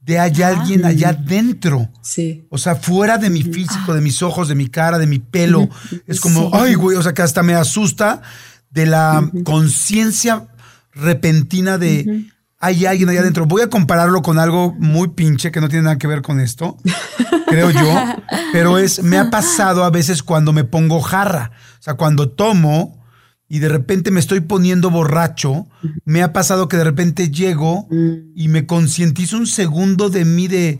de 0.00 0.20
hay 0.20 0.40
alguien 0.40 0.84
allá 0.84 1.12
dentro. 1.12 1.90
Sí. 2.02 2.46
O 2.48 2.56
sea, 2.56 2.76
fuera 2.76 3.18
de 3.18 3.30
mi 3.30 3.42
físico, 3.42 3.94
de 3.94 4.00
mis 4.00 4.22
ojos, 4.22 4.46
de 4.46 4.54
mi 4.54 4.68
cara, 4.68 4.98
de 4.98 5.08
mi 5.08 5.18
pelo. 5.18 5.68
Es 6.06 6.20
como, 6.20 6.50
ay, 6.54 6.74
güey, 6.74 6.96
o 6.96 7.02
sea, 7.02 7.14
que 7.14 7.22
hasta 7.22 7.42
me 7.42 7.54
asusta 7.54 8.22
de 8.70 8.86
la 8.86 9.28
conciencia 9.42 10.46
repentina 10.92 11.78
de 11.78 12.30
hay 12.60 12.86
alguien 12.86 13.08
allá 13.08 13.22
adentro. 13.22 13.46
Voy 13.46 13.62
a 13.62 13.70
compararlo 13.70 14.22
con 14.22 14.38
algo 14.38 14.72
muy 14.78 15.08
pinche 15.08 15.50
que 15.50 15.60
no 15.60 15.68
tiene 15.68 15.82
nada 15.82 15.98
que 15.98 16.06
ver 16.06 16.22
con 16.22 16.38
esto, 16.38 16.76
creo 17.48 17.70
yo, 17.70 18.04
pero 18.52 18.78
es, 18.78 19.02
me 19.02 19.18
ha 19.18 19.30
pasado 19.30 19.82
a 19.82 19.90
veces 19.90 20.22
cuando 20.22 20.52
me 20.52 20.62
pongo 20.62 21.00
jarra. 21.00 21.50
O 21.80 21.82
sea, 21.82 21.94
cuando 21.94 22.28
tomo 22.28 23.00
y 23.48 23.58
de 23.58 23.68
repente 23.68 24.10
me 24.10 24.20
estoy 24.20 24.40
poniendo 24.40 24.90
borracho, 24.90 25.66
me 26.04 26.22
ha 26.22 26.32
pasado 26.32 26.68
que 26.68 26.76
de 26.76 26.84
repente 26.84 27.30
llego 27.30 27.88
y 28.36 28.48
me 28.48 28.66
concientizo 28.66 29.38
un 29.38 29.46
segundo 29.46 30.10
de 30.10 30.24
mí, 30.24 30.46
de, 30.46 30.78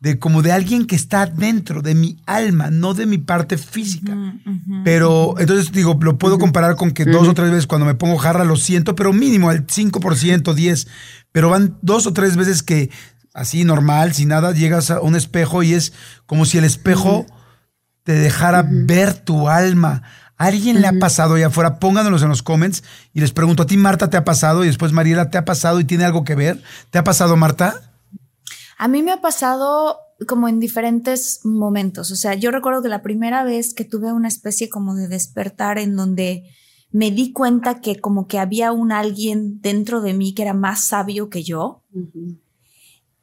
de 0.00 0.18
como 0.18 0.42
de 0.42 0.50
alguien 0.50 0.86
que 0.86 0.96
está 0.96 1.24
dentro 1.24 1.82
de 1.82 1.94
mi 1.94 2.18
alma, 2.26 2.68
no 2.68 2.92
de 2.92 3.06
mi 3.06 3.16
parte 3.16 3.56
física. 3.56 4.14
Pero 4.84 5.36
entonces 5.38 5.72
digo, 5.72 5.98
lo 6.02 6.18
puedo 6.18 6.38
comparar 6.38 6.74
con 6.74 6.90
que 6.90 7.04
dos 7.04 7.28
o 7.28 7.32
tres 7.32 7.50
veces 7.52 7.66
cuando 7.68 7.86
me 7.86 7.94
pongo 7.94 8.18
jarra 8.18 8.44
lo 8.44 8.56
siento, 8.56 8.96
pero 8.96 9.12
mínimo 9.12 9.48
al 9.48 9.66
5%, 9.66 10.42
10%. 10.42 10.88
Pero 11.32 11.48
van 11.48 11.78
dos 11.80 12.06
o 12.06 12.12
tres 12.12 12.36
veces 12.36 12.62
que 12.64 12.90
así 13.32 13.64
normal, 13.64 14.12
sin 14.12 14.28
nada, 14.28 14.52
llegas 14.52 14.90
a 14.90 15.00
un 15.00 15.14
espejo 15.14 15.62
y 15.62 15.74
es 15.74 15.92
como 16.26 16.44
si 16.44 16.58
el 16.58 16.64
espejo 16.64 17.24
te 18.02 18.12
dejara 18.12 18.66
ver 18.68 19.14
tu 19.14 19.48
alma 19.48 20.02
alguien 20.40 20.80
le 20.80 20.86
ha 20.86 20.92
pasado 20.98 21.34
allá 21.34 21.48
afuera? 21.48 21.78
Pónganos 21.78 22.22
en 22.22 22.30
los 22.30 22.42
comments 22.42 22.82
y 23.12 23.20
les 23.20 23.30
pregunto, 23.30 23.64
¿a 23.64 23.66
ti 23.66 23.76
Marta 23.76 24.08
te 24.08 24.16
ha 24.16 24.24
pasado? 24.24 24.64
Y 24.64 24.68
después 24.68 24.90
Mariela, 24.90 25.28
¿te 25.28 25.36
ha 25.36 25.44
pasado 25.44 25.80
y 25.80 25.84
tiene 25.84 26.04
algo 26.04 26.24
que 26.24 26.34
ver? 26.34 26.62
¿Te 26.90 26.98
ha 26.98 27.04
pasado 27.04 27.36
Marta? 27.36 27.92
A 28.78 28.88
mí 28.88 29.02
me 29.02 29.12
ha 29.12 29.20
pasado 29.20 29.98
como 30.26 30.48
en 30.48 30.58
diferentes 30.58 31.40
momentos. 31.44 32.10
O 32.10 32.16
sea, 32.16 32.34
yo 32.34 32.50
recuerdo 32.50 32.82
que 32.82 32.88
la 32.88 33.02
primera 33.02 33.44
vez 33.44 33.74
que 33.74 33.84
tuve 33.84 34.12
una 34.12 34.28
especie 34.28 34.70
como 34.70 34.94
de 34.94 35.08
despertar 35.08 35.78
en 35.78 35.94
donde 35.94 36.44
me 36.90 37.10
di 37.10 37.32
cuenta 37.32 37.82
que 37.82 38.00
como 38.00 38.26
que 38.26 38.38
había 38.38 38.72
un 38.72 38.92
alguien 38.92 39.60
dentro 39.60 40.00
de 40.00 40.14
mí 40.14 40.34
que 40.34 40.42
era 40.42 40.54
más 40.54 40.86
sabio 40.86 41.28
que 41.28 41.42
yo. 41.42 41.82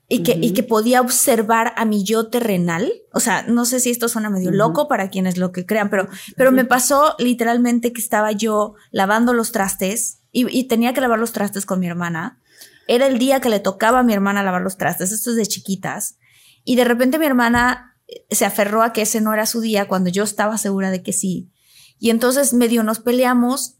Y 0.10 0.24
que, 0.24 0.38
y 0.42 0.54
que 0.54 0.64
podía 0.64 1.02
observar 1.02 1.74
a 1.76 1.84
mi 1.84 2.06
yo 2.06 2.30
terrenal. 2.30 2.94
O 3.12 3.20
sea, 3.20 3.44
no 3.44 3.66
sé 3.66 3.82
si 3.82 3.90
esto 3.90 4.08
suena 4.08 4.30
medio 4.30 4.52
loco 4.52 4.88
para 4.88 5.10
quienes 5.10 5.38
lo 5.38 5.52
que 5.52 5.66
crean, 5.66 5.90
pero, 5.90 6.08
pero 6.38 6.54
me 6.54 6.64
pasó 6.64 7.14
literalmente 7.20 7.92
que 7.92 8.00
estaba 8.00 8.32
yo 8.32 8.76
lavando 8.92 9.34
los 9.34 9.52
trastes 9.52 10.20
y, 10.32 10.48
y 10.58 10.64
tenía 10.70 10.94
que 10.94 11.02
lavar 11.02 11.20
los 11.20 11.34
trastes 11.34 11.66
con 11.66 11.82
mi 11.82 11.88
hermana. 11.88 12.42
Era 12.88 13.08
el 13.08 13.20
día 13.20 13.42
que 13.42 13.50
le 13.50 13.60
tocaba 13.60 14.00
a 14.00 14.04
mi 14.04 14.14
hermana 14.14 14.44
lavar 14.44 14.62
los 14.62 14.78
trastes, 14.78 15.12
esto 15.12 15.32
es 15.32 15.36
de 15.36 15.46
chiquitas. 15.46 16.18
Y 16.64 16.78
de 16.78 16.86
repente 16.86 17.20
mi 17.20 17.26
hermana 17.26 17.98
eh, 18.08 18.26
se 18.30 18.46
aferró 18.46 18.84
a 18.84 18.94
que 18.94 19.02
ese 19.02 19.22
no 19.22 19.34
era 19.34 19.46
su 19.46 19.62
día 19.62 19.88
cuando 19.88 20.10
yo 20.10 20.24
estaba 20.24 20.58
segura 20.58 20.90
de 20.90 21.04
que 21.04 21.14
sí. 21.14 21.52
Y 22.00 22.10
entonces 22.10 22.54
medio 22.54 22.84
nos 22.84 23.00
peleamos, 23.00 23.77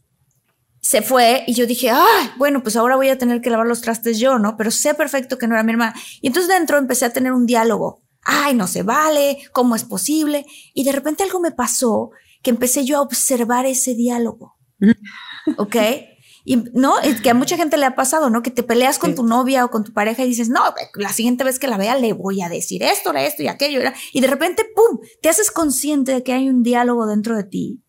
se 0.80 1.02
fue 1.02 1.44
y 1.46 1.54
yo 1.54 1.66
dije, 1.66 1.90
ay, 1.90 2.30
bueno, 2.36 2.62
pues 2.62 2.76
ahora 2.76 2.96
voy 2.96 3.08
a 3.08 3.18
tener 3.18 3.40
que 3.40 3.50
lavar 3.50 3.66
los 3.66 3.80
trastes 3.80 4.18
yo, 4.18 4.38
¿no? 4.38 4.56
Pero 4.56 4.70
sé 4.70 4.94
perfecto 4.94 5.38
que 5.38 5.46
no 5.46 5.54
era 5.54 5.62
mi 5.62 5.72
hermana. 5.72 5.94
Y 6.20 6.28
entonces 6.28 6.52
dentro 6.52 6.78
empecé 6.78 7.04
a 7.04 7.12
tener 7.12 7.32
un 7.32 7.46
diálogo. 7.46 8.02
Ay, 8.22 8.54
no 8.54 8.66
se 8.66 8.82
vale, 8.82 9.38
¿cómo 9.52 9.74
es 9.74 9.84
posible? 9.84 10.44
Y 10.74 10.84
de 10.84 10.92
repente 10.92 11.22
algo 11.22 11.40
me 11.40 11.50
pasó 11.50 12.10
que 12.42 12.50
empecé 12.50 12.84
yo 12.84 12.98
a 12.98 13.02
observar 13.02 13.66
ese 13.66 13.94
diálogo. 13.94 14.56
¿Ok? 15.56 15.76
Y 16.44 16.56
no, 16.72 16.98
es 17.00 17.20
que 17.20 17.28
a 17.28 17.34
mucha 17.34 17.58
gente 17.58 17.76
le 17.76 17.84
ha 17.84 17.94
pasado, 17.94 18.30
¿no? 18.30 18.42
Que 18.42 18.50
te 18.50 18.62
peleas 18.62 18.98
con 18.98 19.14
tu 19.14 19.22
novia 19.22 19.66
o 19.66 19.70
con 19.70 19.84
tu 19.84 19.92
pareja 19.92 20.24
y 20.24 20.28
dices, 20.28 20.48
no, 20.48 20.62
la 20.94 21.12
siguiente 21.12 21.44
vez 21.44 21.58
que 21.58 21.68
la 21.68 21.76
vea 21.76 21.96
le 21.96 22.14
voy 22.14 22.40
a 22.40 22.48
decir 22.48 22.82
esto, 22.82 23.12
esto 23.12 23.42
y 23.42 23.48
aquello. 23.48 23.80
Y 24.14 24.20
de 24.22 24.26
repente, 24.26 24.64
¡pum! 24.74 24.98
Te 25.20 25.28
haces 25.28 25.50
consciente 25.50 26.12
de 26.12 26.22
que 26.22 26.32
hay 26.32 26.48
un 26.48 26.62
diálogo 26.62 27.06
dentro 27.06 27.36
de 27.36 27.44
ti. 27.44 27.82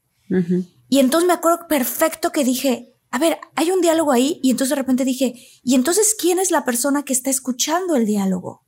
Y 0.90 1.00
entonces 1.00 1.28
me 1.28 1.34
acuerdo 1.34 1.68
perfecto 1.68 2.32
que 2.32 2.44
dije, 2.44 2.96
a 3.12 3.20
ver, 3.20 3.40
hay 3.56 3.72
un 3.72 3.82
diálogo 3.82 4.12
ahí. 4.12 4.40
Y 4.44 4.52
entonces 4.52 4.72
de 4.72 4.82
repente 4.82 5.06
dije, 5.06 5.36
¿y 5.64 5.76
entonces 5.76 6.16
quién 6.20 6.40
es 6.40 6.52
la 6.52 6.66
persona 6.66 7.04
que 7.04 7.14
está 7.14 7.30
escuchando 7.30 7.96
el 7.96 8.06
diálogo? 8.06 8.66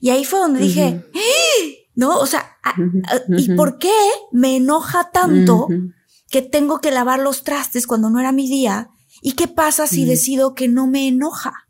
Y 0.00 0.10
ahí 0.10 0.24
fue 0.24 0.38
donde 0.38 0.60
dije, 0.60 1.04
¡Eh! 1.12 1.90
¿no? 1.94 2.18
O 2.18 2.26
sea, 2.26 2.56
¿y 3.36 3.50
por 3.54 3.78
qué 3.78 3.92
me 4.30 4.56
enoja 4.56 5.10
tanto 5.10 5.66
que 6.30 6.42
tengo 6.42 6.80
que 6.80 6.90
lavar 6.90 7.20
los 7.20 7.42
trastes 7.42 7.86
cuando 7.86 8.10
no 8.10 8.20
era 8.20 8.32
mi 8.32 8.48
día? 8.48 8.90
¿Y 9.22 9.32
qué 9.32 9.48
pasa 9.48 9.86
si 9.86 10.04
decido 10.04 10.54
que 10.54 10.68
no 10.68 10.86
me 10.86 11.08
enoja? 11.08 11.68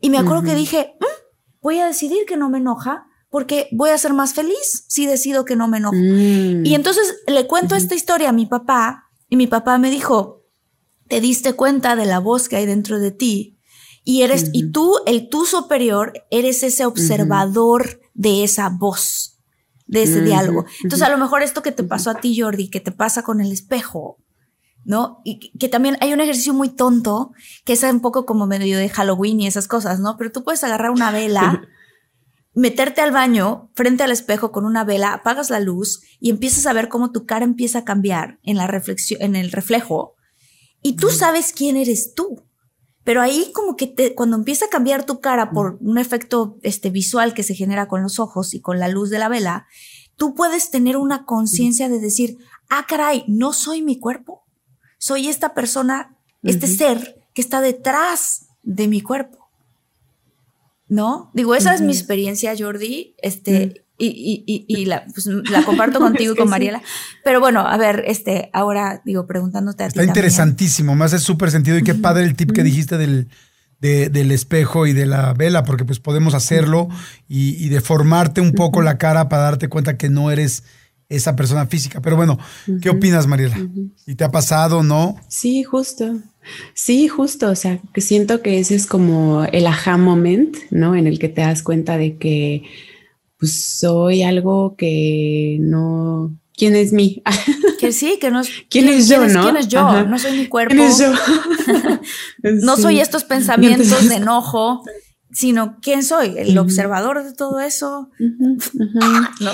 Y 0.00 0.10
me 0.10 0.18
acuerdo 0.18 0.42
que 0.42 0.54
dije, 0.54 0.94
mm, 1.00 1.60
voy 1.60 1.78
a 1.78 1.86
decidir 1.86 2.24
que 2.26 2.36
no 2.36 2.48
me 2.48 2.58
enoja 2.58 3.06
porque 3.32 3.68
voy 3.72 3.90
a 3.90 3.98
ser 3.98 4.12
más 4.12 4.34
feliz 4.34 4.84
si 4.88 5.06
decido 5.06 5.46
que 5.46 5.56
no 5.56 5.66
me 5.66 5.78
enojo. 5.78 5.96
Mm. 5.96 6.66
Y 6.66 6.74
entonces 6.74 7.16
le 7.26 7.46
cuento 7.46 7.74
esta 7.74 7.94
historia 7.94 8.28
a 8.28 8.32
mi 8.32 8.44
papá 8.44 9.08
y 9.30 9.36
mi 9.36 9.46
papá 9.46 9.78
me 9.78 9.90
dijo, 9.90 10.44
te 11.08 11.22
diste 11.22 11.54
cuenta 11.54 11.96
de 11.96 12.04
la 12.04 12.18
voz 12.18 12.48
que 12.50 12.56
hay 12.56 12.66
dentro 12.66 13.00
de 13.00 13.10
ti 13.10 13.58
y 14.04 14.20
eres, 14.20 14.50
y 14.52 14.70
tú, 14.70 14.96
el 15.06 15.30
tú 15.30 15.46
superior, 15.46 16.12
eres 16.30 16.62
ese 16.62 16.84
observador 16.84 18.00
de 18.12 18.44
esa 18.44 18.68
voz, 18.68 19.38
de 19.86 20.02
ese 20.02 20.20
diálogo. 20.20 20.66
Entonces 20.82 21.08
a 21.08 21.10
lo 21.10 21.16
mejor 21.16 21.42
esto 21.42 21.62
que 21.62 21.72
te 21.72 21.84
pasó 21.84 22.10
a 22.10 22.20
ti, 22.20 22.38
Jordi, 22.38 22.68
que 22.68 22.80
te 22.80 22.92
pasa 22.92 23.22
con 23.22 23.40
el 23.40 23.50
espejo, 23.50 24.18
¿no? 24.84 25.22
Y 25.24 25.56
que 25.56 25.68
también 25.68 25.96
hay 26.00 26.12
un 26.12 26.20
ejercicio 26.20 26.52
muy 26.52 26.68
tonto, 26.68 27.32
que 27.64 27.72
es 27.72 27.82
un 27.82 28.00
poco 28.00 28.26
como 28.26 28.46
medio 28.46 28.76
de 28.76 28.90
Halloween 28.90 29.40
y 29.40 29.46
esas 29.46 29.68
cosas, 29.68 30.00
¿no? 30.00 30.16
Pero 30.18 30.32
tú 30.32 30.44
puedes 30.44 30.62
agarrar 30.64 30.90
una 30.90 31.10
vela, 31.10 31.62
meterte 32.54 33.00
al 33.00 33.12
baño 33.12 33.70
frente 33.74 34.02
al 34.02 34.10
espejo 34.10 34.52
con 34.52 34.64
una 34.64 34.84
vela, 34.84 35.14
apagas 35.14 35.50
la 35.50 35.60
luz 35.60 36.02
y 36.20 36.30
empiezas 36.30 36.66
a 36.66 36.72
ver 36.72 36.88
cómo 36.88 37.12
tu 37.12 37.24
cara 37.24 37.44
empieza 37.44 37.80
a 37.80 37.84
cambiar 37.84 38.38
en 38.42 38.56
la 38.56 38.66
reflexión, 38.66 39.22
en 39.22 39.36
el 39.36 39.52
reflejo, 39.52 40.16
y 40.82 40.96
tú 40.96 41.10
sabes 41.10 41.52
quién 41.52 41.76
eres 41.76 42.14
tú. 42.14 42.42
Pero 43.04 43.20
ahí 43.20 43.50
como 43.52 43.76
que 43.76 43.86
te, 43.86 44.14
cuando 44.14 44.36
empieza 44.36 44.66
a 44.66 44.70
cambiar 44.70 45.04
tu 45.04 45.20
cara 45.20 45.50
por 45.50 45.78
un 45.80 45.98
efecto 45.98 46.58
este, 46.62 46.90
visual 46.90 47.34
que 47.34 47.42
se 47.42 47.54
genera 47.54 47.88
con 47.88 48.02
los 48.02 48.18
ojos 48.20 48.54
y 48.54 48.60
con 48.60 48.78
la 48.78 48.88
luz 48.88 49.10
de 49.10 49.18
la 49.18 49.28
vela, 49.28 49.66
tú 50.16 50.34
puedes 50.34 50.70
tener 50.70 50.96
una 50.96 51.24
conciencia 51.24 51.88
de 51.88 51.98
decir, 51.98 52.38
ah, 52.68 52.84
caray, 52.88 53.24
no 53.26 53.52
soy 53.52 53.82
mi 53.82 53.98
cuerpo. 53.98 54.44
Soy 54.98 55.28
esta 55.28 55.52
persona, 55.52 56.16
este 56.44 56.68
ser 56.68 57.26
que 57.34 57.42
está 57.42 57.60
detrás 57.60 58.46
de 58.62 58.86
mi 58.86 59.00
cuerpo. 59.00 59.41
¿No? 60.92 61.30
Digo, 61.32 61.54
esa 61.54 61.72
es 61.72 61.80
mi 61.80 61.90
experiencia, 61.90 62.52
Jordi, 62.56 63.14
este, 63.22 63.86
y, 63.96 64.84
la, 64.84 65.06
pues, 65.06 65.26
la, 65.26 65.64
comparto 65.64 65.98
contigo 66.00 66.34
y 66.34 66.36
con 66.36 66.50
Mariela. 66.50 66.82
Pero 67.24 67.40
bueno, 67.40 67.60
a 67.60 67.78
ver, 67.78 68.04
este, 68.06 68.50
ahora 68.52 69.00
digo, 69.02 69.26
preguntándote 69.26 69.84
a 69.84 69.88
ti. 69.88 69.98
Está 69.98 70.04
interesantísimo, 70.04 70.94
me 70.94 71.06
hace 71.06 71.18
súper 71.18 71.50
sentido 71.50 71.78
y 71.78 71.82
qué 71.82 71.94
padre 71.94 72.24
el 72.24 72.36
tip 72.36 72.52
que 72.52 72.62
dijiste 72.62 72.98
del, 72.98 73.28
del 73.80 74.32
espejo 74.32 74.86
y 74.86 74.92
de 74.92 75.06
la 75.06 75.32
vela, 75.32 75.64
porque 75.64 75.86
pues 75.86 75.98
podemos 75.98 76.34
hacerlo 76.34 76.88
y, 77.26 77.70
deformarte 77.70 78.42
un 78.42 78.52
poco 78.52 78.82
la 78.82 78.98
cara 78.98 79.30
para 79.30 79.44
darte 79.44 79.70
cuenta 79.70 79.96
que 79.96 80.10
no 80.10 80.30
eres 80.30 80.62
esa 81.08 81.36
persona 81.36 81.66
física. 81.66 82.02
Pero 82.02 82.16
bueno, 82.16 82.38
¿qué 82.82 82.90
opinas, 82.90 83.26
Mariela? 83.26 83.56
¿Y 84.06 84.14
te 84.14 84.24
ha 84.24 84.30
pasado, 84.30 84.82
no? 84.82 85.16
Sí, 85.28 85.62
justo. 85.62 86.18
Sí, 86.74 87.08
justo. 87.08 87.50
O 87.50 87.54
sea, 87.54 87.78
que 87.92 88.00
siento 88.00 88.42
que 88.42 88.58
ese 88.58 88.74
es 88.74 88.86
como 88.86 89.44
el 89.44 89.66
aha 89.66 89.96
moment, 89.96 90.56
¿no? 90.70 90.94
En 90.94 91.06
el 91.06 91.18
que 91.18 91.28
te 91.28 91.40
das 91.42 91.62
cuenta 91.62 91.98
de 91.98 92.16
que 92.16 92.62
pues 93.38 93.64
soy 93.64 94.22
algo 94.22 94.76
que 94.76 95.58
no. 95.60 96.36
¿Quién 96.56 96.76
es 96.76 96.92
mí? 96.92 97.22
Que 97.82 97.90
sí, 97.90 98.16
que 98.20 98.30
no 98.30 98.42
¿Quién, 98.68 98.88
es 98.88 99.08
yo, 99.08 99.26
no? 99.26 99.42
¿Quién 99.42 99.56
es 99.56 99.66
yo? 99.66 100.04
No 100.04 100.16
soy 100.16 100.38
mi 100.38 100.46
cuerpo. 100.46 100.72
¿Quién 100.72 100.86
es 100.86 100.98
yo? 100.98 101.12
no 102.42 102.76
soy 102.76 103.00
estos 103.00 103.24
pensamientos 103.24 104.08
de 104.08 104.14
enojo 104.14 104.84
sino 105.32 105.78
quién 105.80 106.02
soy, 106.02 106.34
el 106.36 106.56
observador 106.58 107.24
de 107.24 107.32
todo 107.32 107.60
eso, 107.60 108.10
¿no? 108.18 109.50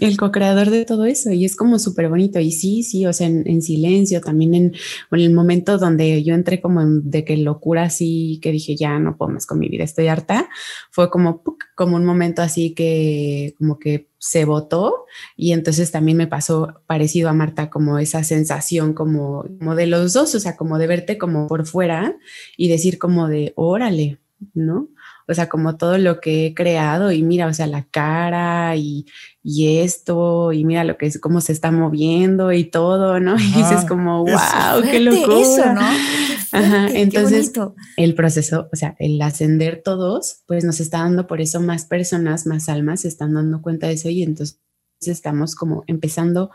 El 0.00 0.16
co-creador 0.16 0.70
de 0.70 0.84
todo 0.84 1.04
eso 1.04 1.30
y 1.30 1.44
es 1.44 1.56
como 1.56 1.78
súper 1.78 2.08
bonito 2.08 2.40
y 2.40 2.50
sí, 2.50 2.82
sí, 2.82 3.06
o 3.06 3.12
sea, 3.12 3.28
en, 3.28 3.62
silencio, 3.62 4.20
también 4.20 4.54
en, 4.54 4.72
el 5.12 5.32
momento 5.32 5.78
donde 5.78 6.24
yo 6.24 6.34
entré 6.34 6.60
como 6.60 6.84
de 6.84 7.24
que 7.24 7.36
locura 7.36 7.84
así, 7.84 8.40
que 8.42 8.50
dije 8.50 8.74
ya 8.76 8.98
no 8.98 9.16
puedo 9.16 9.30
más 9.30 9.46
con 9.46 9.60
mi 9.60 9.68
vida, 9.68 9.84
estoy 9.84 10.08
harta, 10.08 10.48
fue 10.90 11.10
como, 11.10 11.42
como 11.76 11.96
un 11.96 12.04
momento 12.04 12.42
así 12.42 12.74
que 12.74 13.54
como 13.56 13.78
que 13.78 14.08
se 14.18 14.44
votó 14.44 15.06
y 15.36 15.52
entonces 15.52 15.92
también 15.92 16.16
me 16.16 16.26
pasó 16.26 16.82
parecido 16.86 17.28
a 17.28 17.34
Marta 17.34 17.70
como 17.70 18.00
esa 18.00 18.24
sensación 18.24 18.94
como, 18.94 19.44
como 19.58 19.76
de 19.76 19.86
los 19.86 20.12
dos, 20.12 20.34
o 20.34 20.40
sea, 20.40 20.56
como 20.56 20.78
de 20.78 20.88
verte 20.88 21.18
como 21.18 21.46
por 21.46 21.66
fuera 21.66 22.16
y 22.56 22.68
decir 22.68 22.98
como 22.98 23.28
de 23.28 23.52
órale, 23.54 24.18
¿no? 24.54 24.88
O 25.26 25.34
sea, 25.34 25.48
como 25.48 25.76
todo 25.76 25.98
lo 25.98 26.20
que 26.20 26.46
he 26.46 26.54
creado 26.54 27.12
y 27.12 27.22
mira, 27.22 27.46
o 27.46 27.52
sea, 27.52 27.66
la 27.66 27.84
cara 27.84 28.76
y, 28.76 29.06
esto 29.44 30.52
y 30.52 30.64
mira 30.64 30.84
lo 30.84 30.98
que 30.98 31.06
es, 31.06 31.18
cómo 31.18 31.40
se 31.40 31.52
está 31.52 31.70
moviendo 31.70 32.52
y 32.52 32.64
todo, 32.64 33.18
¿no? 33.18 33.36
y 33.38 33.52
dices 33.52 33.84
como, 33.86 34.24
wow, 34.24 34.82
qué 34.82 35.00
locura. 35.00 35.40
Eso, 35.40 35.74
¿no? 35.74 35.80
Ajá, 36.52 36.88
entonces 36.88 37.52
el 37.96 38.14
proceso, 38.14 38.68
o 38.72 38.76
sea, 38.76 38.96
el 38.98 39.20
ascender 39.20 39.82
todos, 39.84 40.42
pues 40.46 40.64
nos 40.64 40.80
está 40.80 40.98
dando 40.98 41.26
por 41.26 41.40
eso 41.40 41.60
más 41.60 41.84
personas, 41.84 42.46
más 42.46 42.68
almas 42.68 43.00
se 43.00 43.08
están 43.08 43.34
dando 43.34 43.60
cuenta 43.60 43.86
de 43.86 43.94
eso 43.94 44.08
y 44.08 44.22
entonces 44.22 44.58
estamos 45.00 45.54
como 45.54 45.84
empezando 45.86 46.50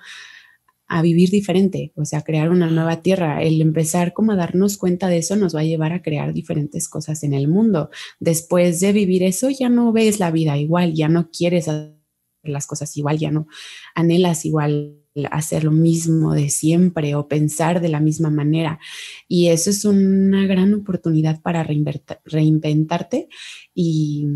a 0.93 1.01
vivir 1.01 1.31
diferente, 1.31 1.91
o 1.95 2.05
sea, 2.05 2.21
crear 2.21 2.51
una 2.51 2.67
nueva 2.67 3.01
tierra. 3.01 3.41
El 3.41 3.59
empezar 3.61 4.13
como 4.13 4.31
a 4.31 4.35
darnos 4.35 4.77
cuenta 4.77 5.07
de 5.07 5.17
eso 5.17 5.35
nos 5.35 5.55
va 5.55 5.61
a 5.61 5.63
llevar 5.63 5.91
a 5.91 6.03
crear 6.03 6.33
diferentes 6.33 6.87
cosas 6.87 7.23
en 7.23 7.33
el 7.33 7.47
mundo. 7.47 7.89
Después 8.19 8.79
de 8.79 8.93
vivir 8.93 9.23
eso, 9.23 9.49
ya 9.49 9.69
no 9.69 9.91
ves 9.91 10.19
la 10.19 10.29
vida 10.29 10.55
igual, 10.55 10.93
ya 10.93 11.07
no 11.09 11.31
quieres 11.31 11.67
hacer 11.67 11.97
las 12.43 12.67
cosas 12.67 12.95
igual, 12.95 13.17
ya 13.17 13.31
no 13.31 13.47
anhelas 13.95 14.45
igual 14.45 14.99
hacer 15.31 15.63
lo 15.63 15.71
mismo 15.71 16.35
de 16.35 16.51
siempre 16.51 17.15
o 17.15 17.27
pensar 17.27 17.81
de 17.81 17.89
la 17.89 17.99
misma 17.99 18.29
manera. 18.29 18.79
Y 19.27 19.47
eso 19.47 19.71
es 19.71 19.85
una 19.85 20.45
gran 20.45 20.75
oportunidad 20.75 21.41
para 21.41 21.63
reinventarte 21.63 23.29
y, 23.73 24.27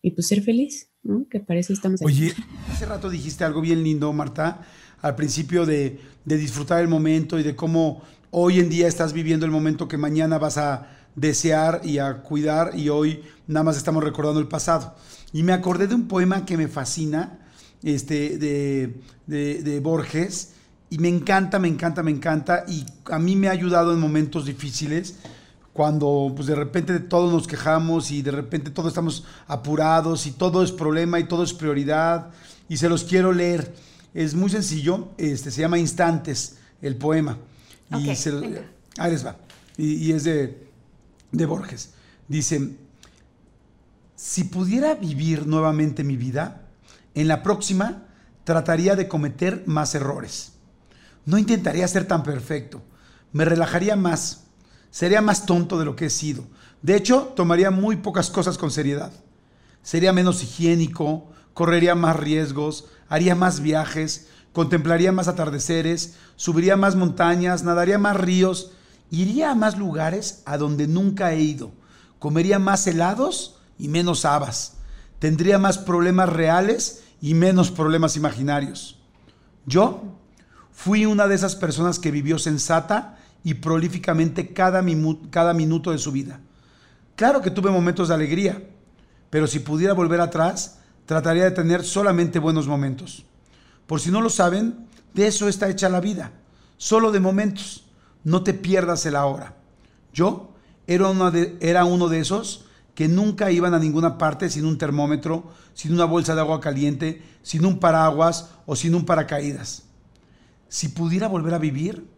y 0.00 0.10
pues 0.12 0.28
ser 0.28 0.42
feliz, 0.42 0.90
¿no? 1.02 1.26
Que 1.28 1.40
para 1.40 1.58
eso 1.58 1.72
estamos 1.72 2.02
aquí. 2.02 2.12
Oye, 2.12 2.34
hace 2.70 2.86
rato 2.86 3.10
dijiste 3.10 3.42
algo 3.42 3.60
bien 3.60 3.82
lindo, 3.82 4.12
Marta, 4.12 4.64
al 5.02 5.14
principio 5.14 5.66
de, 5.66 6.00
disfrutar 6.24 6.80
el 6.80 6.88
momento 6.88 7.38
y 7.38 7.42
de 7.42 7.54
cómo 7.54 8.02
hoy 8.30 8.58
en 8.58 8.68
día 8.68 8.88
estás 8.88 9.12
viviendo 9.12 9.46
el 9.46 9.52
momento 9.52 9.86
que 9.86 9.96
mañana 9.96 10.38
vas 10.38 10.58
a 10.58 10.88
desear 11.14 11.80
y 11.84 11.98
a 11.98 12.22
cuidar 12.22 12.72
y 12.76 12.88
hoy 12.88 13.22
nada 13.46 13.64
más 13.64 13.76
estamos 13.76 14.02
recordando 14.02 14.40
el 14.40 14.48
pasado. 14.48 14.94
Y 15.32 15.42
me 15.42 15.52
acordé 15.52 15.86
de 15.86 15.94
un 15.94 16.08
poema 16.08 16.44
que 16.44 16.56
me 16.56 16.68
fascina, 16.68 17.38
este, 17.82 18.38
de, 18.38 19.00
de, 19.26 19.80
Borges, 19.80 20.52
y 20.90 20.98
me 20.98 21.08
encanta, 21.08 21.58
me 21.58 21.68
encanta, 21.68 22.02
me 22.02 22.10
encanta. 22.10 22.64
Y 22.68 22.84
a 23.10 23.18
mí 23.18 23.36
me 23.36 23.48
ha 23.48 23.52
ayudado 23.52 23.92
en 23.92 24.00
momentos 24.00 24.46
difíciles, 24.46 25.16
cuando 25.72 26.32
pues 26.34 26.48
de 26.48 26.54
repente 26.54 26.98
todos 27.00 27.32
nos 27.32 27.46
quejamos 27.46 28.10
y 28.10 28.22
de 28.22 28.30
repente 28.30 28.70
todos 28.70 28.88
estamos 28.88 29.24
apurados 29.46 30.26
y 30.26 30.30
todo 30.30 30.62
es 30.62 30.72
problema 30.72 31.20
y 31.20 31.24
todo 31.24 31.42
es 31.42 31.52
prioridad. 31.52 32.30
Y 32.68 32.78
se 32.78 32.88
los 32.88 33.04
quiero 33.04 33.32
leer. 33.32 33.74
Es 34.14 34.34
muy 34.34 34.50
sencillo, 34.50 35.08
este, 35.18 35.50
se 35.50 35.60
llama 35.60 35.78
Instantes, 35.78 36.56
el 36.82 36.96
poema. 36.96 37.38
y 37.90 38.14
se, 38.16 38.30
ahí 38.98 39.10
les 39.10 39.24
va. 39.24 39.36
Y, 39.76 40.12
es 40.12 40.24
de, 40.24 40.68
de 41.32 41.46
Borges. 41.46 41.90
Dice, 42.28 42.76
si 44.16 44.44
pudiera 44.44 44.94
vivir 44.94 45.46
nuevamente 45.46 46.02
mi 46.02 46.16
vida, 46.16 46.62
en 47.14 47.28
la 47.28 47.42
próxima 47.42 48.04
trataría 48.44 48.96
de 48.96 49.08
cometer 49.08 49.64
más 49.66 49.94
errores. 49.94 50.52
No 51.24 51.36
intentaría 51.36 51.86
ser 51.88 52.06
tan 52.06 52.22
perfecto. 52.22 52.82
Me 53.32 53.44
relajaría 53.44 53.96
más. 53.96 54.44
Sería 54.90 55.20
más 55.20 55.44
tonto 55.44 55.78
de 55.78 55.84
lo 55.84 55.96
que 55.96 56.06
he 56.06 56.10
sido. 56.10 56.46
De 56.80 56.96
hecho, 56.96 57.32
tomaría 57.36 57.70
muy 57.70 57.96
pocas 57.96 58.30
cosas 58.30 58.56
con 58.56 58.70
seriedad. 58.70 59.12
Sería 59.82 60.12
menos 60.12 60.42
higiénico, 60.42 61.28
correría 61.56 61.94
más 61.94 62.16
riesgos, 62.16 62.84
haría 63.08 63.34
más 63.34 63.60
viajes, 63.60 64.28
contemplaría 64.52 65.10
más 65.10 65.26
atardeceres, 65.26 66.16
subiría 66.36 66.76
más 66.76 66.96
montañas, 66.96 67.64
nadaría 67.64 67.96
más 67.96 68.14
ríos, 68.14 68.72
iría 69.10 69.52
a 69.52 69.54
más 69.54 69.78
lugares 69.78 70.42
a 70.44 70.58
donde 70.58 70.86
nunca 70.86 71.32
he 71.32 71.40
ido, 71.40 71.72
comería 72.18 72.58
más 72.58 72.86
helados 72.86 73.58
y 73.78 73.88
menos 73.88 74.26
habas, 74.26 74.74
tendría 75.18 75.58
más 75.58 75.78
problemas 75.78 76.28
reales 76.28 77.04
y 77.22 77.32
menos 77.32 77.70
problemas 77.70 78.18
imaginarios. 78.18 78.98
Yo 79.64 80.02
fui 80.72 81.06
una 81.06 81.26
de 81.26 81.36
esas 81.36 81.56
personas 81.56 81.98
que 81.98 82.10
vivió 82.10 82.38
sensata 82.38 83.16
y 83.42 83.54
prolíficamente 83.54 84.52
cada, 84.52 84.84
cada 85.30 85.54
minuto 85.54 85.90
de 85.90 85.98
su 85.98 86.12
vida. 86.12 86.38
Claro 87.14 87.40
que 87.40 87.50
tuve 87.50 87.70
momentos 87.70 88.08
de 88.08 88.14
alegría, 88.14 88.62
pero 89.30 89.46
si 89.46 89.60
pudiera 89.60 89.94
volver 89.94 90.20
atrás, 90.20 90.80
trataría 91.06 91.44
de 91.44 91.52
tener 91.52 91.84
solamente 91.84 92.38
buenos 92.38 92.66
momentos. 92.66 93.24
Por 93.86 94.00
si 94.00 94.10
no 94.10 94.20
lo 94.20 94.28
saben, 94.28 94.86
de 95.14 95.28
eso 95.28 95.48
está 95.48 95.68
hecha 95.68 95.88
la 95.88 96.00
vida, 96.00 96.32
solo 96.76 97.12
de 97.12 97.20
momentos. 97.20 97.84
No 98.24 98.42
te 98.42 98.52
pierdas 98.52 99.06
el 99.06 99.16
ahora. 99.16 99.54
Yo 100.12 100.52
era, 100.86 101.10
era 101.60 101.84
uno 101.84 102.08
de 102.08 102.18
esos 102.18 102.66
que 102.94 103.08
nunca 103.08 103.50
iban 103.50 103.74
a 103.74 103.78
ninguna 103.78 104.18
parte 104.18 104.50
sin 104.50 104.64
un 104.64 104.78
termómetro, 104.78 105.52
sin 105.74 105.92
una 105.92 106.06
bolsa 106.06 106.34
de 106.34 106.40
agua 106.40 106.60
caliente, 106.60 107.22
sin 107.42 107.64
un 107.64 107.78
paraguas 107.78 108.50
o 108.66 108.74
sin 108.74 108.94
un 108.94 109.04
paracaídas. 109.04 109.84
Si 110.68 110.88
pudiera 110.88 111.28
volver 111.28 111.54
a 111.54 111.58
vivir, 111.58 112.08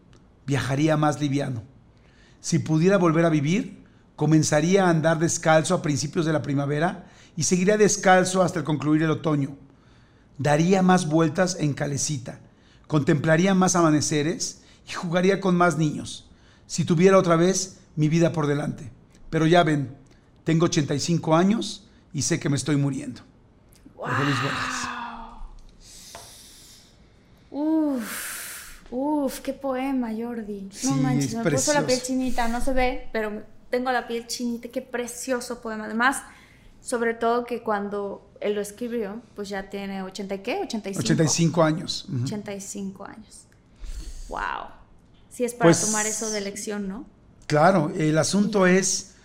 viajaría 0.47 0.97
más 0.97 1.21
liviano. 1.21 1.63
Si 2.41 2.61
pudiera 2.61 2.97
volver 2.97 3.25
a 3.27 3.29
vivir, 3.29 3.85
comenzaría 4.17 4.87
a 4.87 4.91
andar 4.91 5.19
descalzo 5.19 5.75
a 5.75 5.83
principios 5.83 6.25
de 6.25 6.33
la 6.33 6.43
primavera 6.43 7.07
y 7.39 7.45
seguiría 7.45 7.79
descalzo 7.79 8.43
hasta 8.43 8.59
el 8.59 8.65
concluir 8.65 9.05
el 9.05 9.13
otoño. 9.13 9.57
Daría 10.39 10.83
más 10.83 11.09
vueltas 11.09 11.57
en 11.61 11.73
calecita, 11.73 12.41
contemplaría 12.89 13.55
más 13.55 13.77
amaneceres 13.77 14.63
y 14.89 14.93
jugaría 14.95 15.41
con 15.41 15.55
más 15.55 15.79
niños. 15.79 16.29
Si 16.67 16.85
tuviera 16.85 17.17
otra 17.17 17.37
vez 17.37 17.79
mi 17.95 18.09
vida 18.09 18.33
por 18.33 18.49
delante. 18.49 18.91
Pero 19.31 19.47
ya 19.47 19.63
ven, 19.63 19.95
tengo 20.43 20.67
85 20.67 21.37
años 21.37 21.87
y 22.13 22.23
sé 22.23 22.41
que 22.41 22.49
me 22.49 22.57
estoy 22.57 22.75
muriendo. 22.75 23.21
Wow. 23.95 24.09
Uf. 27.53 28.83
Uf, 28.91 29.39
qué 29.43 29.53
poema, 29.53 30.09
Jordi. 30.09 30.69
no 30.83 30.97
manches, 30.97 31.37
me 31.37 31.49
puso 31.53 31.73
la 31.73 31.87
piel 31.87 32.03
chinita, 32.03 32.49
no 32.49 32.61
se 32.61 32.73
ve, 32.73 33.09
pero 33.13 33.45
tengo 33.71 33.93
la 33.93 34.09
piel 34.09 34.27
chinita, 34.27 34.71
qué 34.71 34.83
precioso 34.83 35.61
poema. 35.63 35.85
Además, 35.85 36.25
sobre 36.89 37.13
todo 37.13 37.45
que 37.45 37.63
cuando 37.63 38.31
él 38.41 38.55
lo 38.55 38.63
escribió, 38.63 39.21
pues 39.37 39.51
ya 39.51 39.69
tiene 39.69 40.03
80 40.03 40.39
qué? 40.39 40.61
85. 40.63 41.01
85 41.01 41.63
años. 41.63 42.07
85 42.23 43.05
años. 43.05 43.45
Wow. 44.31 44.71
Sí 45.29 45.45
es 45.45 45.53
para 45.53 45.69
pues 45.69 45.85
tomar 45.85 46.07
eso 46.07 46.31
de 46.31 46.41
lección, 46.41 46.89
¿no? 46.89 47.05
Claro, 47.47 47.93
el 47.95 48.17
asunto 48.17 48.67
es, 48.67 49.17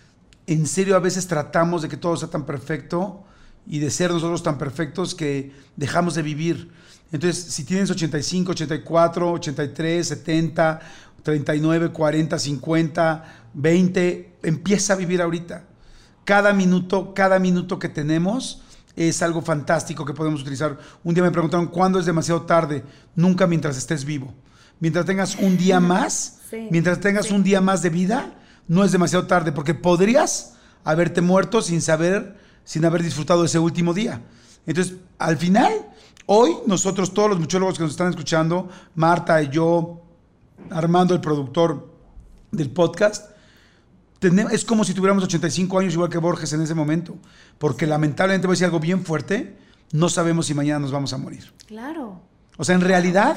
en 0.46 0.66
serio, 0.66 0.94
a 0.94 0.98
veces 0.98 1.26
tratamos 1.26 1.80
de 1.80 1.88
que 1.88 1.96
todo 1.96 2.18
sea 2.18 2.28
tan 2.28 2.44
perfecto 2.44 3.24
y 3.66 3.78
de 3.78 3.90
ser 3.90 4.10
nosotros 4.10 4.42
tan 4.42 4.58
perfectos 4.58 5.14
que 5.14 5.50
dejamos 5.74 6.16
de 6.16 6.20
vivir. 6.20 6.70
Entonces, 7.12 7.42
si 7.44 7.64
tienes 7.64 7.90
85, 7.90 8.52
84, 8.52 9.32
83, 9.32 10.06
70, 10.06 10.80
39, 11.22 11.92
40, 11.92 12.38
50, 12.38 13.24
20, 13.54 14.32
empieza 14.42 14.92
a 14.92 14.96
vivir 14.96 15.22
ahorita. 15.22 15.64
Cada 16.24 16.52
minuto, 16.52 17.12
cada 17.14 17.38
minuto 17.38 17.78
que 17.78 17.88
tenemos 17.88 18.62
es 18.96 19.22
algo 19.22 19.42
fantástico 19.42 20.04
que 20.04 20.14
podemos 20.14 20.42
utilizar. 20.42 20.78
Un 21.02 21.14
día 21.14 21.22
me 21.22 21.30
preguntaron, 21.30 21.66
¿cuándo 21.66 21.98
es 21.98 22.06
demasiado 22.06 22.42
tarde? 22.42 22.84
Nunca 23.14 23.46
mientras 23.46 23.76
estés 23.76 24.04
vivo. 24.04 24.32
Mientras 24.80 25.04
tengas 25.04 25.36
un 25.36 25.56
día 25.56 25.80
más, 25.80 26.40
mientras 26.70 27.00
tengas 27.00 27.30
un 27.30 27.42
día 27.42 27.60
más 27.60 27.82
de 27.82 27.90
vida, 27.90 28.34
no 28.68 28.84
es 28.84 28.92
demasiado 28.92 29.26
tarde, 29.26 29.52
porque 29.52 29.74
podrías 29.74 30.54
haberte 30.84 31.20
muerto 31.20 31.62
sin 31.62 31.82
saber, 31.82 32.38
sin 32.64 32.84
haber 32.84 33.02
disfrutado 33.02 33.44
ese 33.44 33.58
último 33.58 33.92
día. 33.92 34.22
Entonces, 34.66 34.94
al 35.18 35.36
final, 35.36 35.72
Hoy 36.26 36.56
nosotros, 36.66 37.12
todos 37.12 37.28
los 37.28 37.38
muchólogos 37.38 37.76
que 37.76 37.82
nos 37.82 37.90
están 37.92 38.08
escuchando, 38.08 38.70
Marta 38.94 39.42
y 39.42 39.50
yo, 39.50 40.00
Armando, 40.70 41.12
el 41.12 41.20
productor 41.20 41.92
del 42.50 42.70
podcast, 42.70 43.30
es 44.50 44.64
como 44.64 44.84
si 44.84 44.94
tuviéramos 44.94 45.24
85 45.24 45.78
años 45.78 45.94
igual 45.94 46.10
que 46.10 46.18
Borges 46.18 46.52
en 46.52 46.62
ese 46.62 46.74
momento, 46.74 47.16
porque 47.58 47.86
lamentablemente 47.86 48.46
voy 48.46 48.54
a 48.54 48.56
decir 48.56 48.66
algo 48.66 48.80
bien 48.80 49.04
fuerte, 49.04 49.56
no 49.92 50.08
sabemos 50.08 50.46
si 50.46 50.54
mañana 50.54 50.80
nos 50.80 50.92
vamos 50.92 51.12
a 51.12 51.18
morir. 51.18 51.52
Claro. 51.66 52.20
O 52.56 52.64
sea, 52.64 52.74
en 52.74 52.80
realidad 52.80 53.36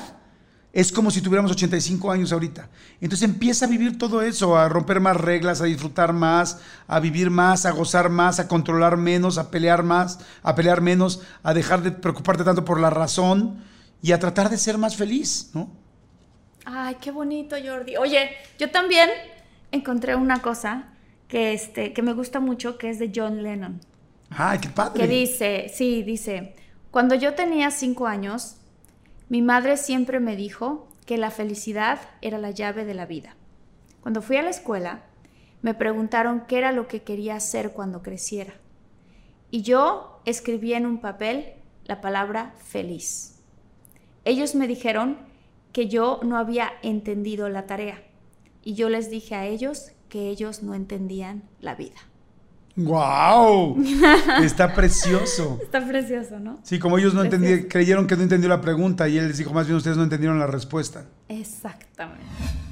es 0.73 0.91
como 0.91 1.09
si 1.09 1.21
tuviéramos 1.21 1.51
85 1.51 2.11
años 2.11 2.31
ahorita. 2.31 2.69
Entonces 3.01 3.27
empieza 3.27 3.65
a 3.65 3.67
vivir 3.67 3.97
todo 3.97 4.21
eso, 4.21 4.57
a 4.57 4.69
romper 4.69 4.99
más 4.99 5.17
reglas, 5.17 5.61
a 5.61 5.65
disfrutar 5.65 6.13
más, 6.13 6.59
a 6.87 6.99
vivir 6.99 7.31
más, 7.31 7.65
a 7.65 7.71
gozar 7.71 8.09
más, 8.09 8.39
a 8.39 8.47
controlar 8.47 8.97
menos, 8.97 9.37
a 9.37 9.49
pelear 9.49 9.83
más, 9.83 10.19
a 10.43 10.55
pelear 10.55 10.81
menos, 10.81 11.21
a 11.41 11.53
dejar 11.53 11.81
de 11.81 11.91
preocuparte 11.91 12.43
tanto 12.43 12.63
por 12.63 12.79
la 12.79 12.89
razón 12.89 13.63
y 14.01 14.11
a 14.11 14.19
tratar 14.19 14.49
de 14.49 14.57
ser 14.57 14.77
más 14.77 14.95
feliz, 14.95 15.49
¿no? 15.53 15.71
Ay, 16.65 16.97
qué 17.01 17.11
bonito, 17.11 17.55
Jordi. 17.63 17.95
Oye, 17.97 18.29
yo 18.59 18.69
también 18.69 19.09
encontré 19.71 20.15
una 20.15 20.41
cosa 20.41 20.93
que, 21.27 21.53
este, 21.53 21.93
que 21.93 22.01
me 22.01 22.13
gusta 22.13 22.39
mucho, 22.39 22.77
que 22.77 22.89
es 22.89 22.99
de 22.99 23.11
John 23.13 23.43
Lennon. 23.43 23.81
Ay, 24.29 24.59
qué 24.59 24.69
padre. 24.69 25.01
Que 25.01 25.07
dice, 25.07 25.71
sí, 25.73 26.03
dice, 26.03 26.55
cuando 26.91 27.15
yo 27.15 27.33
tenía 27.33 27.71
cinco 27.71 28.07
años, 28.07 28.57
mi 29.29 29.41
madre 29.41 29.77
siempre 29.77 30.19
me 30.19 30.35
dijo 30.35 30.87
que 31.05 31.17
la 31.17 31.31
felicidad 31.31 31.99
era 32.21 32.37
la 32.37 32.51
llave 32.51 32.85
de 32.85 32.93
la 32.93 33.05
vida. 33.05 33.35
Cuando 34.01 34.21
fui 34.21 34.37
a 34.37 34.41
la 34.41 34.49
escuela, 34.49 35.03
me 35.61 35.73
preguntaron 35.73 36.43
qué 36.47 36.57
era 36.57 36.71
lo 36.71 36.87
que 36.87 37.03
quería 37.03 37.35
hacer 37.35 37.71
cuando 37.71 38.01
creciera. 38.01 38.53
Y 39.49 39.61
yo 39.61 40.21
escribí 40.25 40.73
en 40.73 40.85
un 40.85 40.99
papel 40.99 41.53
la 41.85 42.01
palabra 42.01 42.53
feliz. 42.57 43.39
Ellos 44.25 44.55
me 44.55 44.67
dijeron 44.67 45.17
que 45.71 45.87
yo 45.87 46.19
no 46.23 46.37
había 46.37 46.73
entendido 46.81 47.47
la 47.49 47.65
tarea 47.65 48.06
y 48.67 48.73
yo 48.73 48.89
les 48.89 49.09
dije 49.09 49.33
a 49.33 49.45
ellos 49.45 49.93
que 50.09 50.27
ellos 50.27 50.61
no 50.61 50.75
entendían 50.75 51.43
la 51.61 51.73
vida. 51.75 51.95
¡Wow! 52.75 53.81
Está 54.43 54.73
precioso. 54.73 55.57
Está 55.63 55.87
precioso, 55.87 56.37
¿no? 56.41 56.59
Sí, 56.63 56.77
como 56.77 56.97
ellos 56.97 57.13
no 57.13 57.23
entendieron, 57.23 57.69
creyeron 57.69 58.07
que 58.07 58.17
no 58.17 58.23
entendió 58.23 58.49
la 58.49 58.59
pregunta 58.59 59.07
y 59.07 59.17
él 59.17 59.29
les 59.29 59.37
dijo, 59.37 59.53
más 59.53 59.67
bien 59.67 59.77
ustedes 59.77 59.95
no 59.95 60.03
entendieron 60.03 60.37
la 60.37 60.47
respuesta. 60.47 61.05
Exactamente. 61.29 62.25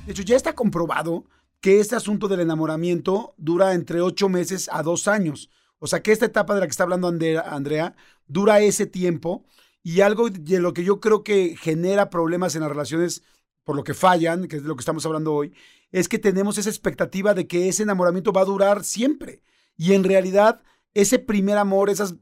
De 0.05 0.11
hecho, 0.11 0.23
ya 0.23 0.35
está 0.35 0.51
comprobado 0.51 1.23
que 1.61 1.79
este 1.79 1.95
asunto 1.95 2.27
del 2.27 2.41
enamoramiento 2.41 3.33
dura 3.37 3.73
entre 3.73 4.01
ocho 4.01 4.27
meses 4.27 4.69
a 4.73 4.83
dos 4.83 5.07
años. 5.07 5.49
O 5.79 5.87
sea, 5.87 6.03
que 6.03 6.11
esta 6.11 6.25
etapa 6.25 6.55
de 6.55 6.59
la 6.59 6.65
que 6.65 6.71
está 6.71 6.83
hablando 6.83 7.07
Andrea 7.07 7.95
dura 8.27 8.59
ese 8.59 8.85
tiempo 8.85 9.45
y 9.81 10.01
algo 10.01 10.29
de 10.29 10.59
lo 10.59 10.73
que 10.73 10.83
yo 10.83 10.99
creo 10.99 11.23
que 11.23 11.55
genera 11.57 12.09
problemas 12.09 12.53
en 12.53 12.63
las 12.63 12.69
relaciones 12.69 13.23
por 13.65 13.75
lo 13.75 13.83
que 13.83 13.93
fallan, 13.93 14.47
que 14.47 14.57
es 14.57 14.61
de 14.61 14.69
lo 14.69 14.75
que 14.75 14.81
estamos 14.81 15.05
hablando 15.05 15.33
hoy, 15.33 15.53
es 15.91 16.07
que 16.09 16.19
tenemos 16.19 16.57
esa 16.57 16.69
expectativa 16.69 17.33
de 17.33 17.47
que 17.47 17.69
ese 17.69 17.83
enamoramiento 17.83 18.33
va 18.33 18.41
a 18.41 18.45
durar 18.45 18.83
siempre. 18.83 19.41
Y 19.77 19.93
en 19.93 20.03
realidad, 20.03 20.61
ese 20.93 21.19
primer 21.19 21.57
amor, 21.57 21.89
esas 21.89 22.15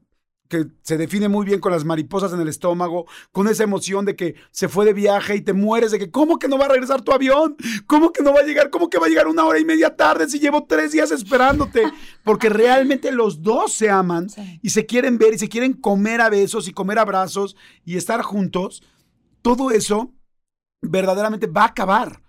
que 0.48 0.66
se 0.82 0.98
define 0.98 1.28
muy 1.28 1.46
bien 1.46 1.60
con 1.60 1.72
las 1.72 1.84
mariposas 1.84 2.32
en 2.32 2.40
el 2.40 2.48
estómago, 2.48 3.06
con 3.32 3.48
esa 3.48 3.64
emoción 3.64 4.04
de 4.04 4.14
que 4.14 4.34
se 4.50 4.68
fue 4.68 4.84
de 4.84 4.92
viaje 4.92 5.36
y 5.36 5.40
te 5.40 5.52
mueres 5.52 5.90
de 5.90 5.98
que, 5.98 6.10
¿cómo 6.10 6.38
que 6.38 6.48
no 6.48 6.58
va 6.58 6.66
a 6.66 6.68
regresar 6.68 7.02
tu 7.02 7.12
avión? 7.12 7.56
¿Cómo 7.86 8.12
que 8.12 8.22
no 8.22 8.32
va 8.32 8.40
a 8.40 8.44
llegar? 8.44 8.70
¿Cómo 8.70 8.90
que 8.90 8.98
va 8.98 9.06
a 9.06 9.08
llegar 9.08 9.26
una 9.26 9.44
hora 9.44 9.58
y 9.58 9.64
media 9.64 9.96
tarde 9.96 10.28
si 10.28 10.38
llevo 10.38 10.64
tres 10.64 10.92
días 10.92 11.10
esperándote? 11.10 11.82
Porque 12.24 12.50
realmente 12.50 13.10
los 13.10 13.42
dos 13.42 13.72
se 13.72 13.88
aman 13.90 14.26
y 14.60 14.70
se 14.70 14.84
quieren 14.86 15.18
ver 15.18 15.34
y 15.34 15.38
se 15.38 15.48
quieren 15.48 15.72
comer 15.72 16.20
a 16.20 16.28
besos 16.28 16.68
y 16.68 16.72
comer 16.72 16.98
abrazos 16.98 17.56
y 17.84 17.96
estar 17.96 18.20
juntos. 18.22 18.82
Todo 19.40 19.70
eso 19.70 20.12
verdaderamente 20.82 21.46
va 21.46 21.62
a 21.62 21.68
acabar. 21.68 22.23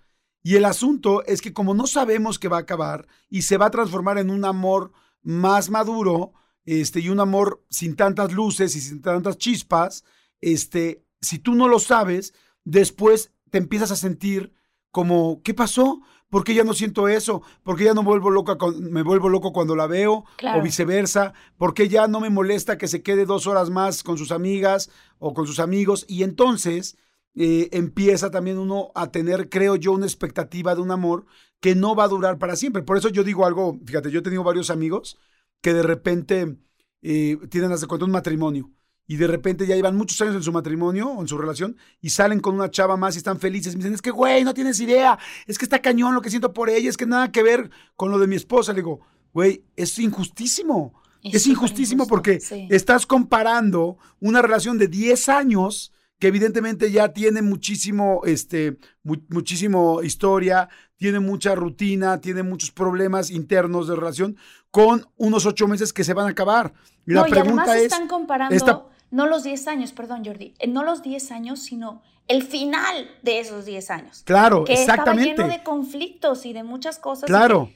Y 0.46 0.54
el 0.54 0.64
asunto 0.64 1.24
es 1.26 1.42
que 1.42 1.52
como 1.52 1.74
no 1.74 1.88
sabemos 1.88 2.38
que 2.38 2.46
va 2.46 2.58
a 2.58 2.60
acabar 2.60 3.08
y 3.28 3.42
se 3.42 3.56
va 3.56 3.66
a 3.66 3.70
transformar 3.72 4.16
en 4.18 4.30
un 4.30 4.44
amor 4.44 4.92
más 5.20 5.70
maduro, 5.70 6.34
este, 6.64 7.00
y 7.00 7.08
un 7.08 7.18
amor 7.18 7.64
sin 7.68 7.96
tantas 7.96 8.32
luces 8.32 8.76
y 8.76 8.80
sin 8.80 9.02
tantas 9.02 9.38
chispas, 9.38 10.04
este, 10.40 11.04
si 11.20 11.40
tú 11.40 11.56
no 11.56 11.66
lo 11.66 11.80
sabes, 11.80 12.32
después 12.62 13.32
te 13.50 13.58
empiezas 13.58 13.90
a 13.90 13.96
sentir 13.96 14.52
como, 14.92 15.42
¿qué 15.42 15.52
pasó? 15.52 16.00
¿Por 16.28 16.44
qué 16.44 16.54
ya 16.54 16.62
no 16.62 16.74
siento 16.74 17.08
eso? 17.08 17.42
¿Por 17.64 17.76
qué 17.76 17.82
ya 17.82 17.94
no 17.94 18.04
vuelvo 18.04 18.30
loca 18.30 18.56
me 18.78 19.02
vuelvo 19.02 19.28
loco 19.28 19.52
cuando 19.52 19.74
la 19.74 19.88
veo? 19.88 20.26
O 20.56 20.62
viceversa. 20.62 21.32
¿Por 21.56 21.74
qué 21.74 21.88
ya 21.88 22.06
no 22.06 22.20
me 22.20 22.30
molesta 22.30 22.78
que 22.78 22.86
se 22.86 23.02
quede 23.02 23.26
dos 23.26 23.48
horas 23.48 23.68
más 23.68 24.04
con 24.04 24.16
sus 24.16 24.30
amigas 24.30 24.90
o 25.18 25.34
con 25.34 25.48
sus 25.48 25.58
amigos? 25.58 26.04
Y 26.06 26.22
entonces 26.22 26.96
eh, 27.36 27.68
empieza 27.72 28.30
también 28.30 28.58
uno 28.58 28.90
a 28.94 29.10
tener, 29.10 29.50
creo 29.50 29.76
yo, 29.76 29.92
una 29.92 30.06
expectativa 30.06 30.74
de 30.74 30.80
un 30.80 30.90
amor 30.90 31.26
que 31.60 31.74
no 31.74 31.94
va 31.94 32.04
a 32.04 32.08
durar 32.08 32.38
para 32.38 32.56
siempre. 32.56 32.82
Por 32.82 32.96
eso 32.96 33.10
yo 33.10 33.24
digo 33.24 33.44
algo, 33.44 33.78
fíjate, 33.84 34.10
yo 34.10 34.20
he 34.20 34.22
tenido 34.22 34.42
varios 34.42 34.70
amigos 34.70 35.18
que 35.60 35.74
de 35.74 35.82
repente 35.82 36.56
eh, 37.02 37.36
tienen, 37.50 37.72
hace 37.72 37.86
cuenta, 37.86 38.06
un 38.06 38.10
matrimonio 38.10 38.70
y 39.06 39.16
de 39.16 39.26
repente 39.26 39.66
ya 39.66 39.76
llevan 39.76 39.96
muchos 39.96 40.20
años 40.22 40.34
en 40.34 40.42
su 40.42 40.52
matrimonio 40.52 41.08
o 41.08 41.20
en 41.20 41.28
su 41.28 41.36
relación 41.36 41.76
y 42.00 42.10
salen 42.10 42.40
con 42.40 42.54
una 42.54 42.70
chava 42.70 42.96
más 42.96 43.14
y 43.14 43.18
están 43.18 43.38
felices. 43.38 43.74
Me 43.74 43.78
dicen, 43.78 43.94
es 43.94 44.02
que, 44.02 44.10
güey, 44.10 44.42
no 44.42 44.54
tienes 44.54 44.80
idea, 44.80 45.18
es 45.46 45.58
que 45.58 45.64
está 45.66 45.82
cañón 45.82 46.14
lo 46.14 46.22
que 46.22 46.30
siento 46.30 46.52
por 46.52 46.70
ella, 46.70 46.88
es 46.88 46.96
que 46.96 47.06
nada 47.06 47.30
que 47.30 47.42
ver 47.42 47.70
con 47.96 48.10
lo 48.10 48.18
de 48.18 48.26
mi 48.26 48.36
esposa. 48.36 48.72
Le 48.72 48.78
digo, 48.78 49.00
güey, 49.32 49.64
es 49.76 49.98
injustísimo. 49.98 51.00
Es, 51.22 51.46
injustísimo 51.48 52.06
porque 52.06 52.38
estás 52.70 53.04
comparando 53.04 53.98
una 54.20 54.42
relación 54.42 54.78
de 54.78 54.86
10 54.86 55.28
años 55.28 55.92
que 56.18 56.28
evidentemente 56.28 56.90
ya 56.90 57.12
tiene 57.12 57.42
muchísimo, 57.42 58.22
este, 58.24 58.78
muchísimo 59.02 60.02
historia, 60.02 60.68
tiene 60.96 61.20
mucha 61.20 61.54
rutina, 61.54 62.20
tiene 62.20 62.42
muchos 62.42 62.70
problemas 62.70 63.30
internos 63.30 63.88
de 63.88 63.96
relación, 63.96 64.36
con 64.70 65.06
unos 65.16 65.46
ocho 65.46 65.68
meses 65.68 65.92
que 65.92 66.04
se 66.04 66.14
van 66.14 66.26
a 66.26 66.30
acabar. 66.30 66.72
Y 67.06 67.12
la 67.12 67.24
pregunta 67.24 67.62
además 67.62 67.76
es, 67.76 67.82
están 67.84 68.08
comparando 68.08 68.90
no 69.10 69.26
los 69.26 69.44
10 69.44 69.68
años, 69.68 69.92
perdón 69.92 70.24
Jordi, 70.24 70.54
eh, 70.58 70.66
no 70.66 70.82
los 70.82 71.02
10 71.02 71.30
años, 71.30 71.60
sino 71.60 72.02
el 72.28 72.42
final 72.42 73.08
de 73.22 73.40
esos 73.40 73.64
10 73.64 73.90
años. 73.90 74.22
Claro, 74.24 74.64
que 74.64 74.72
exactamente. 74.72 75.30
Estaba 75.30 75.48
lleno 75.48 75.58
de 75.58 75.64
conflictos 75.64 76.44
y 76.44 76.52
de 76.52 76.64
muchas 76.64 76.98
cosas. 76.98 77.26
Claro. 77.26 77.70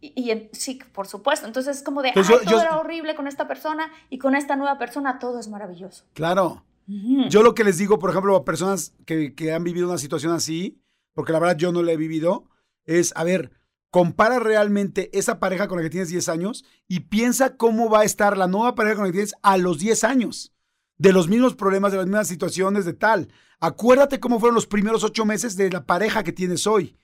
Y, 0.00 0.48
sí, 0.52 0.78
por 0.92 1.08
supuesto. 1.08 1.46
Entonces 1.46 1.78
es 1.78 1.82
como 1.82 2.02
de, 2.02 2.12
todo 2.12 2.60
era 2.60 2.78
horrible 2.78 3.16
con 3.16 3.26
esta 3.26 3.48
persona 3.48 3.90
y 4.10 4.18
con 4.18 4.36
esta 4.36 4.54
nueva 4.54 4.78
persona 4.78 5.18
todo 5.18 5.40
es 5.40 5.48
maravilloso. 5.48 6.04
Claro. 6.12 6.62
Yo 6.86 7.42
lo 7.42 7.54
que 7.54 7.64
les 7.64 7.78
digo, 7.78 7.98
por 7.98 8.10
ejemplo, 8.10 8.36
a 8.36 8.44
personas 8.44 8.94
que, 9.06 9.34
que 9.34 9.52
han 9.52 9.64
vivido 9.64 9.88
una 9.88 9.98
situación 9.98 10.32
así, 10.32 10.80
porque 11.14 11.32
la 11.32 11.40
verdad 11.40 11.56
yo 11.56 11.72
no 11.72 11.82
la 11.82 11.92
he 11.92 11.96
vivido, 11.96 12.48
es, 12.84 13.12
a 13.16 13.24
ver, 13.24 13.50
compara 13.90 14.38
realmente 14.38 15.10
esa 15.18 15.40
pareja 15.40 15.68
con 15.68 15.78
la 15.78 15.82
que 15.82 15.90
tienes 15.90 16.10
10 16.10 16.28
años 16.28 16.64
y 16.86 17.00
piensa 17.00 17.56
cómo 17.56 17.90
va 17.90 18.00
a 18.00 18.04
estar 18.04 18.36
la 18.36 18.46
nueva 18.46 18.74
pareja 18.74 18.96
con 18.96 19.04
la 19.04 19.08
que 19.08 19.18
tienes 19.18 19.34
a 19.42 19.56
los 19.56 19.78
10 19.78 20.04
años 20.04 20.52
de 20.98 21.12
los 21.12 21.28
mismos 21.28 21.54
problemas, 21.54 21.92
de 21.92 21.98
las 21.98 22.06
mismas 22.06 22.28
situaciones, 22.28 22.84
de 22.84 22.92
tal. 22.92 23.28
Acuérdate 23.60 24.20
cómo 24.20 24.38
fueron 24.38 24.54
los 24.54 24.66
primeros 24.66 25.04
ocho 25.04 25.24
meses 25.24 25.56
de 25.56 25.70
la 25.70 25.84
pareja 25.84 26.22
que 26.22 26.32
tienes 26.32 26.66
hoy. 26.66 26.96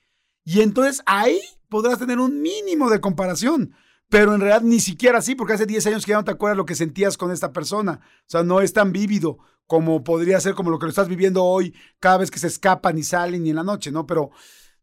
Y 0.45 0.61
entonces 0.61 1.01
ahí 1.05 1.39
podrás 1.69 1.99
tener 1.99 2.19
un 2.19 2.41
mínimo 2.41 2.89
de 2.89 3.01
comparación. 3.01 3.73
Pero 4.09 4.35
en 4.35 4.41
realidad 4.41 4.61
ni 4.61 4.79
siquiera 4.79 5.19
así, 5.19 5.33
porque 5.33 5.53
hace 5.53 5.65
10 5.65 5.87
años 5.87 6.05
que 6.05 6.11
ya 6.11 6.17
no 6.17 6.23
te 6.23 6.31
acuerdas 6.31 6.57
lo 6.57 6.65
que 6.65 6.75
sentías 6.75 7.17
con 7.17 7.31
esta 7.31 7.51
persona. 7.51 8.01
O 8.03 8.25
sea, 8.27 8.43
no 8.43 8.61
es 8.61 8.73
tan 8.73 8.91
vívido 8.91 9.39
como 9.67 10.03
podría 10.03 10.39
ser 10.39 10.53
como 10.53 10.69
lo 10.69 10.79
que 10.79 10.85
lo 10.85 10.89
estás 10.89 11.07
viviendo 11.07 11.43
hoy, 11.43 11.73
cada 11.99 12.17
vez 12.17 12.31
que 12.31 12.39
se 12.39 12.47
escapan 12.47 12.97
y 12.97 13.03
salen 13.03 13.45
y 13.45 13.49
en 13.49 13.55
la 13.55 13.63
noche, 13.63 13.91
¿no? 13.91 14.05
Pero 14.05 14.31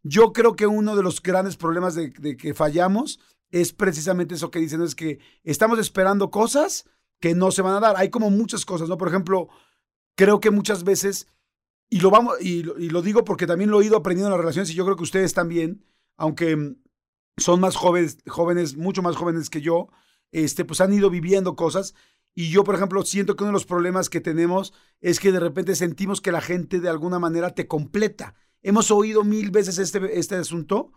yo 0.02 0.32
creo 0.32 0.56
que 0.56 0.66
uno 0.66 0.96
de 0.96 1.02
los 1.02 1.22
grandes 1.22 1.56
problemas 1.56 1.94
de, 1.94 2.12
que 2.12 2.54
fallamos 2.54 3.20
es 3.50 3.72
precisamente 3.72 4.34
eso 4.34 4.50
que 4.50 4.60
dicen, 4.60 4.82
es 4.82 4.94
que 4.94 5.18
estamos 5.44 5.78
esperando 5.78 6.30
cosas 6.30 6.86
que 7.20 7.34
no 7.34 7.50
se 7.50 7.62
van 7.62 7.74
a 7.74 7.80
dar. 7.80 7.96
Hay 7.96 8.08
como 8.08 8.30
muchas 8.30 8.64
cosas, 8.64 8.88
¿no? 8.88 8.96
Por 8.96 9.08
ejemplo, 9.08 9.48
creo 10.16 10.40
que 10.40 10.50
muchas 10.50 10.84
veces, 10.84 11.26
y 11.90 12.00
lo, 12.00 12.10
vamos, 12.10 12.40
y, 12.40 12.62
lo 12.62 13.02
digo 13.02 13.24
porque 13.24 13.46
también 13.46 13.70
lo 13.70 13.80
he 13.80 13.86
ido 13.86 13.96
aprendiendo 13.96 14.28
en 14.28 14.32
las 14.32 14.40
relaciones 14.40 14.70
y 14.70 14.74
yo 14.74 14.84
creo 14.84 14.96
que 14.96 15.02
ustedes 15.02 15.34
también, 15.34 15.84
aunque 16.16 16.76
son 17.36 17.60
más 17.60 17.76
jóvenes, 17.76 18.18
jóvenes, 18.26 18.76
mucho 18.76 19.02
más 19.02 19.16
jóvenes 19.16 19.50
que 19.50 19.60
yo, 19.60 19.88
este, 20.32 20.64
pues 20.64 20.80
han 20.80 20.92
ido 20.92 21.10
viviendo 21.10 21.56
cosas. 21.56 21.94
Y 22.40 22.48
yo, 22.48 22.64
por 22.64 22.74
ejemplo, 22.74 23.04
siento 23.04 23.36
que 23.36 23.44
uno 23.44 23.50
de 23.50 23.52
los 23.52 23.66
problemas 23.66 24.08
que 24.08 24.22
tenemos 24.22 24.72
es 25.02 25.20
que 25.20 25.30
de 25.30 25.40
repente 25.40 25.74
sentimos 25.74 26.22
que 26.22 26.32
la 26.32 26.40
gente 26.40 26.80
de 26.80 26.88
alguna 26.88 27.18
manera 27.18 27.50
te 27.50 27.66
completa. 27.66 28.34
Hemos 28.62 28.90
oído 28.90 29.24
mil 29.24 29.50
veces 29.50 29.76
este, 29.76 30.18
este 30.18 30.36
asunto, 30.36 30.90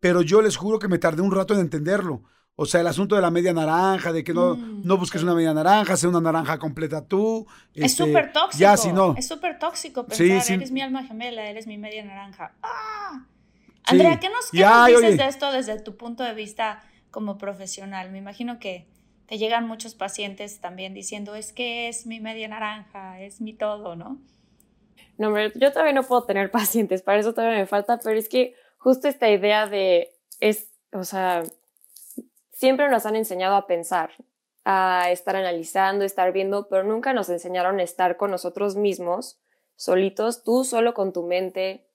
pero 0.00 0.22
yo 0.22 0.40
les 0.40 0.56
juro 0.56 0.78
que 0.78 0.88
me 0.88 0.96
tardé 0.96 1.20
un 1.20 1.32
rato 1.32 1.52
en 1.52 1.60
entenderlo. 1.60 2.22
O 2.54 2.64
sea, 2.64 2.80
el 2.80 2.86
asunto 2.86 3.14
de 3.14 3.20
la 3.20 3.30
media 3.30 3.52
naranja, 3.52 4.10
de 4.10 4.24
que 4.24 4.32
no, 4.32 4.56
mm, 4.56 4.86
no 4.86 4.96
busques 4.96 5.22
una 5.22 5.34
media 5.34 5.52
naranja, 5.52 5.98
sea 5.98 6.08
una 6.08 6.22
naranja 6.22 6.58
completa 6.58 7.06
tú. 7.06 7.46
Es 7.74 7.92
este, 7.92 8.06
súper 8.06 8.32
tóxico. 8.32 8.58
Ya, 8.58 8.78
si 8.78 8.90
no. 8.90 9.14
Es 9.18 9.28
súper 9.28 9.58
tóxico 9.58 10.06
pensar, 10.06 10.50
eres 10.50 10.70
mi 10.70 10.80
alma 10.80 11.04
gemela, 11.04 11.44
eres 11.46 11.66
mi 11.66 11.76
media 11.76 12.06
naranja. 12.06 12.54
¡Ah! 12.62 13.26
Andrea, 13.84 14.18
¿qué 14.18 14.30
nos, 14.30 14.50
dices 14.50 15.18
de 15.18 15.28
esto 15.28 15.52
desde 15.52 15.78
tu 15.78 15.98
punto 15.98 16.24
de 16.24 16.32
vista 16.32 16.82
como 17.10 17.36
profesional? 17.36 18.10
Me 18.10 18.16
imagino 18.16 18.58
que 18.58 18.88
te 19.26 19.38
llegan 19.38 19.66
muchos 19.66 19.94
pacientes 19.94 20.60
también 20.60 20.94
diciendo, 20.94 21.34
es 21.34 21.52
que 21.52 21.88
es 21.88 22.06
mi 22.06 22.20
media 22.20 22.48
naranja, 22.48 23.20
es 23.20 23.40
mi 23.40 23.52
todo, 23.52 23.96
¿no? 23.96 24.18
No, 25.18 25.34
yo 25.54 25.72
todavía 25.72 25.92
no 25.92 26.02
puedo 26.02 26.24
tener 26.24 26.50
pacientes, 26.52 27.02
para 27.02 27.18
eso 27.18 27.34
todavía 27.34 27.58
me 27.58 27.66
falta, 27.66 27.98
pero 28.02 28.18
es 28.18 28.28
que 28.28 28.54
justo 28.78 29.08
esta 29.08 29.30
idea 29.30 29.66
de, 29.66 30.14
es, 30.40 30.70
o 30.92 31.04
sea, 31.04 31.42
siempre 32.52 32.88
nos 32.88 33.06
han 33.06 33.16
enseñado 33.16 33.56
a 33.56 33.66
pensar, 33.66 34.10
a 34.64 35.10
estar 35.10 35.36
analizando, 35.36 36.04
estar 36.04 36.32
viendo, 36.32 36.68
pero 36.68 36.82
nunca 36.82 37.12
nos 37.12 37.28
enseñaron 37.28 37.78
a 37.80 37.82
estar 37.82 38.16
con 38.16 38.30
nosotros 38.30 38.76
mismos, 38.76 39.38
solitos, 39.76 40.42
tú 40.42 40.64
solo 40.64 40.94
con 40.94 41.12
tu 41.12 41.22
mente, 41.22 41.86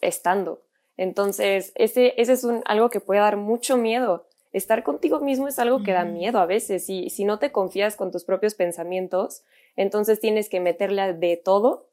estando. 0.00 0.62
Entonces, 0.96 1.72
ese, 1.74 2.14
ese 2.16 2.32
es 2.32 2.44
un, 2.44 2.62
algo 2.66 2.88
que 2.90 3.00
puede 3.00 3.20
dar 3.20 3.36
mucho 3.36 3.76
miedo. 3.76 4.26
Estar 4.54 4.84
contigo 4.84 5.18
mismo 5.18 5.48
es 5.48 5.58
algo 5.58 5.82
que 5.82 5.92
da 5.92 6.04
miedo 6.04 6.38
a 6.38 6.46
veces. 6.46 6.88
Y 6.88 7.10
si 7.10 7.24
no 7.24 7.40
te 7.40 7.50
confías 7.50 7.96
con 7.96 8.12
tus 8.12 8.24
propios 8.24 8.54
pensamientos, 8.54 9.42
entonces 9.74 10.20
tienes 10.20 10.48
que 10.48 10.60
meterle 10.60 11.12
de 11.12 11.36
todo 11.36 11.90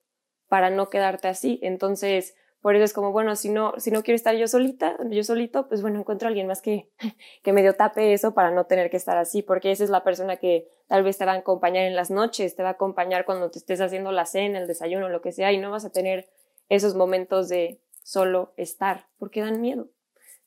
para 0.48 0.70
no 0.70 0.92
quedarte 0.92 1.28
así. 1.28 1.60
Entonces, 1.64 2.36
por 2.62 2.76
eso 2.76 2.86
es 2.86 2.94
como, 2.94 3.12
bueno, 3.12 3.36
si 3.36 3.50
no, 3.50 3.74
si 3.78 3.90
no 3.90 4.04
quiero 4.04 4.16
estar 4.16 4.36
yo 4.36 4.48
solita, 4.48 4.96
yo 5.10 5.24
solito, 5.24 5.68
pues 5.68 5.82
bueno, 5.82 6.00
encuentro 6.00 6.28
a 6.28 6.30
alguien 6.30 6.46
más 6.46 6.62
que, 6.62 6.88
que 7.44 7.52
medio 7.52 7.74
tape 7.74 8.14
eso 8.14 8.36
para 8.36 8.52
no 8.52 8.68
tener 8.68 8.92
que 8.92 8.98
estar 8.98 9.18
así, 9.18 9.42
porque 9.42 9.72
esa 9.72 9.84
es 9.84 9.90
la 9.90 10.04
persona 10.04 10.38
que 10.38 10.70
tal 10.86 11.02
vez 11.02 11.18
te 11.18 11.26
va 11.26 11.32
a 11.32 11.38
acompañar 11.38 11.86
en 11.86 11.96
las 11.96 12.12
noches, 12.12 12.56
te 12.56 12.62
va 12.62 12.70
a 12.70 12.74
acompañar 12.74 13.26
cuando 13.26 13.50
te 13.50 13.58
estés 13.58 13.82
haciendo 13.82 14.12
la 14.12 14.28
cena, 14.28 14.60
el 14.60 14.68
desayuno, 14.68 15.10
lo 15.10 15.24
que 15.24 15.32
sea, 15.32 15.52
y 15.52 15.58
no 15.58 15.72
vas 15.72 15.86
a 15.86 15.92
tener 15.92 16.30
esos 16.70 16.94
momentos 16.94 17.50
de 17.50 17.82
solo 18.04 18.54
estar, 18.56 19.08
porque 19.18 19.42
dan 19.42 19.62
miedo. 19.62 19.88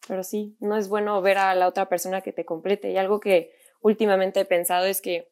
Pero 0.07 0.23
sí, 0.23 0.57
no 0.61 0.77
es 0.77 0.89
bueno 0.89 1.21
ver 1.23 1.39
a 1.39 1.55
la 1.55 1.67
otra 1.67 1.89
persona 1.89 2.21
que 2.21 2.33
te 2.33 2.45
complete. 2.45 2.91
Y 2.91 2.99
algo 2.99 3.21
que 3.21 3.53
últimamente 3.81 4.41
he 4.41 4.45
pensado 4.45 4.87
es 4.87 5.01
que 5.01 5.31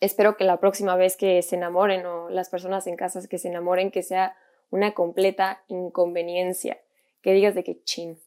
espero 0.00 0.36
que 0.36 0.44
la 0.44 0.58
próxima 0.58 0.96
vez 0.96 1.16
que 1.16 1.42
se 1.42 1.56
enamoren 1.56 2.04
o 2.06 2.28
las 2.30 2.48
personas 2.48 2.86
en 2.86 2.96
casas 2.96 3.28
que 3.28 3.38
se 3.38 3.48
enamoren, 3.48 3.90
que 3.90 4.02
sea 4.02 4.36
una 4.70 4.92
completa 4.92 5.62
inconveniencia, 5.68 6.78
que 7.22 7.32
digas 7.32 7.54
de 7.54 7.64
que 7.64 7.82
chin, 7.84 8.18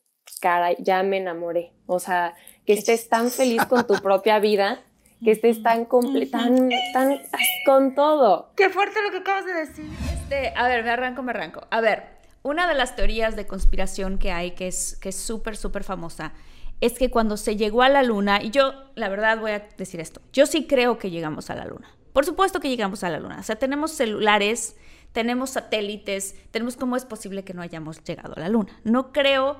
caray, 0.41 0.75
ya 0.79 1.03
me 1.03 1.17
enamoré. 1.17 1.73
O 1.85 1.99
sea, 1.99 2.35
que 2.65 2.73
estés 2.73 3.09
tan 3.09 3.29
feliz 3.29 3.65
con 3.65 3.87
tu 3.87 3.95
propia 3.95 4.39
vida, 4.39 4.81
que 5.23 5.31
estés 5.31 5.63
tan 5.63 5.85
completa, 5.85 6.39
tan, 6.39 6.69
tan, 6.93 7.21
con 7.65 7.95
todo. 7.95 8.51
Qué 8.55 8.69
fuerte 8.69 9.01
lo 9.01 9.11
que 9.11 9.17
acabas 9.17 9.45
de 9.45 9.53
decir. 9.53 9.85
Este, 10.13 10.53
a 10.55 10.67
ver, 10.67 10.83
me 10.83 10.91
arranco, 10.91 11.23
me 11.23 11.31
arranco. 11.31 11.65
A 11.69 11.81
ver, 11.81 12.03
una 12.43 12.67
de 12.67 12.75
las 12.75 12.95
teorías 12.95 13.35
de 13.35 13.47
conspiración 13.47 14.17
que 14.19 14.31
hay, 14.31 14.51
que 14.51 14.67
es 14.67 14.97
que 15.01 15.09
es 15.09 15.15
súper, 15.15 15.57
súper 15.57 15.83
famosa, 15.83 16.33
es 16.81 16.93
que 16.93 17.09
cuando 17.09 17.37
se 17.37 17.55
llegó 17.55 17.81
a 17.81 17.89
la 17.89 18.03
luna, 18.03 18.43
y 18.43 18.51
yo 18.51 18.73
la 18.95 19.09
verdad 19.09 19.39
voy 19.39 19.51
a 19.51 19.67
decir 19.77 19.99
esto, 19.99 20.21
yo 20.31 20.45
sí 20.45 20.67
creo 20.67 20.97
que 20.97 21.09
llegamos 21.09 21.49
a 21.49 21.55
la 21.55 21.65
luna. 21.65 21.89
Por 22.11 22.25
supuesto 22.25 22.59
que 22.59 22.69
llegamos 22.69 23.03
a 23.03 23.09
la 23.09 23.19
luna. 23.19 23.39
O 23.39 23.43
sea, 23.43 23.55
tenemos 23.55 23.91
celulares 23.91 24.75
tenemos 25.13 25.51
satélites, 25.51 26.35
tenemos 26.51 26.75
cómo 26.75 26.97
es 26.97 27.05
posible 27.05 27.43
que 27.43 27.53
no 27.53 27.61
hayamos 27.61 28.03
llegado 28.03 28.33
a 28.35 28.39
la 28.39 28.49
Luna. 28.49 28.79
No 28.83 29.13
creo, 29.13 29.57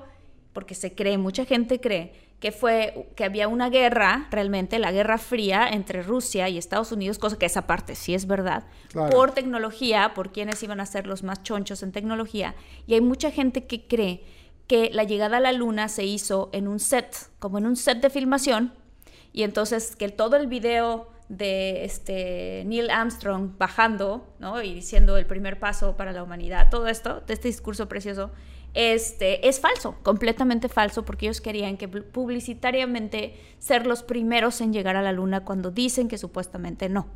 porque 0.52 0.74
se 0.74 0.94
cree, 0.94 1.16
mucha 1.16 1.44
gente 1.44 1.80
cree 1.80 2.12
que 2.44 2.52
fue 2.52 3.08
que 3.16 3.24
había 3.24 3.48
una 3.48 3.70
guerra, 3.70 4.28
realmente 4.30 4.78
la 4.78 4.92
Guerra 4.92 5.16
Fría 5.16 5.66
entre 5.66 6.02
Rusia 6.02 6.46
y 6.50 6.58
Estados 6.58 6.92
Unidos, 6.92 7.18
cosa 7.18 7.38
que 7.38 7.46
esa 7.46 7.66
parte 7.66 7.94
sí 7.94 8.14
es 8.14 8.26
verdad, 8.26 8.64
por 9.10 9.30
tecnología, 9.30 10.12
por 10.12 10.30
quienes 10.30 10.62
iban 10.62 10.78
a 10.78 10.84
ser 10.84 11.06
los 11.06 11.22
más 11.22 11.42
chonchos 11.42 11.82
en 11.82 11.90
tecnología, 11.90 12.54
y 12.86 12.92
hay 12.92 13.00
mucha 13.00 13.30
gente 13.30 13.64
que 13.64 13.86
cree 13.86 14.24
que 14.66 14.90
la 14.92 15.04
llegada 15.04 15.38
a 15.38 15.40
la 15.40 15.52
luna 15.52 15.88
se 15.88 16.04
hizo 16.04 16.50
en 16.52 16.68
un 16.68 16.80
set, 16.80 17.16
como 17.38 17.56
en 17.56 17.64
un 17.64 17.76
set 17.76 18.02
de 18.02 18.10
filmación, 18.10 18.74
y 19.32 19.44
entonces 19.44 19.96
que 19.96 20.10
todo 20.10 20.36
el 20.36 20.46
video 20.46 21.08
de 21.30 21.86
este 21.86 22.64
Neil 22.66 22.90
Armstrong 22.90 23.56
bajando, 23.56 24.34
¿no? 24.38 24.62
Y 24.62 24.74
diciendo 24.74 25.16
el 25.16 25.24
primer 25.24 25.58
paso 25.58 25.96
para 25.96 26.12
la 26.12 26.22
humanidad, 26.22 26.68
todo 26.70 26.88
esto, 26.88 27.22
de 27.22 27.32
este 27.32 27.48
discurso 27.48 27.88
precioso, 27.88 28.32
este, 28.74 29.48
es 29.48 29.60
falso, 29.60 29.96
completamente 30.02 30.68
falso, 30.68 31.04
porque 31.04 31.26
ellos 31.26 31.40
querían 31.40 31.76
que 31.76 31.88
publicitariamente 31.88 33.40
ser 33.58 33.86
los 33.86 34.02
primeros 34.02 34.60
en 34.60 34.72
llegar 34.72 34.96
a 34.96 35.02
la 35.02 35.12
luna 35.12 35.44
cuando 35.44 35.70
dicen 35.70 36.08
que 36.08 36.18
supuestamente 36.18 36.88
no. 36.88 37.06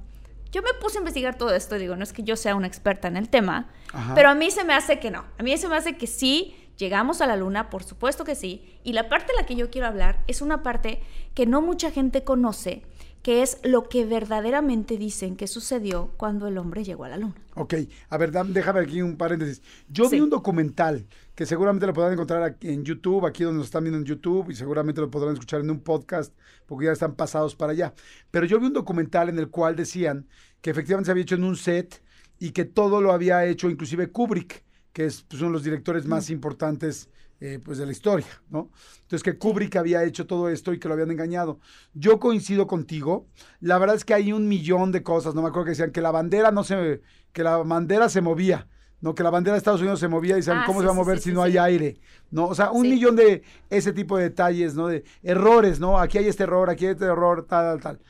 Yo 0.50 0.62
me 0.62 0.72
puse 0.80 0.96
a 0.96 1.00
investigar 1.00 1.36
todo 1.36 1.54
esto, 1.54 1.74
digo, 1.74 1.94
no 1.96 2.04
es 2.04 2.12
que 2.12 2.22
yo 2.22 2.36
sea 2.36 2.54
una 2.54 2.66
experta 2.66 3.06
en 3.08 3.18
el 3.18 3.28
tema, 3.28 3.68
pero 4.14 4.30
a 4.30 4.34
mí 4.34 4.50
se 4.50 4.64
me 4.64 4.72
hace 4.72 4.98
que 4.98 5.10
no, 5.10 5.24
a 5.36 5.42
mí 5.42 5.54
se 5.58 5.68
me 5.68 5.76
hace 5.76 5.98
que 5.98 6.06
sí, 6.06 6.56
llegamos 6.78 7.20
a 7.20 7.26
la 7.26 7.36
luna, 7.36 7.68
por 7.68 7.82
supuesto 7.82 8.24
que 8.24 8.34
sí, 8.34 8.78
y 8.82 8.94
la 8.94 9.10
parte 9.10 9.32
de 9.32 9.40
la 9.40 9.46
que 9.46 9.56
yo 9.56 9.70
quiero 9.70 9.88
hablar 9.88 10.22
es 10.26 10.40
una 10.40 10.62
parte 10.62 11.02
que 11.34 11.44
no 11.44 11.60
mucha 11.60 11.90
gente 11.90 12.24
conoce, 12.24 12.82
que 13.28 13.42
es 13.42 13.58
lo 13.62 13.90
que 13.90 14.06
verdaderamente 14.06 14.96
dicen 14.96 15.36
que 15.36 15.48
sucedió 15.48 16.14
cuando 16.16 16.48
el 16.48 16.56
hombre 16.56 16.82
llegó 16.82 17.04
a 17.04 17.10
la 17.10 17.18
luna. 17.18 17.34
Ok, 17.56 17.74
a 18.08 18.16
ver, 18.16 18.32
déjame 18.32 18.80
aquí 18.80 19.02
un 19.02 19.18
paréntesis. 19.18 19.60
Yo 19.86 20.08
vi 20.08 20.18
un 20.18 20.30
documental 20.30 21.06
que 21.34 21.44
seguramente 21.44 21.86
lo 21.86 21.92
podrán 21.92 22.14
encontrar 22.14 22.42
aquí 22.42 22.70
en 22.70 22.86
YouTube, 22.86 23.26
aquí 23.26 23.44
donde 23.44 23.58
nos 23.58 23.66
están 23.66 23.84
viendo 23.84 23.98
en 23.98 24.06
YouTube, 24.06 24.48
y 24.48 24.54
seguramente 24.54 25.02
lo 25.02 25.10
podrán 25.10 25.34
escuchar 25.34 25.60
en 25.60 25.70
un 25.70 25.80
podcast, 25.80 26.34
porque 26.64 26.86
ya 26.86 26.92
están 26.92 27.16
pasados 27.16 27.54
para 27.54 27.72
allá. 27.72 27.92
Pero 28.30 28.46
yo 28.46 28.58
vi 28.58 28.68
un 28.68 28.72
documental 28.72 29.28
en 29.28 29.38
el 29.38 29.50
cual 29.50 29.76
decían 29.76 30.26
que 30.62 30.70
efectivamente 30.70 31.08
se 31.08 31.10
había 31.10 31.24
hecho 31.24 31.34
en 31.34 31.44
un 31.44 31.56
set 31.56 32.02
y 32.38 32.52
que 32.52 32.64
todo 32.64 33.02
lo 33.02 33.12
había 33.12 33.44
hecho 33.44 33.68
inclusive 33.68 34.10
Kubrick, 34.10 34.64
que 34.94 35.04
es 35.04 35.20
pues, 35.28 35.42
uno 35.42 35.50
de 35.50 35.52
los 35.52 35.64
directores 35.64 36.06
más 36.06 36.30
importantes 36.30 37.10
eh, 37.40 37.60
pues 37.64 37.78
de 37.78 37.86
la 37.86 37.92
historia, 37.92 38.26
¿no? 38.50 38.70
Entonces 39.02 39.22
que 39.22 39.38
Kubrick 39.38 39.76
había 39.76 40.02
hecho 40.02 40.26
todo 40.26 40.48
esto 40.48 40.72
y 40.72 40.80
que 40.80 40.88
lo 40.88 40.94
habían 40.94 41.10
engañado. 41.10 41.60
Yo 41.94 42.18
coincido 42.18 42.66
contigo. 42.66 43.26
La 43.60 43.78
verdad 43.78 43.96
es 43.96 44.04
que 44.04 44.14
hay 44.14 44.32
un 44.32 44.48
millón 44.48 44.90
de 44.90 45.02
cosas. 45.02 45.34
No 45.34 45.42
me 45.42 45.48
acuerdo 45.48 45.66
que 45.66 45.70
decían 45.70 45.92
que 45.92 46.00
la 46.00 46.10
bandera 46.10 46.50
no 46.50 46.64
se, 46.64 47.00
que 47.32 47.44
la 47.44 47.58
bandera 47.58 48.08
se 48.08 48.20
movía. 48.20 48.66
No, 49.00 49.14
que 49.14 49.22
la 49.22 49.30
bandera 49.30 49.54
de 49.54 49.58
Estados 49.58 49.80
Unidos 49.80 50.00
se 50.00 50.08
movía 50.08 50.32
y 50.32 50.38
decían, 50.38 50.58
ah, 50.58 50.64
¿cómo 50.66 50.80
se 50.80 50.86
va 50.86 50.92
a 50.92 50.96
mover 50.96 51.20
si 51.20 51.30
no 51.30 51.40
hay 51.40 51.56
aire? 51.56 52.00
¿No? 52.32 52.48
O 52.48 52.54
sea, 52.56 52.72
un 52.72 52.88
millón 52.88 53.14
de 53.14 53.44
ese 53.70 53.92
tipo 53.92 54.16
de 54.16 54.24
detalles, 54.24 54.74
¿no? 54.74 54.88
De 54.88 55.04
errores, 55.22 55.78
¿no? 55.78 56.00
Aquí 56.00 56.18
hay 56.18 56.26
este 56.26 56.42
error, 56.42 56.68
aquí 56.68 56.86
hay 56.86 56.92
este 56.92 57.04
error, 57.04 57.46
tal, 57.48 57.78
tal, 57.78 57.80
tal. 57.80 58.00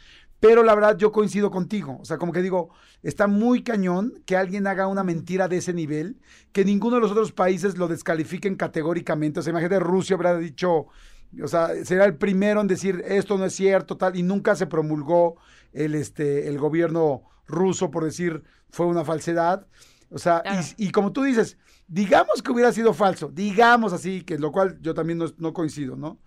Pero 0.40 0.62
la 0.62 0.74
verdad, 0.74 0.96
yo 0.96 1.10
coincido 1.10 1.50
contigo. 1.50 1.98
O 2.00 2.04
sea, 2.04 2.16
como 2.16 2.32
que 2.32 2.42
digo, 2.42 2.70
está 3.02 3.26
muy 3.26 3.62
cañón 3.62 4.22
que 4.24 4.36
alguien 4.36 4.66
haga 4.66 4.86
una 4.86 5.02
mentira 5.02 5.48
de 5.48 5.56
ese 5.56 5.72
nivel, 5.72 6.20
que 6.52 6.64
ninguno 6.64 6.96
de 6.96 7.02
los 7.02 7.10
otros 7.10 7.32
países 7.32 7.76
lo 7.76 7.88
descalifiquen 7.88 8.54
categóricamente. 8.54 9.40
O 9.40 9.42
sea, 9.42 9.50
imagínate, 9.50 9.80
Rusia 9.80 10.14
habrá 10.14 10.36
dicho, 10.38 10.86
o 11.42 11.48
sea, 11.48 11.70
será 11.84 12.04
el 12.04 12.16
primero 12.16 12.60
en 12.60 12.68
decir 12.68 13.02
esto 13.06 13.36
no 13.36 13.44
es 13.46 13.54
cierto, 13.54 13.96
tal, 13.96 14.16
y 14.16 14.22
nunca 14.22 14.54
se 14.54 14.66
promulgó 14.66 15.36
el, 15.72 15.94
este, 15.94 16.48
el 16.48 16.58
gobierno 16.58 17.22
ruso 17.46 17.90
por 17.90 18.04
decir 18.04 18.44
fue 18.70 18.86
una 18.86 19.04
falsedad. 19.04 19.66
O 20.10 20.18
sea, 20.18 20.42
y, 20.78 20.90
como 20.90 21.12
tú 21.12 21.22
dices, 21.22 21.58
digamos 21.86 22.42
que 22.42 22.50
hubiera 22.52 22.72
sido 22.72 22.94
falso, 22.94 23.28
digamos 23.28 23.92
así, 23.92 24.22
que 24.22 24.38
lo 24.38 24.52
cual 24.52 24.78
yo 24.80 24.94
también 24.94 25.20
no 25.36 25.52
coincido, 25.52 25.96
¿no? 25.96 26.18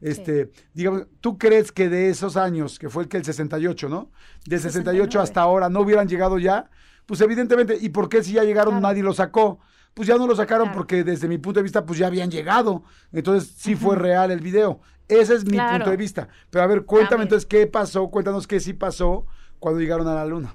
Este, 0.00 0.50
digamos, 0.74 1.06
¿tú 1.20 1.38
crees 1.38 1.72
que 1.72 1.88
de 1.88 2.10
esos 2.10 2.36
años, 2.36 2.78
que 2.78 2.88
fue 2.88 3.02
el 3.02 3.08
que 3.08 3.16
el 3.16 3.24
68, 3.24 3.88
¿no? 3.88 4.10
De 4.46 4.58
68 4.58 5.20
hasta 5.20 5.40
ahora 5.40 5.68
no 5.68 5.80
hubieran 5.80 6.08
llegado 6.08 6.38
ya? 6.38 6.70
Pues 7.06 7.20
evidentemente, 7.20 7.76
¿y 7.80 7.88
por 7.88 8.08
qué 8.08 8.22
si 8.22 8.32
ya 8.32 8.44
llegaron 8.44 8.80
nadie 8.80 9.02
lo 9.02 9.12
sacó? 9.12 9.58
Pues 9.94 10.06
ya 10.06 10.16
no 10.16 10.26
lo 10.26 10.36
sacaron 10.36 10.70
porque 10.72 11.02
desde 11.02 11.26
mi 11.26 11.38
punto 11.38 11.58
de 11.58 11.64
vista, 11.64 11.84
pues 11.84 11.98
ya 11.98 12.06
habían 12.06 12.30
llegado. 12.30 12.84
Entonces 13.12 13.52
sí 13.56 13.74
fue 13.74 13.96
real 13.96 14.30
el 14.30 14.40
video. 14.40 14.80
Ese 15.08 15.34
es 15.34 15.44
mi 15.44 15.58
punto 15.58 15.90
de 15.90 15.96
vista. 15.96 16.28
Pero 16.50 16.64
a 16.64 16.66
ver, 16.68 16.84
cuéntame 16.84 17.24
entonces 17.24 17.46
qué 17.46 17.66
pasó, 17.66 18.08
cuéntanos 18.08 18.46
qué 18.46 18.60
sí 18.60 18.74
pasó 18.74 19.26
cuando 19.58 19.80
llegaron 19.80 20.06
a 20.06 20.14
la 20.14 20.26
luna. 20.26 20.54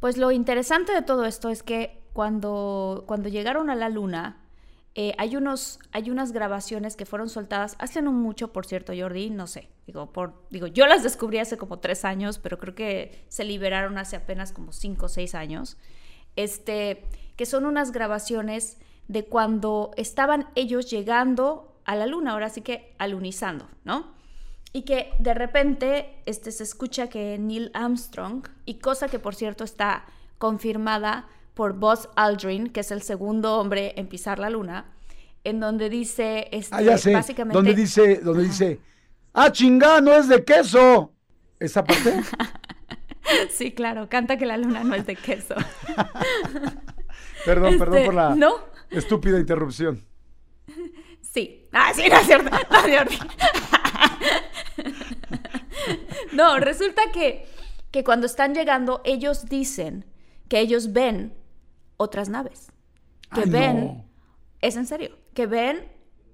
Pues 0.00 0.16
lo 0.16 0.32
interesante 0.32 0.92
de 0.92 1.02
todo 1.02 1.24
esto 1.24 1.50
es 1.50 1.62
que 1.62 2.00
cuando, 2.12 3.04
cuando 3.06 3.28
llegaron 3.28 3.70
a 3.70 3.74
la 3.74 3.88
luna, 3.88 4.45
eh, 4.98 5.14
hay, 5.18 5.36
unos, 5.36 5.78
hay 5.92 6.10
unas 6.10 6.32
grabaciones 6.32 6.96
que 6.96 7.04
fueron 7.04 7.28
soltadas 7.28 7.76
hace 7.78 8.00
no 8.00 8.12
mucho, 8.12 8.54
por 8.54 8.64
cierto, 8.64 8.94
Jordi, 8.98 9.28
no 9.28 9.46
sé. 9.46 9.68
Digo, 9.86 10.10
por, 10.10 10.32
digo, 10.48 10.68
yo 10.68 10.86
las 10.86 11.02
descubrí 11.02 11.36
hace 11.36 11.58
como 11.58 11.80
tres 11.80 12.06
años, 12.06 12.38
pero 12.38 12.58
creo 12.58 12.74
que 12.74 13.22
se 13.28 13.44
liberaron 13.44 13.98
hace 13.98 14.16
apenas 14.16 14.52
como 14.52 14.72
cinco 14.72 15.04
o 15.04 15.08
seis 15.10 15.34
años. 15.34 15.76
Este, 16.34 17.04
que 17.36 17.44
son 17.44 17.66
unas 17.66 17.92
grabaciones 17.92 18.78
de 19.06 19.26
cuando 19.26 19.90
estaban 19.98 20.48
ellos 20.54 20.90
llegando 20.90 21.76
a 21.84 21.94
la 21.94 22.06
luna, 22.06 22.32
ahora 22.32 22.48
sí 22.48 22.62
que 22.62 22.94
alunizando, 22.96 23.68
¿no? 23.84 24.14
Y 24.72 24.82
que 24.82 25.12
de 25.18 25.34
repente 25.34 26.22
este, 26.24 26.50
se 26.50 26.62
escucha 26.62 27.10
que 27.10 27.36
Neil 27.36 27.70
Armstrong, 27.74 28.48
y 28.64 28.76
cosa 28.76 29.08
que 29.08 29.18
por 29.18 29.34
cierto 29.34 29.62
está 29.62 30.06
confirmada 30.38 31.28
por 31.56 31.72
Buzz 31.72 32.10
Aldrin, 32.16 32.68
que 32.68 32.80
es 32.80 32.90
el 32.90 33.00
segundo 33.00 33.58
hombre 33.58 33.94
en 33.96 34.08
pisar 34.08 34.38
la 34.38 34.50
luna, 34.50 34.92
en 35.42 35.58
donde 35.58 35.88
dice, 35.88 36.48
este, 36.52 36.76
ah, 36.76 36.82
ya 36.82 36.98
sé. 36.98 37.14
básicamente... 37.14 37.56
Donde 37.56 37.72
dice, 37.72 38.16
donde 38.16 38.44
dice, 38.44 38.78
ah, 39.32 39.50
chingá, 39.50 40.02
no 40.02 40.12
es 40.12 40.28
de 40.28 40.44
queso. 40.44 41.14
¿Esa 41.58 41.82
parte? 41.82 42.20
sí, 43.50 43.72
claro, 43.72 44.06
canta 44.10 44.36
que 44.36 44.44
la 44.44 44.58
luna 44.58 44.84
no 44.84 44.94
es 44.94 45.06
de 45.06 45.16
queso. 45.16 45.54
perdón, 47.46 47.78
perdón 47.78 48.04
por 48.04 48.14
la 48.14 48.36
este, 48.90 48.98
estúpida 48.98 49.40
interrupción. 49.40 50.04
Sí. 51.22 51.66
Ah, 51.72 51.92
sí, 51.94 52.02
no 52.10 52.18
es 52.18 52.26
cierto. 52.26 53.16
No, 56.32 56.58
resulta 56.58 57.00
que, 57.14 57.46
que 57.90 58.04
cuando 58.04 58.26
están 58.26 58.54
llegando, 58.54 59.00
ellos 59.06 59.46
dicen 59.46 60.04
que 60.50 60.60
ellos 60.60 60.92
ven 60.92 61.45
otras 61.96 62.28
naves. 62.28 62.72
Que 63.34 63.44
ven, 63.44 64.04
es 64.60 64.76
en 64.76 64.86
serio, 64.86 65.16
que 65.34 65.46
ven 65.46 65.84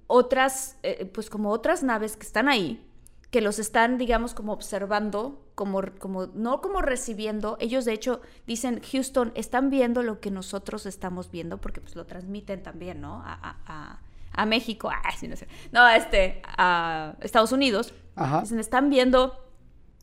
otras, 0.07 0.77
eh, 0.83 1.09
pues 1.11 1.29
como 1.29 1.49
otras 1.49 1.83
naves 1.83 2.15
que 2.15 2.25
están 2.25 2.47
ahí, 2.47 2.85
que 3.31 3.41
los 3.41 3.57
están, 3.57 3.97
digamos, 3.97 4.35
como 4.35 4.53
observando, 4.53 5.43
como, 5.55 5.81
como, 5.97 6.27
no 6.27 6.61
como 6.61 6.83
recibiendo. 6.83 7.57
Ellos, 7.59 7.83
de 7.83 7.93
hecho, 7.93 8.21
dicen, 8.45 8.79
Houston, 8.91 9.31
están 9.33 9.71
viendo 9.71 10.03
lo 10.03 10.19
que 10.19 10.29
nosotros 10.29 10.85
estamos 10.85 11.31
viendo, 11.31 11.59
porque 11.59 11.81
pues 11.81 11.95
lo 11.95 12.05
transmiten 12.05 12.61
también, 12.61 13.01
¿no? 13.01 13.23
A, 13.25 13.99
a, 14.35 14.45
México, 14.45 14.89
ah, 14.93 15.11
sí, 15.17 15.27
no 15.27 15.35
sé, 15.35 15.47
no, 15.71 15.87
este, 15.89 16.41
a 16.45 17.15
Estados 17.21 17.51
Unidos. 17.51 17.93
Dicen, 18.41 18.59
están 18.59 18.91
viendo 18.91 19.42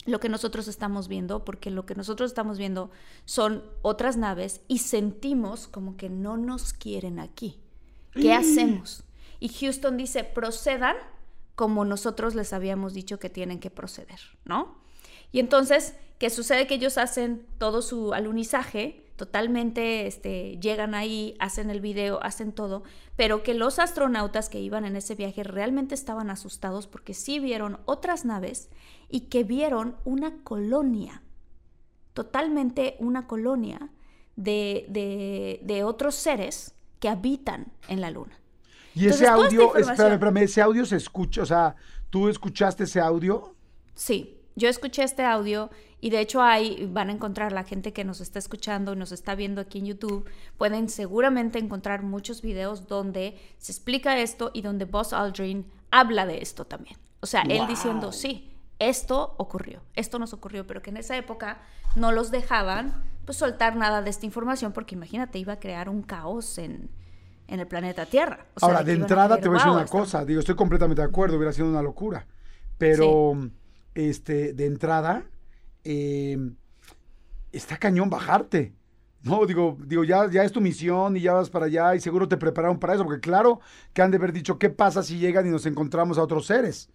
lo 0.06 0.20
que 0.20 0.28
nosotros 0.28 0.68
estamos 0.68 1.08
viendo, 1.08 1.44
porque 1.44 1.70
lo 1.70 1.86
que 1.86 1.94
nosotros 1.94 2.30
estamos 2.30 2.58
viendo 2.58 2.90
son 3.24 3.64
otras 3.82 4.16
naves 4.16 4.62
y 4.68 4.78
sentimos 4.78 5.68
como 5.68 5.96
que 5.96 6.08
no 6.08 6.36
nos 6.36 6.72
quieren 6.72 7.18
aquí. 7.18 7.60
¿Qué 8.12 8.34
mm. 8.34 8.38
hacemos? 8.38 9.04
Y 9.38 9.48
Houston 9.48 9.96
dice, 9.96 10.24
procedan 10.24 10.96
como 11.54 11.84
nosotros 11.84 12.34
les 12.34 12.52
habíamos 12.52 12.94
dicho 12.94 13.18
que 13.18 13.28
tienen 13.28 13.60
que 13.60 13.70
proceder, 13.70 14.20
¿no? 14.44 14.78
Y 15.32 15.40
entonces, 15.40 15.94
¿qué 16.18 16.30
sucede? 16.30 16.66
Que 16.66 16.74
ellos 16.74 16.98
hacen 16.98 17.46
todo 17.58 17.82
su 17.82 18.14
alunizaje, 18.14 19.09
totalmente 19.20 20.06
este, 20.06 20.56
llegan 20.62 20.94
ahí, 20.94 21.36
hacen 21.40 21.68
el 21.68 21.82
video, 21.82 22.24
hacen 22.24 22.52
todo, 22.52 22.84
pero 23.16 23.42
que 23.42 23.52
los 23.52 23.78
astronautas 23.78 24.48
que 24.48 24.60
iban 24.60 24.86
en 24.86 24.96
ese 24.96 25.14
viaje 25.14 25.44
realmente 25.44 25.94
estaban 25.94 26.30
asustados 26.30 26.86
porque 26.86 27.12
sí 27.12 27.38
vieron 27.38 27.80
otras 27.84 28.24
naves 28.24 28.70
y 29.10 29.26
que 29.28 29.44
vieron 29.44 29.94
una 30.06 30.42
colonia, 30.42 31.20
totalmente 32.14 32.96
una 32.98 33.26
colonia 33.26 33.90
de, 34.36 34.86
de, 35.62 35.84
otros 35.84 36.14
seres 36.14 36.72
que 36.98 37.10
habitan 37.10 37.66
en 37.88 38.00
la 38.00 38.10
luna. 38.10 38.40
Y 38.94 39.06
ese 39.06 39.26
audio, 39.26 39.76
espérame, 39.76 40.14
espérame, 40.14 40.38
ese 40.38 40.62
audio 40.62 40.86
se 40.86 40.96
escucha, 40.96 41.42
o 41.42 41.46
sea, 41.46 41.76
¿tú 42.08 42.30
escuchaste 42.30 42.84
ese 42.84 43.00
audio? 43.00 43.54
Sí, 43.94 44.38
yo 44.56 44.70
escuché 44.70 45.02
este 45.02 45.26
audio 45.26 45.68
y 46.00 46.10
de 46.10 46.20
hecho 46.20 46.42
ahí 46.42 46.88
van 46.92 47.10
a 47.10 47.12
encontrar 47.12 47.52
la 47.52 47.64
gente 47.64 47.92
que 47.92 48.04
nos 48.04 48.20
está 48.20 48.38
escuchando 48.38 48.94
y 48.94 48.96
nos 48.96 49.12
está 49.12 49.34
viendo 49.34 49.60
aquí 49.60 49.78
en 49.78 49.86
YouTube, 49.86 50.28
pueden 50.56 50.88
seguramente 50.88 51.58
encontrar 51.58 52.02
muchos 52.02 52.42
videos 52.42 52.86
donde 52.88 53.38
se 53.58 53.72
explica 53.72 54.18
esto 54.18 54.50
y 54.54 54.62
donde 54.62 54.86
Buzz 54.86 55.12
Aldrin 55.12 55.66
habla 55.90 56.26
de 56.26 56.38
esto 56.38 56.64
también. 56.64 56.96
O 57.20 57.26
sea, 57.26 57.42
él 57.42 57.66
diciendo, 57.66 58.12
sí, 58.12 58.56
esto 58.78 59.34
ocurrió, 59.36 59.82
esto 59.94 60.18
nos 60.18 60.32
ocurrió, 60.32 60.66
pero 60.66 60.80
que 60.80 60.90
en 60.90 60.96
esa 60.96 61.16
época 61.16 61.60
no 61.96 62.12
los 62.12 62.30
dejaban 62.30 63.04
pues 63.26 63.36
soltar 63.36 63.76
nada 63.76 64.00
de 64.00 64.08
esta 64.08 64.24
información 64.24 64.72
porque 64.72 64.94
imagínate, 64.94 65.38
iba 65.38 65.52
a 65.52 65.60
crear 65.60 65.90
un 65.90 66.02
caos 66.02 66.56
en, 66.56 66.88
en 67.46 67.60
el 67.60 67.66
planeta 67.66 68.06
Tierra. 68.06 68.46
Ahora, 68.62 68.82
de 68.82 68.94
entrada 68.94 69.36
te 69.38 69.48
voy 69.48 69.58
a 69.58 69.60
decir 69.60 69.72
una 69.72 69.86
cosa, 69.86 70.24
digo, 70.24 70.40
estoy 70.40 70.54
completamente 70.54 71.02
de 71.02 71.08
acuerdo, 71.08 71.36
hubiera 71.36 71.52
sido 71.52 71.68
una 71.68 71.82
locura, 71.82 72.26
pero 72.78 73.36
este, 73.94 74.54
de 74.54 74.64
entrada 74.64 75.24
Em, 75.84 76.56
está 77.52 77.76
cañón 77.76 78.10
bajarte. 78.10 78.74
No, 79.22 79.44
digo, 79.44 79.76
digo, 79.86 80.02
ya, 80.04 80.30
ya 80.30 80.44
es 80.44 80.52
tu 80.52 80.60
misión 80.60 81.16
y 81.16 81.20
ya 81.20 81.34
vas 81.34 81.50
para 81.50 81.66
allá 81.66 81.94
y 81.94 82.00
seguro 82.00 82.26
te 82.26 82.38
prepararon 82.38 82.78
para 82.78 82.94
eso, 82.94 83.04
porque 83.04 83.20
claro 83.20 83.60
que 83.92 84.00
han 84.00 84.10
de 84.10 84.16
haber 84.16 84.32
dicho, 84.32 84.58
¿qué 84.58 84.70
pasa 84.70 85.02
si 85.02 85.18
llegan 85.18 85.46
y 85.46 85.50
nos 85.50 85.66
encontramos 85.66 86.16
a 86.16 86.22
otros 86.22 86.46
seres? 86.46 86.90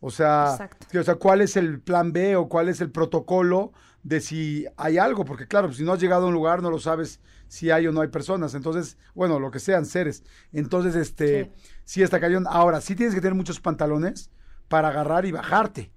O 0.00 0.10
sea, 0.10 0.70
o 0.98 1.02
sea, 1.02 1.14
¿cuál 1.16 1.40
es 1.40 1.56
el 1.56 1.80
plan 1.80 2.12
B 2.12 2.36
o 2.36 2.48
cuál 2.48 2.68
es 2.68 2.80
el 2.80 2.90
protocolo 2.90 3.72
de 4.02 4.20
si 4.20 4.66
hay 4.76 4.98
algo, 4.98 5.24
porque 5.24 5.46
claro, 5.46 5.72
si 5.72 5.84
no 5.84 5.92
has 5.92 6.00
llegado 6.00 6.24
a 6.24 6.28
un 6.28 6.34
lugar 6.34 6.62
no 6.62 6.70
lo 6.70 6.78
sabes 6.78 7.20
si 7.48 7.70
hay 7.70 7.86
o 7.86 7.92
no 7.92 8.00
hay 8.00 8.08
personas, 8.08 8.54
entonces, 8.54 8.98
bueno, 9.14 9.38
lo 9.38 9.50
que 9.50 9.58
sean 9.58 9.86
seres. 9.86 10.22
Entonces, 10.52 10.94
este, 10.94 11.52
sí, 11.84 12.02
está 12.02 12.20
cañón. 12.20 12.46
Ahora, 12.48 12.80
sí 12.80 12.94
tienes 12.94 13.14
que 13.14 13.20
tener 13.20 13.34
muchos 13.34 13.58
pantalones 13.60 14.30
para 14.68 14.88
agarrar 14.88 15.24
y 15.24 15.32
bajarte. 15.32 15.90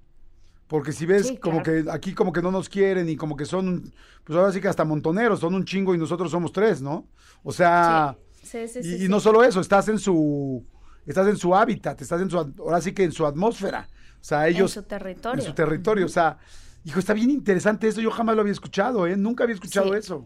Porque 0.71 0.93
si 0.93 1.05
ves 1.05 1.33
como 1.41 1.61
que 1.61 1.83
aquí 1.91 2.13
como 2.13 2.31
que 2.31 2.41
no 2.41 2.49
nos 2.49 2.69
quieren 2.69 3.09
y 3.09 3.17
como 3.17 3.35
que 3.35 3.43
son, 3.43 3.91
pues 4.23 4.39
ahora 4.39 4.53
sí 4.53 4.61
que 4.61 4.69
hasta 4.69 4.85
montoneros, 4.85 5.41
son 5.41 5.53
un 5.53 5.65
chingo 5.65 5.93
y 5.93 5.97
nosotros 5.97 6.31
somos 6.31 6.53
tres, 6.53 6.81
¿no? 6.81 7.09
O 7.43 7.51
sea, 7.51 8.15
y, 8.81 9.03
y, 9.03 9.09
no 9.09 9.19
solo 9.19 9.43
eso, 9.43 9.59
estás 9.59 9.89
en 9.89 9.99
su, 9.99 10.65
estás 11.05 11.27
en 11.27 11.35
su 11.35 11.53
hábitat, 11.53 12.01
estás 12.01 12.21
en 12.21 12.29
su, 12.29 12.37
ahora 12.37 12.79
sí 12.79 12.93
que 12.93 13.03
en 13.03 13.11
su 13.11 13.25
atmósfera. 13.25 13.89
O 14.13 14.23
sea, 14.23 14.47
ellos... 14.47 14.77
En 14.77 14.83
su 14.83 14.87
territorio. 14.87 15.43
En 15.43 15.45
su 15.45 15.53
territorio, 15.53 16.05
o 16.05 16.09
sea, 16.09 16.37
hijo, 16.85 16.99
está 16.99 17.13
bien 17.13 17.31
interesante 17.31 17.89
eso, 17.89 17.99
yo 17.99 18.09
jamás 18.09 18.35
lo 18.35 18.41
había 18.41 18.53
escuchado, 18.53 19.05
¿eh? 19.07 19.17
Nunca 19.17 19.43
había 19.43 19.55
escuchado 19.55 19.93
eso. 19.93 20.25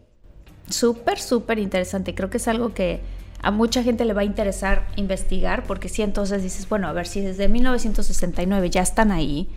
Súper, 0.70 1.18
súper 1.18 1.58
interesante. 1.58 2.14
Creo 2.14 2.30
que 2.30 2.36
es 2.36 2.46
algo 2.46 2.72
que 2.72 3.00
a 3.42 3.50
mucha 3.50 3.82
gente 3.82 4.04
le 4.04 4.12
va 4.12 4.20
a 4.20 4.24
interesar 4.24 4.86
investigar, 4.94 5.64
porque 5.64 5.88
si 5.88 6.02
entonces 6.02 6.44
dices, 6.44 6.68
bueno, 6.68 6.86
a 6.86 6.92
ver 6.92 7.08
si 7.08 7.20
desde 7.20 7.48
1969 7.48 8.70
ya 8.70 8.82
están 8.82 9.10
ahí, 9.10 9.50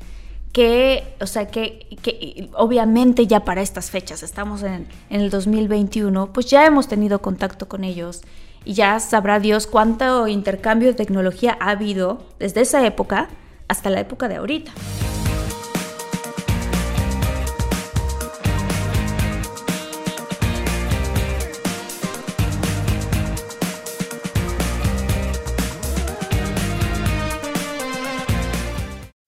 que, 0.52 1.16
o 1.22 1.28
sea, 1.28 1.48
que, 1.48 1.88
que, 2.02 2.50
obviamente 2.54 3.28
ya 3.28 3.42
para 3.42 3.62
estas 3.62 3.92
fechas, 3.92 4.24
estamos 4.24 4.64
en, 4.64 4.88
en, 5.10 5.22
el 5.22 5.30
2021, 5.30 6.34
pues 6.34 6.48
ya 6.48 6.66
hemos 6.66 6.88
tenido 6.88 7.22
contacto 7.22 7.68
con 7.68 7.84
ellos 7.84 8.22
y 8.66 8.74
ya 8.74 9.00
sabrá 9.00 9.40
Dios 9.40 9.68
cuánto 9.68 10.28
intercambio 10.28 10.90
de 10.90 10.96
tecnología 10.96 11.58
ha 11.60 11.72
habido 11.72 12.26
desde 12.40 12.62
esa 12.62 12.86
época 12.86 13.30
hasta 13.68 13.90
la 13.90 14.00
época 14.00 14.28
de 14.28 14.38
ahorita. 14.38 14.72